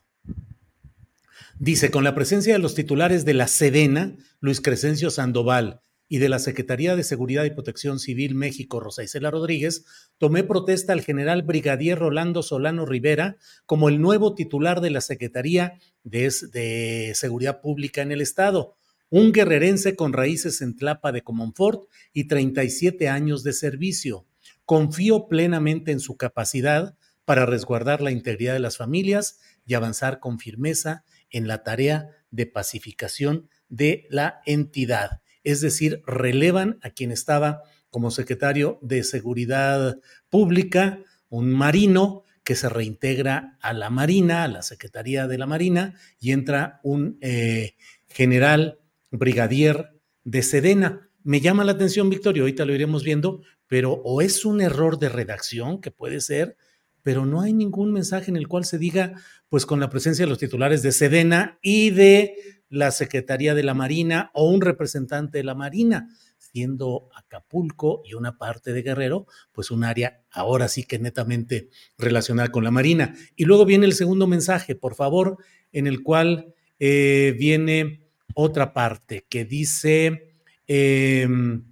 Dice, 1.59 1.91
con 1.91 2.05
la 2.05 2.15
presencia 2.15 2.53
de 2.53 2.59
los 2.59 2.73
titulares 2.73 3.25
de 3.25 3.33
la 3.33 3.47
Sedena, 3.47 4.15
Luis 4.39 4.61
Crescencio 4.61 5.09
Sandoval, 5.09 5.81
y 6.07 6.19
de 6.19 6.29
la 6.29 6.39
Secretaría 6.39 6.95
de 6.95 7.03
Seguridad 7.03 7.43
y 7.43 7.49
Protección 7.49 7.99
Civil 7.99 8.33
México, 8.33 8.79
Rosa 8.79 9.03
Isela 9.03 9.29
Rodríguez, 9.29 9.83
tomé 10.19 10.45
protesta 10.45 10.93
al 10.93 11.01
general 11.01 11.41
brigadier 11.41 11.99
Rolando 11.99 12.43
Solano 12.43 12.85
Rivera 12.85 13.35
como 13.65 13.89
el 13.89 13.99
nuevo 13.99 14.35
titular 14.35 14.79
de 14.79 14.89
la 14.89 15.01
Secretaría 15.01 15.79
de, 16.03 16.31
de 16.53 17.11
Seguridad 17.15 17.59
Pública 17.59 18.01
en 18.03 18.13
el 18.13 18.21
Estado, 18.21 18.77
un 19.13 19.31
guerrerense 19.31 19.95
con 19.95 20.11
raíces 20.11 20.61
en 20.61 20.75
Tlapa 20.75 21.11
de 21.11 21.21
Comonfort 21.21 21.87
y 22.13 22.27
37 22.27 23.09
años 23.09 23.43
de 23.43 23.53
servicio. 23.53 24.25
Confío 24.65 25.27
plenamente 25.27 25.91
en 25.91 25.99
su 25.99 26.17
capacidad 26.17 26.97
para 27.23 27.45
resguardar 27.45 28.01
la 28.01 28.09
integridad 28.09 28.53
de 28.53 28.59
las 28.59 28.77
familias 28.77 29.39
y 29.67 29.75
avanzar 29.75 30.19
con 30.19 30.39
firmeza 30.39 31.03
en 31.29 31.47
la 31.47 31.61
tarea 31.61 32.09
de 32.31 32.47
pacificación 32.47 33.49
de 33.69 34.07
la 34.09 34.41
entidad 34.45 35.21
es 35.43 35.61
decir, 35.61 36.01
relevan 36.05 36.79
a 36.81 36.89
quien 36.89 37.11
estaba 37.11 37.63
como 37.89 38.11
secretario 38.11 38.79
de 38.81 39.03
Seguridad 39.03 39.99
Pública, 40.29 40.99
un 41.29 41.51
marino 41.51 42.23
que 42.43 42.55
se 42.55 42.69
reintegra 42.69 43.57
a 43.61 43.73
la 43.73 43.89
Marina, 43.89 44.43
a 44.43 44.47
la 44.47 44.61
Secretaría 44.61 45.27
de 45.27 45.37
la 45.37 45.45
Marina, 45.45 45.95
y 46.19 46.31
entra 46.31 46.79
un 46.83 47.17
eh, 47.21 47.75
general 48.07 48.79
brigadier 49.13 49.93
de 50.23 50.41
Sedena. 50.43 51.09
Me 51.23 51.39
llama 51.39 51.63
la 51.63 51.71
atención, 51.73 52.09
Victorio, 52.09 52.43
ahorita 52.43 52.65
lo 52.65 52.73
iremos 52.73 53.03
viendo, 53.03 53.41
pero 53.67 53.93
o 54.03 54.21
es 54.21 54.43
un 54.43 54.59
error 54.59 54.99
de 54.99 55.09
redacción, 55.09 55.79
que 55.79 55.91
puede 55.91 56.19
ser, 56.19 56.57
pero 57.01 57.25
no 57.25 57.41
hay 57.41 57.53
ningún 57.53 57.93
mensaje 57.93 58.29
en 58.29 58.37
el 58.37 58.47
cual 58.47 58.65
se 58.65 58.77
diga, 58.77 59.13
pues 59.49 59.65
con 59.65 59.79
la 59.79 59.89
presencia 59.89 60.25
de 60.25 60.29
los 60.29 60.39
titulares 60.39 60.81
de 60.81 60.91
Sedena 60.91 61.59
y 61.61 61.91
de 61.91 62.35
la 62.69 62.91
Secretaría 62.91 63.53
de 63.53 63.63
la 63.63 63.73
Marina 63.73 64.31
o 64.33 64.49
un 64.49 64.61
representante 64.61 65.37
de 65.37 65.43
la 65.43 65.53
Marina, 65.53 66.09
siendo 66.37 67.09
Acapulco 67.15 68.01
y 68.05 68.15
una 68.15 68.37
parte 68.37 68.73
de 68.73 68.81
Guerrero, 68.81 69.27
pues 69.51 69.69
un 69.69 69.83
área 69.83 70.23
ahora 70.31 70.67
sí 70.67 70.83
que 70.83 70.99
netamente 70.99 71.69
relacionada 71.97 72.49
con 72.49 72.63
la 72.63 72.71
Marina. 72.71 73.15
Y 73.35 73.45
luego 73.45 73.65
viene 73.65 73.85
el 73.85 73.93
segundo 73.93 74.27
mensaje, 74.27 74.75
por 74.75 74.95
favor, 74.95 75.37
en 75.71 75.87
el 75.87 76.03
cual 76.03 76.53
eh, 76.79 77.35
viene 77.37 78.02
otra 78.33 78.73
parte 78.73 79.25
que 79.29 79.45
dice, 79.45 80.35
em, 80.67 81.65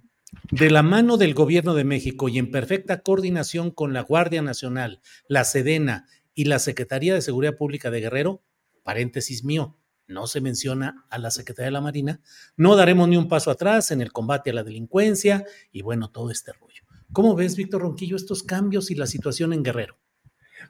de 0.50 0.70
la 0.70 0.82
mano 0.82 1.16
del 1.16 1.34
gobierno 1.34 1.74
de 1.74 1.84
México 1.84 2.28
y 2.28 2.38
en 2.38 2.50
perfecta 2.50 3.02
coordinación 3.02 3.70
con 3.70 3.92
la 3.92 4.02
Guardia 4.02 4.42
Nacional, 4.42 5.00
la 5.28 5.44
Sedena 5.44 6.06
y 6.34 6.44
la 6.44 6.58
Secretaría 6.58 7.14
de 7.14 7.22
Seguridad 7.22 7.56
Pública 7.56 7.90
de 7.90 8.00
Guerrero, 8.00 8.42
paréntesis 8.82 9.44
mío, 9.44 9.76
no 10.06 10.26
se 10.26 10.40
menciona 10.40 11.06
a 11.10 11.18
la 11.18 11.30
Secretaría 11.30 11.66
de 11.66 11.72
la 11.72 11.80
Marina, 11.80 12.20
no 12.56 12.76
daremos 12.76 13.08
ni 13.08 13.16
un 13.16 13.28
paso 13.28 13.50
atrás 13.50 13.90
en 13.90 14.00
el 14.00 14.12
combate 14.12 14.50
a 14.50 14.54
la 14.54 14.64
delincuencia 14.64 15.44
y 15.70 15.82
bueno, 15.82 16.10
todo 16.10 16.30
este 16.30 16.52
rollo. 16.52 16.82
¿Cómo 17.12 17.34
ves, 17.34 17.56
Víctor 17.56 17.82
Ronquillo, 17.82 18.16
estos 18.16 18.42
cambios 18.42 18.90
y 18.90 18.94
la 18.94 19.06
situación 19.06 19.52
en 19.52 19.62
Guerrero? 19.62 19.98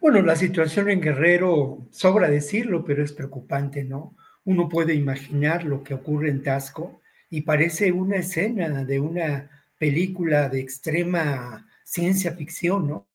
Bueno, 0.00 0.22
la 0.22 0.36
situación 0.36 0.90
en 0.90 1.00
Guerrero, 1.00 1.86
sobra 1.92 2.28
decirlo, 2.28 2.84
pero 2.84 3.04
es 3.04 3.12
preocupante, 3.12 3.84
¿no? 3.84 4.16
Uno 4.44 4.68
puede 4.68 4.94
imaginar 4.94 5.64
lo 5.64 5.82
que 5.82 5.94
ocurre 5.94 6.30
en 6.30 6.42
Tasco 6.42 7.00
y 7.30 7.42
parece 7.42 7.92
una 7.92 8.16
escena 8.16 8.84
de 8.84 9.00
una 9.00 9.50
película 9.78 10.48
de 10.48 10.60
extrema 10.60 11.66
ciencia 11.84 12.32
ficción, 12.32 12.88
¿no? 12.88 13.06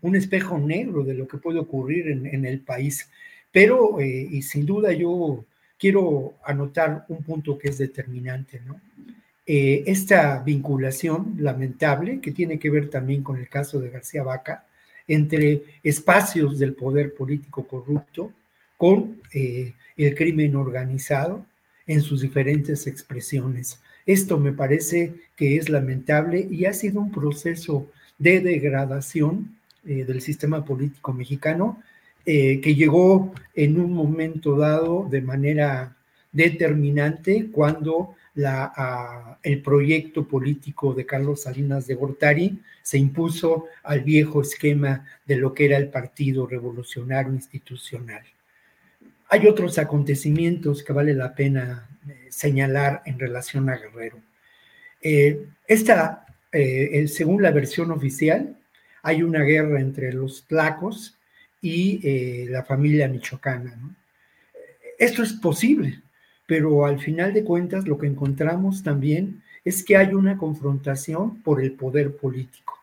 un 0.00 0.16
espejo 0.16 0.58
negro 0.58 1.04
de 1.04 1.14
lo 1.14 1.28
que 1.28 1.38
puede 1.38 1.60
ocurrir 1.60 2.08
en, 2.08 2.44
el 2.44 2.60
país. 2.60 3.08
Pero, 3.52 4.00
eh, 4.00 4.26
y 4.30 4.42
sin 4.42 4.66
duda 4.66 4.92
yo 4.92 5.44
quiero 5.78 6.34
anotar 6.44 7.04
un 7.08 7.22
punto 7.22 7.56
que 7.56 7.68
es 7.68 7.78
determinante, 7.78 8.60
¿no? 8.66 8.80
Eh, 9.46 9.84
esta 9.86 10.42
vinculación 10.42 11.36
lamentable, 11.38 12.20
que 12.20 12.32
tiene 12.32 12.58
que 12.58 12.68
ver 12.68 12.90
también 12.90 13.22
con 13.22 13.38
el 13.38 13.48
caso 13.48 13.80
de 13.80 13.90
García 13.90 14.22
Vaca, 14.22 14.66
entre 15.06 15.62
espacios 15.82 16.58
del 16.58 16.74
poder 16.74 17.14
político 17.14 17.66
corrupto 17.66 18.32
con 18.78 19.20
eh, 19.34 19.74
el 19.98 20.14
crimen 20.14 20.56
organizado 20.56 21.44
en 21.86 22.00
sus 22.00 22.22
diferentes 22.22 22.86
expresiones. 22.86 23.80
Esto 24.06 24.38
me 24.38 24.52
parece 24.52 25.12
que 25.36 25.56
es 25.56 25.68
lamentable 25.68 26.46
y 26.50 26.64
ha 26.64 26.72
sido 26.72 27.00
un 27.00 27.10
proceso 27.10 27.90
de 28.16 28.40
degradación 28.40 29.58
eh, 29.84 30.04
del 30.04 30.22
sistema 30.22 30.64
político 30.64 31.12
mexicano 31.12 31.82
eh, 32.24 32.60
que 32.60 32.74
llegó 32.74 33.34
en 33.54 33.78
un 33.80 33.92
momento 33.92 34.56
dado 34.56 35.06
de 35.10 35.20
manera 35.20 35.96
determinante 36.32 37.48
cuando 37.50 38.14
el 39.42 39.62
proyecto 39.62 40.28
político 40.28 40.94
de 40.94 41.04
Carlos 41.04 41.42
Salinas 41.42 41.88
de 41.88 41.94
Gortari 41.96 42.60
se 42.82 42.96
impuso 42.96 43.64
al 43.82 44.02
viejo 44.02 44.42
esquema 44.42 45.04
de 45.26 45.36
lo 45.36 45.52
que 45.52 45.64
era 45.64 45.76
el 45.76 45.88
Partido 45.88 46.46
Revolucionario 46.46 47.32
Institucional. 47.32 48.22
Hay 49.28 49.46
otros 49.46 49.78
acontecimientos 49.78 50.82
que 50.82 50.92
vale 50.92 51.14
la 51.14 51.34
pena 51.34 51.88
eh, 52.08 52.28
señalar 52.30 53.02
en 53.04 53.18
relación 53.18 53.68
a 53.68 53.76
Guerrero. 53.76 54.20
esta 55.66 56.24
eh, 56.50 57.06
según 57.08 57.42
la 57.42 57.50
versión 57.50 57.90
oficial, 57.90 58.56
hay 59.02 59.22
una 59.22 59.42
guerra 59.42 59.80
entre 59.80 60.12
los 60.12 60.46
tlacos 60.46 61.18
y 61.60 62.00
eh, 62.02 62.46
la 62.48 62.64
familia 62.64 63.08
michoacana. 63.08 63.96
Esto 64.98 65.22
es 65.22 65.32
posible, 65.34 66.00
pero 66.46 66.86
al 66.86 66.98
final 67.00 67.32
de 67.32 67.44
cuentas 67.44 67.86
lo 67.86 67.98
que 67.98 68.06
encontramos 68.06 68.82
también 68.82 69.42
es 69.64 69.84
que 69.84 69.96
hay 69.96 70.14
una 70.14 70.38
confrontación 70.38 71.42
por 71.42 71.62
el 71.62 71.72
poder 71.72 72.16
político. 72.16 72.78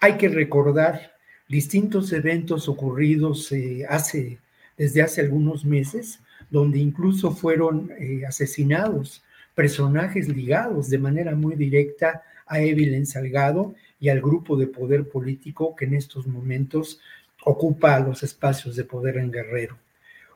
Hay 0.00 0.16
que 0.16 0.28
recordar 0.28 1.12
distintos 1.48 2.12
eventos 2.12 2.68
ocurridos 2.68 3.52
eh, 3.52 3.84
hace, 3.88 4.38
desde 4.78 5.02
hace 5.02 5.20
algunos 5.20 5.64
meses, 5.64 6.20
donde 6.50 6.78
incluso 6.78 7.32
fueron 7.32 7.90
asesinados 8.26 9.22
personajes 9.54 10.28
ligados 10.28 10.88
de 10.88 10.98
manera 10.98 11.34
muy 11.34 11.56
directa 11.56 12.22
a 12.46 12.60
Evelyn 12.60 13.06
Salgado 13.06 13.74
y 13.98 14.08
al 14.08 14.20
grupo 14.20 14.56
de 14.56 14.68
poder 14.68 15.08
político 15.08 15.74
que 15.74 15.84
en 15.84 15.94
estos 15.94 16.28
momentos 16.28 17.00
ocupa 17.44 17.98
los 17.98 18.22
espacios 18.22 18.76
de 18.76 18.84
poder 18.84 19.16
en 19.16 19.32
Guerrero. 19.32 19.76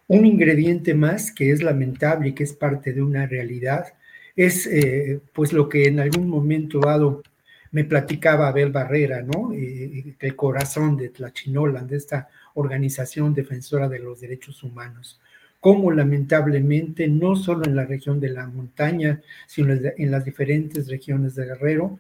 Un 0.09 0.27
ingrediente 0.27 0.95
más 0.95 1.31
que 1.31 1.53
es 1.53 1.63
lamentable 1.63 2.31
y 2.31 2.33
que 2.33 2.43
es 2.43 2.53
parte 2.53 2.93
de 2.93 3.03
una 3.03 3.27
realidad 3.27 3.95
es 4.35 4.67
eh, 4.67 5.21
pues 5.33 5.53
lo 5.53 5.69
que 5.69 5.87
en 5.87 6.01
algún 6.01 6.29
momento 6.29 6.81
dado 6.81 7.23
me 7.71 7.85
platicaba 7.85 8.49
Abel 8.49 8.73
Barrera, 8.73 9.23
¿no? 9.23 9.53
Eh, 9.53 10.17
el 10.19 10.37
corazón 10.37 10.97
de 10.97 11.11
Tlachinolan, 11.11 11.87
de 11.87 11.97
esta 11.97 12.29
organización 12.55 13.35
defensora 13.35 13.89
de 13.89 13.99
los 13.99 14.21
derechos 14.21 14.63
humanos. 14.63 15.21
Cómo 15.61 15.93
lamentablemente, 15.93 17.07
no 17.09 17.37
solo 17.37 17.65
en 17.65 17.77
la 17.77 17.85
región 17.85 18.19
de 18.19 18.31
la 18.31 18.47
montaña, 18.47 19.21
sino 19.47 19.73
en 19.73 20.11
las 20.11 20.25
diferentes 20.25 20.89
regiones 20.89 21.35
de 21.35 21.47
Guerrero, 21.47 21.99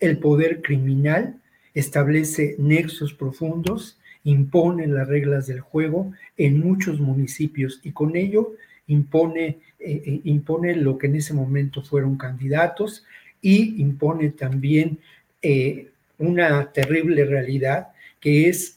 el 0.00 0.18
poder 0.18 0.60
criminal 0.60 1.36
establece 1.74 2.56
nexos 2.58 3.14
profundos, 3.14 3.98
impone 4.24 4.86
las 4.86 5.06
reglas 5.06 5.46
del 5.46 5.60
juego 5.60 6.12
en 6.36 6.58
muchos 6.58 6.98
municipios 7.00 7.80
y 7.84 7.92
con 7.92 8.16
ello 8.16 8.54
impone, 8.88 9.58
eh, 9.78 10.02
eh, 10.04 10.20
impone 10.24 10.74
lo 10.74 10.98
que 10.98 11.06
en 11.06 11.16
ese 11.16 11.34
momento 11.34 11.82
fueron 11.82 12.16
candidatos 12.16 13.04
y 13.40 13.80
impone 13.80 14.30
también 14.30 14.98
eh, 15.42 15.90
una 16.18 16.72
terrible 16.72 17.24
realidad 17.24 17.88
que 18.20 18.48
es 18.48 18.75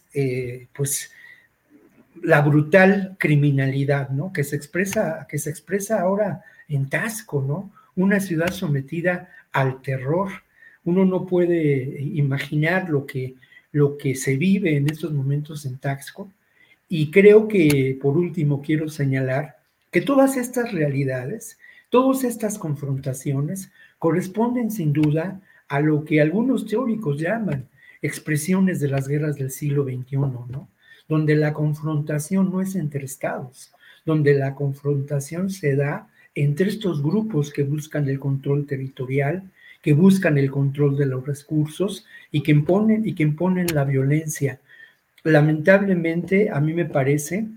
pues 0.74 1.12
la 2.24 2.42
brutal 2.42 3.16
criminalidad, 3.20 4.10
¿no? 4.10 4.34
Que 4.34 4.44
se 4.44 4.56
expresa, 4.56 5.28
que 5.30 5.38
se 5.38 5.50
expresa 5.50 6.02
ahora 6.02 6.44
en 6.68 6.90
Tasco, 6.90 7.44
¿no? 7.48 7.72
Una 7.96 8.20
ciudad 8.20 8.52
sometida 8.52 9.30
al 9.52 9.82
terror, 9.82 10.30
uno 10.86 11.06
no 11.06 11.26
puede 11.26 12.02
imaginar 12.02 12.90
lo 12.90 13.06
que, 13.06 13.36
lo 13.72 13.98
que 13.98 14.16
se 14.16 14.38
vive 14.38 14.76
en 14.78 14.90
estos 14.90 15.12
momentos 15.12 15.66
en 15.66 15.78
Taxco. 15.78 16.32
Y 16.88 17.12
creo 17.12 17.48
que, 17.48 17.98
por 18.02 18.18
último, 18.18 18.62
quiero 18.62 18.90
señalar 18.90 19.58
que 19.92 20.02
todas 20.02 20.38
estas 20.38 20.72
realidades, 20.72 21.58
todas 21.90 22.24
estas 22.24 22.58
confrontaciones 22.58 23.72
corresponden 23.98 24.72
sin 24.72 24.94
duda 24.94 25.42
a 25.68 25.80
lo 25.82 26.04
que 26.04 26.22
algunos 26.22 26.66
teóricos 26.66 27.20
llaman 27.20 27.68
expresiones 28.02 28.80
de 28.80 28.88
las 28.88 29.08
guerras 29.08 29.36
del 29.36 29.52
siglo 29.52 29.84
XXI, 29.84 30.18
¿no? 30.18 30.70
Donde 31.08 31.36
la 31.36 31.54
confrontación 31.54 32.52
no 32.52 32.62
es 32.62 32.76
entre 32.76 33.06
estados, 33.06 33.72
donde 34.06 34.34
la 34.34 34.56
confrontación 34.56 35.50
se 35.50 35.76
da 35.76 36.08
entre 36.36 36.70
estos 36.70 37.02
grupos 37.04 37.52
que 37.52 37.64
buscan 37.64 38.08
el 38.08 38.20
control 38.20 38.66
territorial, 38.66 39.44
que 39.82 39.94
buscan 39.94 40.38
el 40.38 40.52
control 40.52 40.98
de 40.98 41.06
los 41.06 41.26
recursos 41.26 42.06
y 42.32 42.44
que 42.44 42.52
imponen, 42.52 43.08
y 43.08 43.14
que 43.14 43.24
imponen 43.24 43.68
la 43.74 43.86
violencia. 43.86 44.60
Lamentablemente, 45.24 46.50
a 46.50 46.60
mí 46.60 46.74
me 46.74 46.86
parece 46.86 47.48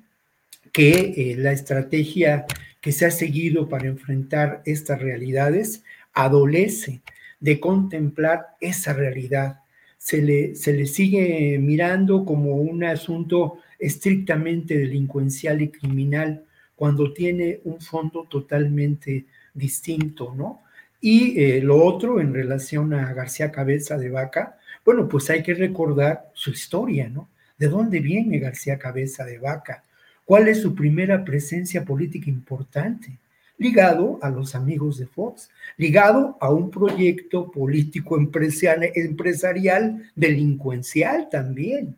que 0.73 1.15
eh, 1.17 1.37
la 1.37 1.53
estrategia 1.53 2.47
que 2.81 2.93
se 2.93 3.07
ha 3.07 3.11
seguido 3.11 3.69
para 3.69 3.87
enfrentar 3.87 4.63
estas 4.65 5.01
realidades 5.01 5.85
adolece 6.13 7.01
de 7.41 7.61
contemplar 7.61 8.57
esa 8.61 8.93
realidad. 8.93 9.62
Se 10.03 10.21
le, 10.21 10.57
se 10.57 10.73
le 10.73 10.87
sigue 10.87 11.59
mirando 11.61 12.25
como 12.25 12.57
un 12.57 12.83
asunto 12.83 13.59
estrictamente 13.79 14.77
delincuencial 14.77 15.63
y 15.63 15.69
criminal 15.69 16.45
cuando 16.75 17.13
tiene 17.13 17.61
un 17.63 17.81
fondo 17.81 18.27
totalmente 18.29 19.27
distinto, 19.55 20.35
¿no? 20.37 20.63
Y 21.01 21.41
eh, 21.41 21.61
lo 21.61 21.85
otro 21.85 22.21
en 22.21 22.35
relación 22.35 22.93
a 22.95 23.15
García 23.15 23.53
Cabeza 23.53 23.97
de 23.97 24.11
Vaca, 24.11 24.59
bueno, 24.85 25.09
pues 25.09 25.31
hay 25.31 25.45
que 25.45 25.55
recordar 25.55 26.31
su 26.35 26.51
historia, 26.51 27.09
¿no? 27.09 27.29
¿De 27.57 27.69
dónde 27.69 28.01
viene 28.01 28.41
García 28.41 28.81
Cabeza 28.81 29.25
de 29.25 29.39
Vaca? 29.39 29.85
¿Cuál 30.25 30.49
es 30.49 30.61
su 30.61 30.75
primera 30.75 31.25
presencia 31.25 31.85
política 31.85 32.29
importante? 32.29 33.19
Ligado 33.63 34.19
a 34.23 34.31
los 34.31 34.55
amigos 34.55 34.99
de 34.99 35.07
Fox, 35.07 35.51
ligado 35.77 36.37
a 36.41 36.51
un 36.51 36.71
proyecto 36.71 37.51
político 37.51 38.19
empresarial, 38.19 40.11
delincuencial 40.15 41.29
también. 41.31 41.97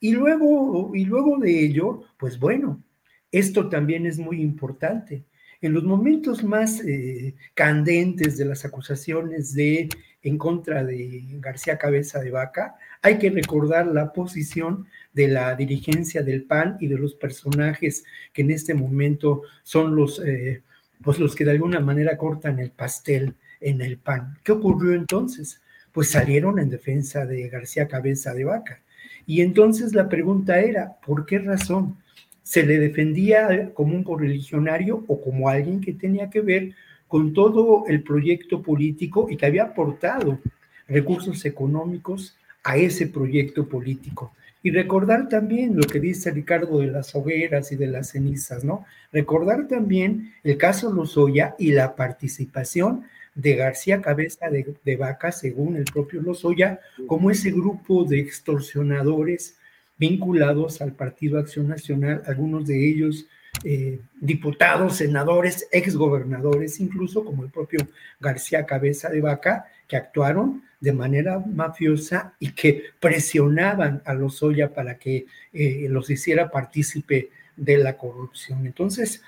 Y 0.00 0.12
luego, 0.12 0.92
y 0.94 1.04
luego 1.04 1.38
de 1.38 1.64
ello, 1.64 2.02
pues 2.18 2.38
bueno, 2.38 2.82
esto 3.32 3.68
también 3.68 4.06
es 4.06 4.18
muy 4.18 4.40
importante 4.40 5.24
en 5.60 5.72
los 5.72 5.84
momentos 5.84 6.44
más 6.44 6.80
eh, 6.84 7.34
candentes 7.54 8.36
de 8.36 8.44
las 8.44 8.64
acusaciones 8.64 9.54
de 9.54 9.88
en 10.22 10.36
contra 10.36 10.84
de 10.84 11.22
García 11.40 11.78
Cabeza 11.78 12.20
de 12.20 12.32
Vaca, 12.32 12.74
hay 13.02 13.18
que 13.18 13.30
recordar 13.30 13.86
la 13.86 14.12
posición 14.12 14.86
de 15.12 15.28
la 15.28 15.54
dirigencia 15.54 16.22
del 16.22 16.42
PAN 16.42 16.76
y 16.80 16.88
de 16.88 16.98
los 16.98 17.14
personajes 17.14 18.04
que 18.32 18.42
en 18.42 18.50
este 18.50 18.74
momento 18.74 19.42
son 19.62 19.94
los, 19.94 20.20
eh, 20.24 20.62
pues 21.02 21.18
los 21.18 21.34
que 21.34 21.44
de 21.44 21.52
alguna 21.52 21.80
manera 21.80 22.16
cortan 22.16 22.58
el 22.58 22.70
pastel 22.70 23.34
en 23.60 23.80
el 23.80 23.98
PAN. 23.98 24.38
¿Qué 24.42 24.52
ocurrió 24.52 24.94
entonces? 24.94 25.60
Pues 25.92 26.10
salieron 26.10 26.58
en 26.58 26.70
defensa 26.70 27.26
de 27.26 27.48
García 27.48 27.88
Cabeza 27.88 28.34
de 28.34 28.44
Vaca. 28.44 28.80
Y 29.26 29.42
entonces 29.42 29.94
la 29.94 30.08
pregunta 30.08 30.60
era, 30.60 30.96
¿por 31.04 31.26
qué 31.26 31.38
razón? 31.38 31.96
se 32.48 32.62
le 32.62 32.78
defendía 32.78 33.74
como 33.74 33.94
un 33.94 34.02
correligionario 34.02 35.04
o 35.06 35.20
como 35.20 35.50
alguien 35.50 35.82
que 35.82 35.92
tenía 35.92 36.30
que 36.30 36.40
ver 36.40 36.72
con 37.06 37.34
todo 37.34 37.84
el 37.86 38.02
proyecto 38.02 38.62
político 38.62 39.28
y 39.28 39.36
que 39.36 39.44
había 39.44 39.64
aportado 39.64 40.38
recursos 40.88 41.44
económicos 41.44 42.38
a 42.64 42.78
ese 42.78 43.06
proyecto 43.06 43.68
político. 43.68 44.32
Y 44.62 44.70
recordar 44.70 45.28
también 45.28 45.76
lo 45.76 45.82
que 45.82 46.00
dice 46.00 46.30
Ricardo 46.30 46.80
de 46.80 46.88
las 46.88 47.14
hogueras 47.14 47.70
y 47.72 47.76
de 47.76 47.86
las 47.86 48.10
cenizas, 48.10 48.64
¿no? 48.64 48.84
Recordar 49.12 49.68
también 49.68 50.32
el 50.42 50.56
caso 50.56 50.92
Lozoya 50.92 51.54
y 51.58 51.72
la 51.72 51.94
participación 51.94 53.04
de 53.34 53.54
García 53.54 54.02
Cabeza 54.02 54.50
de, 54.50 54.74
de 54.84 54.96
Vaca, 54.96 55.30
según 55.30 55.76
el 55.76 55.84
propio 55.84 56.20
Lozoya, 56.20 56.80
como 57.06 57.30
ese 57.30 57.52
grupo 57.52 58.04
de 58.04 58.18
extorsionadores 58.18 59.56
vinculados 59.96 60.80
al 60.80 60.92
Partido 60.92 61.38
Acción 61.38 61.68
Nacional, 61.68 62.22
algunos 62.26 62.66
de 62.66 62.88
ellos 62.88 63.26
eh, 63.64 64.00
diputados, 64.20 64.96
senadores, 64.96 65.68
exgobernadores, 65.72 66.80
incluso 66.80 67.24
como 67.24 67.44
el 67.44 67.50
propio 67.50 67.80
García 68.20 68.66
Cabeza 68.66 69.08
de 69.08 69.20
Vaca, 69.20 69.66
que 69.86 69.96
actuaron 69.96 70.62
de 70.80 70.92
manera 70.92 71.38
mafiosa 71.40 72.34
y 72.38 72.52
que 72.52 72.84
presionaban 73.00 74.02
a 74.04 74.14
los 74.14 74.42
Oya 74.42 74.72
para 74.72 74.98
que 74.98 75.26
eh, 75.52 75.86
los 75.88 76.08
hiciera 76.10 76.50
partícipe 76.50 77.30
de 77.56 77.78
la 77.78 77.96
corrupción. 77.96 78.64
Entonces, 78.66 79.22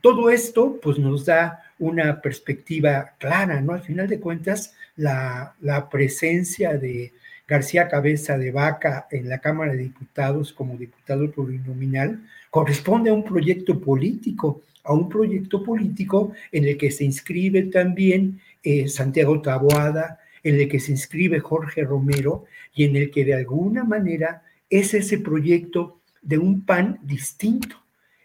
todo 0.00 0.30
esto 0.30 0.78
pues 0.82 0.98
nos 0.98 1.24
da 1.24 1.62
una 1.78 2.20
perspectiva 2.20 3.12
clara, 3.18 3.60
¿no? 3.60 3.72
Al 3.72 3.82
final 3.82 4.08
de 4.08 4.18
cuentas, 4.20 4.74
la 4.96 5.88
presencia 5.90 6.76
de 6.78 7.12
García 7.48 7.88
Cabeza 7.88 8.36
de 8.36 8.50
Vaca 8.50 9.06
en 9.10 9.28
la 9.28 9.38
Cámara 9.38 9.72
de 9.72 9.84
Diputados 9.84 10.52
como 10.52 10.76
diputado 10.76 11.30
plurinominal 11.30 12.20
corresponde 12.50 13.10
a 13.10 13.14
un 13.14 13.24
proyecto 13.24 13.80
político, 13.80 14.62
a 14.82 14.92
un 14.92 15.08
proyecto 15.08 15.62
político 15.62 16.32
en 16.50 16.64
el 16.64 16.76
que 16.76 16.90
se 16.90 17.04
inscribe 17.04 17.62
también 17.64 18.40
eh, 18.62 18.88
Santiago 18.88 19.40
Taboada, 19.42 20.20
en 20.42 20.60
el 20.60 20.68
que 20.68 20.80
se 20.80 20.92
inscribe 20.92 21.40
Jorge 21.40 21.84
Romero 21.84 22.44
y 22.74 22.84
en 22.84 22.96
el 22.96 23.10
que 23.10 23.24
de 23.24 23.34
alguna 23.34 23.84
manera 23.84 24.42
es 24.70 24.94
ese 24.94 25.18
proyecto 25.18 26.00
de 26.22 26.38
un 26.38 26.62
PAN 26.62 26.98
distinto. 27.02 27.76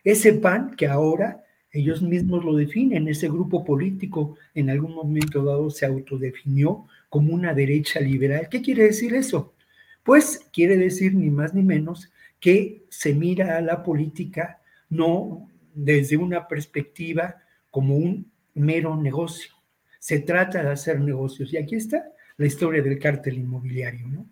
Ese 0.04 0.34
PAN 0.34 0.76
que 0.76 0.88
ahora 0.88 1.44
ellos 1.72 2.02
mismos 2.02 2.44
lo 2.44 2.56
definen, 2.56 3.08
ese 3.08 3.28
grupo 3.28 3.64
político 3.64 4.36
en 4.56 4.70
algún 4.70 4.94
momento 4.94 5.44
dado 5.44 5.70
se 5.70 5.86
autodefinió 5.86 6.86
como 7.12 7.34
una 7.34 7.54
derecha 7.54 8.00
liberal. 8.00 8.48
¿Qué 8.50 8.62
quiere 8.62 8.84
decir 8.84 9.14
eso? 9.14 9.54
Pues 10.02 10.48
quiere 10.54 10.78
decir 10.78 11.14
ni 11.14 11.30
más 11.30 11.54
ni 11.54 11.62
menos 11.62 12.10
que 12.40 12.86
se 12.88 13.14
mira 13.14 13.58
a 13.58 13.62
la 13.62 13.84
política 13.84 14.62
no 14.90 15.50
desde 15.74 16.16
una 16.16 16.48
perspectiva 16.48 17.44
como 17.70 17.98
un 17.98 18.32
mero 18.54 18.96
negocio. 18.96 19.52
Se 20.00 20.20
trata 20.20 20.64
de 20.64 20.70
hacer 20.70 21.02
negocios. 21.02 21.52
Y 21.52 21.58
aquí 21.58 21.76
está 21.76 22.02
la 22.38 22.46
historia 22.46 22.82
del 22.82 22.98
cártel 22.98 23.40
inmobiliario, 23.40 24.08
¿no? 24.08 24.26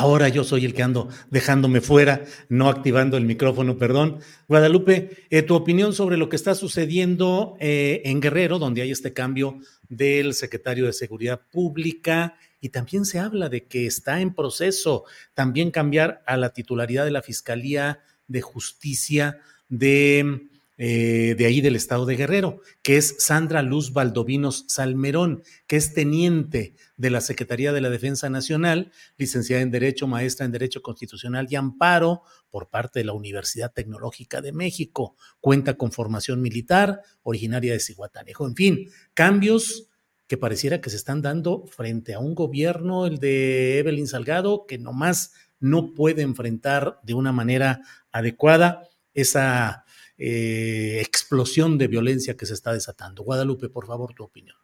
Ahora 0.00 0.30
yo 0.30 0.44
soy 0.44 0.64
el 0.64 0.72
que 0.72 0.82
ando 0.82 1.10
dejándome 1.30 1.82
fuera, 1.82 2.24
no 2.48 2.70
activando 2.70 3.18
el 3.18 3.26
micrófono, 3.26 3.76
perdón. 3.76 4.20
Guadalupe, 4.48 5.26
eh, 5.28 5.42
tu 5.42 5.54
opinión 5.54 5.92
sobre 5.92 6.16
lo 6.16 6.30
que 6.30 6.36
está 6.36 6.54
sucediendo 6.54 7.54
eh, 7.60 8.00
en 8.06 8.22
Guerrero, 8.22 8.58
donde 8.58 8.80
hay 8.80 8.92
este 8.92 9.12
cambio 9.12 9.58
del 9.90 10.32
secretario 10.32 10.86
de 10.86 10.94
Seguridad 10.94 11.42
Pública 11.52 12.38
y 12.62 12.70
también 12.70 13.04
se 13.04 13.18
habla 13.18 13.50
de 13.50 13.66
que 13.66 13.84
está 13.84 14.22
en 14.22 14.32
proceso 14.34 15.04
también 15.34 15.70
cambiar 15.70 16.22
a 16.26 16.38
la 16.38 16.54
titularidad 16.54 17.04
de 17.04 17.10
la 17.10 17.20
Fiscalía 17.20 18.00
de 18.26 18.40
Justicia 18.40 19.40
de 19.68 20.48
eh, 20.82 21.34
de 21.36 21.44
ahí 21.44 21.60
del 21.60 21.76
estado 21.76 22.06
de 22.06 22.16
Guerrero, 22.16 22.62
que 22.80 22.96
es 22.96 23.16
Sandra 23.18 23.60
Luz 23.60 23.92
Valdovinos 23.92 24.64
Salmerón, 24.66 25.42
que 25.66 25.76
es 25.76 25.92
teniente 25.92 26.74
de 26.96 27.10
la 27.10 27.20
Secretaría 27.20 27.74
de 27.74 27.82
la 27.82 27.90
Defensa 27.90 28.30
Nacional, 28.30 28.90
licenciada 29.18 29.60
en 29.60 29.70
Derecho, 29.70 30.06
maestra 30.06 30.46
en 30.46 30.52
Derecho 30.52 30.80
Constitucional 30.80 31.48
y 31.50 31.56
Amparo 31.56 32.22
por 32.48 32.70
parte 32.70 33.00
de 33.00 33.04
la 33.04 33.12
Universidad 33.12 33.74
Tecnológica 33.74 34.40
de 34.40 34.52
México. 34.52 35.16
Cuenta 35.38 35.74
con 35.74 35.92
formación 35.92 36.40
militar, 36.40 37.02
originaria 37.24 37.74
de 37.74 37.80
Cihuatanejo. 37.80 38.46
En 38.46 38.56
fin, 38.56 38.88
cambios 39.12 39.90
que 40.28 40.38
pareciera 40.38 40.80
que 40.80 40.88
se 40.88 40.96
están 40.96 41.20
dando 41.20 41.66
frente 41.66 42.14
a 42.14 42.20
un 42.20 42.34
gobierno, 42.34 43.04
el 43.04 43.18
de 43.18 43.80
Evelyn 43.80 44.06
Salgado, 44.06 44.64
que 44.66 44.78
nomás 44.78 45.34
no 45.58 45.92
puede 45.92 46.22
enfrentar 46.22 47.00
de 47.02 47.12
una 47.12 47.32
manera 47.32 47.82
adecuada 48.12 48.88
esa 49.12 49.84
eh, 50.22 51.00
explosión 51.00 51.78
de 51.78 51.88
violencia 51.88 52.36
que 52.36 52.44
se 52.44 52.52
está 52.52 52.74
desatando. 52.74 53.22
Guadalupe, 53.22 53.70
por 53.70 53.86
favor, 53.86 54.12
tu 54.12 54.22
opinión. 54.22 54.56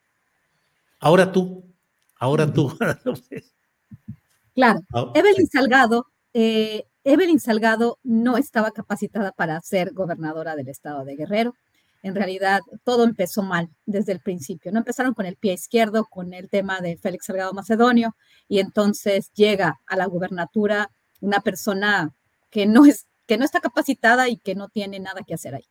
Ahora 1.01 1.33
tú, 1.33 1.65
ahora 2.19 2.53
tú, 2.53 2.77
Claro, 4.55 4.81
ah, 4.93 5.13
Evelyn 5.15 5.49
Salgado, 5.49 6.07
eh, 6.35 6.85
Evelyn 7.05 7.41
Salgado 7.41 7.99
no 8.03 8.37
estaba 8.37 8.71
capacitada 8.71 9.33
para 9.33 9.59
ser 9.63 9.95
gobernadora 9.95 10.57
del 10.57 10.69
estado 10.69 11.07
de 11.07 11.17
Guerrero. 11.17 11.55
En 12.03 12.15
realidad, 12.15 12.61
todo 12.85 13.05
empezó 13.05 13.43
mal 13.43 13.71
desde 13.87 14.13
el 14.13 14.21
principio. 14.21 14.73
No 14.73 14.79
empezaron 14.79 15.15
con 15.15 15.25
el 15.25 15.37
pie 15.37 15.55
izquierdo, 15.55 16.05
con 16.05 16.35
el 16.35 16.51
tema 16.51 16.81
de 16.83 16.99
Félix 16.99 17.27
Salgado 17.27 17.55
Macedonio, 17.55 18.15
y 18.47 18.59
entonces 18.59 19.31
llega 19.33 19.81
a 19.87 19.97
la 19.97 20.05
gubernatura 20.05 20.91
una 21.21 21.41
persona 21.41 22.15
que 22.51 22.67
no 22.67 22.85
es 22.85 23.07
que 23.27 23.39
no 23.39 23.45
está 23.45 23.61
capacitada 23.61 24.29
y 24.29 24.37
que 24.37 24.55
no 24.55 24.69
tiene 24.69 25.01
nada 25.01 25.23
que 25.27 25.35
hacer 25.35 25.55
ahí. 25.55 25.67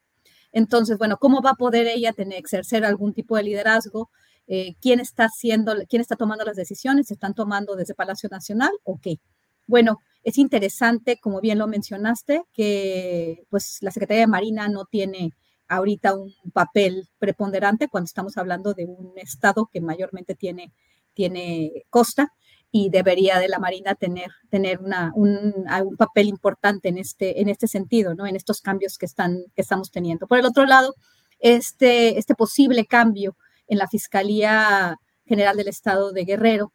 Entonces, 0.52 0.98
bueno, 0.98 1.18
¿cómo 1.18 1.42
va 1.42 1.52
a 1.52 1.56
poder 1.56 1.88
ella 1.88 2.14
tener, 2.14 2.44
ejercer 2.46 2.86
algún 2.86 3.14
tipo 3.14 3.36
de 3.36 3.44
liderazgo? 3.44 4.10
Eh, 4.48 4.76
¿Quién 4.82 5.00
está 5.00 5.26
haciendo, 5.26 5.74
quién 5.90 6.02
está 6.02 6.16
tomando 6.16 6.46
las 6.46 6.56
decisiones? 6.56 7.08
¿Se 7.08 7.16
están 7.16 7.34
tomando 7.34 7.76
desde 7.76 7.96
Palacio 7.96 8.30
Nacional 8.30 8.72
o 8.84 9.00
qué? 9.02 9.20
Bueno, 9.68 10.00
es 10.24 10.38
interesante, 10.38 11.18
como 11.20 11.42
bien 11.42 11.58
lo 11.58 11.68
mencionaste, 11.68 12.44
que 12.54 13.44
pues 13.50 13.80
la 13.82 13.92
Secretaría 13.92 14.22
de 14.22 14.28
Marina 14.28 14.68
no 14.70 14.86
tiene 14.86 15.32
ahorita 15.68 16.16
un 16.16 16.34
papel 16.54 17.08
preponderante 17.18 17.88
cuando 17.88 18.06
estamos 18.06 18.38
hablando 18.38 18.74
de 18.74 18.86
un 18.86 19.14
estado 19.18 19.70
que 19.72 19.82
mayormente 19.82 20.36
tiene, 20.36 20.72
tiene 21.14 21.86
costa 21.90 22.34
y 22.78 22.90
debería 22.90 23.40
de 23.40 23.48
la 23.48 23.58
Marina 23.58 23.96
tener, 23.96 24.32
tener 24.50 24.82
un, 24.82 24.94
un, 25.16 25.96
papel 25.96 26.28
importante 26.28 26.90
en 26.90 26.98
este, 26.98 27.40
en 27.40 27.48
este 27.48 27.70
sentido, 27.70 28.16
¿no? 28.16 28.28
en 28.28 28.36
estos 28.36 28.60
cambios 28.60 28.98
que, 28.98 29.06
están, 29.06 29.46
que 29.56 29.62
estamos 29.62 29.92
teniendo. 29.92 30.28
Por 30.28 30.40
el 30.40 30.46
otro 30.46 30.66
lado, 30.66 30.94
este, 31.40 32.20
este 32.20 32.36
posible 32.36 32.86
cambio 32.86 33.38
en 33.70 33.78
la 33.78 33.88
Fiscalía 33.88 34.98
General 35.26 35.56
del 35.56 35.70
Estado 35.70 36.12
de 36.12 36.26
Guerrero, 36.26 36.74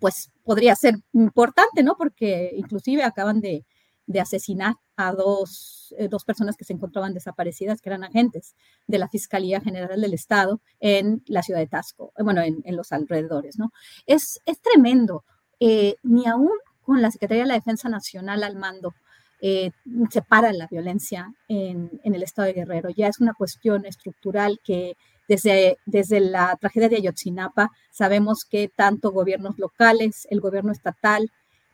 pues 0.00 0.30
podría 0.42 0.74
ser 0.74 0.94
importante, 1.12 1.82
¿no? 1.82 1.96
Porque 1.98 2.52
inclusive 2.56 3.02
acaban 3.02 3.42
de, 3.42 3.66
de 4.06 4.20
asesinar 4.20 4.76
a 5.06 5.12
dos, 5.12 5.94
eh, 5.98 6.08
dos, 6.08 6.24
personas 6.24 6.56
que 6.56 6.64
se 6.64 6.72
encontraban 6.72 7.14
desaparecidas, 7.14 7.80
que 7.80 7.88
eran 7.88 8.04
agentes 8.04 8.54
de 8.86 8.98
la 8.98 9.08
Fiscalía 9.08 9.60
General 9.60 10.00
del 10.00 10.14
Estado 10.14 10.60
en 10.80 11.22
la 11.26 11.42
ciudad 11.42 11.60
de 11.60 11.66
Tasco, 11.66 12.12
eh, 12.16 12.22
bueno, 12.22 12.42
en, 12.42 12.62
en 12.64 12.76
los 12.76 12.92
alrededores, 12.92 13.58
¿no? 13.58 13.72
Es, 14.06 14.40
es 14.46 14.60
tremendo. 14.60 15.24
Eh, 15.58 15.96
ni 16.02 16.26
aún 16.26 16.52
con 16.82 17.02
la 17.02 17.10
Secretaría 17.10 17.42
de 17.42 17.48
la 17.48 17.54
Defensa 17.54 17.88
Nacional 17.88 18.42
al 18.42 18.56
mando 18.56 18.94
se 19.42 20.20
para 20.20 20.52
la 20.52 20.66
violencia 20.66 21.32
en, 21.48 21.98
en, 22.04 22.14
el 22.14 22.22
Estado 22.22 22.48
de 22.48 22.52
Guerrero. 22.52 22.90
Ya 22.90 23.08
es 23.08 23.20
una 23.20 23.32
cuestión 23.32 23.86
estructural 23.86 24.60
que 24.62 24.98
desde, 25.30 25.78
desde 25.86 26.18
la 26.18 26.56
tragedia 26.60 26.88
de 26.88 26.96
Ayotzinapa 26.96 27.70
sabemos 27.90 28.44
que 28.44 28.68
tanto 28.68 29.12
gobiernos 29.12 29.58
locales, 29.60 30.26
el 30.28 30.40
gobierno 30.40 30.72
estatal, 30.72 31.30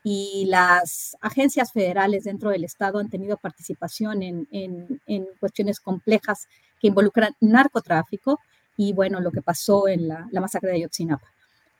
y 0.09 0.45
las 0.47 1.16
agencias 1.20 1.73
federales 1.73 2.23
dentro 2.23 2.51
del 2.51 2.62
Estado 2.62 3.01
han 3.01 3.11
tenido 3.11 3.39
participación 3.39 4.23
en, 4.23 4.47
en, 4.53 5.27
cuestiones 5.41 5.81
complejas 5.81 6.47
que 6.78 6.87
involucran 6.87 7.35
narcotráfico 7.41 8.39
y 8.77 8.93
bueno, 8.93 9.19
lo 9.19 9.33
que 9.33 9.43
pasó 9.43 9.89
en 9.89 10.07
la, 10.07 10.28
la, 10.31 10.41
masacre 10.41 10.70
de 10.70 10.77
Ayotzinapa. 10.77 11.27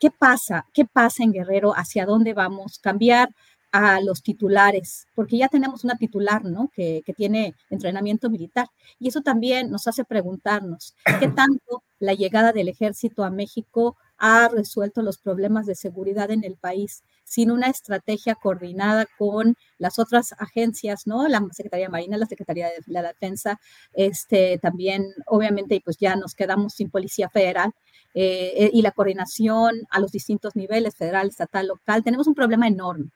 ¿Qué 0.01 0.11
pasa? 0.11 0.67
¿Qué 0.75 0.85
pasa 0.85 1.23
en 1.23 1.31
Guerrero? 1.31 1.71
¿Hacia 1.77 2.05
dónde 2.05 2.35
vamos? 2.35 2.81
Cambiar 2.81 3.29
a 3.71 4.01
los 4.01 4.25
titulares, 4.25 5.07
porque 5.15 5.39
ya 5.39 5.47
tenemos 5.47 5.85
una 5.85 5.97
titular, 5.97 6.45
¿no? 6.45 6.69
Que, 6.75 7.03
que 7.07 7.13
tiene 7.13 7.55
entrenamiento 7.71 8.29
militar. 8.29 8.67
Y 8.99 9.07
eso 9.07 9.21
también 9.21 9.71
nos 9.71 9.87
hace 9.87 10.05
preguntarnos, 10.05 10.97
¿qué 11.21 11.29
tanto 11.29 11.85
la 12.01 12.15
llegada 12.15 12.53
del 12.53 12.71
ejército 12.71 13.23
a 13.23 13.31
México 13.31 13.97
ha 14.19 14.49
resuelto 14.49 15.03
los 15.03 15.19
problemas 15.19 15.67
de 15.67 15.77
seguridad 15.77 16.33
en 16.33 16.43
el 16.43 16.57
país 16.57 17.05
sin 17.27 17.51
una 17.51 17.67
estrategia 17.67 18.37
coordinada 18.37 19.07
con 19.19 19.57
las 19.79 19.99
otras 19.99 20.33
agencias, 20.39 21.07
¿no? 21.07 21.27
La 21.27 21.43
Secretaría 21.53 21.89
Marina, 21.89 22.17
la 22.17 22.27
Secretaría 22.27 22.69
de 22.69 22.83
la 22.87 23.03
Defensa, 23.03 23.61
este, 23.93 24.59
también, 24.59 25.13
obviamente, 25.27 25.83
pues 25.85 25.97
ya 25.99 26.15
nos 26.15 26.35
quedamos 26.35 26.75
sin 26.75 26.89
Policía 26.89 27.29
Federal 27.29 27.73
eh, 28.15 28.53
eh, 28.57 28.71
y 28.73 28.81
la 28.81 28.93
coordinación 28.93 29.87
a 29.91 29.99
los 29.99 30.13
distintos 30.13 30.55
niveles, 30.55 30.95
federal, 30.95 31.27
estatal, 31.27 31.67
local. 31.67 32.05
Tenemos 32.05 32.29
un 32.29 32.35
problema 32.35 32.69
enorme 32.69 33.11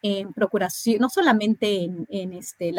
en 0.00 0.32
procuración, 0.32 1.00
no 1.00 1.08
solamente 1.08 1.90
en, 2.08 2.32
este, 2.32 2.72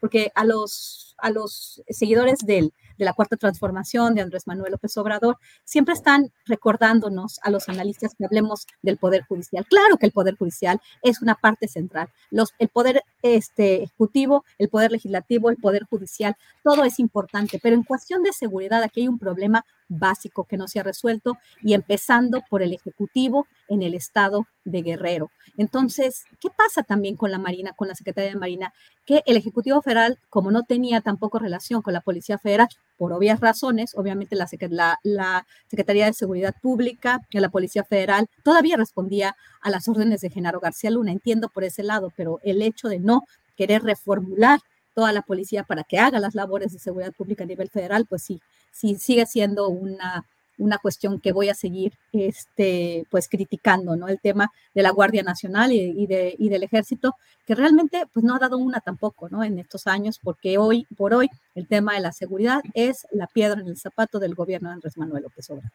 porque 0.00 0.32
a 0.34 0.44
los, 0.44 1.11
a 1.22 1.30
los 1.30 1.82
seguidores 1.88 2.40
del, 2.40 2.74
de 2.98 3.04
la 3.04 3.14
cuarta 3.14 3.36
transformación 3.36 4.14
de 4.14 4.20
Andrés 4.20 4.46
Manuel 4.46 4.72
López 4.72 4.96
Obrador, 4.98 5.38
siempre 5.64 5.94
están 5.94 6.32
recordándonos 6.44 7.38
a 7.42 7.50
los 7.50 7.68
analistas 7.68 8.14
que 8.14 8.24
hablemos 8.24 8.66
del 8.82 8.98
Poder 8.98 9.24
Judicial. 9.24 9.64
Claro 9.66 9.96
que 9.96 10.06
el 10.06 10.12
Poder 10.12 10.36
Judicial 10.36 10.80
es 11.00 11.22
una 11.22 11.36
parte 11.36 11.68
central. 11.68 12.08
Los, 12.30 12.52
el 12.58 12.68
Poder 12.68 13.02
este, 13.22 13.84
Ejecutivo, 13.84 14.44
el 14.58 14.68
Poder 14.68 14.92
Legislativo, 14.92 15.48
el 15.48 15.56
Poder 15.56 15.84
Judicial, 15.88 16.36
todo 16.62 16.84
es 16.84 16.98
importante, 16.98 17.58
pero 17.62 17.76
en 17.76 17.84
cuestión 17.84 18.22
de 18.22 18.32
seguridad 18.32 18.82
aquí 18.82 19.02
hay 19.02 19.08
un 19.08 19.18
problema 19.18 19.64
básico 19.88 20.44
que 20.44 20.56
no 20.56 20.68
se 20.68 20.80
ha 20.80 20.82
resuelto 20.82 21.36
y 21.62 21.74
empezando 21.74 22.42
por 22.48 22.62
el 22.62 22.72
Ejecutivo 22.72 23.46
en 23.68 23.82
el 23.82 23.94
estado 23.94 24.46
de 24.64 24.82
Guerrero. 24.82 25.30
Entonces, 25.56 26.24
¿qué 26.40 26.48
pasa 26.50 26.82
también 26.82 27.16
con 27.16 27.30
la 27.30 27.38
Marina, 27.38 27.72
con 27.72 27.88
la 27.88 27.94
Secretaría 27.94 28.30
de 28.30 28.38
Marina? 28.38 28.72
Que 29.04 29.22
el 29.26 29.36
Ejecutivo 29.36 29.82
Federal, 29.82 30.18
como 30.30 30.50
no 30.50 30.62
tenía 30.62 31.00
tampoco 31.12 31.38
relación 31.38 31.82
con 31.82 31.92
la 31.92 32.00
Policía 32.00 32.38
Federal, 32.38 32.68
por 32.96 33.12
obvias 33.12 33.38
razones, 33.38 33.92
obviamente 33.94 34.34
la, 34.34 34.98
la, 35.02 35.46
Secretaría 35.68 36.06
de 36.06 36.14
Seguridad 36.14 36.54
Pública 36.62 37.20
y 37.30 37.38
la 37.38 37.50
Policía 37.50 37.84
Federal 37.84 38.28
todavía 38.42 38.78
respondía 38.78 39.36
a 39.60 39.68
las 39.68 39.88
órdenes 39.88 40.22
de 40.22 40.30
Genaro 40.30 40.58
García 40.58 40.90
Luna, 40.90 41.12
entiendo 41.12 41.50
por 41.50 41.64
ese 41.64 41.82
lado, 41.82 42.12
pero 42.16 42.40
el 42.44 42.62
hecho 42.62 42.88
de 42.88 42.98
no 42.98 43.24
querer 43.58 43.82
reformular 43.82 44.60
toda 44.94 45.12
la 45.12 45.20
policía 45.20 45.64
para 45.64 45.84
que 45.84 45.98
haga 45.98 46.18
las 46.18 46.34
labores 46.34 46.72
de 46.72 46.78
seguridad 46.78 47.12
pública 47.12 47.44
a 47.44 47.46
nivel 47.46 47.68
federal, 47.68 48.06
pues 48.06 48.22
sí, 48.22 48.40
sí 48.70 48.96
sigue 48.96 49.26
siendo 49.26 49.68
una, 49.68 50.24
una 50.62 50.78
cuestión 50.78 51.20
que 51.20 51.32
voy 51.32 51.48
a 51.48 51.54
seguir 51.54 51.94
este, 52.12 53.04
pues 53.10 53.28
criticando, 53.28 53.96
¿no? 53.96 54.08
El 54.08 54.20
tema 54.20 54.52
de 54.74 54.82
la 54.82 54.90
Guardia 54.90 55.22
Nacional 55.22 55.72
y, 55.72 56.06
de, 56.06 56.34
y, 56.38 56.48
del 56.48 56.62
Ejército, 56.62 57.16
que 57.44 57.54
realmente 57.54 58.04
pues 58.12 58.24
no 58.24 58.36
ha 58.36 58.38
dado 58.38 58.58
una 58.58 58.80
tampoco, 58.80 59.28
¿no? 59.28 59.42
En 59.42 59.58
estos 59.58 59.86
años, 59.86 60.20
porque 60.22 60.58
hoy 60.58 60.86
por 60.96 61.14
hoy 61.14 61.28
el 61.56 61.66
tema 61.66 61.94
de 61.94 62.00
la 62.00 62.12
seguridad 62.12 62.62
es 62.74 63.06
la 63.10 63.26
piedra 63.26 63.60
en 63.60 63.66
el 63.66 63.76
zapato 63.76 64.20
del 64.20 64.34
gobierno 64.34 64.68
de 64.68 64.74
Andrés 64.74 64.96
Manuel 64.96 65.24
López 65.24 65.50
Obrador. 65.50 65.72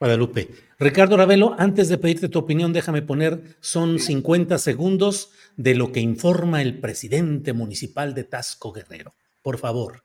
Guadalupe. 0.00 0.48
Ricardo 0.78 1.16
Ravelo, 1.16 1.54
antes 1.58 1.88
de 1.88 1.98
pedirte 1.98 2.30
tu 2.30 2.38
opinión, 2.38 2.72
déjame 2.72 3.02
poner, 3.02 3.56
son 3.60 3.98
50 3.98 4.58
segundos 4.58 5.30
de 5.56 5.74
lo 5.74 5.92
que 5.92 6.00
informa 6.00 6.62
el 6.62 6.80
presidente 6.80 7.52
municipal 7.52 8.14
de 8.14 8.24
Tasco 8.24 8.72
Guerrero. 8.72 9.14
Por 9.42 9.58
favor. 9.58 10.04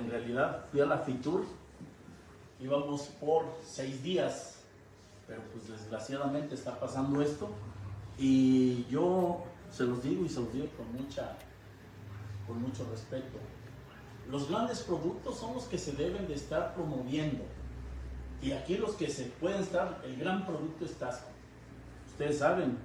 En 0.00 0.10
realidad 0.10 0.66
fui 0.70 0.80
a 0.80 0.86
la 0.86 0.98
FITUR, 0.98 1.44
íbamos 2.60 3.02
por 3.20 3.44
seis 3.64 4.02
días, 4.02 4.64
pero 5.26 5.42
pues 5.52 5.68
desgraciadamente 5.68 6.54
está 6.54 6.78
pasando 6.78 7.22
esto 7.22 7.48
y 8.18 8.84
yo 8.86 9.44
se 9.70 9.84
los 9.84 10.02
digo 10.02 10.24
y 10.24 10.28
se 10.28 10.40
los 10.40 10.52
digo 10.52 10.66
con 10.76 10.92
mucha, 10.92 11.36
con 12.46 12.60
mucho 12.60 12.84
respeto 12.90 13.38
los 14.30 14.48
grandes 14.48 14.80
productos 14.80 15.38
son 15.38 15.54
los 15.54 15.64
que 15.64 15.78
se 15.78 15.92
deben 15.92 16.28
de 16.28 16.34
estar 16.34 16.74
promoviendo. 16.74 17.42
Y 18.42 18.52
aquí 18.52 18.76
los 18.76 18.94
que 18.94 19.08
se 19.08 19.24
pueden 19.24 19.60
estar, 19.60 20.00
el 20.04 20.16
gran 20.16 20.46
producto 20.46 20.84
es 20.84 20.94
Tasco. 20.94 21.28
Ustedes 22.06 22.38
saben, 22.38 22.78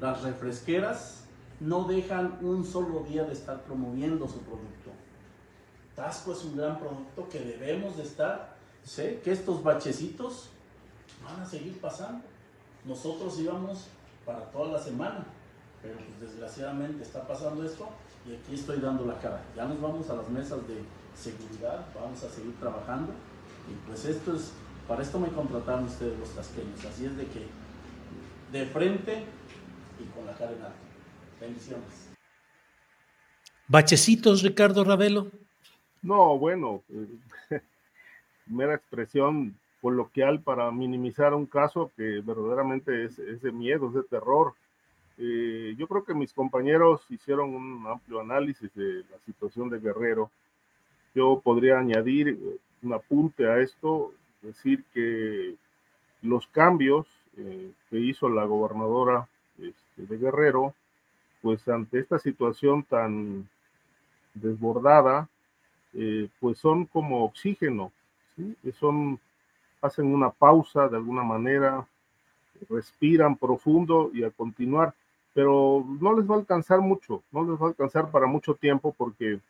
las 0.00 0.22
refresqueras 0.22 1.24
no 1.60 1.84
dejan 1.84 2.38
un 2.42 2.64
solo 2.64 3.00
día 3.00 3.24
de 3.24 3.32
estar 3.32 3.62
promoviendo 3.64 4.28
su 4.28 4.38
producto. 4.40 4.83
Tasco 5.94 6.32
es 6.32 6.44
un 6.44 6.56
gran 6.56 6.78
producto 6.78 7.28
que 7.28 7.38
debemos 7.38 7.96
de 7.96 8.02
estar. 8.02 8.56
Sé 8.84 9.20
que 9.22 9.32
estos 9.32 9.62
bachecitos 9.62 10.50
van 11.24 11.40
a 11.40 11.46
seguir 11.46 11.80
pasando. 11.80 12.24
Nosotros 12.84 13.38
íbamos 13.38 13.86
para 14.26 14.40
toda 14.50 14.72
la 14.72 14.78
semana, 14.78 15.24
pero 15.82 15.96
pues 15.96 16.20
desgraciadamente 16.20 17.02
está 17.02 17.26
pasando 17.26 17.64
esto 17.64 17.88
y 18.26 18.34
aquí 18.34 18.54
estoy 18.54 18.78
dando 18.78 19.06
la 19.06 19.18
cara. 19.20 19.42
Ya 19.56 19.64
nos 19.66 19.80
vamos 19.80 20.08
a 20.10 20.16
las 20.16 20.28
mesas 20.28 20.66
de 20.66 20.82
seguridad, 21.14 21.86
vamos 21.94 22.22
a 22.24 22.28
seguir 22.28 22.58
trabajando 22.58 23.12
y 23.70 23.86
pues 23.86 24.04
esto 24.04 24.34
es, 24.34 24.52
para 24.88 25.02
esto 25.02 25.18
me 25.18 25.28
contrataron 25.28 25.84
ustedes 25.84 26.18
los 26.18 26.30
tasqueños, 26.30 26.84
así 26.84 27.06
es 27.06 27.16
de 27.16 27.26
que 27.26 27.46
de 28.52 28.66
frente 28.66 29.24
y 30.00 30.04
con 30.14 30.26
la 30.26 30.34
cara 30.34 30.52
en 30.52 30.62
alto. 30.62 30.76
Bendiciones. 31.40 32.10
¿Bachecitos, 33.68 34.42
Ricardo 34.42 34.84
Ravelo? 34.84 35.30
No, 36.04 36.38
bueno, 36.38 36.82
eh, 36.90 37.60
mera 38.46 38.74
expresión 38.74 39.56
coloquial 39.80 40.42
para 40.42 40.70
minimizar 40.70 41.32
un 41.32 41.46
caso 41.46 41.90
que 41.96 42.20
verdaderamente 42.20 43.04
es, 43.04 43.16
de 43.16 43.52
miedo, 43.52 43.88
es 43.88 43.94
de 43.94 44.02
terror. 44.02 44.52
Eh, 45.16 45.74
yo 45.78 45.88
creo 45.88 46.04
que 46.04 46.12
mis 46.12 46.34
compañeros 46.34 47.06
hicieron 47.08 47.54
un 47.54 47.86
amplio 47.86 48.20
análisis 48.20 48.70
de 48.74 48.98
la 49.10 49.18
situación 49.24 49.70
de 49.70 49.80
Guerrero. 49.80 50.30
Yo 51.14 51.40
podría 51.42 51.78
añadir 51.78 52.28
eh, 52.28 52.58
un 52.82 52.92
apunte 52.92 53.48
a 53.48 53.60
esto, 53.60 54.12
decir 54.42 54.84
que 54.92 55.54
los 56.20 56.46
cambios 56.48 57.06
que 57.90 57.98
hizo 57.98 58.28
la 58.28 58.44
gobernadora 58.44 59.26
este, 59.58 60.06
de 60.06 60.18
Guerrero, 60.18 60.72
pues 61.42 61.66
ante 61.66 61.98
esta 61.98 62.20
situación 62.20 62.84
tan 62.84 63.48
desbordada, 64.34 65.28
pues 66.40 66.58
son 66.58 66.86
como 66.86 67.24
oxígeno, 67.24 67.92
son, 68.78 69.18
hacen 69.80 70.12
una 70.12 70.30
pausa 70.30 70.88
de 70.88 70.96
alguna 70.96 71.22
manera, 71.22 71.86
respiran 72.68 73.36
profundo 73.36 74.10
y 74.12 74.24
a 74.24 74.30
continuar 74.30 74.94
pero 75.34 75.84
no 76.00 76.16
les 76.16 76.30
va 76.30 76.36
a 76.36 76.38
alcanzar 76.38 76.80
mucho, 76.80 77.22
no 77.32 77.42
les 77.42 77.60
va 77.60 77.66
a 77.66 77.68
alcanzar 77.70 78.10
para 78.10 78.26
mucho 78.26 78.54
tiempo 78.54 78.94
porque 78.96 79.40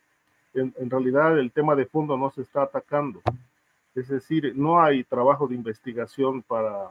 en, 0.55 0.89
realidad 0.89 1.37
el 1.37 1.51
tema 1.51 1.75
de 1.75 1.85
fondo 1.85 2.17
no 2.17 2.31
se 2.31 2.41
está 2.41 2.63
atacando. 2.63 3.21
Es 3.93 4.09
decir, 4.09 4.53
no 4.55 4.81
hay 4.81 5.03
trabajo 5.03 5.47
de 5.47 5.55
investigación 5.55 6.41
para, 6.41 6.89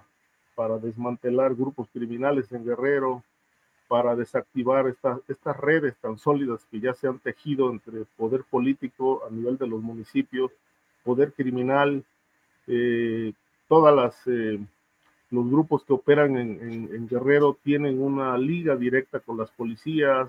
para 0.55 0.79
desmantelar 0.79 1.55
grupos 1.55 1.89
criminales 1.93 2.51
en 2.53 2.65
Guerrero, 2.65 3.23
para 3.95 4.17
desactivar 4.17 4.89
estas 4.89 5.57
redes 5.57 5.95
tan 6.01 6.19
sólidas 6.19 6.67
que 6.69 6.81
ya 6.81 6.95
se 6.95 7.07
han 7.07 7.21
tejido 7.21 7.71
entre 7.71 8.05
poder 8.17 8.43
político 8.43 9.23
a 9.25 9.31
nivel 9.31 9.57
de 9.57 9.69
los 9.69 9.81
municipios, 9.81 10.51
poder 11.05 11.33
criminal, 11.33 12.03
eh, 12.67 13.33
todas 13.69 13.95
las 13.95 14.17
eh, 14.27 14.59
los 15.31 15.49
grupos 15.49 15.85
que 15.85 15.93
operan 15.93 16.37
en, 16.37 17.07
Guerrero 17.07 17.57
tienen 17.63 18.03
una 18.03 18.37
liga 18.37 18.75
directa 18.75 19.21
con 19.21 19.37
las 19.39 19.53
policías, 19.53 20.29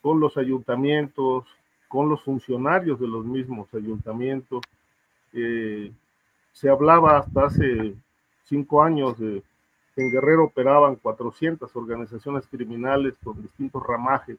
con 0.00 0.20
los 0.20 0.36
ayuntamientos, 0.36 1.46
con 1.88 2.08
los 2.08 2.22
funcionarios 2.22 3.00
de 3.00 3.08
los 3.08 3.24
mismos 3.24 3.74
ayuntamientos. 3.74 4.62
Eh, 5.32 5.90
se 6.52 6.68
hablaba 6.68 7.18
hasta 7.18 7.46
hace 7.46 7.96
cinco 8.44 8.84
años 8.84 9.18
de 9.18 9.42
en 9.96 10.10
Guerrero 10.10 10.44
operaban 10.44 10.96
400 10.96 11.74
organizaciones 11.76 12.46
criminales 12.46 13.14
con 13.22 13.40
distintos 13.40 13.82
ramajes. 13.82 14.38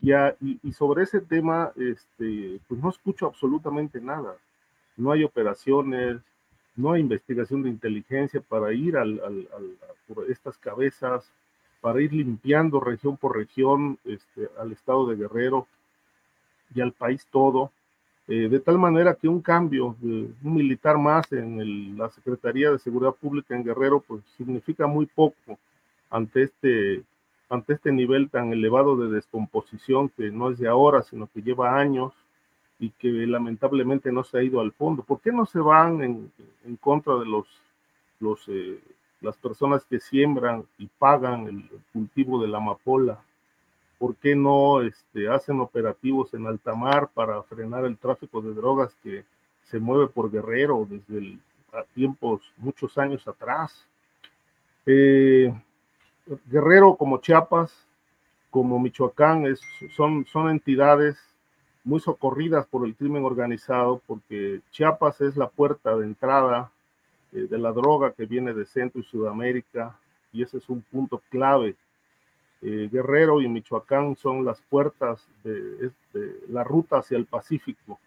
Y, 0.00 0.12
y, 0.62 0.72
sobre 0.72 1.04
ese 1.04 1.20
tema, 1.20 1.72
este, 1.76 2.60
pues 2.68 2.80
no 2.82 2.90
escucho 2.90 3.26
absolutamente 3.26 4.00
nada. 4.00 4.36
No 4.96 5.12
hay 5.12 5.24
operaciones, 5.24 6.20
no 6.76 6.92
hay 6.92 7.00
investigación 7.00 7.62
de 7.62 7.70
inteligencia 7.70 8.40
para 8.40 8.72
ir 8.72 8.96
al, 8.96 9.48
por 10.06 10.30
estas 10.30 10.58
cabezas, 10.58 11.30
para 11.80 12.02
ir 12.02 12.12
limpiando 12.12 12.80
región 12.80 13.16
por 13.16 13.36
región 13.36 13.98
este, 14.04 14.48
al 14.58 14.72
estado 14.72 15.06
de 15.08 15.16
Guerrero 15.16 15.66
y 16.74 16.80
al 16.80 16.92
país 16.92 17.26
todo, 17.30 17.70
eh, 18.26 18.48
de 18.48 18.60
tal 18.60 18.78
manera 18.78 19.14
que 19.14 19.28
un 19.28 19.42
cambio 19.42 19.96
un 20.00 20.34
militar 20.42 20.96
más 20.96 21.30
en 21.32 21.98
la 21.98 22.08
Secretaría 22.08 22.70
de 22.70 22.78
Seguridad 22.78 23.12
Pública 23.12 23.54
en 23.54 23.64
Guerrero, 23.64 24.00
pues 24.00 24.22
significa 24.36 24.86
muy 24.86 25.06
poco 25.06 25.58
ante 26.10 26.44
este, 26.44 27.02
ante 27.50 27.74
este 27.74 27.92
nivel 27.92 28.30
tan 28.30 28.52
elevado 28.52 28.96
de 28.96 29.14
descomposición 29.14 30.08
que 30.08 30.30
no 30.30 30.50
es 30.50 30.58
de 30.58 30.68
ahora, 30.68 31.02
sino 31.02 31.26
que 31.26 31.42
lleva 31.42 31.78
años 31.78 32.12
y 32.78 32.90
que 32.90 33.08
lamentablemente 33.08 34.10
no 34.10 34.24
se 34.24 34.38
ha 34.38 34.42
ido 34.42 34.60
al 34.60 34.72
fondo. 34.72 35.02
¿Por 35.02 35.20
qué 35.20 35.32
no 35.32 35.46
se 35.46 35.58
van 35.58 36.02
en, 36.02 36.76
contra 36.80 37.14
de 37.16 37.26
los, 37.26 37.46
eh, 38.48 38.80
las 39.20 39.36
personas 39.36 39.84
que 39.84 40.00
siembran 40.00 40.64
y 40.78 40.86
pagan 40.86 41.46
el, 41.46 41.70
cultivo 41.92 42.40
de 42.40 42.48
la 42.48 42.58
amapola? 42.58 43.22
¿Por 43.98 44.16
qué 44.16 44.34
no 44.34 44.82
este, 44.82 45.28
hacen 45.28 45.60
operativos 45.60 46.34
en 46.34 46.46
alta 46.46 46.74
mar 46.74 47.08
para 47.12 47.42
frenar 47.42 47.84
el 47.84 47.96
tráfico 47.96 48.40
de 48.42 48.54
drogas 48.54 48.94
que 49.02 49.24
se 49.64 49.78
mueve 49.78 50.08
por 50.08 50.30
Guerrero 50.30 50.86
desde 50.88 51.38
tiempos, 51.94 52.42
muchos 52.56 52.96
años 52.98 53.26
atrás? 53.26 53.86
Eh, 54.86 55.52
Guerrero 56.46 56.96
como 56.96 57.18
Chiapas, 57.18 57.86
como 58.50 58.78
Michoacán, 58.78 59.44
son 59.90 60.50
entidades 60.50 61.16
muy 61.84 62.00
socorridas 62.00 62.66
por 62.66 62.86
el 62.86 62.96
crimen 62.96 63.24
organizado, 63.24 64.00
porque 64.06 64.62
Chiapas 64.70 65.20
es 65.20 65.36
la 65.36 65.48
puerta 65.48 65.94
de 65.96 66.06
entrada 66.06 66.72
eh, 67.32 67.46
de 67.48 67.58
la 67.58 67.72
droga 67.72 68.12
que 68.12 68.24
viene 68.24 68.54
de 68.54 68.64
Centro 68.64 69.00
y 69.00 69.04
Sudamérica, 69.04 69.96
y 70.32 70.42
ese 70.42 70.56
es 70.56 70.68
un 70.68 70.80
punto 70.80 71.22
clave. 71.28 71.76
Eh, 72.66 72.88
Guerrero 72.90 73.42
y 73.42 73.48
Michoacán 73.48 74.16
son 74.16 74.42
las 74.42 74.58
puertas 74.62 75.28
de, 75.44 75.90
la 76.48 76.64
ruta 76.64 76.96
hacia 76.96 77.18
el 77.18 77.26
Pacífico, 77.26 78.00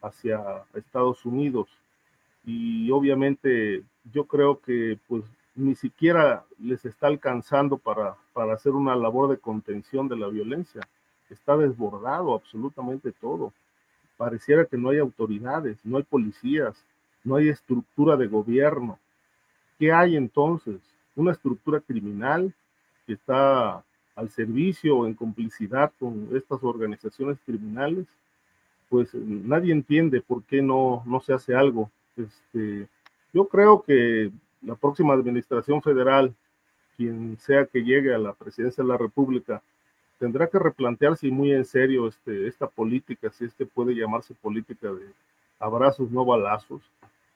hacia 0.00 0.40
Estados 0.72 1.26
Unidos. 1.26 1.66
Y 2.44 2.92
obviamente 2.92 3.82
yo 4.12 4.26
creo 4.26 4.60
que 4.60 4.98
pues 5.08 5.24
ni 5.56 5.74
siquiera 5.74 6.44
les 6.60 6.84
está 6.84 7.08
alcanzando 7.08 7.76
para, 7.76 8.14
para 8.32 8.54
hacer 8.54 8.70
una 8.70 8.94
labor 8.94 9.30
de 9.30 9.38
contención 9.38 10.06
de 10.06 10.16
la 10.16 10.28
violencia. 10.28 10.82
Está 11.28 11.56
desbordado 11.56 12.34
absolutamente 12.34 13.10
todo. 13.10 13.52
Pareciera 14.16 14.64
que 14.64 14.76
no 14.76 14.90
hay 14.90 14.98
autoridades, 14.98 15.76
no 15.82 15.96
hay 15.96 16.04
policías, 16.04 16.76
no 17.24 17.34
hay 17.34 17.48
estructura 17.48 18.16
de 18.16 18.28
gobierno. 18.28 19.00
¿Qué 19.76 19.90
hay 19.90 20.14
entonces? 20.14 20.80
Una 21.16 21.32
estructura 21.32 21.80
criminal 21.80 22.54
que 23.06 23.14
está 23.14 23.82
al 24.16 24.30
servicio 24.30 24.98
o 24.98 25.06
en 25.06 25.14
complicidad 25.14 25.92
con 25.98 26.28
estas 26.34 26.62
organizaciones 26.62 27.38
criminales, 27.44 28.06
pues 28.88 29.14
nadie 29.14 29.72
entiende 29.72 30.20
por 30.20 30.44
qué 30.44 30.62
no, 30.62 31.02
no 31.06 31.20
se 31.20 31.32
hace 31.32 31.54
algo. 31.54 31.90
Este, 32.16 32.86
yo 33.32 33.48
creo 33.48 33.82
que 33.82 34.30
la 34.62 34.76
próxima 34.76 35.14
administración 35.14 35.82
federal, 35.82 36.34
quien 36.96 37.36
sea 37.38 37.66
que 37.66 37.82
llegue 37.82 38.14
a 38.14 38.18
la 38.18 38.32
presidencia 38.32 38.84
de 38.84 38.88
la 38.88 38.96
República, 38.96 39.62
tendrá 40.18 40.46
que 40.46 40.58
replantearse 40.58 41.28
muy 41.30 41.52
en 41.52 41.64
serio 41.64 42.06
este, 42.06 42.46
esta 42.46 42.66
política, 42.66 43.30
si 43.30 43.44
es 43.46 43.54
que 43.54 43.66
puede 43.66 43.94
llamarse 43.94 44.34
política 44.34 44.92
de 44.92 45.06
abrazos, 45.58 46.10
no 46.10 46.24
balazos. 46.24 46.82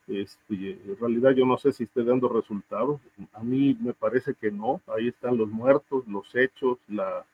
Este, 0.09 0.72
en 0.72 0.97
realidad 0.98 1.32
yo 1.32 1.44
no 1.44 1.59
sé 1.59 1.72
si 1.72 1.85
esté 1.85 2.02
dando 2.02 2.28
resultados. 2.28 3.01
A 3.35 3.43
mí 3.43 3.76
me 3.80 3.93
parece 3.93 4.35
que 4.35 4.51
no. 4.51 4.80
Ahí 4.86 5.09
están 5.09 5.36
los 5.36 5.48
muertos, 5.48 6.06
los 6.09 6.35
hechos, 6.35 6.78
la, 6.89 7.24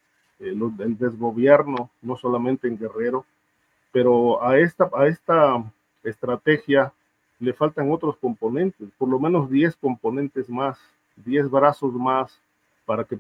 eh, 0.41 0.55
el 0.81 0.99
desgobierno, 0.99 1.91
no 2.03 2.17
solamente 2.17 2.67
en 2.67 2.79
Guerrero. 2.79 3.25
Pero 3.93 4.43
a 4.43 4.59
esta, 4.59 4.91
estrategia 6.03 6.93
le 7.39 7.53
faltan 7.53 7.91
otros 7.91 8.17
componentes, 8.19 8.89
por 8.99 9.09
lo 9.09 9.19
menos 9.19 9.49
10 9.49 9.77
componentes 9.77 10.51
más, 10.51 10.79
10 11.25 11.51
brazos 11.51 11.95
más 11.95 12.39
para 12.85 13.05
que 13.05 13.17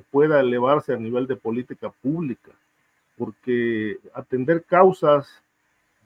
pueda 0.00 0.40
elevarse 0.40 0.92
a 0.92 0.98
nivel 0.98 1.26
de 1.26 1.34
política 1.34 1.90
pública, 1.90 2.52
porque 3.16 3.98
atender 4.14 4.62
causas 4.62 5.42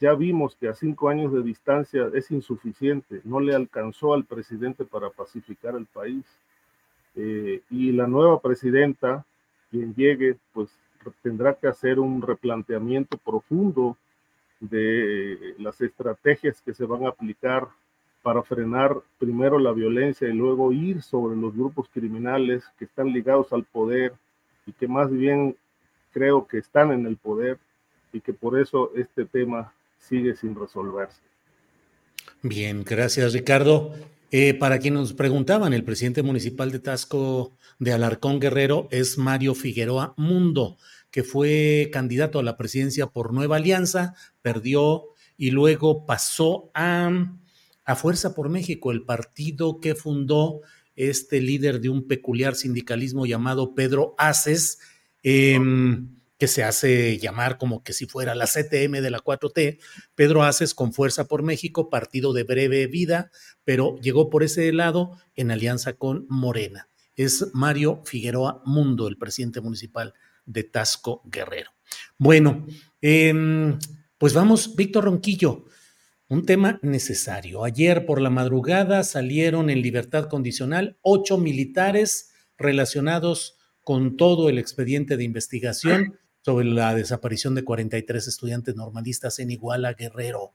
ya 0.00 0.14
vimos 0.14 0.56
que 0.56 0.68
a 0.68 0.74
cinco 0.74 1.08
años 1.08 1.32
de 1.32 1.42
distancia 1.42 2.10
es 2.14 2.30
insuficiente, 2.30 3.20
no 3.24 3.40
le 3.40 3.54
alcanzó 3.54 4.14
al 4.14 4.24
presidente 4.24 4.84
para 4.84 5.10
pacificar 5.10 5.74
el 5.74 5.86
país. 5.86 6.24
Eh, 7.16 7.62
y 7.70 7.92
la 7.92 8.06
nueva 8.06 8.40
presidenta, 8.40 9.24
quien 9.70 9.94
llegue, 9.94 10.36
pues 10.52 10.70
tendrá 11.22 11.54
que 11.54 11.66
hacer 11.66 11.98
un 11.98 12.22
replanteamiento 12.22 13.18
profundo 13.18 13.96
de 14.60 15.54
las 15.58 15.80
estrategias 15.80 16.60
que 16.62 16.74
se 16.74 16.84
van 16.84 17.06
a 17.06 17.10
aplicar 17.10 17.68
para 18.22 18.42
frenar 18.42 18.96
primero 19.18 19.58
la 19.58 19.72
violencia 19.72 20.28
y 20.28 20.32
luego 20.32 20.72
ir 20.72 21.02
sobre 21.02 21.36
los 21.36 21.54
grupos 21.54 21.88
criminales 21.88 22.64
que 22.78 22.84
están 22.84 23.12
ligados 23.12 23.52
al 23.52 23.64
poder 23.64 24.12
y 24.66 24.72
que 24.72 24.88
más 24.88 25.10
bien 25.10 25.56
creo 26.12 26.46
que 26.46 26.58
están 26.58 26.92
en 26.92 27.06
el 27.06 27.16
poder 27.16 27.58
y 28.12 28.20
que 28.20 28.32
por 28.32 28.58
eso 28.58 28.90
este 28.96 29.24
tema 29.24 29.72
sigue 29.98 30.34
sin 30.34 30.54
resolverse. 30.54 31.20
Bien, 32.42 32.84
gracias 32.84 33.32
Ricardo. 33.32 33.94
Eh, 34.30 34.54
para 34.54 34.78
quienes 34.78 35.00
nos 35.00 35.12
preguntaban, 35.14 35.72
el 35.72 35.84
presidente 35.84 36.22
municipal 36.22 36.70
de 36.70 36.80
Tasco 36.80 37.56
de 37.78 37.92
Alarcón 37.92 38.40
Guerrero 38.40 38.88
es 38.90 39.16
Mario 39.16 39.54
Figueroa 39.54 40.14
Mundo 40.16 40.76
que 41.10 41.24
fue 41.24 41.90
candidato 41.92 42.38
a 42.38 42.42
la 42.42 42.56
presidencia 42.56 43.08
por 43.08 43.32
Nueva 43.32 43.56
Alianza, 43.56 44.14
perdió 44.42 45.04
y 45.36 45.50
luego 45.50 46.06
pasó 46.06 46.70
a, 46.74 47.10
a 47.84 47.96
Fuerza 47.96 48.34
por 48.34 48.48
México, 48.48 48.90
el 48.90 49.04
partido 49.04 49.80
que 49.80 49.94
fundó 49.94 50.60
este 50.96 51.40
líder 51.40 51.80
de 51.80 51.88
un 51.88 52.06
peculiar 52.08 52.56
sindicalismo 52.56 53.24
llamado 53.24 53.74
Pedro 53.74 54.14
Aces, 54.18 54.80
em, 55.22 56.17
que 56.38 56.46
se 56.46 56.62
hace 56.62 57.18
llamar 57.18 57.58
como 57.58 57.82
que 57.82 57.92
si 57.92 58.06
fuera 58.06 58.34
la 58.34 58.46
CTM 58.46 59.00
de 59.02 59.10
la 59.10 59.18
4T, 59.18 59.80
Pedro 60.14 60.44
Aces 60.44 60.72
con 60.72 60.92
Fuerza 60.92 61.26
por 61.26 61.42
México, 61.42 61.90
partido 61.90 62.32
de 62.32 62.44
breve 62.44 62.86
vida, 62.86 63.30
pero 63.64 63.96
llegó 63.98 64.30
por 64.30 64.44
ese 64.44 64.72
lado 64.72 65.18
en 65.34 65.50
alianza 65.50 65.94
con 65.94 66.26
Morena. 66.28 66.88
Es 67.16 67.48
Mario 67.52 68.02
Figueroa 68.04 68.62
Mundo, 68.64 69.08
el 69.08 69.18
presidente 69.18 69.60
municipal 69.60 70.14
de 70.46 70.62
Tasco 70.62 71.22
Guerrero. 71.24 71.72
Bueno, 72.16 72.66
em, 73.00 73.76
pues 74.16 74.32
vamos, 74.32 74.76
Víctor 74.76 75.04
Ronquillo, 75.04 75.64
un 76.28 76.46
tema 76.46 76.78
necesario. 76.82 77.64
Ayer 77.64 78.06
por 78.06 78.20
la 78.20 78.30
madrugada 78.30 79.02
salieron 79.02 79.70
en 79.70 79.82
libertad 79.82 80.28
condicional 80.28 80.98
ocho 81.02 81.36
militares 81.36 82.30
relacionados 82.56 83.56
con 83.82 84.16
todo 84.16 84.48
el 84.48 84.58
expediente 84.58 85.16
de 85.16 85.24
investigación 85.24 86.18
sobre 86.42 86.66
la 86.66 86.94
desaparición 86.94 87.54
de 87.54 87.64
43 87.64 88.26
estudiantes 88.26 88.74
normalistas 88.76 89.38
en 89.38 89.50
Iguala 89.50 89.94
Guerrero. 89.94 90.54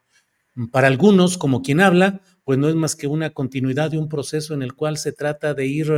Para 0.71 0.87
algunos, 0.87 1.37
como 1.37 1.63
quien 1.63 1.81
habla, 1.81 2.21
pues 2.43 2.59
no 2.59 2.69
es 2.69 2.75
más 2.75 2.95
que 2.95 3.07
una 3.07 3.31
continuidad 3.31 3.89
de 3.89 3.97
un 3.97 4.07
proceso 4.07 4.53
en 4.53 4.61
el 4.61 4.73
cual 4.75 4.97
se 4.97 5.11
trata 5.11 5.53
de 5.53 5.65
ir 5.65 5.91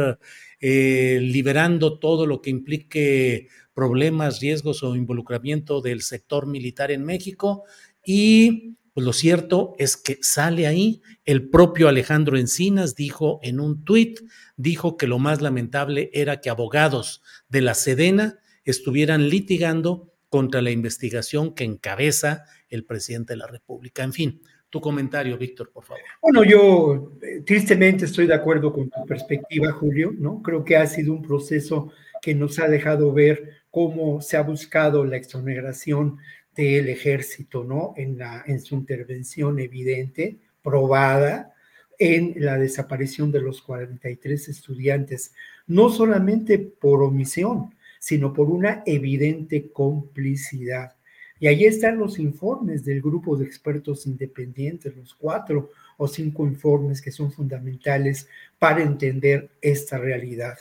eh, 0.62 1.20
liberando 1.22 2.00
todo 2.00 2.26
lo 2.26 2.42
que 2.42 2.52
implique 2.52 3.50
problemas, 3.74 4.40
riesgos 4.40 4.82
o 4.84 4.96
involucramiento 4.96 5.82
del 5.82 6.02
sector 6.02 6.48
militar 6.48 6.92
en 6.92 7.04
México. 7.04 7.64
Y 8.06 8.78
pues 8.94 9.06
lo 9.06 9.12
cierto 9.12 9.74
es 9.78 9.98
que 9.98 10.20
sale 10.22 10.68
ahí, 10.68 11.02
el 11.26 11.50
propio 11.50 11.90
Alejandro 11.90 12.38
Encinas 12.38 12.96
dijo 12.96 13.42
en 13.44 13.60
un 13.60 13.84
tuit, 13.84 14.22
dijo 14.56 14.96
que 14.96 15.06
lo 15.08 15.20
más 15.20 15.42
lamentable 15.42 16.10
era 16.14 16.40
que 16.40 16.50
abogados 16.50 17.22
de 17.50 17.60
la 17.60 17.74
Sedena 17.74 18.40
estuvieran 18.66 19.30
litigando 19.30 20.12
contra 20.30 20.62
la 20.62 20.72
investigación 20.72 21.56
que 21.56 21.64
encabeza 21.64 22.46
el 22.70 22.84
presidente 22.84 23.34
de 23.34 23.38
la 23.38 23.48
República. 23.48 24.04
En 24.04 24.12
fin, 24.12 24.42
tu 24.70 24.82
comentario, 24.82 25.38
Víctor, 25.38 25.72
por 25.72 25.86
favor. 25.86 26.02
Bueno, 26.22 26.44
yo 26.44 27.14
eh, 27.22 27.42
tristemente 27.46 28.06
estoy 28.06 28.28
de 28.28 28.34
acuerdo 28.34 28.74
con 28.74 28.90
tu 28.90 29.06
perspectiva, 29.06 29.72
Julio, 29.72 30.14
¿no? 30.18 30.42
Creo 30.42 30.66
que 30.66 30.76
ha 30.76 30.86
sido 30.88 31.14
un 31.14 31.22
proceso 31.22 31.92
que 32.22 32.36
nos 32.36 32.60
ha 32.60 32.68
dejado 32.68 33.14
ver 33.14 33.52
cómo 33.70 34.20
se 34.22 34.36
ha 34.36 34.42
buscado 34.42 35.06
la 35.06 35.18
exoneración 35.18 36.18
del 36.56 36.90
ejército, 36.90 37.64
¿no? 37.64 37.94
En, 37.98 38.60
su 38.62 38.76
intervención 38.76 39.60
evidente, 39.60 40.40
probada, 40.64 41.54
en 42.00 42.34
la 42.38 42.58
desaparición 42.58 43.32
de 43.32 43.42
los 43.42 43.62
43 43.62 44.50
estudiantes, 44.50 45.34
no 45.68 45.90
solamente 45.90 46.58
por 46.58 47.04
omisión, 47.04 47.75
sino 48.06 48.34
por 48.34 48.52
una 48.52 48.84
evidente 48.86 49.72
complicidad. 49.72 50.94
Y 51.40 51.48
ahí 51.48 51.66
están 51.66 51.98
los 51.98 52.20
informes 52.20 52.86
del 52.86 53.02
grupo 53.02 53.36
de 53.36 53.46
expertos 53.46 54.06
independientes, 54.06 54.96
los 54.96 55.16
cuatro 55.16 55.72
o 55.98 56.08
cinco 56.08 56.46
informes 56.46 57.02
que 57.02 57.10
son 57.10 57.32
fundamentales 57.32 58.30
para 58.60 58.84
entender 58.84 59.50
esta 59.60 59.98
realidad. 59.98 60.56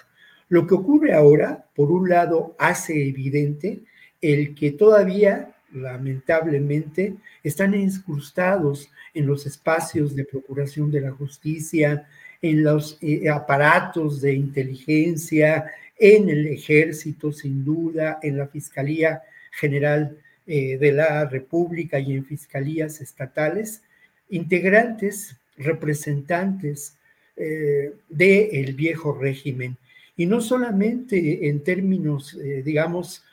Lo 0.48 0.66
que 0.66 0.72
ocurre 0.72 1.12
ahora, 1.12 1.66
por 1.76 1.90
un 1.90 2.08
lado, 2.08 2.56
hace 2.58 3.10
evidente 3.10 3.82
el 4.22 4.54
que 4.54 4.70
todavía, 4.70 5.54
lamentablemente, 5.70 7.14
están 7.42 7.74
incrustados 7.74 8.88
en 9.12 9.26
los 9.26 9.44
espacios 9.44 10.16
de 10.16 10.24
procuración 10.24 10.90
de 10.90 11.02
la 11.02 11.10
justicia, 11.10 12.08
en 12.44 12.62
los 12.62 12.98
eh, 13.00 13.28
aparatos 13.30 14.20
de 14.20 14.34
inteligencia, 14.34 15.72
en 15.98 16.28
el 16.28 16.46
ejército, 16.46 17.32
sin 17.32 17.64
duda, 17.64 18.18
en 18.22 18.36
la 18.36 18.48
Fiscalía 18.48 19.22
General 19.52 20.16
eh, 20.46 20.76
de 20.76 20.92
la 20.92 21.24
República 21.24 21.98
y 21.98 22.12
en 22.12 22.26
fiscalías 22.26 23.00
estatales, 23.00 23.82
integrantes, 24.28 25.36
representantes 25.56 26.98
eh, 27.36 27.94
del 28.10 28.74
viejo 28.74 29.14
régimen. 29.14 29.78
Y 30.18 30.26
no 30.26 30.42
solamente 30.42 31.48
en 31.48 31.64
términos, 31.64 32.34
eh, 32.34 32.62
digamos, 32.62 33.24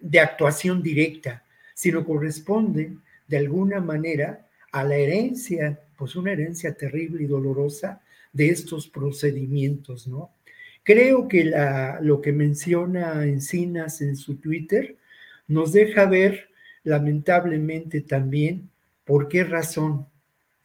de 0.00 0.20
actuación 0.20 0.84
directa, 0.84 1.42
sino 1.74 2.04
corresponde 2.04 2.92
de 3.26 3.36
alguna 3.38 3.80
manera 3.80 4.46
a 4.70 4.84
la 4.84 4.94
herencia, 4.94 5.80
pues 5.98 6.16
una 6.16 6.32
herencia 6.32 6.74
terrible 6.74 7.24
y 7.24 7.26
dolorosa 7.26 8.00
de 8.32 8.50
estos 8.50 8.88
procedimientos, 8.88 10.06
¿no? 10.06 10.30
Creo 10.84 11.28
que 11.28 11.52
lo 12.00 12.22
que 12.22 12.32
menciona 12.32 13.26
Encinas 13.26 14.00
en 14.00 14.16
su 14.16 14.36
Twitter 14.36 14.96
nos 15.46 15.72
deja 15.72 16.06
ver 16.06 16.48
lamentablemente 16.84 18.00
también 18.00 18.70
por 19.04 19.28
qué 19.28 19.44
razón 19.44 20.06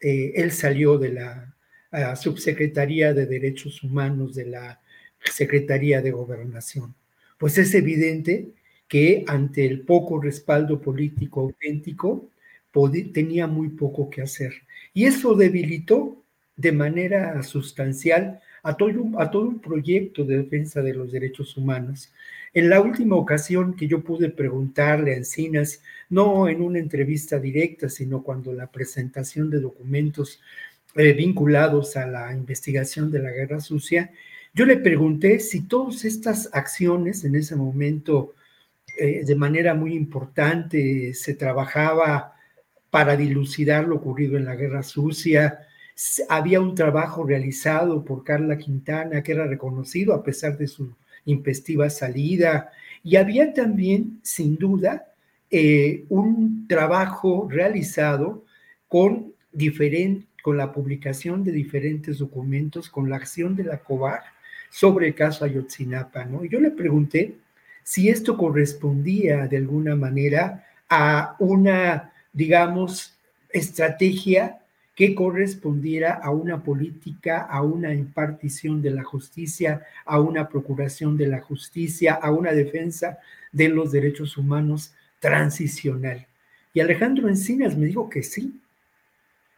eh, 0.00 0.32
él 0.36 0.52
salió 0.52 0.96
de 0.96 1.12
la 1.12 2.16
subsecretaría 2.16 3.12
de 3.12 3.26
Derechos 3.26 3.82
Humanos 3.82 4.34
de 4.34 4.46
la 4.46 4.80
Secretaría 5.20 6.00
de 6.00 6.10
Gobernación. 6.10 6.94
Pues 7.36 7.58
es 7.58 7.74
evidente 7.74 8.48
que 8.88 9.24
ante 9.26 9.66
el 9.66 9.82
poco 9.82 10.20
respaldo 10.20 10.80
político 10.80 11.40
auténtico, 11.40 12.30
tenía 13.12 13.46
muy 13.46 13.68
poco 13.68 14.10
que 14.10 14.22
hacer. 14.22 14.52
Y 14.94 15.04
eso 15.04 15.34
debilitó 15.34 16.24
de 16.56 16.72
manera 16.72 17.42
sustancial 17.42 18.40
a 18.62 18.76
todo, 18.76 18.88
un, 18.88 19.20
a 19.20 19.30
proyecto 19.60 20.24
de 20.24 20.38
defensa 20.38 20.80
de 20.80 20.94
los 20.94 21.12
derechos 21.12 21.56
humanos. 21.56 22.10
En 22.54 22.70
la 22.70 22.80
última 22.80 23.16
ocasión 23.16 23.74
que 23.74 23.88
yo 23.88 24.02
pude 24.02 24.30
preguntarle 24.30 25.12
a 25.12 25.16
Encinas, 25.16 25.82
no 26.08 26.48
en 26.48 26.62
una 26.62 26.78
entrevista 26.78 27.38
directa, 27.40 27.88
sino 27.88 28.22
cuando 28.22 28.52
la 28.52 28.68
presentación 28.68 29.50
de 29.50 29.60
documentos 29.60 30.40
eh, 30.94 31.12
vinculados 31.12 31.96
a 31.96 32.06
la 32.06 32.32
investigación 32.32 33.10
de 33.10 33.18
la 33.18 33.32
guerra 33.32 33.58
sucia, 33.58 34.12
yo 34.54 34.64
le 34.64 34.76
pregunté 34.76 35.40
si 35.40 35.62
todas 35.62 36.04
estas 36.04 36.48
acciones 36.52 37.24
en 37.24 37.34
ese 37.34 37.56
momento 37.56 38.34
eh, 38.96 39.24
de 39.24 39.34
manera 39.34 39.74
muy 39.74 39.94
importante 39.94 41.12
se 41.14 41.34
trabajaba 41.34 42.33
para 42.94 43.16
dilucidar 43.16 43.88
lo 43.88 43.96
ocurrido 43.96 44.36
en 44.36 44.44
la 44.44 44.54
guerra 44.54 44.84
sucia, 44.84 45.66
había 46.28 46.60
un 46.60 46.76
trabajo 46.76 47.24
realizado 47.24 48.04
por 48.04 48.22
Carla 48.22 48.56
Quintana 48.56 49.20
que 49.20 49.32
era 49.32 49.48
reconocido 49.48 50.14
a 50.14 50.22
pesar 50.22 50.56
de 50.56 50.68
su 50.68 50.92
impestiva 51.24 51.90
salida. 51.90 52.70
Y 53.02 53.16
había 53.16 53.52
también, 53.52 54.20
sin 54.22 54.56
duda, 54.56 55.08
eh, 55.50 56.04
un 56.08 56.68
trabajo 56.68 57.48
realizado 57.50 58.44
con, 58.86 59.32
con 60.40 60.56
la 60.56 60.72
publicación 60.72 61.42
de 61.42 61.50
diferentes 61.50 62.18
documentos, 62.18 62.88
con 62.88 63.10
la 63.10 63.16
acción 63.16 63.56
de 63.56 63.64
la 63.64 63.78
COVAR 63.78 64.22
sobre 64.70 65.08
el 65.08 65.16
caso 65.16 65.44
Ayotzinapa. 65.44 66.26
¿no? 66.26 66.44
Y 66.44 66.48
yo 66.48 66.60
le 66.60 66.70
pregunté 66.70 67.34
si 67.82 68.08
esto 68.08 68.36
correspondía 68.36 69.48
de 69.48 69.56
alguna 69.56 69.96
manera 69.96 70.64
a 70.88 71.34
una, 71.40 72.12
digamos, 72.34 73.16
estrategia 73.48 74.60
que 74.94 75.14
correspondiera 75.14 76.12
a 76.12 76.30
una 76.30 76.62
política, 76.62 77.42
a 77.42 77.62
una 77.62 77.94
impartición 77.94 78.80
de 78.82 78.90
la 78.90 79.02
justicia, 79.02 79.84
a 80.04 80.20
una 80.20 80.48
procuración 80.48 81.16
de 81.16 81.26
la 81.26 81.40
justicia, 81.40 82.14
a 82.14 82.30
una 82.30 82.52
defensa 82.52 83.18
de 83.50 83.68
los 83.68 83.90
derechos 83.90 84.36
humanos 84.36 84.94
transicional. 85.18 86.26
Y 86.72 86.80
Alejandro 86.80 87.28
Encinas 87.28 87.76
me 87.76 87.86
dijo 87.86 88.08
que 88.08 88.22
sí. 88.22 88.60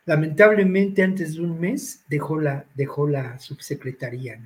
Lamentablemente, 0.04 1.02
antes 1.02 1.34
de 1.34 1.40
un 1.40 1.58
mes 1.58 2.04
dejó 2.08 2.40
la, 2.40 2.64
dejó 2.74 3.08
la 3.08 3.38
subsecretaría. 3.38 4.38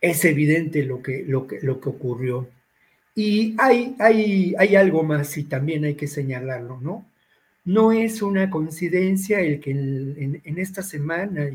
Es 0.00 0.24
evidente 0.24 0.82
lo 0.82 1.02
que, 1.02 1.24
lo 1.26 1.46
que, 1.46 1.60
lo 1.62 1.80
que 1.80 1.88
ocurrió. 1.88 2.48
Y 3.22 3.54
hay, 3.58 3.96
hay, 3.98 4.54
hay 4.56 4.76
algo 4.76 5.02
más 5.02 5.36
y 5.36 5.44
también 5.44 5.84
hay 5.84 5.94
que 5.94 6.06
señalarlo, 6.06 6.80
¿no? 6.80 7.04
No 7.66 7.92
es 7.92 8.22
una 8.22 8.48
coincidencia 8.48 9.40
el 9.40 9.60
que 9.60 9.72
en, 9.72 10.40
esta 10.56 10.82
semana 10.82 11.50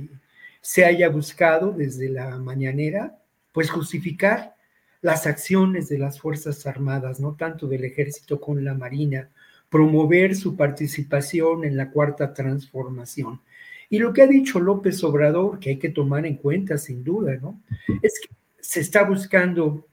se 0.62 0.86
haya 0.86 1.10
buscado 1.10 1.72
desde 1.72 2.10
la 2.10 2.38
mañanera, 2.38 3.18
pues 3.52 3.72
justificar 3.72 4.56
las 5.02 5.26
acciones 5.26 5.90
de 5.90 5.98
las 5.98 6.20
Fuerzas 6.20 6.68
Armadas, 6.68 7.20
no 7.20 7.34
tanto 7.34 7.66
del 7.66 7.84
ejército 7.84 8.40
con 8.40 8.64
la 8.64 8.76
Marina, 8.76 9.32
promover 9.68 10.36
su 10.36 10.56
participación 10.56 11.64
en 11.64 11.78
la 11.78 11.90
cuarta 11.90 12.32
transformación. 12.32 13.42
Y 13.90 13.98
lo 13.98 14.14
que 14.14 14.22
ha 14.22 14.28
dicho 14.28 14.60
López 14.60 15.04
Obrador, 15.04 15.58
que 15.58 15.72
hay 15.72 15.80
que 15.80 15.90
tomar 15.90 16.28
en 16.28 16.36
cuenta 16.36 16.78
sin 16.78 17.04
duda, 17.04 17.38
¿no? 17.42 17.60
Es 18.04 18.20
que 18.20 18.36
se 18.60 18.82
está 18.82 19.02
buscando 19.02 19.88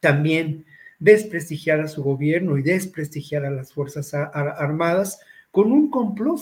también 0.00 0.64
desprestigiar 0.98 1.80
a 1.80 1.88
su 1.88 2.02
gobierno 2.02 2.56
y 2.58 2.62
desprestigiar 2.62 3.44
a 3.44 3.50
las 3.50 3.72
Fuerzas 3.72 4.14
Armadas 4.14 5.20
con 5.50 5.72
un 5.72 5.90
complot 5.90 6.40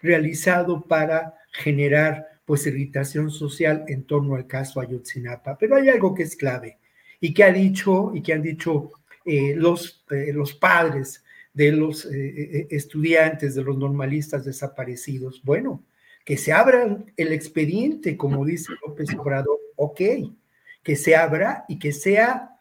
realizado 0.00 0.82
para 0.82 1.34
generar 1.52 2.26
pues 2.44 2.66
irritación 2.66 3.30
social 3.30 3.84
en 3.88 4.04
torno 4.04 4.34
al 4.34 4.46
caso 4.46 4.80
Ayotzinapa. 4.80 5.58
Pero 5.58 5.76
hay 5.76 5.88
algo 5.88 6.14
que 6.14 6.22
es 6.22 6.36
clave 6.36 6.78
y 7.20 7.34
que 7.34 7.44
ha 7.44 7.52
dicho 7.52 8.12
y 8.14 8.22
que 8.22 8.32
han 8.32 8.42
dicho 8.42 8.92
eh, 9.24 9.54
los, 9.54 10.04
eh, 10.10 10.32
los 10.32 10.54
padres 10.54 11.24
de 11.52 11.72
los 11.72 12.06
eh, 12.06 12.68
estudiantes, 12.70 13.54
de 13.54 13.64
los 13.64 13.76
normalistas 13.76 14.44
desaparecidos. 14.44 15.42
Bueno, 15.42 15.82
que 16.24 16.36
se 16.36 16.52
abra 16.52 16.98
el 17.16 17.32
expediente, 17.32 18.16
como 18.16 18.44
dice 18.44 18.72
López 18.86 19.08
Obrador, 19.14 19.58
ok, 19.76 20.00
que 20.82 20.96
se 20.96 21.16
abra 21.16 21.64
y 21.68 21.78
que 21.78 21.92
sea 21.92 22.57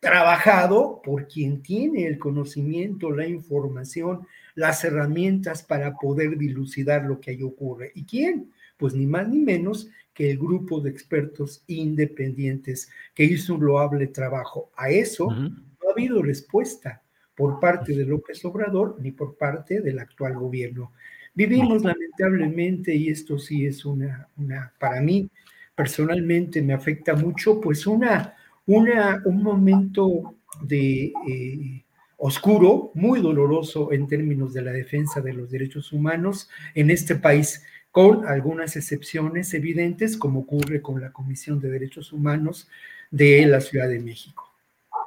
trabajado 0.00 1.00
por 1.02 1.26
quien 1.26 1.62
tiene 1.62 2.06
el 2.06 2.18
conocimiento, 2.18 3.10
la 3.10 3.26
información, 3.26 4.26
las 4.54 4.84
herramientas 4.84 5.62
para 5.62 5.96
poder 5.96 6.36
dilucidar 6.38 7.04
lo 7.04 7.20
que 7.20 7.32
ahí 7.32 7.42
ocurre. 7.42 7.92
¿Y 7.94 8.04
quién? 8.04 8.52
Pues 8.76 8.94
ni 8.94 9.06
más 9.06 9.28
ni 9.28 9.38
menos 9.38 9.88
que 10.14 10.30
el 10.30 10.38
grupo 10.38 10.80
de 10.80 10.90
expertos 10.90 11.62
independientes 11.66 12.90
que 13.14 13.24
hizo 13.24 13.54
un 13.54 13.66
loable 13.66 14.08
trabajo. 14.08 14.70
A 14.76 14.90
eso 14.90 15.30
no 15.30 15.88
ha 15.88 15.92
habido 15.92 16.22
respuesta 16.22 17.02
por 17.34 17.60
parte 17.60 17.96
de 17.96 18.04
López 18.04 18.44
Obrador 18.44 18.96
ni 19.00 19.12
por 19.12 19.36
parte 19.36 19.80
del 19.80 19.98
actual 20.00 20.34
gobierno. 20.34 20.92
Vivimos 21.34 21.84
lamentablemente, 21.84 22.92
y 22.94 23.10
esto 23.10 23.38
sí 23.38 23.64
es 23.64 23.84
una, 23.84 24.28
una 24.36 24.72
para 24.78 25.00
mí 25.00 25.30
personalmente 25.72 26.60
me 26.62 26.72
afecta 26.72 27.14
mucho, 27.14 27.60
pues 27.60 27.86
una 27.86 28.34
un 28.68 29.42
momento 29.42 30.34
de 30.62 31.12
eh, 31.26 31.84
oscuro, 32.18 32.90
muy 32.94 33.20
doloroso 33.20 33.92
en 33.92 34.06
términos 34.06 34.52
de 34.52 34.62
la 34.62 34.72
defensa 34.72 35.20
de 35.20 35.32
los 35.32 35.50
derechos 35.50 35.92
humanos 35.92 36.48
en 36.74 36.90
este 36.90 37.14
país, 37.14 37.62
con 37.90 38.26
algunas 38.26 38.76
excepciones 38.76 39.54
evidentes, 39.54 40.16
como 40.16 40.40
ocurre 40.40 40.82
con 40.82 41.00
la 41.00 41.12
Comisión 41.12 41.60
de 41.60 41.70
Derechos 41.70 42.12
Humanos 42.12 42.68
de 43.10 43.46
la 43.46 43.60
Ciudad 43.60 43.88
de 43.88 44.00
México. 44.00 44.44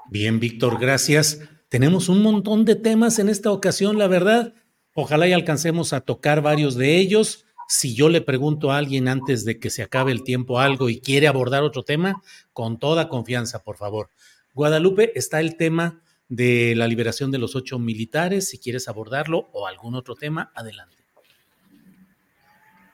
Bien, 0.10 0.40
Víctor, 0.40 0.80
gracias. 0.80 1.42
Tenemos 1.70 2.10
un 2.10 2.24
montón 2.24 2.66
de 2.66 2.76
temas 2.76 3.20
en 3.20 3.30
esta 3.30 3.52
ocasión, 3.52 3.98
la 3.98 4.08
verdad. 4.08 4.56
Ojalá 4.94 5.28
y 5.28 5.34
alcancemos 5.34 5.94
a 5.94 6.02
tocar 6.02 6.42
varios 6.42 6.76
de 6.76 6.98
ellos 6.98 7.46
si 7.72 7.96
yo 7.96 8.10
le 8.10 8.20
pregunto 8.20 8.70
a 8.70 8.78
alguien 8.78 9.08
antes 9.08 9.46
de 9.46 9.58
que 9.58 9.70
se 9.70 9.82
acabe 9.82 10.12
el 10.12 10.24
tiempo 10.24 10.60
algo 10.60 10.90
y 10.90 11.00
quiere 11.00 11.30
abordar 11.30 11.64
otro 11.64 11.84
tema, 11.84 12.22
con 12.52 12.80
toda 12.80 13.08
confianza, 13.08 13.64
por 13.64 13.78
favor. 13.78 14.10
Guadalupe, 14.54 15.18
está 15.18 15.40
el 15.40 15.56
tema 15.56 16.02
de 16.28 16.74
la 16.76 16.86
liberación 16.86 17.32
de 17.32 17.38
los 17.38 17.56
ocho 17.56 17.80
militares, 17.80 18.50
si 18.50 18.60
quieres 18.60 18.90
abordarlo 18.90 19.48
o 19.54 19.68
algún 19.68 19.96
otro 19.96 20.16
tema, 20.16 20.52
adelante. 20.54 20.98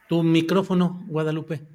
Tu 0.07 0.21
micrófono, 0.21 1.03
Guadalupe. 1.07 1.65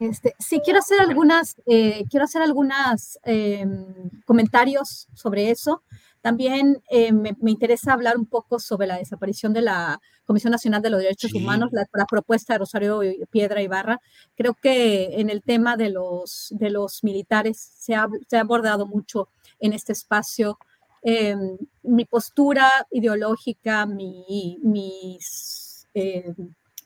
Este, 0.00 0.34
sí, 0.40 0.60
quiero 0.64 0.80
hacer 0.80 0.98
algunas, 0.98 1.54
eh, 1.64 2.04
quiero 2.10 2.24
hacer 2.24 2.42
algunas 2.42 3.20
em, 3.22 4.10
comentarios 4.24 5.06
sobre 5.14 5.52
eso. 5.52 5.84
También 6.26 6.82
eh, 6.90 7.12
me, 7.12 7.36
interesa 7.46 7.92
hablar 7.92 8.16
un 8.16 8.26
poco 8.26 8.58
sobre 8.58 8.88
la 8.88 8.98
desaparición 8.98 9.52
de 9.52 9.60
la 9.60 10.00
Comisión 10.24 10.50
Nacional 10.50 10.82
de 10.82 10.90
los 10.90 11.00
Derechos 11.00 11.32
Humanos, 11.32 11.70
la, 11.70 12.04
propuesta 12.04 12.52
de 12.54 12.58
Rosario 12.58 13.00
Piedra 13.30 13.62
Ibarra. 13.62 14.00
Creo 14.34 14.54
que 14.54 15.20
en 15.20 15.30
el 15.30 15.40
tema 15.40 15.76
de 15.76 15.90
los, 15.90 16.48
de 16.50 16.70
los 16.70 17.04
militares 17.04 17.60
se 17.78 17.94
ha, 17.94 18.08
abordado 18.32 18.88
mucho 18.88 19.28
en 19.60 19.72
este 19.72 19.92
espacio. 19.92 20.58
Em, 21.00 21.58
mi 21.84 22.04
postura 22.06 22.68
ideológica, 22.90 23.86
mi, 23.86 24.58
mis, 24.64 25.86
eh, 25.94 26.34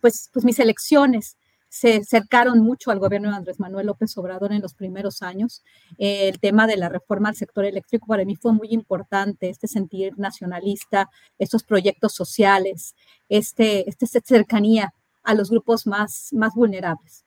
pues, 0.03 0.29
pues 0.35 0.45
mis 0.45 0.59
elecciones 0.59 1.39
se 1.71 1.99
acercaron 1.99 2.59
mucho 2.59 2.91
al 2.91 2.99
gobierno 2.99 3.31
de 3.31 3.37
Andrés 3.37 3.61
Manuel 3.61 3.87
López 3.87 4.19
Obrador 4.19 4.53
en 4.53 4.61
los 4.61 4.75
primeros 4.75 5.23
años. 5.23 5.63
el 5.99 6.39
tema 6.41 6.67
de 6.67 6.77
la 6.77 6.89
reforma 6.89 7.29
al 7.29 7.37
sector 7.37 7.65
eléctrico 7.65 8.07
para 8.09 8.25
mí 8.25 8.35
fue 8.37 8.53
muy 8.53 8.69
importante, 8.71 9.49
este 9.49 9.69
sentir 9.69 10.19
nacionalista, 10.19 11.09
estos 11.39 11.63
proyectos 11.63 12.13
sociales, 12.13 12.97
este, 13.29 13.89
este 13.89 14.07
cercanía 14.07 14.93
a 15.23 15.35
los 15.35 15.51
grupos 15.51 15.87
más, 15.87 16.31
más 16.33 16.55
vulnerables. 16.55 17.25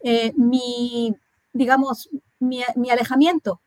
Eh, 0.00 0.32
mi, 0.36 1.16
digamos, 1.54 2.10
mi, 2.38 2.60
mi, 2.76 2.90
alejamiento 2.90 3.62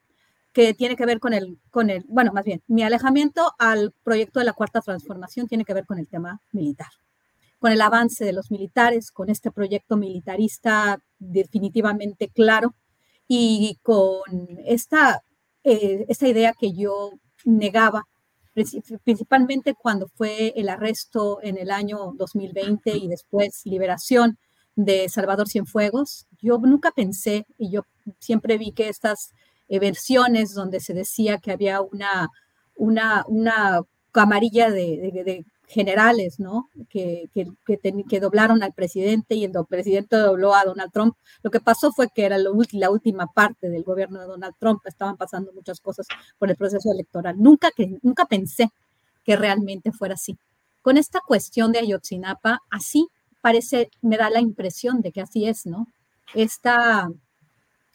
que 0.53 0.75
tiene 0.75 0.95
que 0.95 1.07
ver 1.07 1.19
con 1.19 1.33
el, 1.33 1.57
con 1.71 1.89
el, 1.89 2.05
bueno, 2.07 2.31
más 2.33 2.45
bien, 2.45 2.61
mi 2.67 2.83
alejamiento 2.83 3.51
al 3.57 3.93
proyecto 4.03 4.39
de 4.39 4.45
la 4.45 4.53
cuarta 4.53 4.81
transformación 4.81 5.47
tiene 5.47 5.65
que 5.65 5.73
ver 5.73 5.87
con 5.87 5.97
el 5.97 6.07
tema 6.07 6.39
militar 6.51 6.89
con 7.59 7.71
el 7.71 7.81
avance 7.81 8.25
de 8.25 8.33
los 8.33 8.51
militares, 8.51 9.11
con 9.11 9.29
este 9.29 9.51
proyecto 9.51 9.97
militarista 9.97 10.99
definitivamente 11.19 12.29
claro 12.29 12.73
y 13.27 13.77
con 13.83 14.21
esta, 14.65 15.21
eh, 15.63 16.05
esta 16.07 16.27
idea 16.27 16.53
que 16.59 16.73
yo 16.73 17.11
negaba, 17.45 18.03
principalmente 19.03 19.75
cuando 19.75 20.07
fue 20.07 20.53
el 20.55 20.69
arresto 20.69 21.39
en 21.43 21.57
el 21.57 21.71
año 21.71 22.13
2020 22.15 22.97
y 22.97 23.07
después 23.07 23.61
liberación 23.65 24.37
de 24.75 25.09
Salvador 25.09 25.47
Cienfuegos. 25.47 26.25
Yo 26.41 26.57
nunca 26.57 26.91
pensé, 26.91 27.45
y 27.57 27.71
yo 27.71 27.85
siempre 28.19 28.57
vi 28.57 28.71
que 28.71 28.89
estas 28.89 29.33
eh, 29.67 29.79
versiones 29.79 30.53
donde 30.53 30.79
se 30.79 30.93
decía 30.93 31.37
que 31.37 31.51
había 31.51 31.81
una, 31.81 32.29
una, 32.75 33.23
una 33.27 33.81
camarilla 34.11 34.71
de, 34.71 35.45
generales, 35.69 36.39
¿no? 36.39 36.67
Que, 36.89 37.29
que, 37.31 37.45
que, 38.09 38.19
doblaron 38.19 38.63
al 38.63 38.73
presidente 38.73 39.35
y 39.35 39.45
el 39.45 39.51
presidente 39.69 40.17
dobló 40.17 40.55
a 40.55 40.63
Donald 40.65 40.91
Trump. 40.91 41.15
Lo 41.43 41.51
que 41.51 41.59
pasó 41.59 41.91
fue 41.91 42.07
que 42.09 42.25
era 42.25 42.37
la 42.39 42.89
última 42.89 43.27
parte 43.27 43.69
del 43.69 43.83
gobierno 43.83 44.19
de 44.19 44.25
Donald 44.25 44.55
Trump, 44.59 44.81
estaban 44.85 45.15
pasando 45.15 45.53
muchas 45.53 45.79
cosas 45.79 46.07
por 46.39 46.49
el 46.49 46.57
proceso 46.57 46.91
electoral. 46.91 47.35
Nunca, 47.37 47.69
que, 47.69 47.99
nunca 48.01 48.25
pensé 48.25 48.71
que 49.23 49.35
realmente 49.35 49.91
fuera 49.91 50.15
así. 50.15 50.37
Con 50.81 50.97
esta 50.97 51.19
cuestión 51.25 51.71
de 51.71 51.79
Ayotzinapa, 51.79 52.61
así 52.71 53.07
parece, 53.41 53.91
me 54.01 54.17
da 54.17 54.31
la 54.31 54.41
impresión 54.41 55.01
de 55.01 55.11
que 55.11 55.21
así 55.21 55.45
es, 55.45 55.67
¿no? 55.67 55.85
Esta, 56.33 57.07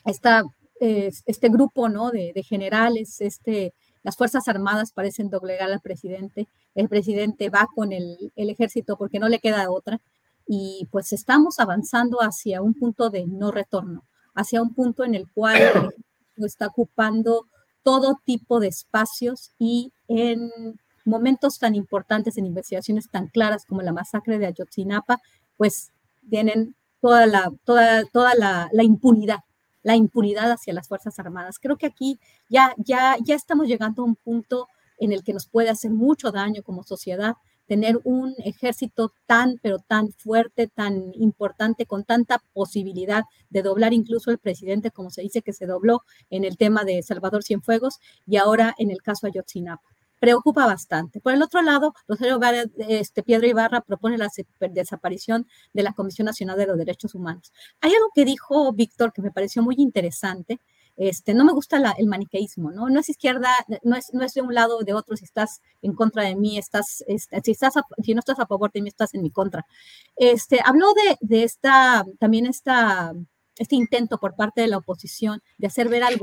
esta, 0.05 0.45
este 0.79 1.49
grupo, 1.49 1.89
¿no? 1.89 2.13
De, 2.13 2.41
generales, 2.47 3.21
este, 3.21 3.75
las 4.05 4.17
Fuerzas 4.17 4.47
Armadas 4.47 4.93
parecen 4.93 5.31
doblegar 5.31 5.71
al 5.73 5.81
presidente, 5.81 6.47
el 6.77 6.89
presidente 6.89 7.51
va 7.51 7.67
con 7.75 7.93
el, 7.93 8.33
el, 8.37 8.51
ejército 8.51 8.97
porque 8.97 9.19
no 9.19 9.29
le 9.29 9.41
queda 9.41 9.71
otra, 9.71 10.01
y 10.47 10.87
pues 10.93 11.13
estamos 11.13 11.59
avanzando 11.59 12.19
hacia 12.19 12.63
un 12.63 12.75
punto 12.75 13.11
de 13.11 13.27
no 13.27 13.51
retorno, 13.51 14.05
hacia 14.35 14.63
un 14.63 14.73
punto 14.75 15.05
en 15.05 15.15
el 15.15 15.29
cual 15.29 15.93
está 16.37 16.67
ocupando 16.69 17.47
todo 17.83 18.21
tipo 18.25 18.61
de 18.61 18.69
espacios 18.69 19.53
y 19.59 19.93
en 20.09 20.51
momentos 21.05 21.59
tan 21.59 21.75
importantes 21.75 22.39
en 22.39 22.47
investigaciones 22.47 23.11
tan 23.11 23.29
claras 23.29 23.67
como 23.67 23.83
la 23.83 23.93
masacre 23.93 24.39
de 24.39 24.47
Ayotzinapa, 24.47 25.21
pues 25.57 25.93
tienen 26.29 26.75
toda 27.01 27.27
la, 27.27 27.53
toda, 27.65 28.05
toda 28.07 28.35
la, 28.35 28.83
impunidad, 28.83 29.41
la 29.85 29.95
impunidad 29.95 30.51
hacia 30.51 30.75
las 30.75 30.89
Fuerzas 30.89 31.21
Armadas. 31.21 31.61
Creo 31.61 31.77
que 31.77 31.87
aquí 31.87 32.19
ya, 32.49 32.75
ya, 32.79 33.17
ya 33.25 33.37
estamos 33.37 33.69
llegando 33.69 34.03
a 34.03 34.07
un 34.07 34.17
punto 34.17 34.67
en 34.99 35.13
el 35.13 35.23
que 35.23 35.33
nos 35.33 35.47
puede 35.47 35.71
hacer 35.71 35.93
mucho 35.93 36.33
daño 36.33 36.65
como 36.65 36.83
sociedad 36.83 37.35
tener 37.67 38.01
un 38.05 38.35
ejército 38.45 39.13
tan, 39.27 39.59
pero 39.63 39.79
tan 39.79 40.13
fuerte, 40.13 40.67
tan 40.67 41.13
importante, 41.15 41.87
con 41.87 42.05
tanta 42.05 42.43
posibilidad 42.53 43.25
de 43.49 43.63
doblar 43.63 43.93
incluso 43.93 44.31
el 44.31 44.39
presidente, 44.39 44.91
como 44.91 45.11
se 45.11 45.23
dice 45.23 45.43
que 45.43 45.53
se 45.53 45.67
dobló 45.67 46.03
en 46.31 46.45
el 46.45 46.57
tema 46.57 46.85
de 46.85 47.03
Salvador 47.03 47.43
Cienfuegos 47.43 48.01
y 48.27 48.37
ahora 48.37 48.75
en 48.79 48.91
el 48.91 49.01
caso 49.01 49.27
Ayotzinapa 49.27 49.94
preocupa 50.25 50.67
bastante. 50.67 51.21
Por 51.21 51.35
el 51.35 51.43
otro 51.43 51.61
lado, 51.61 51.95
Rosario 52.09 52.41
este, 52.89 53.23
Piedra 53.23 53.47
Ibarra 53.47 53.83
propone 53.83 54.17
la 54.17 54.29
desaparición 54.71 55.47
de 55.75 55.83
la 55.83 55.93
Comisión 55.93 56.25
Nacional 56.25 56.57
de 56.57 56.67
los 56.67 56.79
Derechos 56.79 57.15
Humanos. 57.15 57.53
Hay 57.83 57.93
algo 57.93 58.09
que 58.15 58.25
dijo 58.25 58.73
Víctor 58.73 59.13
que 59.13 59.21
me 59.21 59.31
pareció 59.31 59.63
muy 59.63 59.75
interesante. 59.79 60.61
Este, 60.97 61.35
no 61.35 61.45
me 61.45 61.53
gusta 61.53 61.77
el 61.99 62.07
maniqueísmo, 62.07 62.71
¿no? 62.71 62.89
No 62.89 63.01
es 63.01 63.09
izquierda, 63.11 63.51
no 63.83 63.97
es, 63.97 64.15
no 64.15 64.25
es 64.25 64.33
de 64.33 64.43
un 64.43 64.55
lado 64.55 64.79
o 64.79 64.85
de 64.85 64.95
otro, 64.95 65.17
si 65.17 65.25
estás 65.25 65.61
en 65.83 65.93
contra 65.93 66.23
de 66.23 66.37
mí, 66.37 66.57
estás, 66.57 67.05
este, 67.07 67.41
si, 67.45 67.51
estás 67.51 67.75
si 68.03 68.15
no 68.15 68.21
estás 68.21 68.39
a 68.39 68.47
favor 68.47 68.71
de 68.73 68.81
mí, 68.81 68.89
estás 68.89 69.13
en 69.13 69.23
mi 69.23 69.31
contra. 69.31 69.67
Este, 70.17 70.61
habló 70.65 70.87
de, 70.95 71.19
de 71.21 71.43
esta, 71.43 72.07
también 72.19 72.47
esta, 72.47 73.13
este 73.59 73.75
intento 73.77 74.19
por 74.19 74.37
parte 74.37 74.63
de 74.63 74.69
la 74.69 74.79
oposición 74.79 75.43
de 75.59 75.67
hacer 75.67 75.89
ver 75.89 76.05
al, 76.05 76.15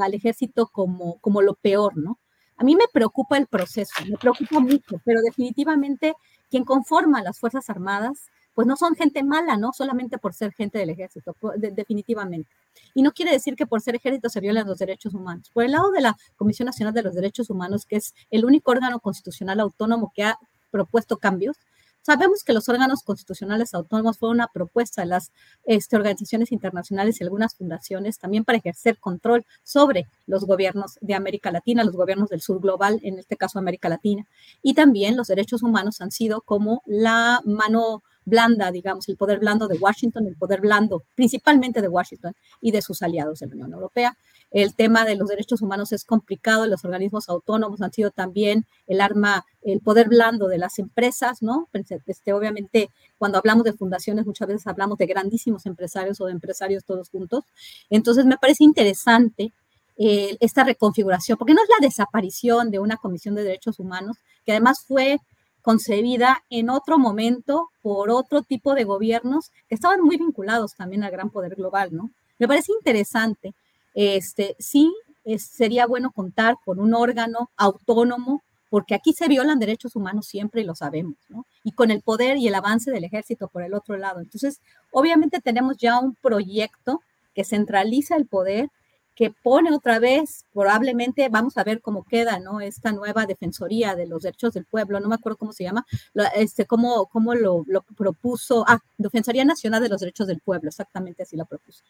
al 0.00 0.14
ejército 0.14 0.68
como, 0.68 1.18
como 1.20 1.42
lo 1.42 1.54
peor, 1.54 1.96
¿no? 1.96 2.18
A 2.56 2.64
mí 2.64 2.76
me 2.76 2.84
preocupa 2.92 3.36
el 3.36 3.46
proceso, 3.46 3.92
me 4.08 4.16
preocupa 4.16 4.60
mucho, 4.60 5.00
pero 5.04 5.20
definitivamente 5.22 6.14
quien 6.50 6.64
conforma 6.64 7.22
las 7.22 7.38
Fuerzas 7.38 7.68
Armadas, 7.68 8.30
pues 8.54 8.68
no 8.68 8.76
son 8.76 8.94
gente 8.94 9.24
mala, 9.24 9.56
¿no? 9.56 9.72
Solamente 9.72 10.18
por 10.18 10.32
ser 10.34 10.52
gente 10.52 10.78
del 10.78 10.90
ejército, 10.90 11.34
definitivamente. 11.56 12.48
Y 12.94 13.02
no 13.02 13.12
quiere 13.12 13.32
decir 13.32 13.56
que 13.56 13.66
por 13.66 13.80
ser 13.80 13.96
ejército 13.96 14.28
se 14.28 14.40
violen 14.40 14.66
los 14.66 14.78
derechos 14.78 15.14
humanos. 15.14 15.50
Por 15.52 15.64
el 15.64 15.72
lado 15.72 15.90
de 15.90 16.00
la 16.00 16.16
Comisión 16.36 16.66
Nacional 16.66 16.94
de 16.94 17.02
los 17.02 17.14
Derechos 17.14 17.50
Humanos, 17.50 17.84
que 17.84 17.96
es 17.96 18.14
el 18.30 18.44
único 18.44 18.70
órgano 18.70 19.00
constitucional 19.00 19.58
autónomo 19.58 20.12
que 20.14 20.22
ha 20.22 20.38
propuesto 20.70 21.18
cambios, 21.18 21.56
Sabemos 22.04 22.44
que 22.44 22.52
los 22.52 22.68
órganos 22.68 23.02
constitucionales 23.02 23.72
autónomos 23.72 24.18
fueron 24.18 24.36
una 24.36 24.48
propuesta 24.48 25.00
de 25.00 25.06
las 25.08 25.32
este, 25.64 25.96
organizaciones 25.96 26.52
internacionales 26.52 27.18
y 27.18 27.24
algunas 27.24 27.54
fundaciones 27.54 28.18
también 28.18 28.44
para 28.44 28.58
ejercer 28.58 28.98
control 28.98 29.46
sobre 29.62 30.06
los 30.26 30.44
gobiernos 30.44 30.98
de 31.00 31.14
América 31.14 31.50
Latina, 31.50 31.82
los 31.82 31.96
gobiernos 31.96 32.28
del 32.28 32.42
sur 32.42 32.60
global, 32.60 33.00
en 33.04 33.18
este 33.18 33.38
caso 33.38 33.58
América 33.58 33.88
Latina. 33.88 34.26
Y 34.60 34.74
también 34.74 35.16
los 35.16 35.28
derechos 35.28 35.62
humanos 35.62 36.02
han 36.02 36.10
sido 36.10 36.42
como 36.42 36.82
la 36.84 37.40
mano 37.46 38.02
blanda, 38.24 38.70
digamos, 38.70 39.08
el 39.08 39.16
poder 39.16 39.38
blando 39.38 39.68
de 39.68 39.78
Washington, 39.78 40.26
el 40.26 40.36
poder 40.36 40.60
blando 40.60 41.02
principalmente 41.14 41.82
de 41.82 41.88
Washington 41.88 42.34
y 42.60 42.70
de 42.70 42.82
sus 42.82 43.02
aliados 43.02 43.40
de 43.40 43.46
la 43.46 43.54
Unión 43.54 43.72
Europea. 43.72 44.16
El 44.50 44.74
tema 44.74 45.04
de 45.04 45.16
los 45.16 45.28
derechos 45.28 45.62
humanos 45.62 45.90
es 45.92 46.04
complicado, 46.04 46.66
los 46.66 46.84
organismos 46.84 47.28
autónomos 47.28 47.82
han 47.82 47.92
sido 47.92 48.12
también 48.12 48.66
el 48.86 49.00
arma, 49.00 49.44
el 49.62 49.80
poder 49.80 50.08
blando 50.08 50.46
de 50.46 50.58
las 50.58 50.78
empresas, 50.78 51.42
¿no? 51.42 51.68
Este, 52.06 52.32
obviamente, 52.32 52.88
cuando 53.18 53.38
hablamos 53.38 53.64
de 53.64 53.72
fundaciones, 53.72 54.26
muchas 54.26 54.46
veces 54.46 54.66
hablamos 54.68 54.96
de 54.98 55.06
grandísimos 55.06 55.66
empresarios 55.66 56.20
o 56.20 56.26
de 56.26 56.32
empresarios 56.32 56.84
todos 56.84 57.10
juntos. 57.10 57.44
Entonces, 57.90 58.26
me 58.26 58.36
parece 58.36 58.62
interesante 58.62 59.52
eh, 59.96 60.36
esta 60.40 60.64
reconfiguración, 60.64 61.38
porque 61.38 61.54
no 61.54 61.62
es 61.62 61.68
la 61.68 61.84
desaparición 61.86 62.70
de 62.70 62.78
una 62.78 62.96
comisión 62.96 63.34
de 63.34 63.42
derechos 63.42 63.78
humanos, 63.80 64.16
que 64.44 64.52
además 64.52 64.84
fue 64.86 65.18
concebida 65.64 66.44
en 66.50 66.68
otro 66.68 66.98
momento 66.98 67.70
por 67.80 68.10
otro 68.10 68.42
tipo 68.42 68.74
de 68.74 68.84
gobiernos 68.84 69.50
que 69.66 69.74
estaban 69.74 70.02
muy 70.02 70.18
vinculados 70.18 70.74
también 70.74 71.02
al 71.02 71.10
gran 71.10 71.30
poder 71.30 71.54
global, 71.54 71.88
¿no? 71.90 72.10
Me 72.38 72.46
parece 72.46 72.72
interesante 72.72 73.54
este, 73.94 74.56
sí 74.58 74.92
sería 75.38 75.86
bueno 75.86 76.10
contar 76.10 76.56
con 76.66 76.80
un 76.80 76.92
órgano 76.92 77.50
autónomo, 77.56 78.42
porque 78.68 78.94
aquí 78.94 79.14
se 79.14 79.26
violan 79.26 79.58
derechos 79.58 79.96
humanos 79.96 80.26
siempre 80.26 80.60
y 80.60 80.64
lo 80.64 80.74
sabemos, 80.74 81.14
¿no? 81.30 81.46
Y 81.62 81.72
con 81.72 81.90
el 81.90 82.02
poder 82.02 82.36
y 82.36 82.46
el 82.46 82.54
avance 82.54 82.90
del 82.90 83.04
ejército 83.04 83.48
por 83.48 83.62
el 83.62 83.72
otro 83.72 83.96
lado. 83.96 84.20
Entonces, 84.20 84.60
obviamente 84.90 85.40
tenemos 85.40 85.78
ya 85.78 85.98
un 85.98 86.14
proyecto 86.16 87.00
que 87.34 87.44
centraliza 87.44 88.16
el 88.16 88.26
poder 88.26 88.68
que 89.14 89.30
pone 89.30 89.72
otra 89.72 89.98
vez, 89.98 90.44
probablemente 90.52 91.28
vamos 91.28 91.56
a 91.56 91.64
ver 91.64 91.80
cómo 91.80 92.04
queda, 92.04 92.40
¿no? 92.40 92.60
Esta 92.60 92.90
nueva 92.92 93.26
Defensoría 93.26 93.94
de 93.94 94.06
los 94.06 94.22
Derechos 94.22 94.54
del 94.54 94.64
Pueblo, 94.64 94.98
no 94.98 95.08
me 95.08 95.14
acuerdo 95.14 95.38
cómo 95.38 95.52
se 95.52 95.64
llama, 95.64 95.86
este, 96.34 96.66
cómo, 96.66 97.06
cómo 97.06 97.34
lo, 97.34 97.64
propuso, 97.96 98.64
ah, 98.66 98.80
Defensoría 98.98 99.44
Nacional 99.44 99.82
de 99.82 99.88
los 99.88 100.00
Derechos 100.00 100.26
del 100.26 100.40
Pueblo, 100.40 100.68
exactamente 100.68 101.22
así 101.22 101.36
lo 101.36 101.46
propuso. 101.46 101.84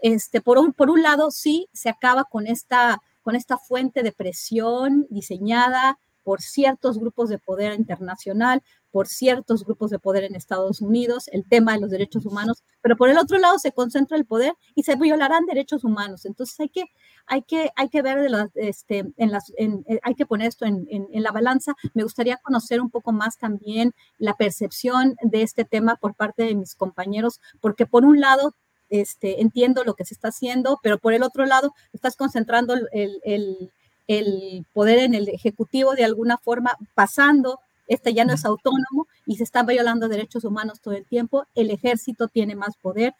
Este, 0.00 0.40
por, 0.40 0.58
un, 0.58 0.72
por 0.72 0.88
un 0.88 1.02
lado, 1.02 1.30
sí, 1.30 1.68
se 1.72 1.90
acaba 1.90 2.24
con 2.24 2.46
esta, 2.46 3.02
con 3.22 3.36
esta 3.36 3.58
fuente 3.58 4.02
de 4.02 4.12
presión 4.12 5.06
diseñada 5.10 5.98
por 6.22 6.40
ciertos 6.40 6.98
grupos 6.98 7.28
de 7.28 7.38
poder 7.38 7.74
internacional, 7.74 8.62
por 8.90 9.06
ciertos 9.06 9.64
grupos 9.64 9.90
de 9.90 9.98
poder 9.98 10.24
en 10.24 10.34
Estados 10.34 10.80
Unidos, 10.80 11.28
el 11.32 11.48
tema 11.48 11.74
de 11.74 11.80
los 11.80 11.90
derechos 11.90 12.26
humanos, 12.26 12.62
pero 12.82 12.96
por 12.96 13.08
el 13.08 13.18
otro 13.18 13.38
lado 13.38 13.58
se 13.58 13.72
concentra 13.72 14.16
el 14.16 14.24
poder 14.24 14.54
y 14.74 14.82
se 14.82 14.96
violarán 14.96 15.46
derechos 15.46 15.84
humanos. 15.84 16.24
Entonces 16.24 16.58
hay 16.60 16.68
que, 16.68 16.84
hay 17.26 17.42
que, 17.42 17.70
hay 17.76 17.88
que 17.88 18.02
ver, 18.02 18.30
de 18.30 18.50
este, 18.56 19.06
en 19.16 19.30
las, 19.30 19.52
en, 19.56 19.84
eh, 19.88 20.00
hay 20.02 20.14
que 20.14 20.26
poner 20.26 20.48
esto 20.48 20.64
en, 20.64 20.86
en, 20.90 21.22
la 21.22 21.32
balanza. 21.32 21.74
Me 21.94 22.02
gustaría 22.02 22.38
conocer 22.38 22.80
un 22.80 22.90
poco 22.90 23.12
más 23.12 23.38
también 23.38 23.92
la 24.18 24.34
percepción 24.34 25.16
de 25.22 25.42
este 25.42 25.64
tema 25.64 25.96
por 25.96 26.14
parte 26.14 26.44
de 26.44 26.54
mis 26.54 26.74
compañeros, 26.74 27.40
porque 27.60 27.86
por 27.86 28.04
un 28.04 28.20
lado 28.20 28.54
este, 28.88 29.40
entiendo 29.40 29.84
lo 29.84 29.94
que 29.94 30.04
se 30.04 30.14
está 30.14 30.28
haciendo, 30.28 30.80
pero 30.82 30.98
por 30.98 31.12
el 31.12 31.22
otro 31.22 31.46
lado 31.46 31.72
estás 31.92 32.16
concentrando 32.16 32.74
el, 32.74 33.20
el, 33.22 33.70
el 34.08 34.66
poder 34.72 34.98
en 34.98 35.14
el 35.14 35.28
Ejecutivo 35.28 35.94
de 35.94 36.04
alguna 36.04 36.36
forma, 36.38 36.76
pasando 36.94 37.60
este 37.90 38.14
ya 38.14 38.24
no 38.24 38.32
es 38.32 38.44
autónomo 38.44 39.08
y 39.26 39.36
se 39.36 39.42
están 39.42 39.66
violando 39.66 40.08
derechos 40.08 40.44
humanos 40.44 40.80
todo 40.80 40.94
el 40.94 41.04
tiempo. 41.04 41.44
El 41.56 41.70
ejército 41.70 42.28
tiene 42.28 42.54
más 42.54 42.76
poder. 42.76 43.14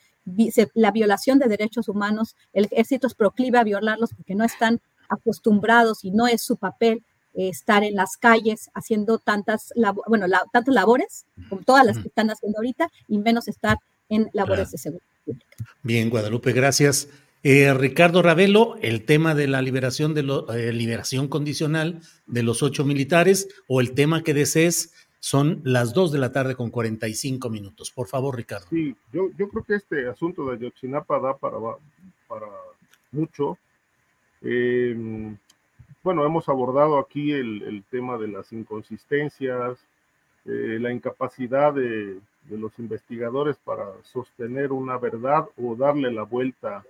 La 0.74 0.92
violación 0.92 1.40
de 1.40 1.48
derechos 1.48 1.88
humanos, 1.88 2.36
el 2.52 2.66
ejército 2.66 3.08
es 3.08 3.14
proclive 3.14 3.58
a 3.58 3.64
violarlos 3.64 4.10
porque 4.14 4.36
no 4.36 4.44
están 4.44 4.80
acostumbrados 5.08 6.04
y 6.04 6.12
no 6.12 6.28
es 6.28 6.40
su 6.42 6.56
papel 6.56 7.02
eh, 7.34 7.48
estar 7.48 7.82
en 7.82 7.96
las 7.96 8.16
calles 8.16 8.70
haciendo 8.72 9.18
tantas, 9.18 9.72
bueno, 10.06 10.26
tantas 10.52 10.72
labores 10.72 11.26
como 11.48 11.62
todas 11.62 11.84
las 11.84 11.98
que 11.98 12.06
están 12.06 12.30
haciendo 12.30 12.58
ahorita 12.58 12.90
y 13.08 13.18
menos 13.18 13.48
estar 13.48 13.76
en 14.08 14.30
labores 14.32 14.70
de 14.70 14.78
seguridad 14.78 15.06
pública. 15.24 15.56
Bien, 15.82 16.08
Guadalupe, 16.10 16.52
gracias. 16.52 17.08
Eh, 17.42 17.72
Ricardo 17.72 18.20
Ravelo, 18.20 18.76
el 18.82 19.06
tema 19.06 19.34
de 19.34 19.48
la 19.48 19.62
liberación 19.62 20.12
de 20.12 20.20
eh, 20.20 20.72
liberación 20.74 21.26
condicional 21.26 22.00
de 22.26 22.42
los 22.42 22.62
ocho 22.62 22.84
militares 22.84 23.48
o 23.66 23.80
el 23.80 23.94
tema 23.94 24.22
que 24.22 24.34
desees 24.34 24.94
son 25.20 25.62
las 25.64 25.94
dos 25.94 26.12
de 26.12 26.18
la 26.18 26.32
tarde 26.32 26.54
con 26.54 26.70
45 26.70 27.48
minutos. 27.48 27.90
Por 27.90 28.08
favor, 28.08 28.36
Ricardo. 28.36 28.66
Sí, 28.68 28.94
yo, 29.10 29.30
creo 29.36 29.64
que 29.64 29.74
este 29.76 30.06
asunto 30.06 30.46
de 30.46 30.56
Ayotzinapa 30.56 31.18
da 31.18 31.36
para, 31.36 31.56
mucho. 33.10 33.56
Em, 34.42 35.36
bueno, 36.02 36.26
hemos 36.26 36.46
abordado 36.48 36.98
aquí 36.98 37.32
el, 37.32 37.84
tema 37.90 38.18
de 38.18 38.28
las 38.28 38.52
inconsistencias, 38.52 39.78
eh, 40.44 40.78
la 40.78 40.92
incapacidad 40.92 41.72
de, 41.72 42.20
de 42.44 42.58
los 42.58 42.78
investigadores 42.78 43.56
para 43.64 43.86
sostener 44.02 44.72
una 44.72 44.98
verdad 44.98 45.46
o 45.56 45.74
darle 45.74 46.10
la 46.12 46.22
vuelta 46.22 46.78
a 46.78 46.84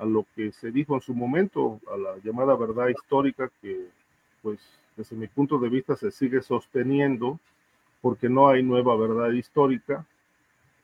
lo 0.00 0.26
que 0.34 0.50
se 0.52 0.70
dijo 0.70 0.94
en 0.94 1.00
su 1.00 1.14
momento, 1.14 1.80
a 1.92 1.96
la 1.96 2.16
llamada 2.22 2.56
verdad 2.56 2.88
histórica 2.88 3.50
que, 3.62 3.88
pues, 4.42 4.58
desde 4.96 5.16
mi 5.16 5.26
punto 5.28 5.58
de 5.58 5.68
vista 5.68 5.96
se 5.96 6.10
sigue 6.10 6.42
sosteniendo 6.42 7.38
porque 8.00 8.28
no 8.28 8.48
hay 8.48 8.62
nueva 8.62 8.96
verdad 8.96 9.30
histórica. 9.30 10.04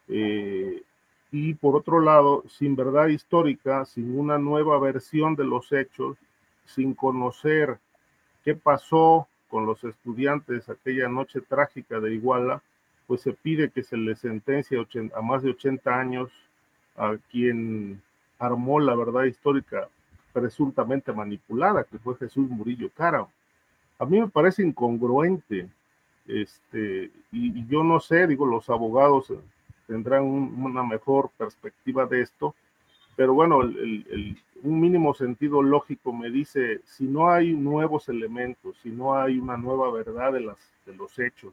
Eh, 0.08 0.82
y 1.32 1.54
por 1.54 1.76
otro 1.76 2.00
lado, 2.00 2.44
sin 2.48 2.74
verdad 2.74 3.08
histórica, 3.08 3.84
sin 3.84 4.18
una 4.18 4.38
nueva 4.38 4.78
versión 4.78 5.36
de 5.36 5.44
los 5.44 5.72
hechos, 5.72 6.16
sin 6.64 6.94
conocer 6.94 7.78
qué 8.44 8.54
pasó 8.54 9.28
con 9.48 9.66
los 9.66 9.82
estudiantes 9.84 10.68
aquella 10.68 11.08
noche 11.08 11.40
trágica 11.40 12.00
de 12.00 12.14
Iguala, 12.14 12.62
pues 13.06 13.20
se 13.20 13.32
pide 13.32 13.70
que 13.70 13.82
se 13.82 13.96
le 13.96 14.14
sentencie 14.16 14.78
a 15.14 15.20
más 15.20 15.42
de 15.42 15.50
80 15.50 15.98
años 15.98 16.30
a 16.96 17.16
quien 17.30 18.00
armó 18.40 18.80
la 18.80 18.96
verdad 18.96 19.24
histórica 19.24 19.88
presuntamente 20.32 21.12
manipulada, 21.12 21.84
que 21.84 21.98
fue 21.98 22.16
Jesús 22.16 22.48
Murillo 22.48 22.90
Cara. 22.94 23.26
A 23.98 24.06
mí 24.06 24.18
me 24.20 24.28
parece 24.28 24.62
incongruente, 24.62 25.68
este, 26.26 27.10
y, 27.30 27.66
yo 27.66 27.84
no 27.84 28.00
sé, 28.00 28.26
digo, 28.26 28.46
los 28.46 28.70
abogados 28.70 29.32
tendrán 29.86 30.22
una 30.22 30.82
mejor 30.82 31.30
perspectiva 31.36 32.06
de 32.06 32.22
esto, 32.22 32.54
pero 33.14 33.34
bueno, 33.34 33.58
un 33.58 34.80
mínimo 34.80 35.12
sentido 35.12 35.62
lógico 35.62 36.12
me 36.12 36.30
dice, 36.30 36.80
si 36.84 37.04
no 37.04 37.30
hay 37.30 37.52
nuevos 37.52 38.08
elementos, 38.08 38.76
si 38.82 38.90
no 38.90 39.16
hay 39.16 39.38
una 39.38 39.58
nueva 39.58 39.90
verdad 39.90 40.32
de, 40.32 40.40
las, 40.40 40.58
de 40.86 40.94
los 40.94 41.18
hechos, 41.18 41.52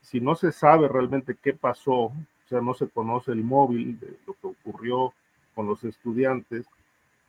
si 0.00 0.20
no 0.20 0.36
se 0.36 0.52
sabe 0.52 0.86
realmente 0.86 1.34
qué 1.42 1.52
pasó, 1.54 1.94
o 1.94 2.14
sea, 2.48 2.60
no 2.60 2.74
se 2.74 2.88
conoce 2.88 3.32
el 3.32 3.42
móvil 3.42 3.98
de 3.98 4.14
lo 4.26 4.34
que 4.34 4.46
ocurrió 4.48 5.14
con 5.54 5.66
los 5.66 5.84
estudiantes, 5.84 6.66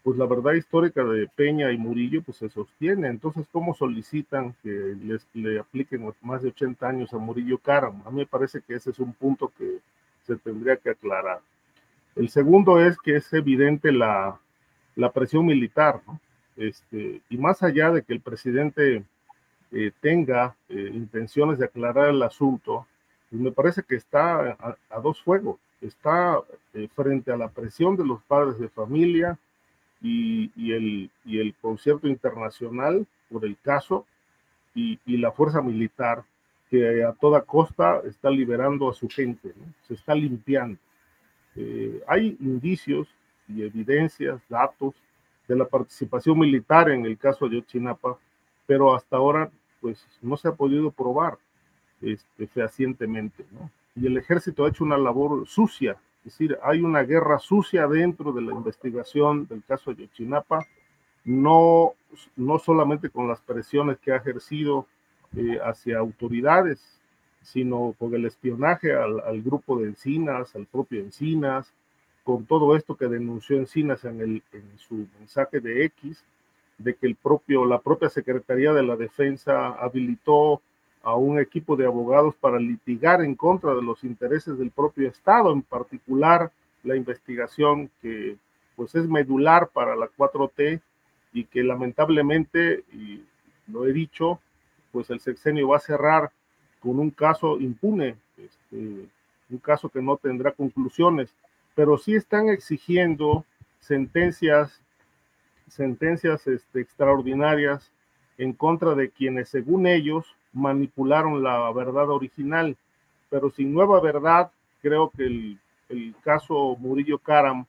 pues 0.03 0.17
la 0.17 0.25
verdad 0.25 0.53
histórica 0.53 1.03
de 1.03 1.27
Peña 1.27 1.71
y 1.71 1.77
Murillo 1.77 2.21
pues 2.21 2.37
se 2.37 2.49
sostiene. 2.49 3.07
Entonces, 3.07 3.45
¿cómo 3.51 3.73
solicitan 3.73 4.53
que 4.61 4.95
les, 5.01 5.25
le 5.33 5.59
apliquen 5.59 6.11
más 6.21 6.41
de 6.41 6.49
80 6.49 6.87
años 6.87 7.13
a 7.13 7.17
Murillo 7.17 7.57
Caram? 7.57 8.01
A 8.05 8.11
mí 8.11 8.17
me 8.17 8.25
parece 8.25 8.61
que 8.61 8.75
ese 8.75 8.91
es 8.91 8.99
un 8.99 9.13
punto 9.13 9.51
que 9.57 9.79
se 10.25 10.35
tendría 10.35 10.75
que 10.77 10.89
aclarar. 10.89 11.39
El 12.15 12.29
segundo 12.29 12.79
es 12.79 12.97
que 12.97 13.15
es 13.15 13.31
evidente 13.33 13.91
la, 13.91 14.39
la 14.95 15.11
presión 15.11 15.45
militar. 15.45 16.01
Este, 16.55 17.21
y 17.29 17.37
más 17.37 17.63
allá 17.63 17.91
de 17.91 18.03
que 18.03 18.13
el 18.13 18.21
presidente 18.21 19.03
eh, 19.71 19.91
tenga 20.01 20.55
eh, 20.69 20.91
intenciones 20.93 21.57
de 21.57 21.65
aclarar 21.65 22.09
el 22.09 22.21
asunto, 22.21 22.85
pues 23.29 23.41
me 23.41 23.51
parece 23.51 23.81
que 23.83 23.95
está 23.95 24.55
a, 24.89 24.99
dos 24.99 25.21
fuegos. 25.21 25.57
Está 25.83 26.39
eh, 26.73 26.87
frente 26.95 27.31
a 27.31 27.37
la 27.37 27.49
presión 27.49 27.95
de 27.97 28.05
los 28.05 28.21
padres 28.23 28.57
de 28.57 28.69
familia 28.69 29.37
y, 30.01 30.51
el, 30.71 31.09
y 31.23 31.39
el 31.39 31.53
concierto 31.61 32.07
internacional 32.07 33.05
por 33.31 33.45
el 33.45 33.57
caso 33.61 34.05
y, 34.75 34.99
la 35.05 35.31
fuerza 35.31 35.61
militar 35.61 36.23
que 36.69 37.03
a 37.03 37.13
toda 37.13 37.41
costa 37.41 38.01
está 38.05 38.29
liberando 38.29 38.89
a 38.89 38.93
su 38.93 39.07
gente, 39.07 39.53
se 39.87 39.93
está 39.93 40.15
limpiando. 40.15 40.79
hay 42.07 42.35
indicios 42.39 43.07
y 43.47 43.63
evidencias, 43.63 44.41
datos 44.49 44.95
de 45.47 45.55
la 45.55 45.65
participación 45.65 46.39
militar 46.39 46.89
en 46.89 47.05
el 47.05 47.17
caso 47.17 47.47
de 47.47 47.59
Ochinapa, 47.59 48.17
pero 48.65 48.95
hasta 48.95 49.17
ahora 49.17 49.51
pues 49.81 50.05
no 50.21 50.37
se 50.37 50.47
ha 50.47 50.53
podido 50.53 50.91
probar 50.91 51.37
este, 52.01 52.47
fehacientemente, 52.47 53.45
¿no? 53.51 53.69
Y 53.95 54.07
el 54.07 54.17
ejército 54.17 54.65
ha 54.65 54.69
hecho 54.69 54.83
una 54.83 54.97
labor 54.97 55.47
sucia, 55.47 55.97
es 56.25 56.31
decir, 56.37 56.57
hay 56.63 56.81
una 56.81 57.03
guerra 57.03 57.37
sucia 57.37 57.85
dentro 57.87 58.31
de 58.31 58.41
la 58.41 58.53
investigación 58.53 59.45
del 59.47 59.63
caso 59.63 59.93
de 59.93 60.03
Yochinapa, 60.07 60.65
no, 61.25 61.93
no 62.35 62.59
solamente 62.59 63.09
con 63.09 63.27
las 63.27 63.41
presiones 63.41 63.97
que 63.99 64.11
ha 64.11 64.17
ejercido 64.17 64.87
eh, 65.35 65.59
hacia 65.63 65.99
autoridades, 65.99 66.99
sino 67.41 67.93
con 67.99 68.13
el 68.15 68.25
espionaje 68.25 68.93
al, 68.93 69.19
al, 69.19 69.41
grupo 69.41 69.79
de 69.79 69.87
Encinas, 69.87 70.55
al 70.55 70.65
propio 70.65 71.01
Encinas, 71.01 71.73
con 72.23 72.45
todo 72.45 72.75
esto 72.75 72.95
que 72.95 73.07
denunció 73.07 73.57
Encinas 73.57 74.05
en, 74.05 74.21
el, 74.21 74.43
en 74.53 74.77
su 74.77 75.07
mensaje 75.19 75.59
de 75.59 75.85
X, 75.85 76.23
de 76.77 76.95
que 76.95 77.05
el 77.05 77.15
propio, 77.15 77.65
la 77.65 77.79
propia 77.79 78.09
Secretaría 78.09 78.73
de 78.73 78.83
la 78.83 78.95
Defensa 78.95 79.69
habilitó 79.69 80.61
a 81.03 81.15
un 81.15 81.39
equipo 81.39 81.75
de 81.75 81.85
abogados 81.85 82.33
para 82.35 82.57
litigar 82.59 83.21
en 83.21 83.35
contra 83.35 83.75
de 83.75 83.81
los 83.81 84.03
intereses 84.03 84.57
del 84.57 84.71
propio 84.71 85.09
Estado, 85.09 85.51
en 85.51 85.61
particular 85.61 86.51
la 86.83 86.95
investigación 86.95 87.89
que 88.01 88.37
pues 88.75 88.95
es 88.95 89.07
medular 89.07 89.67
para 89.67 89.95
la 89.95 90.07
4T 90.07 90.81
y 91.33 91.43
que 91.45 91.63
lamentablemente, 91.63 92.83
y 92.91 93.23
lo 93.67 93.85
he 93.85 93.93
dicho, 93.93 94.39
pues 94.91 95.09
el 95.09 95.19
sexenio 95.19 95.67
va 95.67 95.77
a 95.77 95.81
cerrar 95.81 96.31
con 96.79 96.99
un 96.99 97.11
caso 97.11 97.59
impune, 97.59 98.15
este, 98.37 99.07
un 99.49 99.57
caso 99.61 99.89
que 99.89 100.01
no 100.01 100.17
tendrá 100.17 100.51
conclusiones, 100.51 101.33
pero 101.75 101.97
sí 101.97 102.15
están 102.15 102.49
exigiendo 102.49 103.45
sentencias 103.79 104.81
sentencias 105.67 106.45
este, 106.47 106.81
extraordinarias 106.81 107.91
en 108.37 108.53
contra 108.53 108.95
de 108.95 109.09
quienes, 109.09 109.49
según 109.49 109.87
ellos, 109.87 110.35
manipularon 110.53 111.43
la 111.43 111.71
verdad 111.71 112.09
original. 112.09 112.77
Pero 113.29 113.49
sin 113.49 113.73
nueva 113.73 113.99
verdad, 113.99 114.51
creo 114.81 115.09
que 115.09 115.23
el, 115.25 115.59
el 115.89 116.15
caso 116.23 116.75
Murillo 116.79 117.17
Karam 117.17 117.65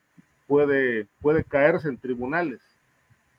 puede, 0.47 1.07
puede 1.21 1.45
caerse 1.45 1.89
en 1.89 1.99
tribunales. 1.99 2.61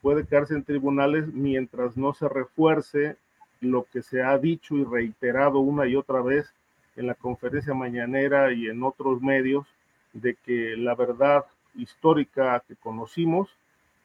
Puede 0.01 0.25
caerse 0.25 0.53
en 0.53 0.63
tribunales 0.63 1.27
mientras 1.27 1.97
no 1.97 2.13
se 2.13 2.27
refuerce 2.27 3.17
lo 3.61 3.85
que 3.91 4.01
se 4.01 4.21
ha 4.21 4.37
dicho 4.37 4.75
y 4.75 4.83
reiterado 4.83 5.59
una 5.59 5.87
y 5.87 5.95
otra 5.95 6.21
vez 6.21 6.53
en 6.95 7.07
la 7.07 7.15
conferencia 7.15 7.73
mañanera 7.73 8.53
y 8.53 8.67
en 8.67 8.83
otros 8.83 9.21
medios 9.21 9.65
de 10.13 10.35
que 10.35 10.75
la 10.77 10.95
verdad 10.95 11.45
histórica 11.75 12.63
que 12.67 12.75
conocimos 12.75 13.49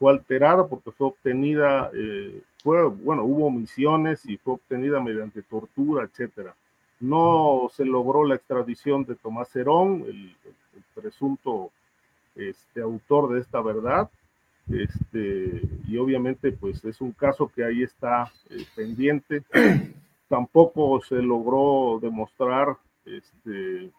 fue 0.00 0.12
alterada 0.12 0.66
porque 0.66 0.92
fue 0.92 1.08
obtenida, 1.08 1.90
eh, 1.92 2.40
fue, 2.62 2.88
bueno, 2.88 3.22
hubo 3.22 3.48
omisiones 3.48 4.24
y 4.24 4.38
fue 4.38 4.54
obtenida 4.54 4.98
mediante 4.98 5.42
tortura, 5.42 6.04
etcétera. 6.04 6.54
No 7.00 7.68
se 7.70 7.84
logró 7.84 8.24
la 8.24 8.36
extradición 8.36 9.04
de 9.04 9.14
Tomás 9.14 9.54
Herón, 9.54 10.06
el, 10.08 10.34
presunto 10.94 11.70
este, 12.34 12.80
autor 12.80 13.34
de 13.34 13.40
esta 13.40 13.60
verdad, 13.60 14.10
este, 14.70 15.62
y 15.86 15.98
obviamente 15.98 16.52
pues 16.52 16.82
es 16.84 17.00
un 17.02 17.12
caso 17.12 17.50
que 17.54 17.62
ahí 17.62 17.82
está 17.82 18.32
eh, 18.48 18.64
pendiente. 18.74 19.42
Tampoco 20.28 21.02
se 21.02 21.16
logró 21.16 21.98
demostrar 22.00 22.76
este, 23.04 23.90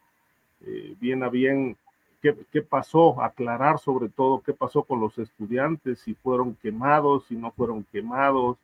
eh, 0.66 0.96
bien 1.00 1.22
a 1.24 1.30
bien 1.30 1.78
qué, 2.22 2.62
pasó, 2.62 3.22
aclarar 3.22 3.80
sobre 3.80 4.10
todo 4.10 4.42
qué 4.42 4.54
pasó 4.54 4.84
con 4.84 5.00
los 5.00 5.18
estudiantes, 5.18 6.00
si 6.00 6.14
fueron 6.14 6.56
quemados, 6.56 7.26
si 7.28 7.36
no 7.36 7.52
fueron 7.52 7.84
quemados, 7.92 8.58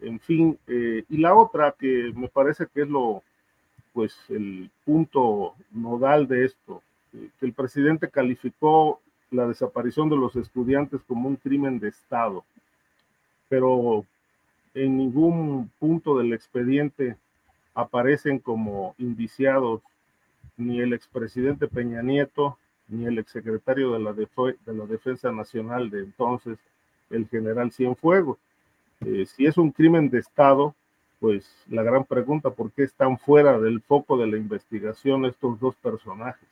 en 0.00 0.18
fin. 0.20 0.58
Eh, 0.66 1.04
y 1.08 1.18
la 1.18 1.34
otra 1.34 1.74
que 1.78 2.12
me 2.16 2.28
parece 2.28 2.66
que 2.66 2.82
es 2.82 2.88
lo, 2.88 3.22
pues 3.92 4.16
el 4.30 4.70
punto 4.84 5.54
nodal 5.70 6.26
de 6.26 6.46
esto, 6.46 6.82
eh, 7.12 7.28
que 7.38 7.46
el 7.46 7.52
presidente 7.52 8.08
calificó 8.08 9.00
la 9.30 9.46
desaparición 9.46 10.08
de 10.08 10.16
los 10.16 10.34
estudiantes 10.36 11.02
como 11.06 11.28
un 11.28 11.36
crimen 11.36 11.78
de 11.78 11.88
Estado, 11.88 12.44
pero 13.48 14.04
en 14.72 14.96
ningún 14.96 15.70
punto 15.78 16.16
del 16.18 16.32
expediente 16.32 17.16
aparecen 17.74 18.38
como 18.38 18.94
indiciados 18.98 19.82
ni 20.56 20.80
el 20.80 20.92
expresidente 20.92 21.66
Peña 21.66 22.02
Nieto, 22.02 22.58
ni 22.88 23.06
el 23.06 23.18
exsecretario 23.18 23.92
de 23.92 24.00
la, 24.00 24.12
de 24.12 24.74
la 24.74 24.86
Defensa 24.86 25.32
Nacional 25.32 25.90
de 25.90 26.00
entonces, 26.00 26.58
el 27.10 27.26
general 27.28 27.72
Cienfuegos. 27.72 28.38
Eh, 29.04 29.26
si 29.26 29.46
es 29.46 29.56
un 29.56 29.70
crimen 29.70 30.10
de 30.10 30.18
Estado, 30.18 30.74
pues 31.20 31.44
la 31.68 31.82
gran 31.82 32.04
pregunta, 32.04 32.50
¿por 32.50 32.70
qué 32.72 32.82
están 32.82 33.18
fuera 33.18 33.58
del 33.58 33.80
foco 33.80 34.16
de 34.18 34.26
la 34.26 34.36
investigación 34.36 35.24
estos 35.24 35.58
dos 35.60 35.74
personajes? 35.76 36.48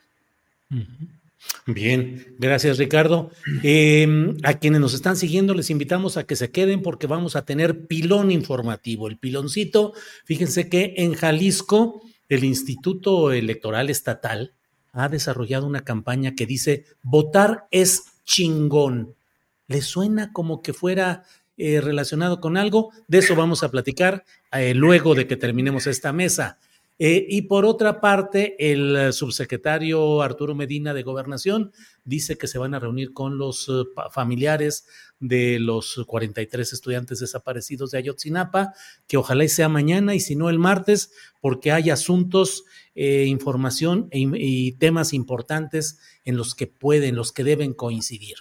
Bien, 1.67 2.35
gracias 2.39 2.77
Ricardo. 2.77 3.31
Em, 3.61 4.37
a 4.43 4.55
quienes 4.55 4.81
nos 4.81 4.93
están 4.93 5.15
siguiendo 5.15 5.53
les 5.53 5.69
invitamos 5.69 6.17
a 6.17 6.25
que 6.25 6.35
se 6.35 6.51
queden 6.51 6.81
porque 6.81 7.05
vamos 7.05 7.35
a 7.35 7.45
tener 7.45 7.85
pilón 7.87 8.31
informativo. 8.31 9.07
El 9.07 9.17
piloncito, 9.17 9.93
fíjense 10.25 10.69
que 10.69 10.93
en 10.97 11.13
Jalisco, 11.13 12.01
el 12.29 12.43
Instituto 12.43 13.31
Electoral 13.31 13.89
Estatal 13.89 14.53
ha 14.93 15.09
desarrollado 15.09 15.65
una 15.65 15.83
campaña 15.83 16.35
que 16.35 16.45
dice, 16.45 16.85
votar 17.01 17.67
es 17.71 18.03
chingón. 18.23 19.15
¿Le 19.67 19.81
suena 19.81 20.31
como 20.31 20.61
que 20.61 20.71
fuera 20.71 21.23
eh, 21.57 21.81
relacionado 21.81 22.39
con 22.39 22.57
algo? 22.57 22.91
De 23.07 23.17
eso 23.17 23.35
vamos 23.35 23.63
a 23.63 23.71
platicar 23.71 24.23
eh, 24.51 24.73
luego 24.75 25.15
de 25.15 25.27
que 25.27 25.35
terminemos 25.35 25.87
esta 25.87 26.13
mesa. 26.13 26.59
Eh, 26.99 27.25
y 27.27 27.43
por 27.43 27.65
otra 27.65 27.99
parte, 27.99 28.55
el 28.59 28.95
eh, 28.95 29.11
subsecretario 29.13 30.21
Arturo 30.21 30.53
Medina 30.53 30.93
de 30.93 31.01
Gobernación 31.01 31.71
dice 32.03 32.37
que 32.37 32.47
se 32.47 32.59
van 32.59 32.75
a 32.75 32.79
reunir 32.79 33.13
con 33.13 33.37
los 33.39 33.67
eh, 33.67 33.83
familiares 34.11 34.85
de 35.19 35.57
los 35.59 36.03
43 36.05 36.71
estudiantes 36.71 37.19
desaparecidos 37.19 37.91
de 37.91 37.97
Ayotzinapa, 37.97 38.73
que 39.07 39.17
ojalá 39.17 39.47
sea 39.47 39.69
mañana 39.69 40.13
y 40.13 40.19
si 40.19 40.35
no 40.35 40.49
el 40.49 40.59
martes, 40.59 41.11
porque 41.41 41.71
hay 41.71 41.89
asuntos, 41.89 42.65
información 42.95 44.07
e 44.11 44.19
y 44.19 44.73
temas 44.73 45.13
importantes 45.13 45.97
en 46.25 46.37
los 46.37 46.53
que 46.53 46.67
pueden, 46.67 47.15
los 47.15 47.31
que 47.31 47.43
deben 47.43 47.73
coincidir. 47.73 48.35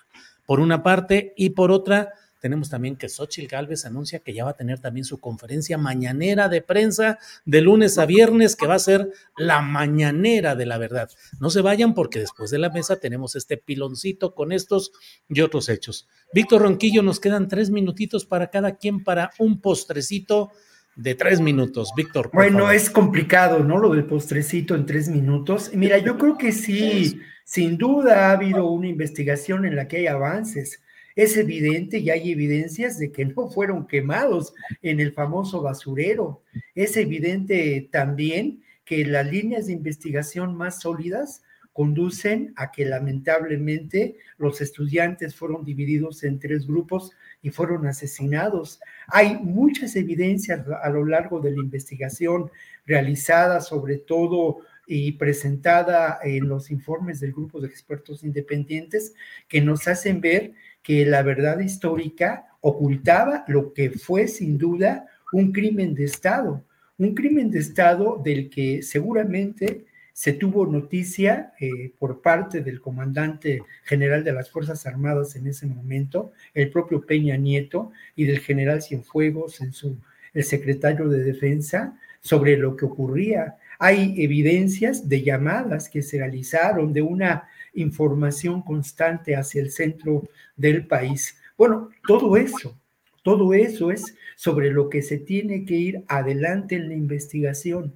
Por 0.44 0.60
una 0.60 0.82
parte, 0.82 1.32
y 1.36 1.50
por 1.50 1.70
otra, 1.70 2.12
tenemos 2.42 2.68
también 2.68 2.96
que 2.96 3.08
Xochitl 3.08 3.46
Gálvez 3.46 3.86
anuncia 3.86 4.18
que 4.18 4.34
ya 4.34 4.44
va 4.44 4.50
a 4.50 4.56
tener 4.56 4.80
también 4.80 5.04
su 5.04 5.20
conferencia 5.20 5.78
mañanera 5.78 6.48
de 6.48 6.60
prensa 6.60 7.20
de 7.44 7.60
lunes 7.60 7.98
a 7.98 8.04
viernes, 8.04 8.56
que 8.56 8.66
va 8.66 8.74
a 8.74 8.80
ser 8.80 9.12
la 9.36 9.62
mañanera 9.62 10.56
de 10.56 10.66
la 10.66 10.76
verdad. 10.76 11.08
No 11.38 11.50
se 11.50 11.60
vayan 11.60 11.94
porque 11.94 12.18
después 12.18 12.50
de 12.50 12.58
la 12.58 12.68
mesa 12.68 12.96
tenemos 12.96 13.36
este 13.36 13.58
piloncito 13.58 14.34
con 14.34 14.50
estos 14.50 14.90
y 15.28 15.40
otros 15.40 15.68
hechos. 15.68 16.08
Víctor 16.34 16.62
Ronquillo, 16.62 17.04
nos 17.04 17.20
quedan 17.20 17.46
tres 17.46 17.70
minutitos 17.70 18.26
para 18.26 18.50
cada 18.50 18.74
quien 18.74 19.04
para 19.04 19.30
un 19.38 19.60
postrecito 19.60 20.50
de 20.96 21.14
tres 21.14 21.40
minutos. 21.40 21.92
Víctor. 21.96 22.28
Bueno, 22.32 22.72
es 22.72 22.90
complicado, 22.90 23.60
¿no? 23.62 23.78
Lo 23.78 23.90
del 23.90 24.04
postrecito 24.04 24.74
en 24.74 24.84
tres 24.84 25.08
minutos. 25.08 25.70
Mira, 25.74 25.98
yo 25.98 26.18
creo 26.18 26.36
que 26.36 26.50
sí, 26.50 27.20
sin 27.44 27.78
duda 27.78 28.30
ha 28.30 28.32
habido 28.32 28.66
una 28.68 28.88
investigación 28.88 29.64
en 29.64 29.76
la 29.76 29.86
que 29.86 29.98
hay 29.98 30.06
avances 30.08 30.80
es 31.16 31.36
evidente 31.36 31.98
y 31.98 32.10
hay 32.10 32.32
evidencias 32.32 32.98
de 32.98 33.12
que 33.12 33.24
no 33.24 33.48
fueron 33.48 33.86
quemados 33.86 34.54
en 34.82 35.00
el 35.00 35.12
famoso 35.12 35.62
basurero. 35.62 36.42
Es 36.74 36.96
evidente 36.96 37.88
también 37.90 38.62
que 38.84 39.04
las 39.04 39.30
líneas 39.30 39.66
de 39.66 39.72
investigación 39.72 40.56
más 40.56 40.80
sólidas 40.80 41.42
conducen 41.72 42.52
a 42.56 42.70
que 42.70 42.84
lamentablemente 42.84 44.16
los 44.36 44.60
estudiantes 44.60 45.34
fueron 45.34 45.64
divididos 45.64 46.22
en 46.22 46.38
tres 46.38 46.66
grupos 46.66 47.12
y 47.40 47.50
fueron 47.50 47.86
asesinados. 47.86 48.80
Hay 49.08 49.38
muchas 49.38 49.96
evidencias 49.96 50.66
a 50.82 50.90
lo 50.90 51.04
largo 51.04 51.40
de 51.40 51.52
la 51.52 51.58
investigación 51.58 52.50
realizada, 52.86 53.60
sobre 53.60 53.96
todo 53.96 54.58
y 54.86 55.12
presentada 55.12 56.18
en 56.22 56.48
los 56.48 56.70
informes 56.70 57.20
del 57.20 57.32
grupo 57.32 57.60
de 57.60 57.68
expertos 57.68 58.22
independientes, 58.24 59.14
que 59.48 59.60
nos 59.60 59.88
hacen 59.88 60.20
ver 60.20 60.52
que 60.82 61.06
la 61.06 61.22
verdad 61.22 61.60
histórica 61.60 62.46
ocultaba 62.60 63.44
lo 63.48 63.72
que 63.72 63.90
fue 63.90 64.28
sin 64.28 64.58
duda 64.58 65.06
un 65.32 65.52
crimen 65.52 65.94
de 65.94 66.04
Estado, 66.04 66.64
un 66.98 67.14
crimen 67.14 67.50
de 67.50 67.58
Estado 67.58 68.20
del 68.22 68.50
que 68.50 68.82
seguramente 68.82 69.86
se 70.12 70.34
tuvo 70.34 70.66
noticia 70.66 71.52
eh, 71.58 71.92
por 71.98 72.20
parte 72.20 72.60
del 72.60 72.80
comandante 72.80 73.62
general 73.84 74.22
de 74.24 74.32
las 74.32 74.50
Fuerzas 74.50 74.86
Armadas 74.86 75.36
en 75.36 75.46
ese 75.46 75.66
momento, 75.66 76.32
el 76.52 76.70
propio 76.70 77.00
Peña 77.00 77.36
Nieto, 77.36 77.90
y 78.14 78.24
del 78.26 78.40
general 78.40 78.82
Cienfuegos, 78.82 79.60
en 79.62 79.72
su, 79.72 79.96
el 80.34 80.44
secretario 80.44 81.08
de 81.08 81.24
Defensa, 81.24 81.98
sobre 82.20 82.56
lo 82.56 82.76
que 82.76 82.84
ocurría. 82.84 83.56
Hay 83.78 84.14
evidencias 84.22 85.08
de 85.08 85.22
llamadas 85.22 85.88
que 85.88 86.02
se 86.02 86.18
realizaron, 86.18 86.92
de 86.92 87.02
una 87.02 87.48
información 87.74 88.62
constante 88.62 89.36
hacia 89.36 89.62
el 89.62 89.70
centro 89.70 90.28
del 90.56 90.86
país. 90.86 91.38
Bueno, 91.56 91.90
todo 92.06 92.36
eso, 92.36 92.78
todo 93.22 93.54
eso 93.54 93.90
es 93.90 94.16
sobre 94.36 94.70
lo 94.70 94.88
que 94.88 95.02
se 95.02 95.18
tiene 95.18 95.64
que 95.64 95.74
ir 95.74 96.04
adelante 96.08 96.76
en 96.76 96.88
la 96.88 96.94
investigación. 96.94 97.94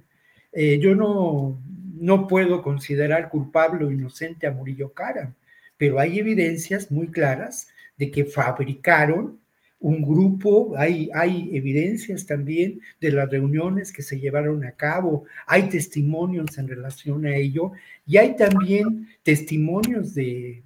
Eh, 0.51 0.79
yo 0.79 0.95
no, 0.95 1.61
no 1.99 2.27
puedo 2.27 2.61
considerar 2.61 3.29
culpable 3.29 3.85
o 3.85 3.91
inocente 3.91 4.47
a 4.47 4.51
Murillo 4.51 4.93
Cara, 4.93 5.35
pero 5.77 5.99
hay 5.99 6.19
evidencias 6.19 6.91
muy 6.91 7.07
claras 7.07 7.67
de 7.97 8.11
que 8.11 8.25
fabricaron 8.25 9.39
un 9.79 10.01
grupo, 10.01 10.73
hay, 10.75 11.09
hay 11.13 11.55
evidencias 11.55 12.25
también 12.25 12.81
de 12.99 13.11
las 13.11 13.29
reuniones 13.29 13.91
que 13.91 14.01
se 14.01 14.19
llevaron 14.19 14.65
a 14.65 14.71
cabo, 14.71 15.25
hay 15.45 15.69
testimonios 15.69 16.57
en 16.57 16.67
relación 16.67 17.25
a 17.25 17.35
ello 17.35 17.73
y 18.05 18.17
hay 18.17 18.35
también 18.35 19.07
testimonios 19.23 20.15
de 20.15 20.63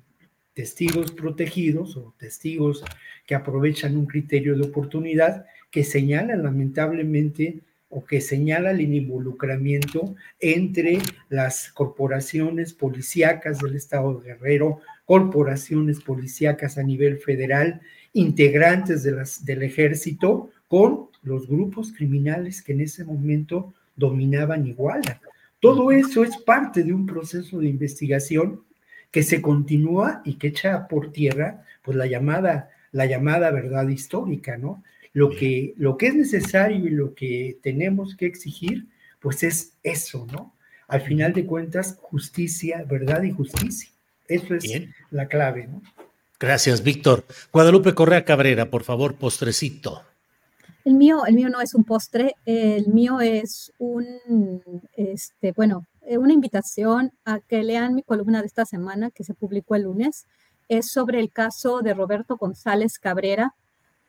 testigos 0.54 1.12
protegidos 1.12 1.98
o 1.98 2.14
testigos 2.18 2.84
que 3.26 3.36
aprovechan 3.36 3.98
un 3.98 4.06
criterio 4.06 4.56
de 4.56 4.68
oportunidad 4.68 5.46
que 5.70 5.84
señalan 5.84 6.44
lamentablemente 6.44 7.60
o 7.90 8.06
que 8.06 8.22
señala 8.22 8.72
el 8.72 8.82
involucramiento 8.82 10.16
entre 10.40 11.00
las 11.30 11.72
corporaciones 11.74 12.74
policíacas 12.74 13.60
del 13.60 13.76
Estado 13.76 14.20
de 14.20 14.30
Guerrero, 14.30 14.80
corporaciones 15.06 16.00
policíacas 16.00 16.78
a 16.78 16.84
nivel 16.84 17.18
federal 17.18 17.82
integrantes 18.14 19.04
de 19.04 19.12
las, 19.12 19.46
del 19.46 19.64
ejército 19.64 20.50
con 20.68 21.08
los 21.24 21.48
grupos 21.48 21.92
criminales 21.92 22.62
que 22.62 22.74
en 22.74 22.82
ese 22.82 23.04
momento 23.04 23.74
dominaban 23.96 24.66
Iguala. 24.66 25.22
Todo 25.60 25.92
eso 25.92 26.24
es 26.24 26.38
parte 26.38 26.84
de 26.84 26.94
un 26.94 27.06
proceso 27.06 27.60
de 27.60 27.68
investigación 27.68 28.64
que 29.12 29.24
se 29.24 29.42
continúa 29.42 30.22
y 30.26 30.36
que 30.36 30.48
echa 30.48 30.88
por 30.88 31.12
tierra 31.12 31.66
pues 31.84 31.98
la 31.98 32.08
llamada, 32.08 32.70
la 32.92 33.06
llamada 33.06 33.52
verdad 33.52 33.88
histórica, 33.90 34.58
¿no? 34.58 34.84
Lo 35.14 35.30
que, 35.30 35.74
lo 35.78 35.98
que 35.98 36.08
es 36.08 36.16
necesario 36.16 36.88
y 36.88 36.90
lo 36.90 37.14
que 37.14 37.58
tenemos 37.62 38.16
que 38.16 38.26
exigir, 38.26 38.88
pues 39.20 39.44
es 39.44 39.74
eso, 39.84 40.26
¿no? 40.32 40.56
Al 40.88 41.02
final 41.02 41.34
de 41.34 41.46
cuentas, 41.46 41.98
justicia, 42.02 42.84
verdad 42.84 43.24
y 43.24 43.32
justicia. 43.32 43.90
Eso 44.28 44.56
es 44.56 44.88
la 45.10 45.28
clave, 45.28 45.68
¿no? 45.68 45.82
Gracias, 46.42 46.82
Víctor. 46.82 47.24
Guadalupe 47.54 47.94
Correa 47.94 48.26
Cabrera, 48.26 48.72
por 48.72 48.82
favor, 48.84 49.14
postrecito. 49.14 50.02
El 50.84 50.96
mío, 50.96 51.24
el 51.28 51.36
mío 51.36 51.50
no 51.50 51.62
es 51.62 51.76
un 51.76 51.84
postre, 51.84 52.34
el 52.46 52.88
mío 52.88 53.22
es 53.22 53.72
un, 53.78 54.08
este, 54.94 55.52
bueno, 55.52 55.86
eh, 56.02 56.18
una 56.18 56.34
invitación 56.34 57.12
a 57.26 57.42
que 57.42 57.62
lean 57.62 57.94
mi 57.94 58.02
columna 58.02 58.42
de 58.42 58.48
esta 58.48 58.66
semana 58.66 59.12
que 59.12 59.24
se 59.24 59.36
publicó 59.36 59.76
el 59.76 59.84
lunes. 59.84 60.26
Es 60.68 60.92
sobre 60.92 61.20
el 61.20 61.32
caso 61.32 61.82
de 61.84 61.94
Roberto 61.94 62.38
González 62.38 62.98
Cabrera, 62.98 63.54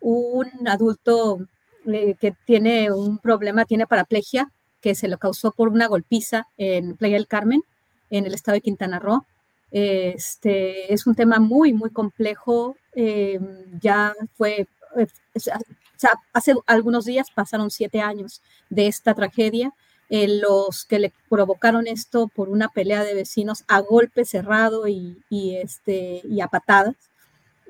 un 0.00 0.48
adulto 0.66 1.46
eh, 1.84 2.14
que 2.18 2.34
tiene 2.46 2.90
un 2.90 3.18
problema, 3.18 3.66
tiene 3.66 3.86
paraplegia, 3.86 4.50
que 4.80 4.94
se 4.94 5.06
lo 5.06 5.18
causó 5.18 5.52
por 5.52 5.68
una 5.68 5.86
golpiza 5.86 6.46
en 6.56 6.96
Playa 6.96 7.16
del 7.16 7.28
Carmen, 7.28 7.60
en 8.08 8.24
el 8.24 8.32
estado 8.32 8.54
de 8.54 8.62
Quintana 8.62 8.98
Roo. 8.98 9.26
Este, 9.72 10.92
es 10.92 11.06
un 11.06 11.14
tema 11.14 11.38
muy, 11.38 11.72
muy 11.72 11.90
complejo. 11.90 12.76
Eh, 12.94 13.40
ya 13.80 14.14
fue, 14.36 14.66
eh, 14.96 15.06
hace 16.32 16.54
algunos 16.66 17.06
días 17.06 17.28
pasaron 17.34 17.70
siete 17.70 18.00
años 18.00 18.42
de 18.70 18.86
esta 18.86 19.14
tragedia. 19.14 19.72
los 20.10 20.84
que 20.84 20.98
le 20.98 21.10
provocaron 21.30 21.86
esto 21.86 22.28
por 22.28 22.50
una 22.50 22.68
pelea 22.68 23.02
de 23.02 23.14
vecinos 23.14 23.64
a 23.66 23.80
golpe 23.80 24.26
cerrado 24.26 24.86
y, 24.86 25.16
este, 25.30 26.20
y 26.28 26.42
a 26.42 26.48
patadas. 26.48 26.96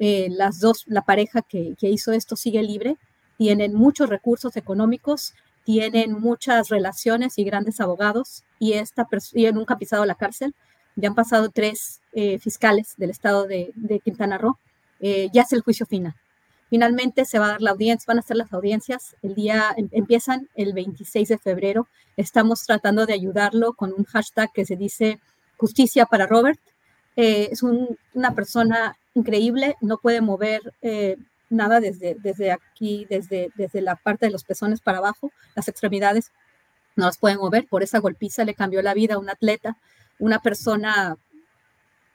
Eh, 0.01 0.27
las 0.31 0.59
dos, 0.59 0.85
la 0.89 1.03
pareja 1.03 1.43
que, 1.43 1.77
que 1.79 1.89
hizo 1.89 2.11
esto 2.11 2.35
sigue 2.35 2.65
libre, 2.65 2.97
tienen 3.39 3.75
muchos 3.75 4.09
recursos 4.09 4.57
económicos, 4.57 5.35
tienen 5.65 6.19
muchas 6.19 6.69
relaciones 6.69 7.39
y 7.39 7.45
grandes 7.45 7.81
abogados 7.81 8.43
y, 8.59 8.73
esta 8.73 9.07
y 9.35 9.53
nunca 9.53 9.75
ha 9.75 9.79
pisado 9.79 10.05
la 10.05 10.17
cárcel 10.17 10.53
ya 10.97 11.09
han 11.09 11.15
pasado 11.15 11.51
tres 11.51 12.01
eh, 12.13 12.39
fiscales 12.39 12.95
del 12.97 13.11
estado 13.11 13.47
de, 13.47 13.73
Quintana 14.05 14.39
Roo, 14.39 14.59
eh, 15.01 15.29
ya 15.33 15.43
es 15.43 15.53
el 15.53 15.63
juicio 15.63 15.87
final. 15.87 16.15
Finalmente 16.69 17.25
se 17.25 17.39
va 17.39 17.47
a 17.47 17.51
dar 17.51 17.63
la 17.63 17.71
audiencia, 17.71 18.07
van 18.09 18.19
a 18.19 18.23
ser 18.23 18.37
las 18.37 18.53
audiencias, 18.53 19.15
el 19.23 19.35
día 19.35 19.75
em, 19.77 19.89
empiezan 19.93 20.49
el 20.55 20.73
26 20.73 21.29
de 21.29 21.39
febrero. 21.39 21.87
Estamos 22.17 22.65
tratando 22.65 23.05
de 23.07 23.13
ayudarlo 23.13 23.75
con 23.75 23.93
un 23.93 24.05
hashtag 24.05 24.51
que 24.53 24.65
se 24.65 24.77
dice 24.77 25.21
justicia 25.57 26.07
para 26.07 26.27
Robert. 26.27 26.61
Eh, 27.17 27.49
es 27.51 27.63
una 27.63 28.35
persona 28.35 28.97
increíble, 29.15 29.77
no 29.83 29.99
puede 29.99 30.23
mover 30.23 30.63
nada 31.51 31.81
desde, 31.81 32.17
desde 32.19 32.51
aquí, 32.51 33.07
desde, 33.11 33.51
desde 33.55 33.83
la 33.83 33.97
parte 33.97 34.25
de 34.25 34.33
los 34.33 34.45
pezones 34.45 34.81
para 34.81 34.99
abajo, 34.99 35.31
las 35.55 35.69
extremidades 35.69 36.33
no 36.97 37.05
las 37.07 37.19
puede 37.19 37.37
mover, 37.37 37.67
por 37.69 37.83
esa 37.83 37.99
golpiza 37.99 38.45
le 38.45 38.55
cambió 38.55 38.81
la 38.83 38.95
vida 38.95 39.15
a 39.15 39.19
un 39.19 39.29
atleta 39.29 39.77
una 40.19 40.41
persona 40.41 41.17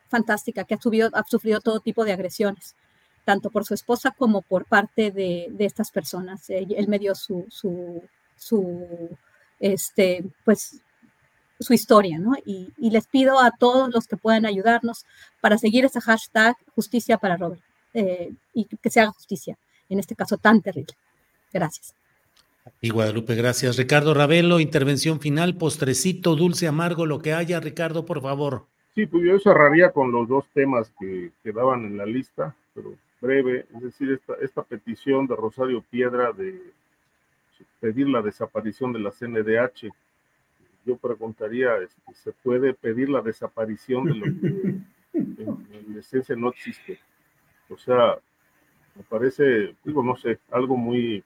fantástica 0.09 0.63
que 0.63 0.75
ha, 0.75 0.79
ha 1.13 1.23
sufrido 1.23 1.59
todo 1.59 1.79
tipo 1.79 2.05
de 2.05 2.13
agresiones, 2.13 2.75
tanto 3.25 3.49
por 3.49 3.65
su 3.65 3.73
esposa 3.73 4.11
como 4.11 4.41
por 4.41 4.65
parte 4.65 5.11
de, 5.11 5.53
estas 5.59 5.91
personas. 5.91 6.49
Él 6.49 6.87
me 6.87 6.99
dio 6.99 7.13
su, 7.15 7.45
su, 7.49 8.01
este, 9.59 10.23
pues, 10.45 10.81
su 11.59 11.73
historia, 11.73 12.19
¿no? 12.19 12.33
Y, 12.45 12.71
les 12.77 13.07
pido 13.07 13.39
a 13.39 13.51
todos 13.51 13.93
los 13.93 14.07
que 14.07 14.17
puedan 14.17 14.45
ayudarnos 14.45 15.05
para 15.41 15.57
seguir 15.57 15.85
ese 15.85 16.01
hashtag 16.01 16.55
justicia 16.75 17.17
para 17.17 17.37
Robert 17.37 17.61
eh, 17.93 18.33
y 18.53 18.65
que 18.65 18.89
se 18.89 19.01
haga 19.01 19.11
justicia 19.11 19.57
en 19.89 19.99
este 19.99 20.15
caso 20.15 20.37
tan 20.37 20.61
terrible. 20.61 20.93
Gracias. 21.51 21.93
Y 22.81 22.89
Guadalupe, 22.89 23.35
gracias. 23.35 23.77
Ricardo 23.77 24.13
Ravelo, 24.13 24.59
intervención 24.59 25.19
final, 25.19 25.57
postrecito, 25.57 26.35
dulce, 26.35 26.67
amargo, 26.67 27.05
lo 27.05 27.19
que 27.19 27.33
haya. 27.33 27.59
Ricardo, 27.59 28.05
por 28.05 28.21
favor. 28.21 28.65
Sí, 28.95 29.05
pues 29.05 29.23
yo 29.23 29.39
cerraría 29.39 29.91
con 29.91 30.11
los 30.11 30.27
dos 30.27 30.45
temas 30.53 30.91
que 30.99 31.31
quedaban 31.43 31.85
en 31.85 31.97
la 31.97 32.05
lista, 32.05 32.55
pero 32.73 32.95
breve, 33.21 33.65
es 33.75 33.81
decir, 33.81 34.11
esta, 34.11 34.33
esta 34.41 34.63
petición 34.63 35.27
de 35.27 35.35
Rosario 35.35 35.83
Piedra 35.89 36.31
de 36.31 36.59
pedir 37.79 38.09
la 38.09 38.21
desaparición 38.21 38.93
de 38.93 38.99
la 38.99 39.11
CNDH. 39.11 39.91
Yo 40.85 40.97
preguntaría, 40.97 41.77
este, 41.77 42.13
¿se 42.13 42.31
puede 42.31 42.73
pedir 42.73 43.09
la 43.09 43.21
desaparición 43.21 44.05
de 44.05 44.15
lo 44.15 44.25
que 44.25 44.47
en, 45.13 45.67
en 45.71 45.97
esencia 45.97 46.35
no 46.35 46.49
existe? 46.49 46.99
O 47.69 47.77
sea, 47.77 48.17
me 48.95 49.03
parece, 49.03 49.75
digo, 49.83 50.01
no 50.01 50.15
sé, 50.15 50.39
algo 50.51 50.75
muy 50.75 51.23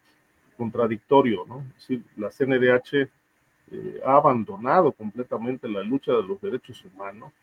contradictorio, 0.62 1.44
¿no? 1.48 1.62
Es 1.70 1.88
decir, 1.88 2.04
la 2.18 2.30
CNDH 2.30 3.10
eh, 3.72 4.00
ha 4.06 4.18
abandonado 4.18 4.92
completamente 4.92 5.68
la 5.68 5.82
lucha 5.82 6.12
de 6.12 6.22
los 6.22 6.40
derechos 6.40 6.86
humanos 6.86 7.34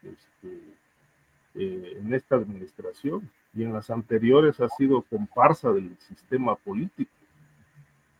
este, 0.00 0.60
eh, 1.56 1.98
en 1.98 2.14
esta 2.14 2.36
administración 2.36 3.28
y 3.52 3.64
en 3.64 3.72
las 3.72 3.90
anteriores 3.90 4.60
ha 4.60 4.68
sido 4.68 5.02
comparsa 5.02 5.72
del 5.72 5.96
sistema 5.98 6.54
político. 6.54 7.10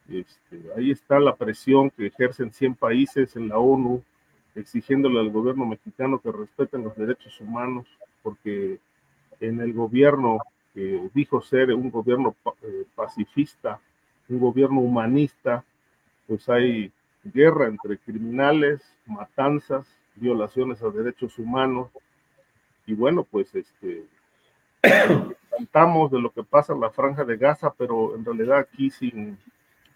Este, 0.09 0.61
ahí 0.77 0.91
está 0.91 1.21
la 1.21 1.37
presión 1.37 1.91
que 1.91 2.09
ejercen 2.09 2.53
100 2.53 2.75
países 2.75 3.37
en 3.37 3.49
la 3.49 3.59
ONU 3.59 4.03
exigiéndole 4.57 5.21
al 5.21 5.31
gobierno 5.31 5.67
mexicano 5.67 6.19
que 6.19 6.33
respeten 6.33 6.83
los 6.83 6.97
derechos 6.97 7.41
humanos, 7.41 7.87
porque 8.25 8.81
en 9.39 9.61
el 9.61 9.73
gobierno 9.73 10.39
que 10.75 11.09
dijo 11.15 11.41
ser 11.43 11.73
un 11.73 11.93
gobierno 11.93 12.35
eh, 12.63 12.87
pacifista, 12.97 13.81
un 14.29 14.39
gobierno 14.39 14.81
humanista, 14.81 15.65
pues 16.27 16.49
hay 16.49 16.93
guerra 17.25 17.67
entre 17.67 17.99
criminales, 17.99 18.81
matanzas, 19.07 19.87
violaciones 20.15 20.83
a 20.83 20.91
derechos 20.91 21.39
humanos, 21.39 21.91
y 22.87 22.95
bueno, 22.95 23.25
pues 23.25 23.55
este, 23.55 24.05
cantamos 25.51 26.11
de 26.11 26.21
lo 26.21 26.31
que 26.31 26.43
pasa 26.43 26.73
en 26.73 26.81
la 26.81 26.91
franja 26.91 27.25
de 27.25 27.37
Gaza, 27.37 27.73
pero 27.77 28.15
en 28.15 28.25
realidad 28.25 28.59
aquí 28.59 28.91
sin, 28.91 29.39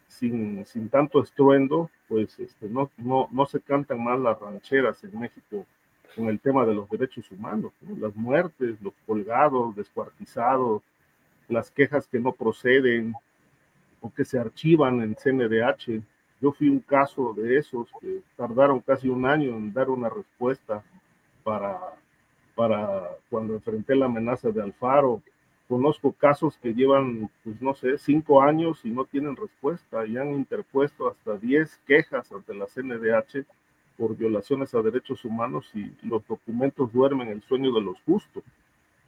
sin, 0.08 0.64
sin 0.66 0.88
tanto 0.88 1.22
estruendo, 1.22 1.90
pues 2.08 2.38
este, 2.38 2.68
no, 2.68 2.90
no, 2.98 3.28
no 3.30 3.46
se 3.46 3.60
cantan 3.60 4.02
más 4.02 4.18
las 4.20 4.38
rancheras 4.38 5.02
en 5.04 5.18
México 5.18 5.66
con 6.14 6.28
el 6.28 6.40
tema 6.40 6.66
de 6.66 6.74
los 6.74 6.88
derechos 6.90 7.30
humanos, 7.30 7.72
¿no? 7.80 7.96
las 7.96 8.14
muertes, 8.14 8.80
los 8.82 8.92
colgados, 9.06 9.74
descuartizados, 9.74 10.82
las 11.48 11.70
quejas 11.70 12.06
que 12.06 12.20
no 12.20 12.32
proceden 12.32 13.14
o 14.02 14.12
que 14.12 14.24
se 14.24 14.38
archivan 14.38 15.00
en 15.00 15.14
CNDH. 15.14 16.02
Yo 16.40 16.52
fui 16.52 16.68
un 16.68 16.80
caso 16.80 17.32
de 17.34 17.56
esos 17.56 17.88
que 18.00 18.20
tardaron 18.36 18.80
casi 18.80 19.08
un 19.08 19.24
año 19.24 19.56
en 19.56 19.72
dar 19.72 19.88
una 19.88 20.10
respuesta 20.10 20.82
para, 21.44 21.78
para 22.54 23.08
cuando 23.30 23.54
enfrenté 23.54 23.94
la 23.94 24.06
amenaza 24.06 24.50
de 24.50 24.60
Alfaro. 24.60 25.22
Conozco 25.68 26.12
casos 26.12 26.58
que 26.58 26.74
llevan, 26.74 27.30
pues 27.44 27.62
no 27.62 27.74
sé, 27.74 27.96
cinco 27.96 28.42
años 28.42 28.84
y 28.84 28.90
no 28.90 29.04
tienen 29.04 29.36
respuesta 29.36 30.04
y 30.04 30.18
han 30.18 30.34
interpuesto 30.34 31.08
hasta 31.08 31.38
diez 31.38 31.80
quejas 31.86 32.30
ante 32.32 32.54
la 32.54 32.66
CNDH 32.66 33.46
por 33.96 34.16
violaciones 34.16 34.74
a 34.74 34.82
derechos 34.82 35.24
humanos 35.24 35.70
y 35.74 35.92
los 36.02 36.26
documentos 36.26 36.92
duermen 36.92 37.28
el 37.28 37.42
sueño 37.42 37.72
de 37.72 37.82
los 37.82 38.00
justos. 38.02 38.42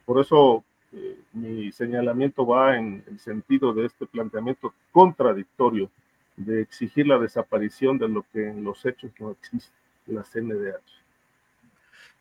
Por 0.05 0.21
eso 0.21 0.63
eh, 0.95 1.17
mi 1.33 1.71
señalamiento 1.71 2.45
va 2.45 2.77
en 2.77 3.03
el 3.09 3.19
sentido 3.19 3.73
de 3.73 3.85
este 3.85 4.05
planteamiento 4.05 4.73
contradictorio 4.91 5.89
de 6.37 6.61
exigir 6.61 7.07
la 7.07 7.19
desaparición 7.19 7.97
de 7.97 8.07
lo 8.07 8.25
que 8.31 8.47
en 8.47 8.63
los 8.63 8.85
hechos 8.85 9.11
no 9.19 9.31
existe, 9.31 9.73
la 10.07 10.23
CNDH. 10.23 10.81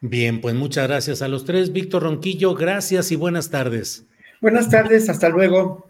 Bien, 0.01 0.40
pues 0.40 0.55
muchas 0.55 0.88
gracias 0.88 1.22
a 1.22 1.28
los 1.28 1.44
tres. 1.44 1.72
Víctor 1.72 2.02
Ronquillo, 2.02 2.55
gracias 2.55 3.10
y 3.12 3.16
buenas 3.16 3.51
tardes. 3.51 4.06
Buenas 4.40 4.68
tardes, 4.68 5.09
hasta 5.09 5.28
luego. 5.28 5.88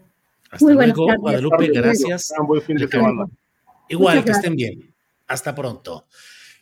Hasta 0.51 0.71
luego, 0.71 1.07
Guadalupe, 1.17 1.67
gracias. 1.67 2.31
buen 2.47 2.61
fin 2.61 2.77
de 2.77 2.87
semana. 2.87 3.25
Igual, 3.89 4.23
que 4.23 4.31
estén 4.31 4.55
bien. 4.55 4.93
Hasta 5.27 5.53
pronto. 5.53 6.05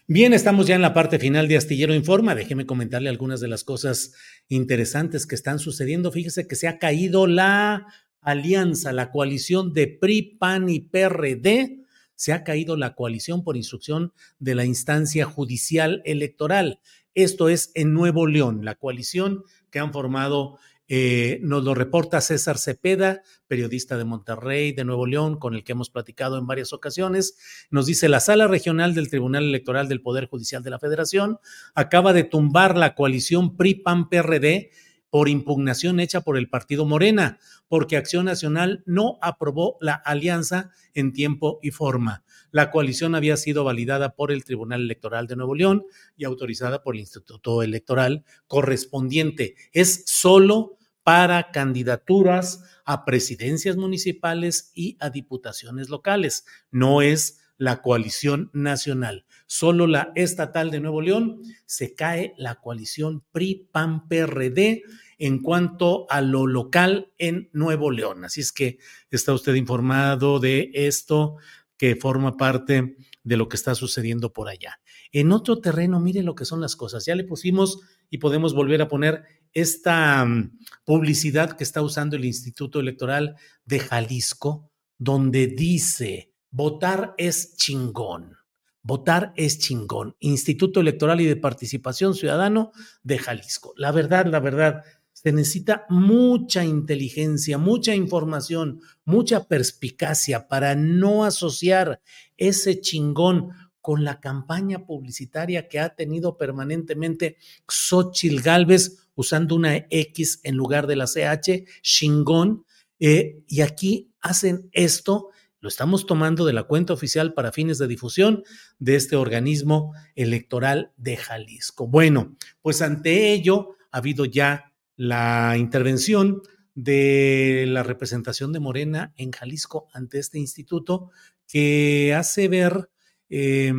Bien, 0.08 0.34
estamos 0.34 0.68
ya 0.68 0.76
en 0.76 0.82
la 0.82 0.94
parte 0.94 1.18
final 1.18 1.48
de 1.48 1.56
Astillero 1.56 1.96
Informa. 1.96 2.36
Déjeme 2.36 2.66
comentarle 2.66 3.08
algunas 3.08 3.40
de 3.40 3.48
las 3.48 3.64
cosas 3.64 4.12
interesantes 4.50 5.26
que 5.26 5.34
están 5.34 5.60
sucediendo. 5.60 6.12
Fíjese 6.12 6.46
que 6.46 6.58
se 6.58 6.68
ha 6.68 6.78
caído 6.78 7.26
la 7.26 7.88
alianza, 8.20 8.92
la 8.92 9.12
coalición 9.12 9.72
de 9.72 9.88
PRI, 9.88 10.36
PAN 10.38 10.68
y 10.68 10.82
PRD. 10.82 11.86
Se 12.16 12.34
ha 12.34 12.44
caído 12.44 12.76
la 12.76 12.96
coalición 12.96 13.46
por 13.46 13.56
instrucción 13.56 14.12
de 14.40 14.56
la 14.56 14.66
instancia 14.66 15.24
judicial 15.24 16.02
electoral. 16.04 16.82
Esto 17.16 17.48
es 17.48 17.72
en 17.74 17.94
Nuevo 17.94 18.28
León, 18.28 18.66
la 18.66 18.76
coalición 18.76 19.44
que 19.72 19.80
han 19.80 19.94
formado 19.94 20.60
eh, 20.96 21.40
nos 21.42 21.64
lo 21.64 21.74
reporta 21.74 22.22
César 22.22 22.60
Cepeda, 22.60 23.24
periodista 23.48 23.98
de 23.98 24.04
Monterrey, 24.04 24.74
de 24.74 24.86
Nuevo 24.86 25.08
León, 25.08 25.40
con 25.40 25.56
el 25.56 25.64
que 25.64 25.72
hemos 25.72 25.90
platicado 25.90 26.38
en 26.38 26.46
varias 26.46 26.72
ocasiones. 26.72 27.66
Nos 27.72 27.88
dice, 27.88 28.10
la 28.10 28.20
sala 28.20 28.46
regional 28.46 28.94
del 28.94 29.10
Tribunal 29.10 29.46
Electoral 29.46 29.88
del 29.88 30.04
Poder 30.04 30.28
Judicial 30.28 30.62
de 30.62 30.70
la 30.70 30.78
Federación 30.78 31.40
acaba 31.74 32.14
de 32.14 32.26
tumbar 32.26 32.78
la 32.78 32.94
coalición 32.94 33.58
PRI-PAN-PRD 33.58 34.70
por 35.10 35.30
impugnación 35.30 36.00
hecha 36.00 36.22
por 36.22 36.38
el 36.38 36.48
partido 36.48 36.86
Morena, 36.86 37.40
porque 37.68 37.98
Acción 37.98 38.26
Nacional 38.26 38.84
no 38.86 39.18
aprobó 39.24 39.78
la 39.82 39.96
alianza 39.96 40.70
en 40.94 41.12
tiempo 41.12 41.58
y 41.64 41.72
forma. 41.72 42.24
La 42.52 42.70
coalición 42.70 43.16
había 43.16 43.36
sido 43.38 43.64
validada 43.64 44.14
por 44.14 44.32
el 44.32 44.44
Tribunal 44.44 44.82
Electoral 44.82 45.26
de 45.26 45.38
Nuevo 45.38 45.56
León 45.56 45.86
y 46.16 46.26
autorizada 46.26 46.84
por 46.84 46.94
el 46.94 47.02
Instituto 47.02 47.64
Electoral 47.64 48.26
correspondiente. 48.46 49.56
Es 49.72 50.04
solo 50.06 50.78
para 51.04 51.52
candidaturas 51.52 52.64
a 52.86 53.06
presidencias 53.06 53.78
municipales 53.78 54.72
y 54.74 54.98
a 55.00 55.10
diputaciones 55.10 55.90
locales. 55.90 56.46
No 56.72 57.02
es 57.02 57.40
la 57.58 57.82
coalición 57.82 58.50
nacional, 58.54 59.26
solo 59.46 59.88
la 59.88 60.12
estatal 60.16 60.72
de 60.72 60.80
Nuevo 60.80 61.02
León. 61.02 61.42
Se 61.66 61.94
cae 61.94 62.34
la 62.38 62.56
coalición 62.56 63.24
PRI-PAN-PRD 63.32 64.84
en 65.20 65.42
cuanto 65.42 66.06
a 66.10 66.22
lo 66.22 66.48
local 66.48 67.14
en 67.18 67.50
Nuevo 67.54 67.92
León. 67.92 68.26
Así 68.26 68.42
es 68.42 68.52
que 68.52 68.80
está 69.12 69.34
usted 69.34 69.56
informado 69.56 70.40
de 70.40 70.72
esto 70.74 71.38
que 71.78 71.96
forma 71.96 72.38
parte 72.38 72.98
de 73.24 73.38
lo 73.38 73.48
que 73.48 73.56
está 73.56 73.76
sucediendo 73.76 74.34
por 74.34 74.50
allá. 74.50 74.80
En 75.14 75.32
otro 75.32 75.60
terreno, 75.60 76.00
mire 76.00 76.24
lo 76.24 76.34
que 76.34 76.44
son 76.44 76.60
las 76.60 76.76
cosas. 76.76 77.06
Ya 77.06 77.16
le 77.16 77.24
pusimos 77.24 77.80
y 78.10 78.18
podemos 78.18 78.56
volver 78.56 78.82
a 78.82 78.88
poner 78.88 79.24
esta 79.54 80.26
mm, 80.26 80.58
publicidad 80.84 81.56
que 81.56 81.64
está 81.64 81.84
usando 81.84 82.16
el 82.16 82.26
Instituto 82.26 82.80
Electoral 82.80 83.36
de 83.64 83.80
Jalisco, 83.80 84.72
donde 84.98 85.48
dice, 85.48 86.34
votar 86.50 87.14
es 87.18 87.56
chingón. 87.56 88.38
Votar 88.82 89.34
es 89.38 89.60
chingón. 89.60 90.16
Instituto 90.20 90.80
Electoral 90.80 91.22
y 91.22 91.26
de 91.26 91.36
Participación 91.36 92.16
Ciudadano 92.16 92.72
de 93.04 93.20
Jalisco. 93.20 93.74
La 93.78 93.92
verdad, 93.92 94.26
la 94.26 94.40
verdad, 94.40 94.84
se 95.14 95.32
necesita 95.32 95.86
mucha 95.90 96.66
inteligencia, 96.66 97.58
mucha 97.58 97.96
información, 97.96 98.82
mucha 99.06 99.48
perspicacia 99.48 100.48
para 100.48 100.76
no 100.76 101.24
asociar 101.24 102.02
ese 102.36 102.82
chingón 102.82 103.52
con 103.84 104.06
la 104.06 104.22
campaña 104.22 104.86
publicitaria 104.86 105.68
que 105.68 105.78
ha 105.78 105.94
tenido 105.94 106.38
permanentemente 106.38 107.36
Xochil 107.68 108.42
Gálvez 108.42 109.10
usando 109.14 109.56
una 109.56 109.76
X 109.90 110.40
en 110.44 110.56
lugar 110.56 110.88
de 110.88 110.96
la 110.96 111.06
CH, 111.06 111.66
chingón. 111.82 112.66
Eh, 113.02 113.44
y 113.46 113.60
aquí 113.60 114.14
hacen 114.22 114.70
esto, 114.72 115.32
lo 115.60 115.68
estamos 115.68 116.06
tomando 116.06 116.46
de 116.46 116.54
la 116.54 116.64
cuenta 116.64 116.94
oficial 116.94 117.34
para 117.34 117.52
fines 117.52 117.78
de 117.78 117.88
difusión 117.88 118.44
de 118.80 118.96
este 118.96 119.18
organismo 119.18 119.94
electoral 120.16 120.94
de 120.96 121.18
Jalisco. 121.18 121.86
Bueno, 121.86 122.38
pues 122.62 122.82
ante 122.82 123.34
ello 123.34 123.76
ha 123.92 123.98
habido 123.98 124.24
ya 124.24 124.72
la 124.96 125.58
intervención 125.58 126.42
de 126.74 127.66
la 127.68 127.84
representación 127.84 128.54
de 128.54 128.62
Morena 128.62 129.14
en 129.18 129.34
Jalisco 129.34 129.90
ante 129.92 130.20
este 130.20 130.40
instituto 130.40 131.12
que 131.50 132.14
hace 132.16 132.48
ver, 132.48 132.90
eh, 133.36 133.74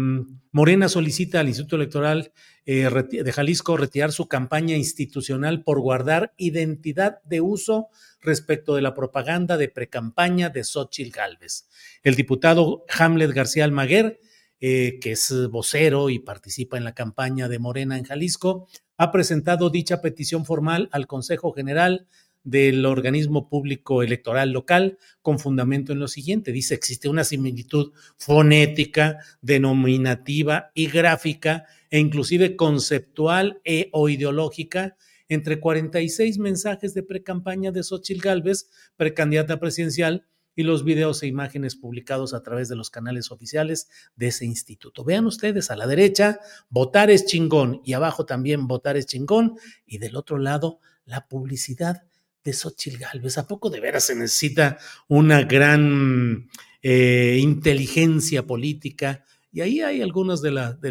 Morena 0.50 0.88
solicita 0.88 1.38
al 1.38 1.46
Instituto 1.46 1.76
Electoral 1.76 2.32
eh, 2.66 2.90
de 3.10 3.32
Jalisco 3.32 3.76
retirar 3.76 4.10
su 4.10 4.26
campaña 4.26 4.76
institucional 4.76 5.62
por 5.62 5.80
guardar 5.80 6.34
identidad 6.36 7.22
de 7.22 7.40
uso 7.40 7.88
respecto 8.20 8.74
de 8.74 8.82
la 8.82 8.94
propaganda 8.94 9.56
de 9.56 9.68
precampaña 9.68 10.50
de 10.50 10.64
Xochitl 10.64 11.16
Galvez. 11.16 11.68
El 12.02 12.16
diputado 12.16 12.84
Hamlet 12.98 13.30
García 13.30 13.64
Almaguer 13.64 14.18
eh, 14.66 14.98
que 14.98 15.12
es 15.12 15.30
vocero 15.50 16.08
y 16.08 16.20
participa 16.20 16.78
en 16.78 16.84
la 16.84 16.94
campaña 16.94 17.48
de 17.48 17.58
Morena 17.58 17.98
en 17.98 18.04
Jalisco, 18.04 18.66
ha 18.96 19.12
presentado 19.12 19.68
dicha 19.68 20.00
petición 20.00 20.46
formal 20.46 20.88
al 20.90 21.06
Consejo 21.06 21.52
General 21.52 22.06
del 22.44 22.86
organismo 22.86 23.48
público 23.48 24.02
electoral 24.02 24.50
local 24.50 24.98
con 25.22 25.38
fundamento 25.38 25.92
en 25.92 25.98
lo 25.98 26.08
siguiente. 26.08 26.52
Dice, 26.52 26.74
existe 26.74 27.08
una 27.08 27.24
similitud 27.24 27.92
fonética, 28.16 29.18
denominativa 29.40 30.70
y 30.74 30.86
gráfica 30.86 31.64
e 31.90 31.98
inclusive 31.98 32.54
conceptual 32.54 33.60
e 33.64 33.88
o 33.92 34.08
ideológica 34.08 34.96
entre 35.28 35.58
46 35.58 36.38
mensajes 36.38 36.92
de 36.94 37.02
precampaña 37.02 37.72
de 37.72 37.82
Xochitl 37.82 38.20
Gálvez, 38.20 38.70
precandidata 38.96 39.58
presidencial, 39.58 40.26
y 40.56 40.62
los 40.62 40.84
videos 40.84 41.22
e 41.22 41.26
imágenes 41.26 41.76
publicados 41.76 42.34
a 42.34 42.42
través 42.42 42.68
de 42.68 42.76
los 42.76 42.90
canales 42.90 43.30
oficiales 43.30 43.88
de 44.16 44.28
ese 44.28 44.44
instituto. 44.44 45.04
Vean 45.04 45.26
ustedes 45.26 45.70
a 45.70 45.76
la 45.76 45.86
derecha, 45.86 46.38
votar 46.68 47.10
es 47.10 47.26
chingón 47.26 47.80
y 47.84 47.94
abajo 47.94 48.24
también 48.24 48.66
votar 48.66 48.96
es 48.96 49.06
chingón 49.06 49.58
y 49.86 49.98
del 49.98 50.16
otro 50.16 50.38
lado 50.38 50.78
la 51.04 51.26
publicidad 51.26 52.04
de 52.44 52.52
Xochitl 52.52 52.98
Galvez. 52.98 53.38
¿A 53.38 53.48
poco 53.48 53.70
de 53.70 53.80
veras 53.80 54.04
se 54.04 54.14
necesita 54.14 54.78
una 55.08 55.42
gran 55.42 56.48
eh, 56.82 57.38
inteligencia 57.40 58.46
política? 58.46 59.24
Y 59.50 59.62
ahí 59.62 59.80
hay 59.80 60.02
algunos 60.02 60.42
de, 60.42 60.50
las, 60.50 60.80
de 60.80 60.90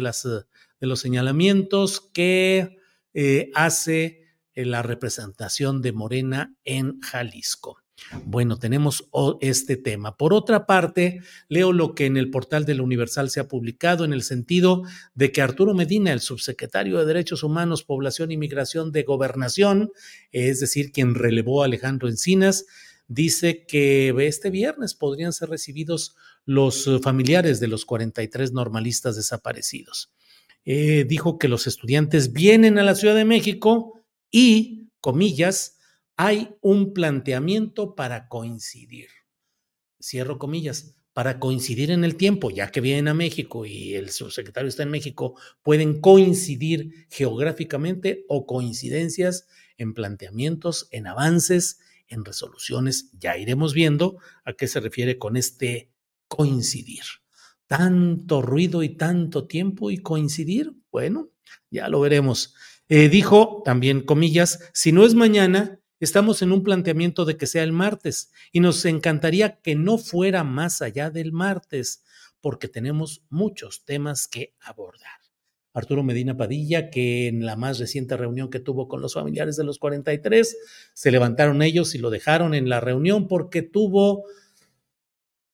los 0.80 1.00
señalamientos 1.00 2.00
que 2.12 2.78
eh, 3.12 3.50
hace 3.54 4.23
la 4.54 4.82
representación 4.82 5.82
de 5.82 5.92
Morena 5.92 6.54
en 6.64 7.00
Jalisco. 7.00 7.84
Bueno, 8.24 8.58
tenemos 8.58 9.08
este 9.40 9.76
tema. 9.76 10.16
Por 10.16 10.34
otra 10.34 10.66
parte, 10.66 11.20
leo 11.48 11.72
lo 11.72 11.94
que 11.94 12.06
en 12.06 12.16
el 12.16 12.30
portal 12.30 12.64
del 12.64 12.80
Universal 12.80 13.30
se 13.30 13.40
ha 13.40 13.48
publicado 13.48 14.04
en 14.04 14.12
el 14.12 14.22
sentido 14.22 14.82
de 15.14 15.32
que 15.32 15.42
Arturo 15.42 15.74
Medina, 15.74 16.12
el 16.12 16.20
subsecretario 16.20 16.98
de 16.98 17.06
Derechos 17.06 17.42
Humanos, 17.42 17.84
Población 17.84 18.32
y 18.32 18.36
Migración 18.36 18.92
de 18.92 19.04
Gobernación, 19.04 19.92
es 20.32 20.60
decir, 20.60 20.90
quien 20.92 21.14
relevó 21.14 21.62
a 21.62 21.66
Alejandro 21.66 22.08
Encinas, 22.08 22.66
dice 23.06 23.64
que 23.66 24.14
este 24.26 24.50
viernes 24.50 24.94
podrían 24.94 25.32
ser 25.32 25.50
recibidos 25.50 26.16
los 26.44 26.88
familiares 27.02 27.60
de 27.60 27.68
los 27.68 27.84
43 27.84 28.52
normalistas 28.52 29.16
desaparecidos. 29.16 30.10
Eh, 30.64 31.04
dijo 31.06 31.38
que 31.38 31.48
los 31.48 31.66
estudiantes 31.66 32.32
vienen 32.32 32.78
a 32.78 32.82
la 32.82 32.94
Ciudad 32.94 33.14
de 33.14 33.26
México 33.26 34.03
y, 34.30 34.90
comillas, 35.00 35.78
hay 36.16 36.56
un 36.60 36.92
planteamiento 36.92 37.94
para 37.94 38.28
coincidir. 38.28 39.08
Cierro 40.00 40.38
comillas, 40.38 40.96
para 41.14 41.38
coincidir 41.38 41.92
en 41.92 42.04
el 42.04 42.16
tiempo, 42.16 42.50
ya 42.50 42.70
que 42.70 42.80
vienen 42.80 43.08
a 43.08 43.14
México 43.14 43.64
y 43.66 43.94
el 43.94 44.10
subsecretario 44.10 44.68
está 44.68 44.82
en 44.82 44.90
México, 44.90 45.38
pueden 45.62 46.00
coincidir 46.00 47.06
geográficamente 47.08 48.24
o 48.28 48.46
coincidencias 48.46 49.46
en 49.78 49.94
planteamientos, 49.94 50.88
en 50.90 51.06
avances, 51.06 51.78
en 52.08 52.24
resoluciones. 52.24 53.10
Ya 53.18 53.38
iremos 53.38 53.74
viendo 53.74 54.18
a 54.44 54.54
qué 54.54 54.66
se 54.66 54.80
refiere 54.80 55.16
con 55.16 55.36
este 55.36 55.90
coincidir. 56.26 57.04
Tanto 57.68 58.42
ruido 58.42 58.82
y 58.82 58.90
tanto 58.90 59.46
tiempo 59.46 59.92
y 59.92 59.98
coincidir, 59.98 60.72
bueno, 60.90 61.30
ya 61.70 61.88
lo 61.88 62.00
veremos. 62.00 62.54
Eh, 62.88 63.08
dijo 63.08 63.62
también, 63.64 64.02
comillas, 64.02 64.70
si 64.72 64.92
no 64.92 65.04
es 65.04 65.14
mañana, 65.14 65.80
Estamos 66.04 66.42
en 66.42 66.52
un 66.52 66.62
planteamiento 66.62 67.24
de 67.24 67.38
que 67.38 67.46
sea 67.46 67.62
el 67.62 67.72
martes 67.72 68.30
y 68.52 68.60
nos 68.60 68.84
encantaría 68.84 69.60
que 69.62 69.74
no 69.74 69.96
fuera 69.96 70.44
más 70.44 70.82
allá 70.82 71.08
del 71.08 71.32
martes, 71.32 72.04
porque 72.42 72.68
tenemos 72.68 73.24
muchos 73.30 73.86
temas 73.86 74.28
que 74.28 74.54
abordar. 74.60 75.20
Arturo 75.72 76.02
Medina 76.02 76.36
Padilla, 76.36 76.90
que 76.90 77.28
en 77.28 77.46
la 77.46 77.56
más 77.56 77.78
reciente 77.78 78.18
reunión 78.18 78.50
que 78.50 78.60
tuvo 78.60 78.86
con 78.86 79.00
los 79.00 79.14
familiares 79.14 79.56
de 79.56 79.64
los 79.64 79.78
43, 79.78 80.56
se 80.92 81.10
levantaron 81.10 81.62
ellos 81.62 81.94
y 81.94 81.98
lo 81.98 82.10
dejaron 82.10 82.54
en 82.54 82.68
la 82.68 82.80
reunión 82.80 83.26
porque 83.26 83.62
tuvo, 83.62 84.24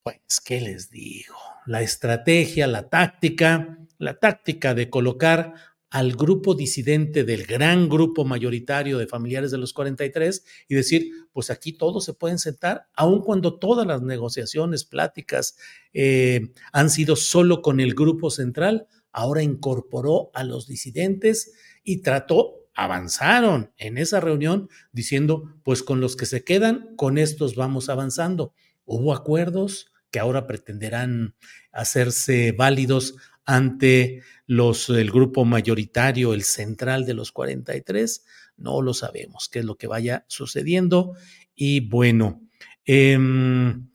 pues, 0.03 0.41
¿qué 0.45 0.61
les 0.61 0.91
digo? 0.91 1.37
La 1.65 1.81
estrategia, 1.83 2.67
la 2.67 2.89
táctica, 2.89 3.79
la 3.99 4.19
táctica 4.19 4.75
de 4.75 4.91
colocar 4.91 5.55
al 5.91 6.13
grupo 6.13 6.55
disidente 6.55 7.25
del 7.25 7.45
gran 7.45 7.89
grupo 7.89 8.25
mayoritario 8.25 8.97
de 8.97 9.09
familiares 9.09 9.51
de 9.51 9.59
los 9.59 9.73
43 9.73 10.45
y 10.69 10.75
decir, 10.77 11.11
pues 11.33 11.51
aquí 11.51 11.73
todos 11.73 12.05
se 12.05 12.15
pueden 12.15 12.39
sentar, 12.39 12.87
aun 12.95 13.23
cuando 13.23 13.59
todas 13.59 13.87
las 13.87 14.01
negociaciones, 14.01 14.85
pláticas 14.85 15.57
eh, 15.93 16.53
han 16.73 16.91
sido 16.91 17.17
solo 17.17 17.61
con 17.61 17.81
el 17.81 17.95
grupo 17.95 18.31
central, 18.31 18.87
ahora 19.11 19.43
incorporó 19.43 20.31
a 20.33 20.45
los 20.45 20.69
disidentes 20.69 21.53
y 21.83 22.03
trató, 22.03 22.69
avanzaron 22.75 23.73
en 23.77 23.99
esa 23.99 24.21
reunión 24.21 24.69
diciendo, 24.93 25.57
pues 25.65 25.83
con 25.83 26.01
los 26.01 26.15
que 26.15 26.27
se 26.27 26.45
quedan, 26.45 26.95
con 26.97 27.19
estos 27.19 27.57
vamos 27.57 27.89
avanzando. 27.89 28.55
Hubo 28.85 29.13
acuerdos 29.13 29.93
que 30.13 30.21
ahora 30.21 30.47
pretenderán 30.47 31.35
hacerse 31.73 32.53
válidos 32.53 33.17
ante 33.51 34.23
los, 34.47 34.89
el 34.91 35.11
grupo 35.11 35.45
mayoritario, 35.45 36.35
el 36.35 36.45
central 36.45 37.05
de 37.05 37.15
los 37.15 37.33
43, 37.33 38.25
no 38.57 38.81
lo 38.81 38.95
sabemos, 38.95 39.49
qué 39.49 39.59
es 39.61 39.65
lo 39.65 39.77
que 39.77 39.89
vaya 39.89 40.25
sucediendo. 40.29 41.15
Y 41.57 41.81
bueno, 41.81 42.43
em, 42.85 43.89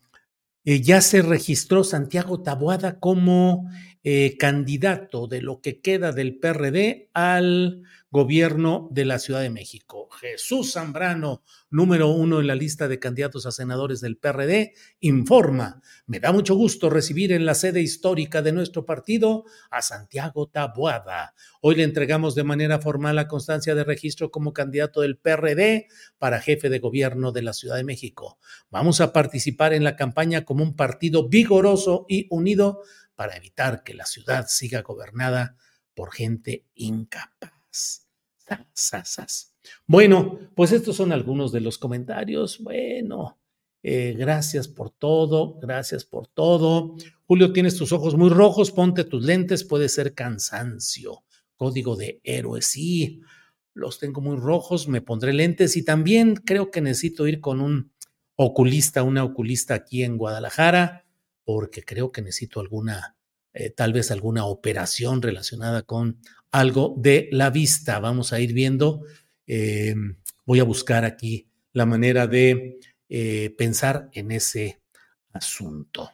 eh, 0.65 0.82
ya 0.82 0.99
se 0.99 1.22
registró 1.22 1.84
Santiago 1.84 2.41
Taboada 2.41 2.99
como 2.99 3.69
eh, 4.07 4.38
candidato 4.38 5.26
de 5.26 5.41
lo 5.41 5.61
que 5.61 5.82
queda 5.82 6.11
del 6.11 6.38
PRD 6.38 7.10
al 7.15 7.82
gobierno 8.11 8.88
de 8.91 9.03
la 9.03 9.18
Ciudad 9.18 9.41
de 9.41 9.49
México. 9.49 10.10
Jesús 10.11 10.73
Zambrano, 10.73 11.41
número 11.72 12.10
uno 12.10 12.40
en 12.40 12.45
la 12.45 12.53
lista 12.53 12.88
de 12.88 12.99
candidatos 12.99 13.48
a 13.48 13.52
senadores 13.52 14.02
del 14.02 14.18
PRD, 14.18 14.73
informa. 14.99 15.82
Me 16.06 16.19
da 16.19 16.32
mucho 16.32 16.53
gusto 16.53 16.91
recibir 16.91 17.32
en 17.32 17.45
la 17.45 17.56
sede 17.56 17.82
histórica 17.82 18.44
de 18.44 18.52
nuestro 18.52 18.86
partido 18.86 19.44
a 19.72 19.82
Santiago 19.82 20.48
Taboada. 20.48 21.34
Hoy 21.60 21.76
le 21.76 21.84
entregamos 21.84 22.36
de 22.36 22.44
manera 22.44 22.80
formal 22.80 23.15
la 23.15 23.27
constancia 23.27 23.73
de 23.73 23.84
registro 23.84 24.30
como 24.30 24.53
candidato 24.53 25.02
del 25.02 25.18
PRD 25.18 25.88
para 26.19 26.40
jefe 26.40 26.69
de 26.69 26.77
gobierno 26.77 27.32
de 27.32 27.41
la 27.41 27.53
Ciudad 27.53 27.76
de 27.76 27.84
México. 27.84 28.38
Vamos 28.69 29.02
a 29.02 29.14
participar 29.14 29.73
en 29.73 29.84
la 29.84 29.95
campaña 29.95 30.45
como 30.45 30.64
un 30.64 30.76
partido 30.76 31.27
vigoroso 31.27 32.06
y 32.07 32.27
unido 32.30 32.84
para 33.16 33.36
evitar 33.36 33.84
que 33.84 33.94
la 33.94 34.06
ciudad 34.06 34.48
siga 34.48 34.82
gobernada 34.82 35.58
por 35.94 36.14
gente 36.14 36.66
incapaz. 36.76 38.08
Bueno, 39.88 40.40
pues 40.56 40.72
estos 40.72 40.96
son 40.96 41.12
algunos 41.12 41.52
de 41.52 41.62
los 41.62 41.78
comentarios. 41.78 42.60
Bueno, 42.62 43.40
eh, 43.82 44.16
gracias 44.18 44.68
por 44.68 44.92
todo, 44.92 45.60
gracias 45.60 46.06
por 46.06 46.28
todo. 46.28 46.96
Julio, 47.28 47.54
tienes 47.54 47.76
tus 47.76 47.92
ojos 47.92 48.16
muy 48.16 48.30
rojos, 48.30 48.72
ponte 48.72 49.04
tus 49.04 49.24
lentes, 49.24 49.64
puede 49.64 49.90
ser 49.90 50.14
cansancio. 50.14 51.24
Código 51.56 51.96
de 51.96 52.20
héroe, 52.24 52.62
sí, 52.62 53.22
los 53.74 54.00
tengo 54.00 54.22
muy 54.22 54.38
rojos, 54.38 54.88
me 54.88 55.02
pondré 55.02 55.34
lentes 55.34 55.78
y 55.78 55.84
también 55.84 56.36
creo 56.36 56.70
que 56.70 56.82
necesito 56.82 57.28
ir 57.28 57.40
con 57.40 57.62
un 57.62 57.92
oculista, 58.36 59.04
una 59.04 59.24
oculista 59.24 59.74
aquí 59.74 60.04
en 60.04 60.18
Guadalajara, 60.18 61.05
porque 61.46 61.84
creo 61.84 62.12
que 62.12 62.22
necesito 62.22 62.60
alguna, 62.60 63.16
eh, 63.54 63.70
tal 63.70 63.94
vez 63.94 64.12
alguna 64.12 64.46
operación 64.46 65.22
relacionada 65.22 65.84
con 65.84 66.20
algo 66.52 66.96
de 66.98 67.30
la 67.32 67.52
vista. 67.52 68.00
Vamos 68.00 68.34
a 68.34 68.40
ir 68.40 68.52
viendo, 68.52 69.04
eh, 69.48 69.96
voy 70.46 70.60
a 70.60 70.64
buscar 70.64 71.06
aquí 71.06 71.48
la 71.72 71.86
manera 71.86 72.28
de 72.28 72.80
eh, 73.08 73.54
pensar 73.58 74.10
en 74.14 74.32
ese 74.32 74.82
asunto. 75.32 76.12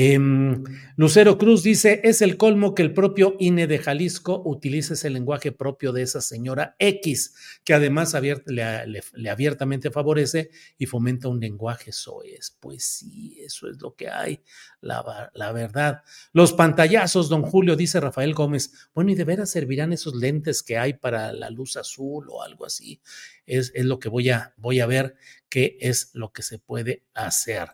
Em, 0.00 0.62
Lucero 0.94 1.38
Cruz 1.38 1.64
dice, 1.64 2.00
es 2.04 2.22
el 2.22 2.36
colmo 2.36 2.72
que 2.72 2.82
el 2.82 2.94
propio 2.94 3.34
INE 3.40 3.66
de 3.66 3.78
Jalisco 3.78 4.40
utilice 4.44 4.94
ese 4.94 5.10
lenguaje 5.10 5.50
propio 5.50 5.90
de 5.90 6.02
esa 6.02 6.20
señora 6.20 6.76
X, 6.78 7.34
que 7.64 7.74
además 7.74 8.14
le, 8.14 9.28
abiertamente 9.28 9.90
favorece 9.90 10.50
y 10.78 10.86
fomenta 10.86 11.26
un 11.26 11.40
lenguaje 11.40 11.90
soez. 11.90 12.56
Pues 12.60 12.84
sí, 12.84 13.40
eso 13.40 13.68
es 13.68 13.82
lo 13.82 13.96
que 13.96 14.08
hay, 14.08 14.44
la, 14.80 15.32
la, 15.34 15.50
verdad. 15.50 16.02
Los 16.32 16.52
pantallazos, 16.52 17.28
don 17.28 17.42
Julio, 17.42 17.74
dice 17.74 17.98
Rafael 17.98 18.34
Gómez, 18.34 18.70
bueno, 18.94 19.10
¿y 19.10 19.16
de 19.16 19.24
veras 19.24 19.50
servirán 19.50 19.92
esos 19.92 20.14
lentes 20.14 20.62
que 20.62 20.78
hay 20.78 20.92
para 20.92 21.32
la 21.32 21.50
luz 21.50 21.76
azul 21.76 22.28
o 22.30 22.44
algo 22.44 22.66
así? 22.66 23.00
Es, 23.46 23.72
es 23.74 23.84
lo 23.84 23.98
que 23.98 24.08
voy 24.08 24.30
a, 24.30 24.54
voy 24.58 24.78
a 24.78 24.86
ver 24.86 25.16
qué 25.48 25.76
es 25.80 26.10
lo 26.12 26.32
que 26.32 26.42
se 26.42 26.58
puede 26.58 27.04
hacer. 27.14 27.70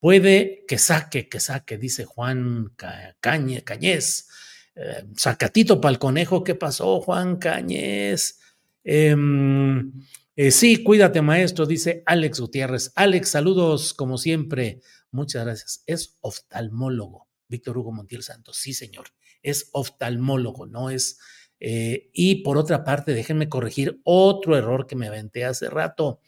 Puede 0.00 0.64
que 0.68 0.78
saque, 0.78 1.28
que 1.28 1.40
saque, 1.40 1.78
dice 1.78 2.04
Juan 2.04 2.72
Cañe, 3.20 3.64
Cañez. 3.64 4.28
Eh, 4.74 5.04
sacatito 5.16 5.80
para 5.80 5.92
el 5.92 5.98
conejo, 5.98 6.44
¿qué 6.44 6.54
pasó, 6.54 7.00
Juan 7.00 7.36
Cañez? 7.36 8.38
Em, 8.84 9.92
eh, 10.36 10.50
sí, 10.50 10.84
cuídate, 10.84 11.22
maestro, 11.22 11.64
dice 11.64 12.02
Alex 12.04 12.40
Gutiérrez. 12.40 12.92
Alex, 12.94 13.30
saludos 13.30 13.94
como 13.94 14.18
siempre. 14.18 14.80
Muchas 15.10 15.44
gracias. 15.44 15.82
Es 15.86 16.18
oftalmólogo, 16.20 17.26
Víctor 17.48 17.78
Hugo 17.78 17.90
Montiel 17.92 18.22
Santos. 18.22 18.58
Sí, 18.58 18.74
señor. 18.74 19.06
Es 19.42 19.70
oftalmólogo, 19.72 20.66
no 20.66 20.90
es. 20.90 21.18
Eh, 21.58 22.10
y 22.12 22.42
por 22.42 22.58
otra 22.58 22.84
parte, 22.84 23.14
déjenme 23.14 23.48
corregir 23.48 24.00
otro 24.04 24.58
error 24.58 24.86
que 24.86 24.94
me 24.94 25.06
aventé 25.06 25.46
hace 25.46 25.70
rato. 25.70 26.20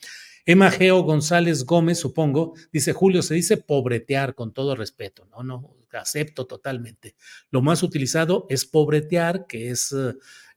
Emma 0.50 0.70
Geo 0.70 1.02
González 1.02 1.66
Gómez, 1.66 1.98
supongo, 1.98 2.54
dice 2.72 2.94
Julio, 2.94 3.20
se 3.20 3.34
dice 3.34 3.58
pobretear 3.58 4.34
con 4.34 4.54
todo 4.54 4.74
respeto. 4.74 5.26
No, 5.26 5.42
no, 5.42 5.76
acepto 5.92 6.46
totalmente. 6.46 7.16
Lo 7.50 7.60
más 7.60 7.82
utilizado 7.82 8.46
es 8.48 8.64
pobretear, 8.64 9.46
que 9.46 9.68
es 9.68 9.94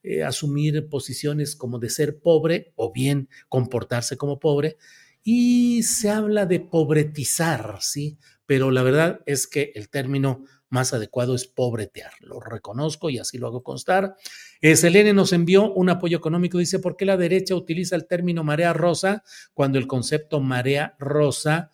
eh, 0.01 0.23
asumir 0.23 0.88
posiciones 0.88 1.57
como 1.57 1.77
de 1.77 1.89
ser 1.89 2.22
pobre 2.22 2.72
o 2.77 2.93
bien 2.93 3.27
comportarse 3.49 4.15
como 4.15 4.39
pobre. 4.39 4.77
Y 5.26 5.84
se 5.84 6.09
habla 6.09 6.45
de 6.45 6.61
pobretizar, 6.61 7.80
¿sí? 7.81 8.18
Pero 8.45 8.72
la 8.72 8.84
verdad 8.84 9.19
es 9.26 9.45
que 9.45 9.73
el 9.76 9.89
término 9.89 10.45
más 10.72 10.93
adecuado 10.93 11.35
es 11.35 11.45
pobretear. 11.45 12.14
Lo 12.22 12.39
reconozco 12.39 13.10
y 13.10 13.19
así 13.19 13.38
lo 13.38 13.48
hago 13.48 13.61
constar. 13.61 14.15
Eh, 14.61 14.76
Selene 14.76 15.14
nos 15.14 15.34
envió 15.34 15.72
un 15.72 15.89
apoyo 15.89 16.18
económico. 16.18 16.57
Dice, 16.57 16.80
¿por 16.80 16.95
qué 16.95 17.06
la 17.06 17.18
derecha 17.18 17.56
utiliza 17.56 17.95
el 17.95 18.07
término 18.07 18.43
marea 18.43 18.73
rosa 18.73 19.23
cuando 19.53 19.77
el 19.77 19.85
concepto 19.85 20.39
marea 20.39 20.95
rosa 20.98 21.72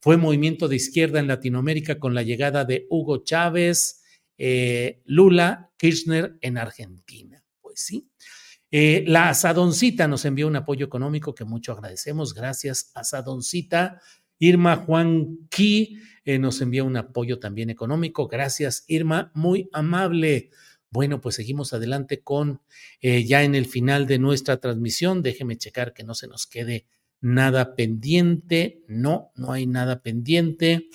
fue 0.00 0.16
movimiento 0.16 0.66
de 0.66 0.76
izquierda 0.76 1.20
en 1.20 1.28
Latinoamérica 1.28 1.98
con 1.98 2.14
la 2.14 2.22
llegada 2.22 2.64
de 2.64 2.86
Hugo 2.88 3.22
Chávez, 3.22 4.02
eh, 4.38 5.02
Lula, 5.04 5.70
Kirchner 5.76 6.38
en 6.40 6.56
Argentina? 6.56 7.44
Pues 7.60 7.80
sí. 7.80 8.08
Eh, 8.70 9.04
la 9.06 9.28
Asadoncita 9.28 10.08
nos 10.08 10.24
envió 10.24 10.46
un 10.46 10.56
apoyo 10.56 10.86
económico 10.86 11.34
que 11.34 11.44
mucho 11.44 11.72
agradecemos. 11.72 12.32
Gracias, 12.32 12.92
Asadoncita. 12.94 14.00
Irma 14.38 14.76
Juan 14.76 15.48
Ki 15.50 15.98
eh, 16.28 16.38
nos 16.38 16.60
envía 16.60 16.84
un 16.84 16.94
apoyo 16.98 17.38
también 17.38 17.70
económico. 17.70 18.28
Gracias, 18.28 18.84
Irma, 18.86 19.32
muy 19.32 19.70
amable. 19.72 20.50
Bueno, 20.90 21.22
pues 21.22 21.36
seguimos 21.36 21.72
adelante 21.72 22.20
con 22.20 22.60
eh, 23.00 23.24
ya 23.24 23.44
en 23.44 23.54
el 23.54 23.64
final 23.64 24.06
de 24.06 24.18
nuestra 24.18 24.58
transmisión. 24.58 25.22
Déjeme 25.22 25.56
checar 25.56 25.94
que 25.94 26.04
no 26.04 26.14
se 26.14 26.28
nos 26.28 26.46
quede 26.46 26.84
nada 27.22 27.74
pendiente. 27.74 28.82
No, 28.88 29.32
no 29.36 29.52
hay 29.52 29.66
nada 29.66 30.02
pendiente. 30.02 30.90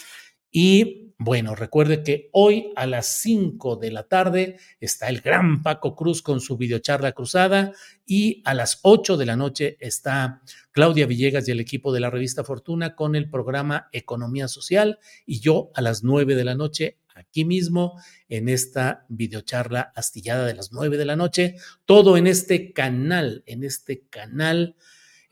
Y 0.51 1.02
bueno, 1.17 1.55
recuerde 1.55 2.03
que 2.03 2.29
hoy 2.31 2.71
a 2.75 2.85
las 2.85 3.21
5 3.21 3.77
de 3.77 3.91
la 3.91 4.03
tarde 4.03 4.57
está 4.79 5.09
el 5.09 5.21
gran 5.21 5.61
Paco 5.63 5.95
Cruz 5.95 6.21
con 6.21 6.41
su 6.41 6.57
videocharla 6.57 7.13
cruzada 7.13 7.71
y 8.05 8.41
a 8.45 8.53
las 8.53 8.79
8 8.83 9.17
de 9.17 9.25
la 9.25 9.35
noche 9.35 9.77
está 9.79 10.41
Claudia 10.71 11.05
Villegas 11.05 11.47
y 11.47 11.51
el 11.51 11.59
equipo 11.59 11.93
de 11.93 11.99
la 11.99 12.09
revista 12.09 12.43
Fortuna 12.43 12.95
con 12.95 13.15
el 13.15 13.29
programa 13.29 13.89
Economía 13.91 14.47
Social 14.47 14.99
y 15.25 15.39
yo 15.39 15.71
a 15.75 15.81
las 15.81 16.03
9 16.03 16.35
de 16.35 16.43
la 16.43 16.55
noche 16.55 16.99
aquí 17.15 17.45
mismo 17.45 17.99
en 18.27 18.49
esta 18.49 19.05
videocharla 19.09 19.91
astillada 19.95 20.45
de 20.45 20.55
las 20.55 20.71
9 20.71 20.97
de 20.97 21.05
la 21.05 21.15
noche, 21.15 21.55
todo 21.85 22.17
en 22.17 22.27
este 22.27 22.73
canal, 22.73 23.43
en 23.45 23.63
este 23.63 24.07
canal 24.09 24.75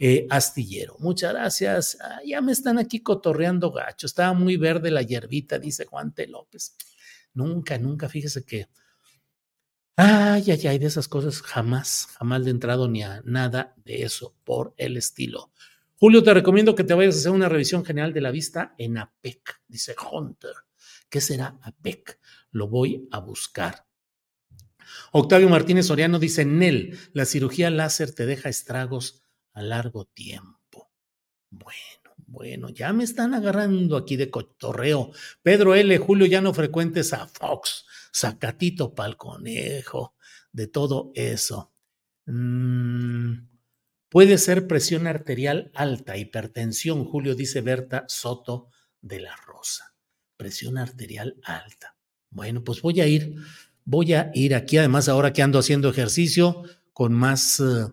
eh, 0.04 0.26
astillero. 0.32 0.96
Muchas 0.98 1.32
gracias. 1.32 1.98
Ah, 2.02 2.22
ya 2.26 2.42
me 2.42 2.54
están 2.54 2.80
aquí 2.80 3.02
cotorreando 3.02 3.72
gacho. 3.72 4.08
Estaba 4.08 4.34
muy 4.34 4.58
verde 4.58 4.90
la 4.90 5.04
hierbita, 5.04 5.60
dice 5.60 5.86
Juan 5.86 6.12
T. 6.12 6.26
López. 6.26 6.76
Nunca, 7.36 7.78
nunca, 7.78 8.10
fíjese 8.10 8.44
que. 8.44 8.68
Ay, 9.96 10.44
ay, 10.50 10.68
ay, 10.68 10.80
de 10.80 10.88
esas 10.88 11.08
cosas 11.08 11.44
jamás, 11.44 12.08
jamás 12.18 12.48
he 12.48 12.50
entrado 12.50 12.88
ni 12.88 13.04
a 13.04 13.22
nada 13.26 13.76
de 13.86 14.02
eso 14.02 14.36
por 14.44 14.74
el 14.78 14.98
estilo. 14.98 15.52
Julio, 15.98 16.24
te 16.24 16.34
recomiendo 16.34 16.74
que 16.74 16.84
te 16.84 16.96
vayas 16.96 17.14
a 17.14 17.20
hacer 17.20 17.32
una 17.32 17.48
revisión 17.48 17.86
general 17.86 18.12
de 18.12 18.22
la 18.22 18.32
vista 18.32 18.74
en 18.80 18.98
APEC, 18.98 19.62
dice 19.68 19.94
Hunter. 20.12 20.56
¿Qué 21.12 21.22
será 21.22 21.60
APEC? 21.62 22.20
Lo 22.50 22.68
voy 22.68 23.08
a 23.12 23.20
buscar. 23.20 23.86
Octavio 25.12 25.48
Martínez 25.48 25.86
Soriano 25.86 26.18
dice, 26.18 26.44
Nel, 26.44 26.98
la 27.14 27.26
cirugía 27.26 27.70
láser 27.70 28.16
te 28.16 28.26
deja 28.26 28.50
estragos 28.50 29.22
a 29.54 29.62
largo 29.62 30.06
tiempo. 30.06 30.92
Bueno, 31.50 32.02
bueno, 32.28 32.70
ya 32.70 32.94
me 32.94 33.04
están 33.04 33.34
agarrando 33.34 33.98
aquí 33.98 34.16
de 34.16 34.30
cotorreo. 34.30 35.12
Pedro 35.44 35.76
L. 35.76 35.98
Julio, 35.98 36.26
ya 36.26 36.42
no 36.42 36.54
frecuentes 36.54 37.12
a 37.14 37.28
Fox, 37.28 37.86
sacatito 38.12 38.96
pa'l 38.96 39.18
conejo, 39.18 40.16
de 40.54 40.68
todo 40.68 41.12
eso. 41.14 41.74
Mm, 42.26 43.50
puede 44.10 44.38
ser 44.38 44.68
presión 44.68 45.08
arterial 45.08 45.72
alta, 45.76 46.18
hipertensión, 46.18 47.04
Julio, 47.04 47.36
dice 47.36 47.62
Berta 47.62 48.06
Soto 48.08 48.70
de 49.02 49.20
la 49.20 49.36
Rosa. 49.36 49.94
Presión 50.38 50.78
arterial 50.78 51.38
alta. 51.44 51.98
Bueno, 52.30 52.64
pues 52.64 52.82
voy 52.82 53.02
a 53.02 53.08
ir, 53.08 53.36
voy 53.84 54.14
a 54.14 54.32
ir 54.34 54.56
aquí, 54.56 54.78
además 54.78 55.10
ahora 55.10 55.34
que 55.34 55.42
ando 55.42 55.60
haciendo 55.60 55.90
ejercicio, 55.90 56.64
con 56.94 57.14
más... 57.14 57.60
Eh, 57.60 57.88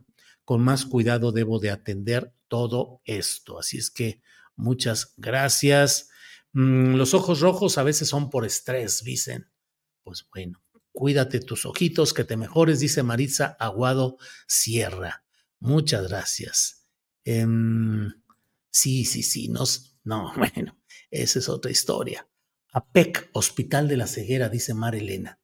con 0.49 0.63
más 0.63 0.87
cuidado 0.87 1.31
debo 1.31 1.59
de 1.59 1.69
atender 1.69 2.33
todo 2.49 3.03
esto. 3.05 3.59
Así 3.59 3.77
es 3.77 3.91
que 3.91 4.23
muchas 4.57 5.13
gracias. 5.19 6.09
Mm, 6.55 6.95
los 6.95 7.13
ojos 7.13 7.41
rojos 7.41 7.77
a 7.77 7.83
veces 7.83 8.09
son 8.09 8.31
por 8.31 8.47
estrés, 8.47 9.05
dicen. 9.05 9.51
Pues 10.03 10.27
bueno, 10.33 10.65
cuídate 10.91 11.41
tus 11.41 11.67
ojitos, 11.67 12.15
que 12.15 12.25
te 12.25 12.39
mejores, 12.39 12.81
dice 12.81 13.03
Maritza 13.03 13.59
Aguado 13.61 14.17
Sierra. 14.47 15.23
Muchas 15.61 16.09
gracias. 16.09 16.89
Em, 17.25 18.11
sí, 18.71 19.05
sí, 19.05 19.23
sí, 19.23 19.51
no, 19.51 19.65
no, 20.05 20.33
bueno, 20.39 20.79
esa 21.11 21.41
es 21.41 21.49
otra 21.51 21.71
historia. 21.71 22.27
APEC, 22.73 23.29
Hospital 23.35 23.87
de 23.87 23.99
la 23.99 24.07
Ceguera, 24.07 24.49
dice 24.49 24.73
Mar 24.73 24.95
Elena. 24.95 25.39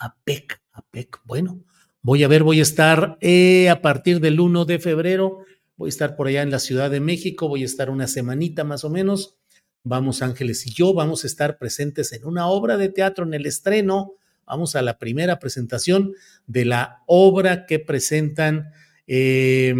APEC, 0.00 0.60
APEC, 0.72 1.22
bueno, 1.24 1.64
Voy 2.00 2.22
a 2.22 2.28
ver, 2.28 2.44
voy 2.44 2.60
a 2.60 2.62
estar 2.62 3.18
eh, 3.20 3.68
a 3.68 3.82
partir 3.82 4.20
del 4.20 4.38
1 4.38 4.64
de 4.66 4.78
febrero, 4.78 5.38
voy 5.76 5.88
a 5.88 5.90
estar 5.90 6.14
por 6.14 6.28
allá 6.28 6.42
en 6.42 6.50
la 6.50 6.60
Ciudad 6.60 6.90
de 6.90 7.00
México, 7.00 7.48
voy 7.48 7.62
a 7.62 7.66
estar 7.66 7.90
una 7.90 8.06
semanita 8.06 8.62
más 8.62 8.84
o 8.84 8.90
menos. 8.90 9.36
Vamos 9.82 10.22
Ángeles 10.22 10.66
y 10.66 10.70
yo, 10.70 10.94
vamos 10.94 11.24
a 11.24 11.26
estar 11.26 11.58
presentes 11.58 12.12
en 12.12 12.24
una 12.24 12.46
obra 12.46 12.76
de 12.76 12.88
teatro 12.88 13.24
en 13.24 13.34
el 13.34 13.46
estreno. 13.46 14.12
Vamos 14.46 14.76
a 14.76 14.82
la 14.82 14.98
primera 14.98 15.40
presentación 15.40 16.14
de 16.46 16.64
la 16.64 17.02
obra 17.06 17.66
que 17.66 17.80
presentan 17.80 18.70
eh, 19.08 19.74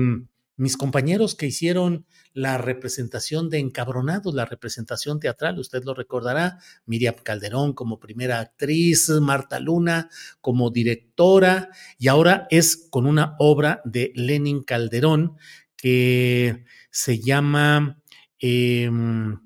mis 0.56 0.76
compañeros 0.76 1.36
que 1.36 1.46
hicieron 1.46 2.04
la 2.32 2.58
representación 2.58 3.50
de 3.50 3.58
Encabronados, 3.58 4.34
la 4.34 4.44
representación 4.44 5.20
teatral, 5.20 5.58
usted 5.58 5.82
lo 5.84 5.94
recordará, 5.94 6.58
Miriam 6.86 7.14
Calderón 7.22 7.72
como 7.72 7.98
primera 7.98 8.40
actriz, 8.40 9.08
Marta 9.20 9.60
Luna 9.60 10.08
como 10.40 10.70
directora, 10.70 11.70
y 11.98 12.08
ahora 12.08 12.46
es 12.50 12.88
con 12.90 13.06
una 13.06 13.36
obra 13.38 13.80
de 13.84 14.12
Lenin 14.14 14.62
Calderón 14.62 15.36
que 15.76 16.64
se 16.90 17.20
llama, 17.20 18.02
em, 18.38 19.38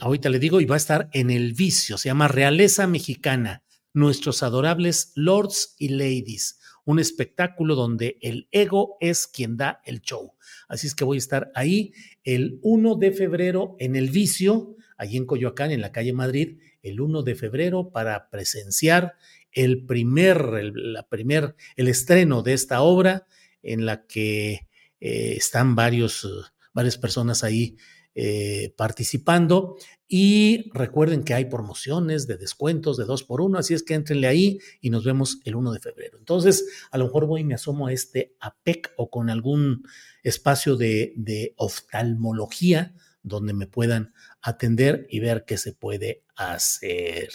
ahorita 0.00 0.28
le 0.28 0.38
digo, 0.38 0.60
y 0.60 0.64
va 0.64 0.76
a 0.76 0.78
estar 0.78 1.08
en 1.12 1.30
el 1.30 1.52
vicio, 1.52 1.98
se 1.98 2.08
llama 2.08 2.28
Realeza 2.28 2.86
Mexicana, 2.86 3.62
nuestros 3.92 4.42
adorables 4.42 5.12
lords 5.14 5.74
y 5.78 5.88
ladies 5.88 6.58
un 6.86 7.00
espectáculo 7.00 7.74
donde 7.74 8.16
el 8.22 8.48
ego 8.52 8.96
es 9.00 9.26
quien 9.26 9.56
da 9.56 9.82
el 9.84 10.00
show. 10.00 10.32
Así 10.68 10.86
es 10.86 10.94
que 10.94 11.04
voy 11.04 11.16
a 11.16 11.18
estar 11.18 11.50
ahí 11.54 11.92
el 12.24 12.58
1 12.62 12.94
de 12.94 13.12
febrero 13.12 13.76
en 13.78 13.96
el 13.96 14.08
vicio, 14.08 14.76
allí 14.96 15.16
en 15.18 15.26
Coyoacán, 15.26 15.72
en 15.72 15.80
la 15.82 15.92
calle 15.92 16.12
Madrid, 16.12 16.60
el 16.82 17.00
1 17.00 17.22
de 17.24 17.34
febrero 17.34 17.90
para 17.90 18.30
presenciar 18.30 19.16
el 19.52 19.84
primer, 19.84 20.38
el, 20.60 20.92
la 20.92 21.08
primer, 21.08 21.56
el 21.74 21.88
estreno 21.88 22.42
de 22.42 22.52
esta 22.52 22.80
obra 22.82 23.26
en 23.62 23.84
la 23.84 24.06
que 24.06 24.68
eh, 25.00 25.34
están 25.36 25.74
varios, 25.74 26.52
varias 26.72 26.98
personas 26.98 27.42
ahí 27.42 27.76
eh, 28.18 28.72
participando. 28.78 29.76
Y 30.08 30.70
recuerden 30.72 31.22
que 31.22 31.34
hay 31.34 31.44
promociones 31.44 32.26
de 32.26 32.38
descuentos 32.38 32.96
de 32.96 33.04
dos 33.04 33.24
por 33.24 33.42
uno, 33.42 33.58
así 33.58 33.74
es 33.74 33.82
que 33.82 33.92
entrenle 33.92 34.26
ahí 34.26 34.58
y 34.80 34.88
nos 34.88 35.04
vemos 35.04 35.40
el 35.44 35.54
1 35.54 35.70
de 35.72 35.80
febrero. 35.80 36.16
Entonces, 36.16 36.64
a 36.90 36.96
lo 36.96 37.04
mejor 37.04 37.26
voy 37.26 37.42
y 37.42 37.44
me 37.44 37.54
asomo 37.54 37.88
a 37.88 37.92
este 37.92 38.34
APEC 38.40 38.94
o 38.96 39.10
con 39.10 39.28
algún 39.28 39.82
espacio 40.22 40.76
de, 40.76 41.52
oftalmología 41.58 42.94
donde 43.22 43.52
me 43.52 43.66
puedan 43.66 44.14
atender 44.40 45.06
y 45.10 45.20
ver 45.20 45.44
qué 45.44 45.58
se 45.58 45.74
puede 45.74 46.24
hacer. 46.36 47.28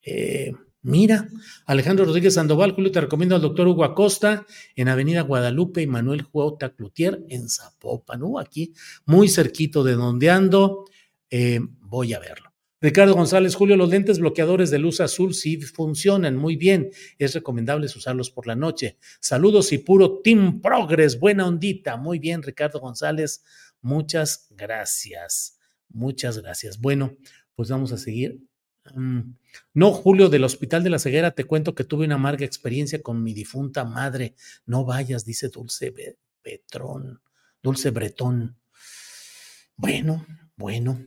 Eh, 0.00 0.54
Mira, 0.82 1.28
Alejandro 1.66 2.06
Rodríguez 2.06 2.34
Sandoval, 2.34 2.72
Julio, 2.72 2.90
te 2.90 3.02
recomiendo 3.02 3.34
al 3.36 3.42
doctor 3.42 3.68
Hugo 3.68 3.84
Acosta 3.84 4.46
en 4.74 4.88
Avenida 4.88 5.20
Guadalupe 5.20 5.82
y 5.82 5.86
Manuel 5.86 6.22
J. 6.22 6.74
Clutier 6.74 7.22
en 7.28 7.50
Zapopan, 7.50 8.20
¿no? 8.20 8.38
aquí 8.38 8.72
muy 9.04 9.28
cerquito 9.28 9.84
de 9.84 9.92
donde 9.92 10.30
ando. 10.30 10.86
Eh, 11.28 11.60
voy 11.80 12.14
a 12.14 12.18
verlo. 12.18 12.50
Ricardo 12.82 13.14
González, 13.14 13.56
Julio, 13.56 13.76
los 13.76 13.90
lentes 13.90 14.18
bloqueadores 14.18 14.70
de 14.70 14.78
luz 14.78 15.02
azul 15.02 15.34
sí 15.34 15.60
funcionan 15.60 16.36
muy 16.36 16.56
bien. 16.56 16.90
Es 17.18 17.34
recomendable 17.34 17.84
usarlos 17.84 18.30
por 18.30 18.46
la 18.46 18.56
noche. 18.56 18.96
Saludos 19.20 19.70
y 19.72 19.78
puro 19.78 20.20
Team 20.22 20.62
Progress, 20.62 21.20
buena 21.20 21.46
ondita. 21.46 21.98
Muy 21.98 22.18
bien, 22.18 22.42
Ricardo 22.42 22.80
González. 22.80 23.44
Muchas 23.82 24.46
gracias. 24.56 25.58
Muchas 25.90 26.38
gracias. 26.38 26.80
Bueno, 26.80 27.18
pues 27.54 27.68
vamos 27.68 27.92
a 27.92 27.98
seguir 27.98 28.40
Mm. 28.94 29.36
No, 29.74 29.92
Julio, 29.92 30.28
del 30.28 30.44
Hospital 30.44 30.82
de 30.82 30.90
la 30.90 30.98
Ceguera, 30.98 31.32
te 31.32 31.44
cuento 31.44 31.74
que 31.74 31.84
tuve 31.84 32.06
una 32.06 32.16
amarga 32.16 32.44
experiencia 32.44 33.02
con 33.02 33.22
mi 33.22 33.34
difunta 33.34 33.84
madre. 33.84 34.34
No 34.66 34.84
vayas, 34.84 35.24
dice 35.24 35.48
Dulce 35.48 35.92
Petrón. 36.42 37.20
Dulce 37.62 37.90
Bretón. 37.90 38.56
Bueno, 39.76 40.26
bueno. 40.56 41.04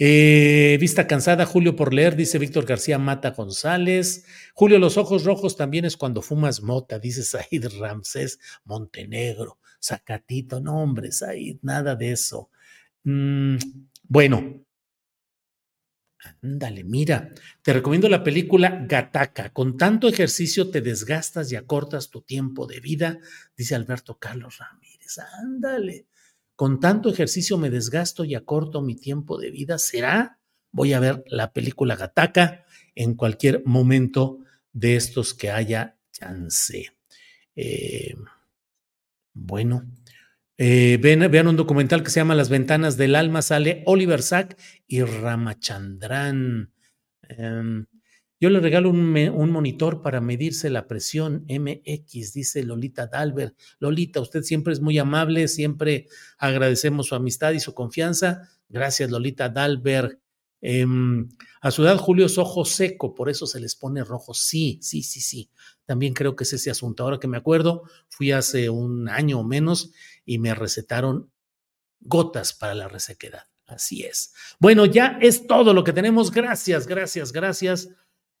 Eh, 0.00 0.76
vista 0.80 1.08
cansada, 1.08 1.44
Julio 1.44 1.74
por 1.74 1.92
leer, 1.92 2.14
dice 2.14 2.38
Víctor 2.38 2.64
García 2.64 2.98
Mata 2.98 3.30
González. 3.30 4.24
Julio, 4.54 4.78
los 4.78 4.96
ojos 4.96 5.24
rojos 5.24 5.56
también 5.56 5.84
es 5.84 5.96
cuando 5.96 6.22
fumas 6.22 6.62
mota, 6.62 7.00
dice 7.00 7.24
Said 7.24 7.66
Ramsés 7.80 8.38
Montenegro. 8.64 9.58
Zacatito, 9.80 10.60
no 10.60 10.80
hombre, 10.80 11.10
Said, 11.10 11.58
nada 11.62 11.96
de 11.96 12.12
eso. 12.12 12.50
Mm, 13.02 13.56
bueno, 14.04 14.64
Ándale, 16.42 16.82
mira, 16.82 17.32
te 17.62 17.72
recomiendo 17.72 18.08
la 18.08 18.24
película 18.24 18.84
Gataca. 18.88 19.52
Con 19.52 19.76
tanto 19.76 20.08
ejercicio 20.08 20.70
te 20.70 20.80
desgastas 20.80 21.52
y 21.52 21.56
acortas 21.56 22.10
tu 22.10 22.22
tiempo 22.22 22.66
de 22.66 22.80
vida, 22.80 23.18
dice 23.56 23.74
Alberto 23.74 24.18
Carlos 24.18 24.58
Ramírez. 24.58 25.18
Ándale, 25.18 26.06
con 26.56 26.80
tanto 26.80 27.08
ejercicio 27.08 27.56
me 27.56 27.70
desgasto 27.70 28.24
y 28.24 28.34
acorto 28.34 28.82
mi 28.82 28.96
tiempo 28.96 29.38
de 29.38 29.50
vida. 29.50 29.78
¿Será? 29.78 30.40
Voy 30.72 30.92
a 30.92 31.00
ver 31.00 31.22
la 31.26 31.52
película 31.52 31.94
Gataca 31.94 32.64
en 32.94 33.14
cualquier 33.14 33.62
momento 33.64 34.40
de 34.72 34.96
estos 34.96 35.34
que 35.34 35.50
haya 35.50 35.96
chance. 36.10 36.96
Eh, 37.54 38.14
bueno, 39.32 39.88
eh, 40.58 40.98
vean, 41.00 41.46
un 41.46 41.56
documental 41.56 42.02
que 42.02 42.10
se 42.10 42.18
llama 42.18 42.34
Las 42.34 42.48
ventanas 42.48 42.96
del 42.96 43.14
alma, 43.14 43.42
sale 43.42 43.84
Oliver 43.86 44.22
Sack 44.22 44.58
y 44.88 45.02
Ramachandran. 45.02 46.72
Em, 47.22 47.86
yo 48.40 48.50
le 48.50 48.58
regalo 48.58 48.90
un, 48.90 49.16
un, 49.16 49.50
monitor 49.50 50.02
para 50.02 50.20
medirse 50.20 50.68
la 50.68 50.88
presión 50.88 51.44
MX, 51.48 52.32
dice 52.32 52.64
Lolita 52.64 53.06
Dalbert. 53.06 53.56
Lolita, 53.78 54.20
usted 54.20 54.42
siempre 54.42 54.72
es 54.72 54.80
muy 54.80 54.98
amable, 54.98 55.46
siempre 55.46 56.06
agradecemos 56.38 57.06
su 57.06 57.14
amistad 57.14 57.52
y 57.52 57.60
su 57.60 57.72
confianza. 57.72 58.48
Gracias, 58.68 59.10
Lolita 59.10 59.48
Dalbert. 59.48 60.18
Em, 60.60 61.28
a 61.60 61.70
su 61.70 61.84
edad, 61.84 61.98
Julio 61.98 62.26
es 62.26 62.36
ojo 62.38 62.64
seco, 62.64 63.14
por 63.14 63.28
eso 63.28 63.46
se 63.46 63.60
les 63.60 63.74
pone 63.76 64.02
rojo. 64.04 64.34
Sí, 64.34 64.78
sí, 64.82 65.02
sí, 65.02 65.20
sí. 65.20 65.50
También 65.84 66.14
creo 66.14 66.36
que 66.36 66.44
es 66.44 66.52
ese 66.52 66.70
asunto. 66.70 67.04
Ahora 67.04 67.18
que 67.20 67.28
me 67.28 67.36
acuerdo, 67.36 67.82
fui 68.08 68.32
hace 68.32 68.68
un 68.70 69.08
año 69.08 69.40
o 69.40 69.44
menos 69.44 69.92
y 70.28 70.38
me 70.38 70.54
recetaron 70.54 71.32
gotas 72.00 72.52
para 72.52 72.74
la 72.74 72.86
resequedad. 72.86 73.44
Así 73.66 74.04
es. 74.04 74.34
Bueno, 74.60 74.84
ya 74.84 75.18
es 75.20 75.46
todo 75.46 75.72
lo 75.72 75.84
que 75.84 75.94
tenemos. 75.94 76.30
Gracias, 76.30 76.86
gracias, 76.86 77.32
gracias. 77.32 77.88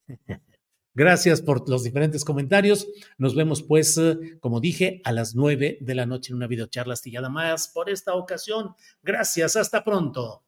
Gracias 0.94 1.42
por 1.42 1.68
los 1.68 1.84
diferentes 1.84 2.24
comentarios. 2.24 2.88
Nos 3.18 3.36
vemos, 3.36 3.62
pues, 3.62 3.96
eh, 3.98 4.18
como 4.40 4.58
dije, 4.58 5.00
a 5.04 5.12
las 5.12 5.36
nueve 5.36 5.78
de 5.80 5.94
la 5.94 6.06
noche 6.06 6.32
en 6.32 6.36
una 6.38 6.48
videocharla 6.48 6.94
astillada 6.94 7.28
más 7.28 7.68
por 7.68 7.88
esta 7.88 8.14
ocasión. 8.14 8.74
Gracias, 9.00 9.54
hasta 9.54 9.84
pronto. 9.84 10.47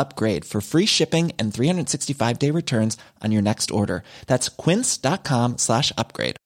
upgrade 0.00 0.44
for 0.44 0.60
free 0.60 0.86
shipping 0.86 1.32
and 1.38 1.52
365 1.54 2.38
day 2.38 2.50
returns 2.50 2.96
on 3.22 3.30
your 3.30 3.42
next 3.42 3.70
order. 3.70 4.02
That's 4.26 4.48
quince.com 4.48 5.58
slash 5.58 5.92
upgrade. 5.96 6.36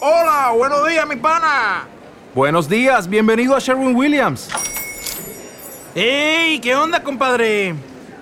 Hola, 0.00 0.52
buenos 0.56 0.88
días, 0.88 1.06
mi 1.06 1.16
pana. 1.16 1.86
Buenos 2.34 2.68
días, 2.68 3.08
bienvenido 3.08 3.54
a 3.54 3.60
Sherwin 3.60 3.94
Williams. 3.96 4.48
¡Ey! 5.94 6.60
¿Qué 6.60 6.74
onda, 6.74 7.02
compadre? 7.02 7.74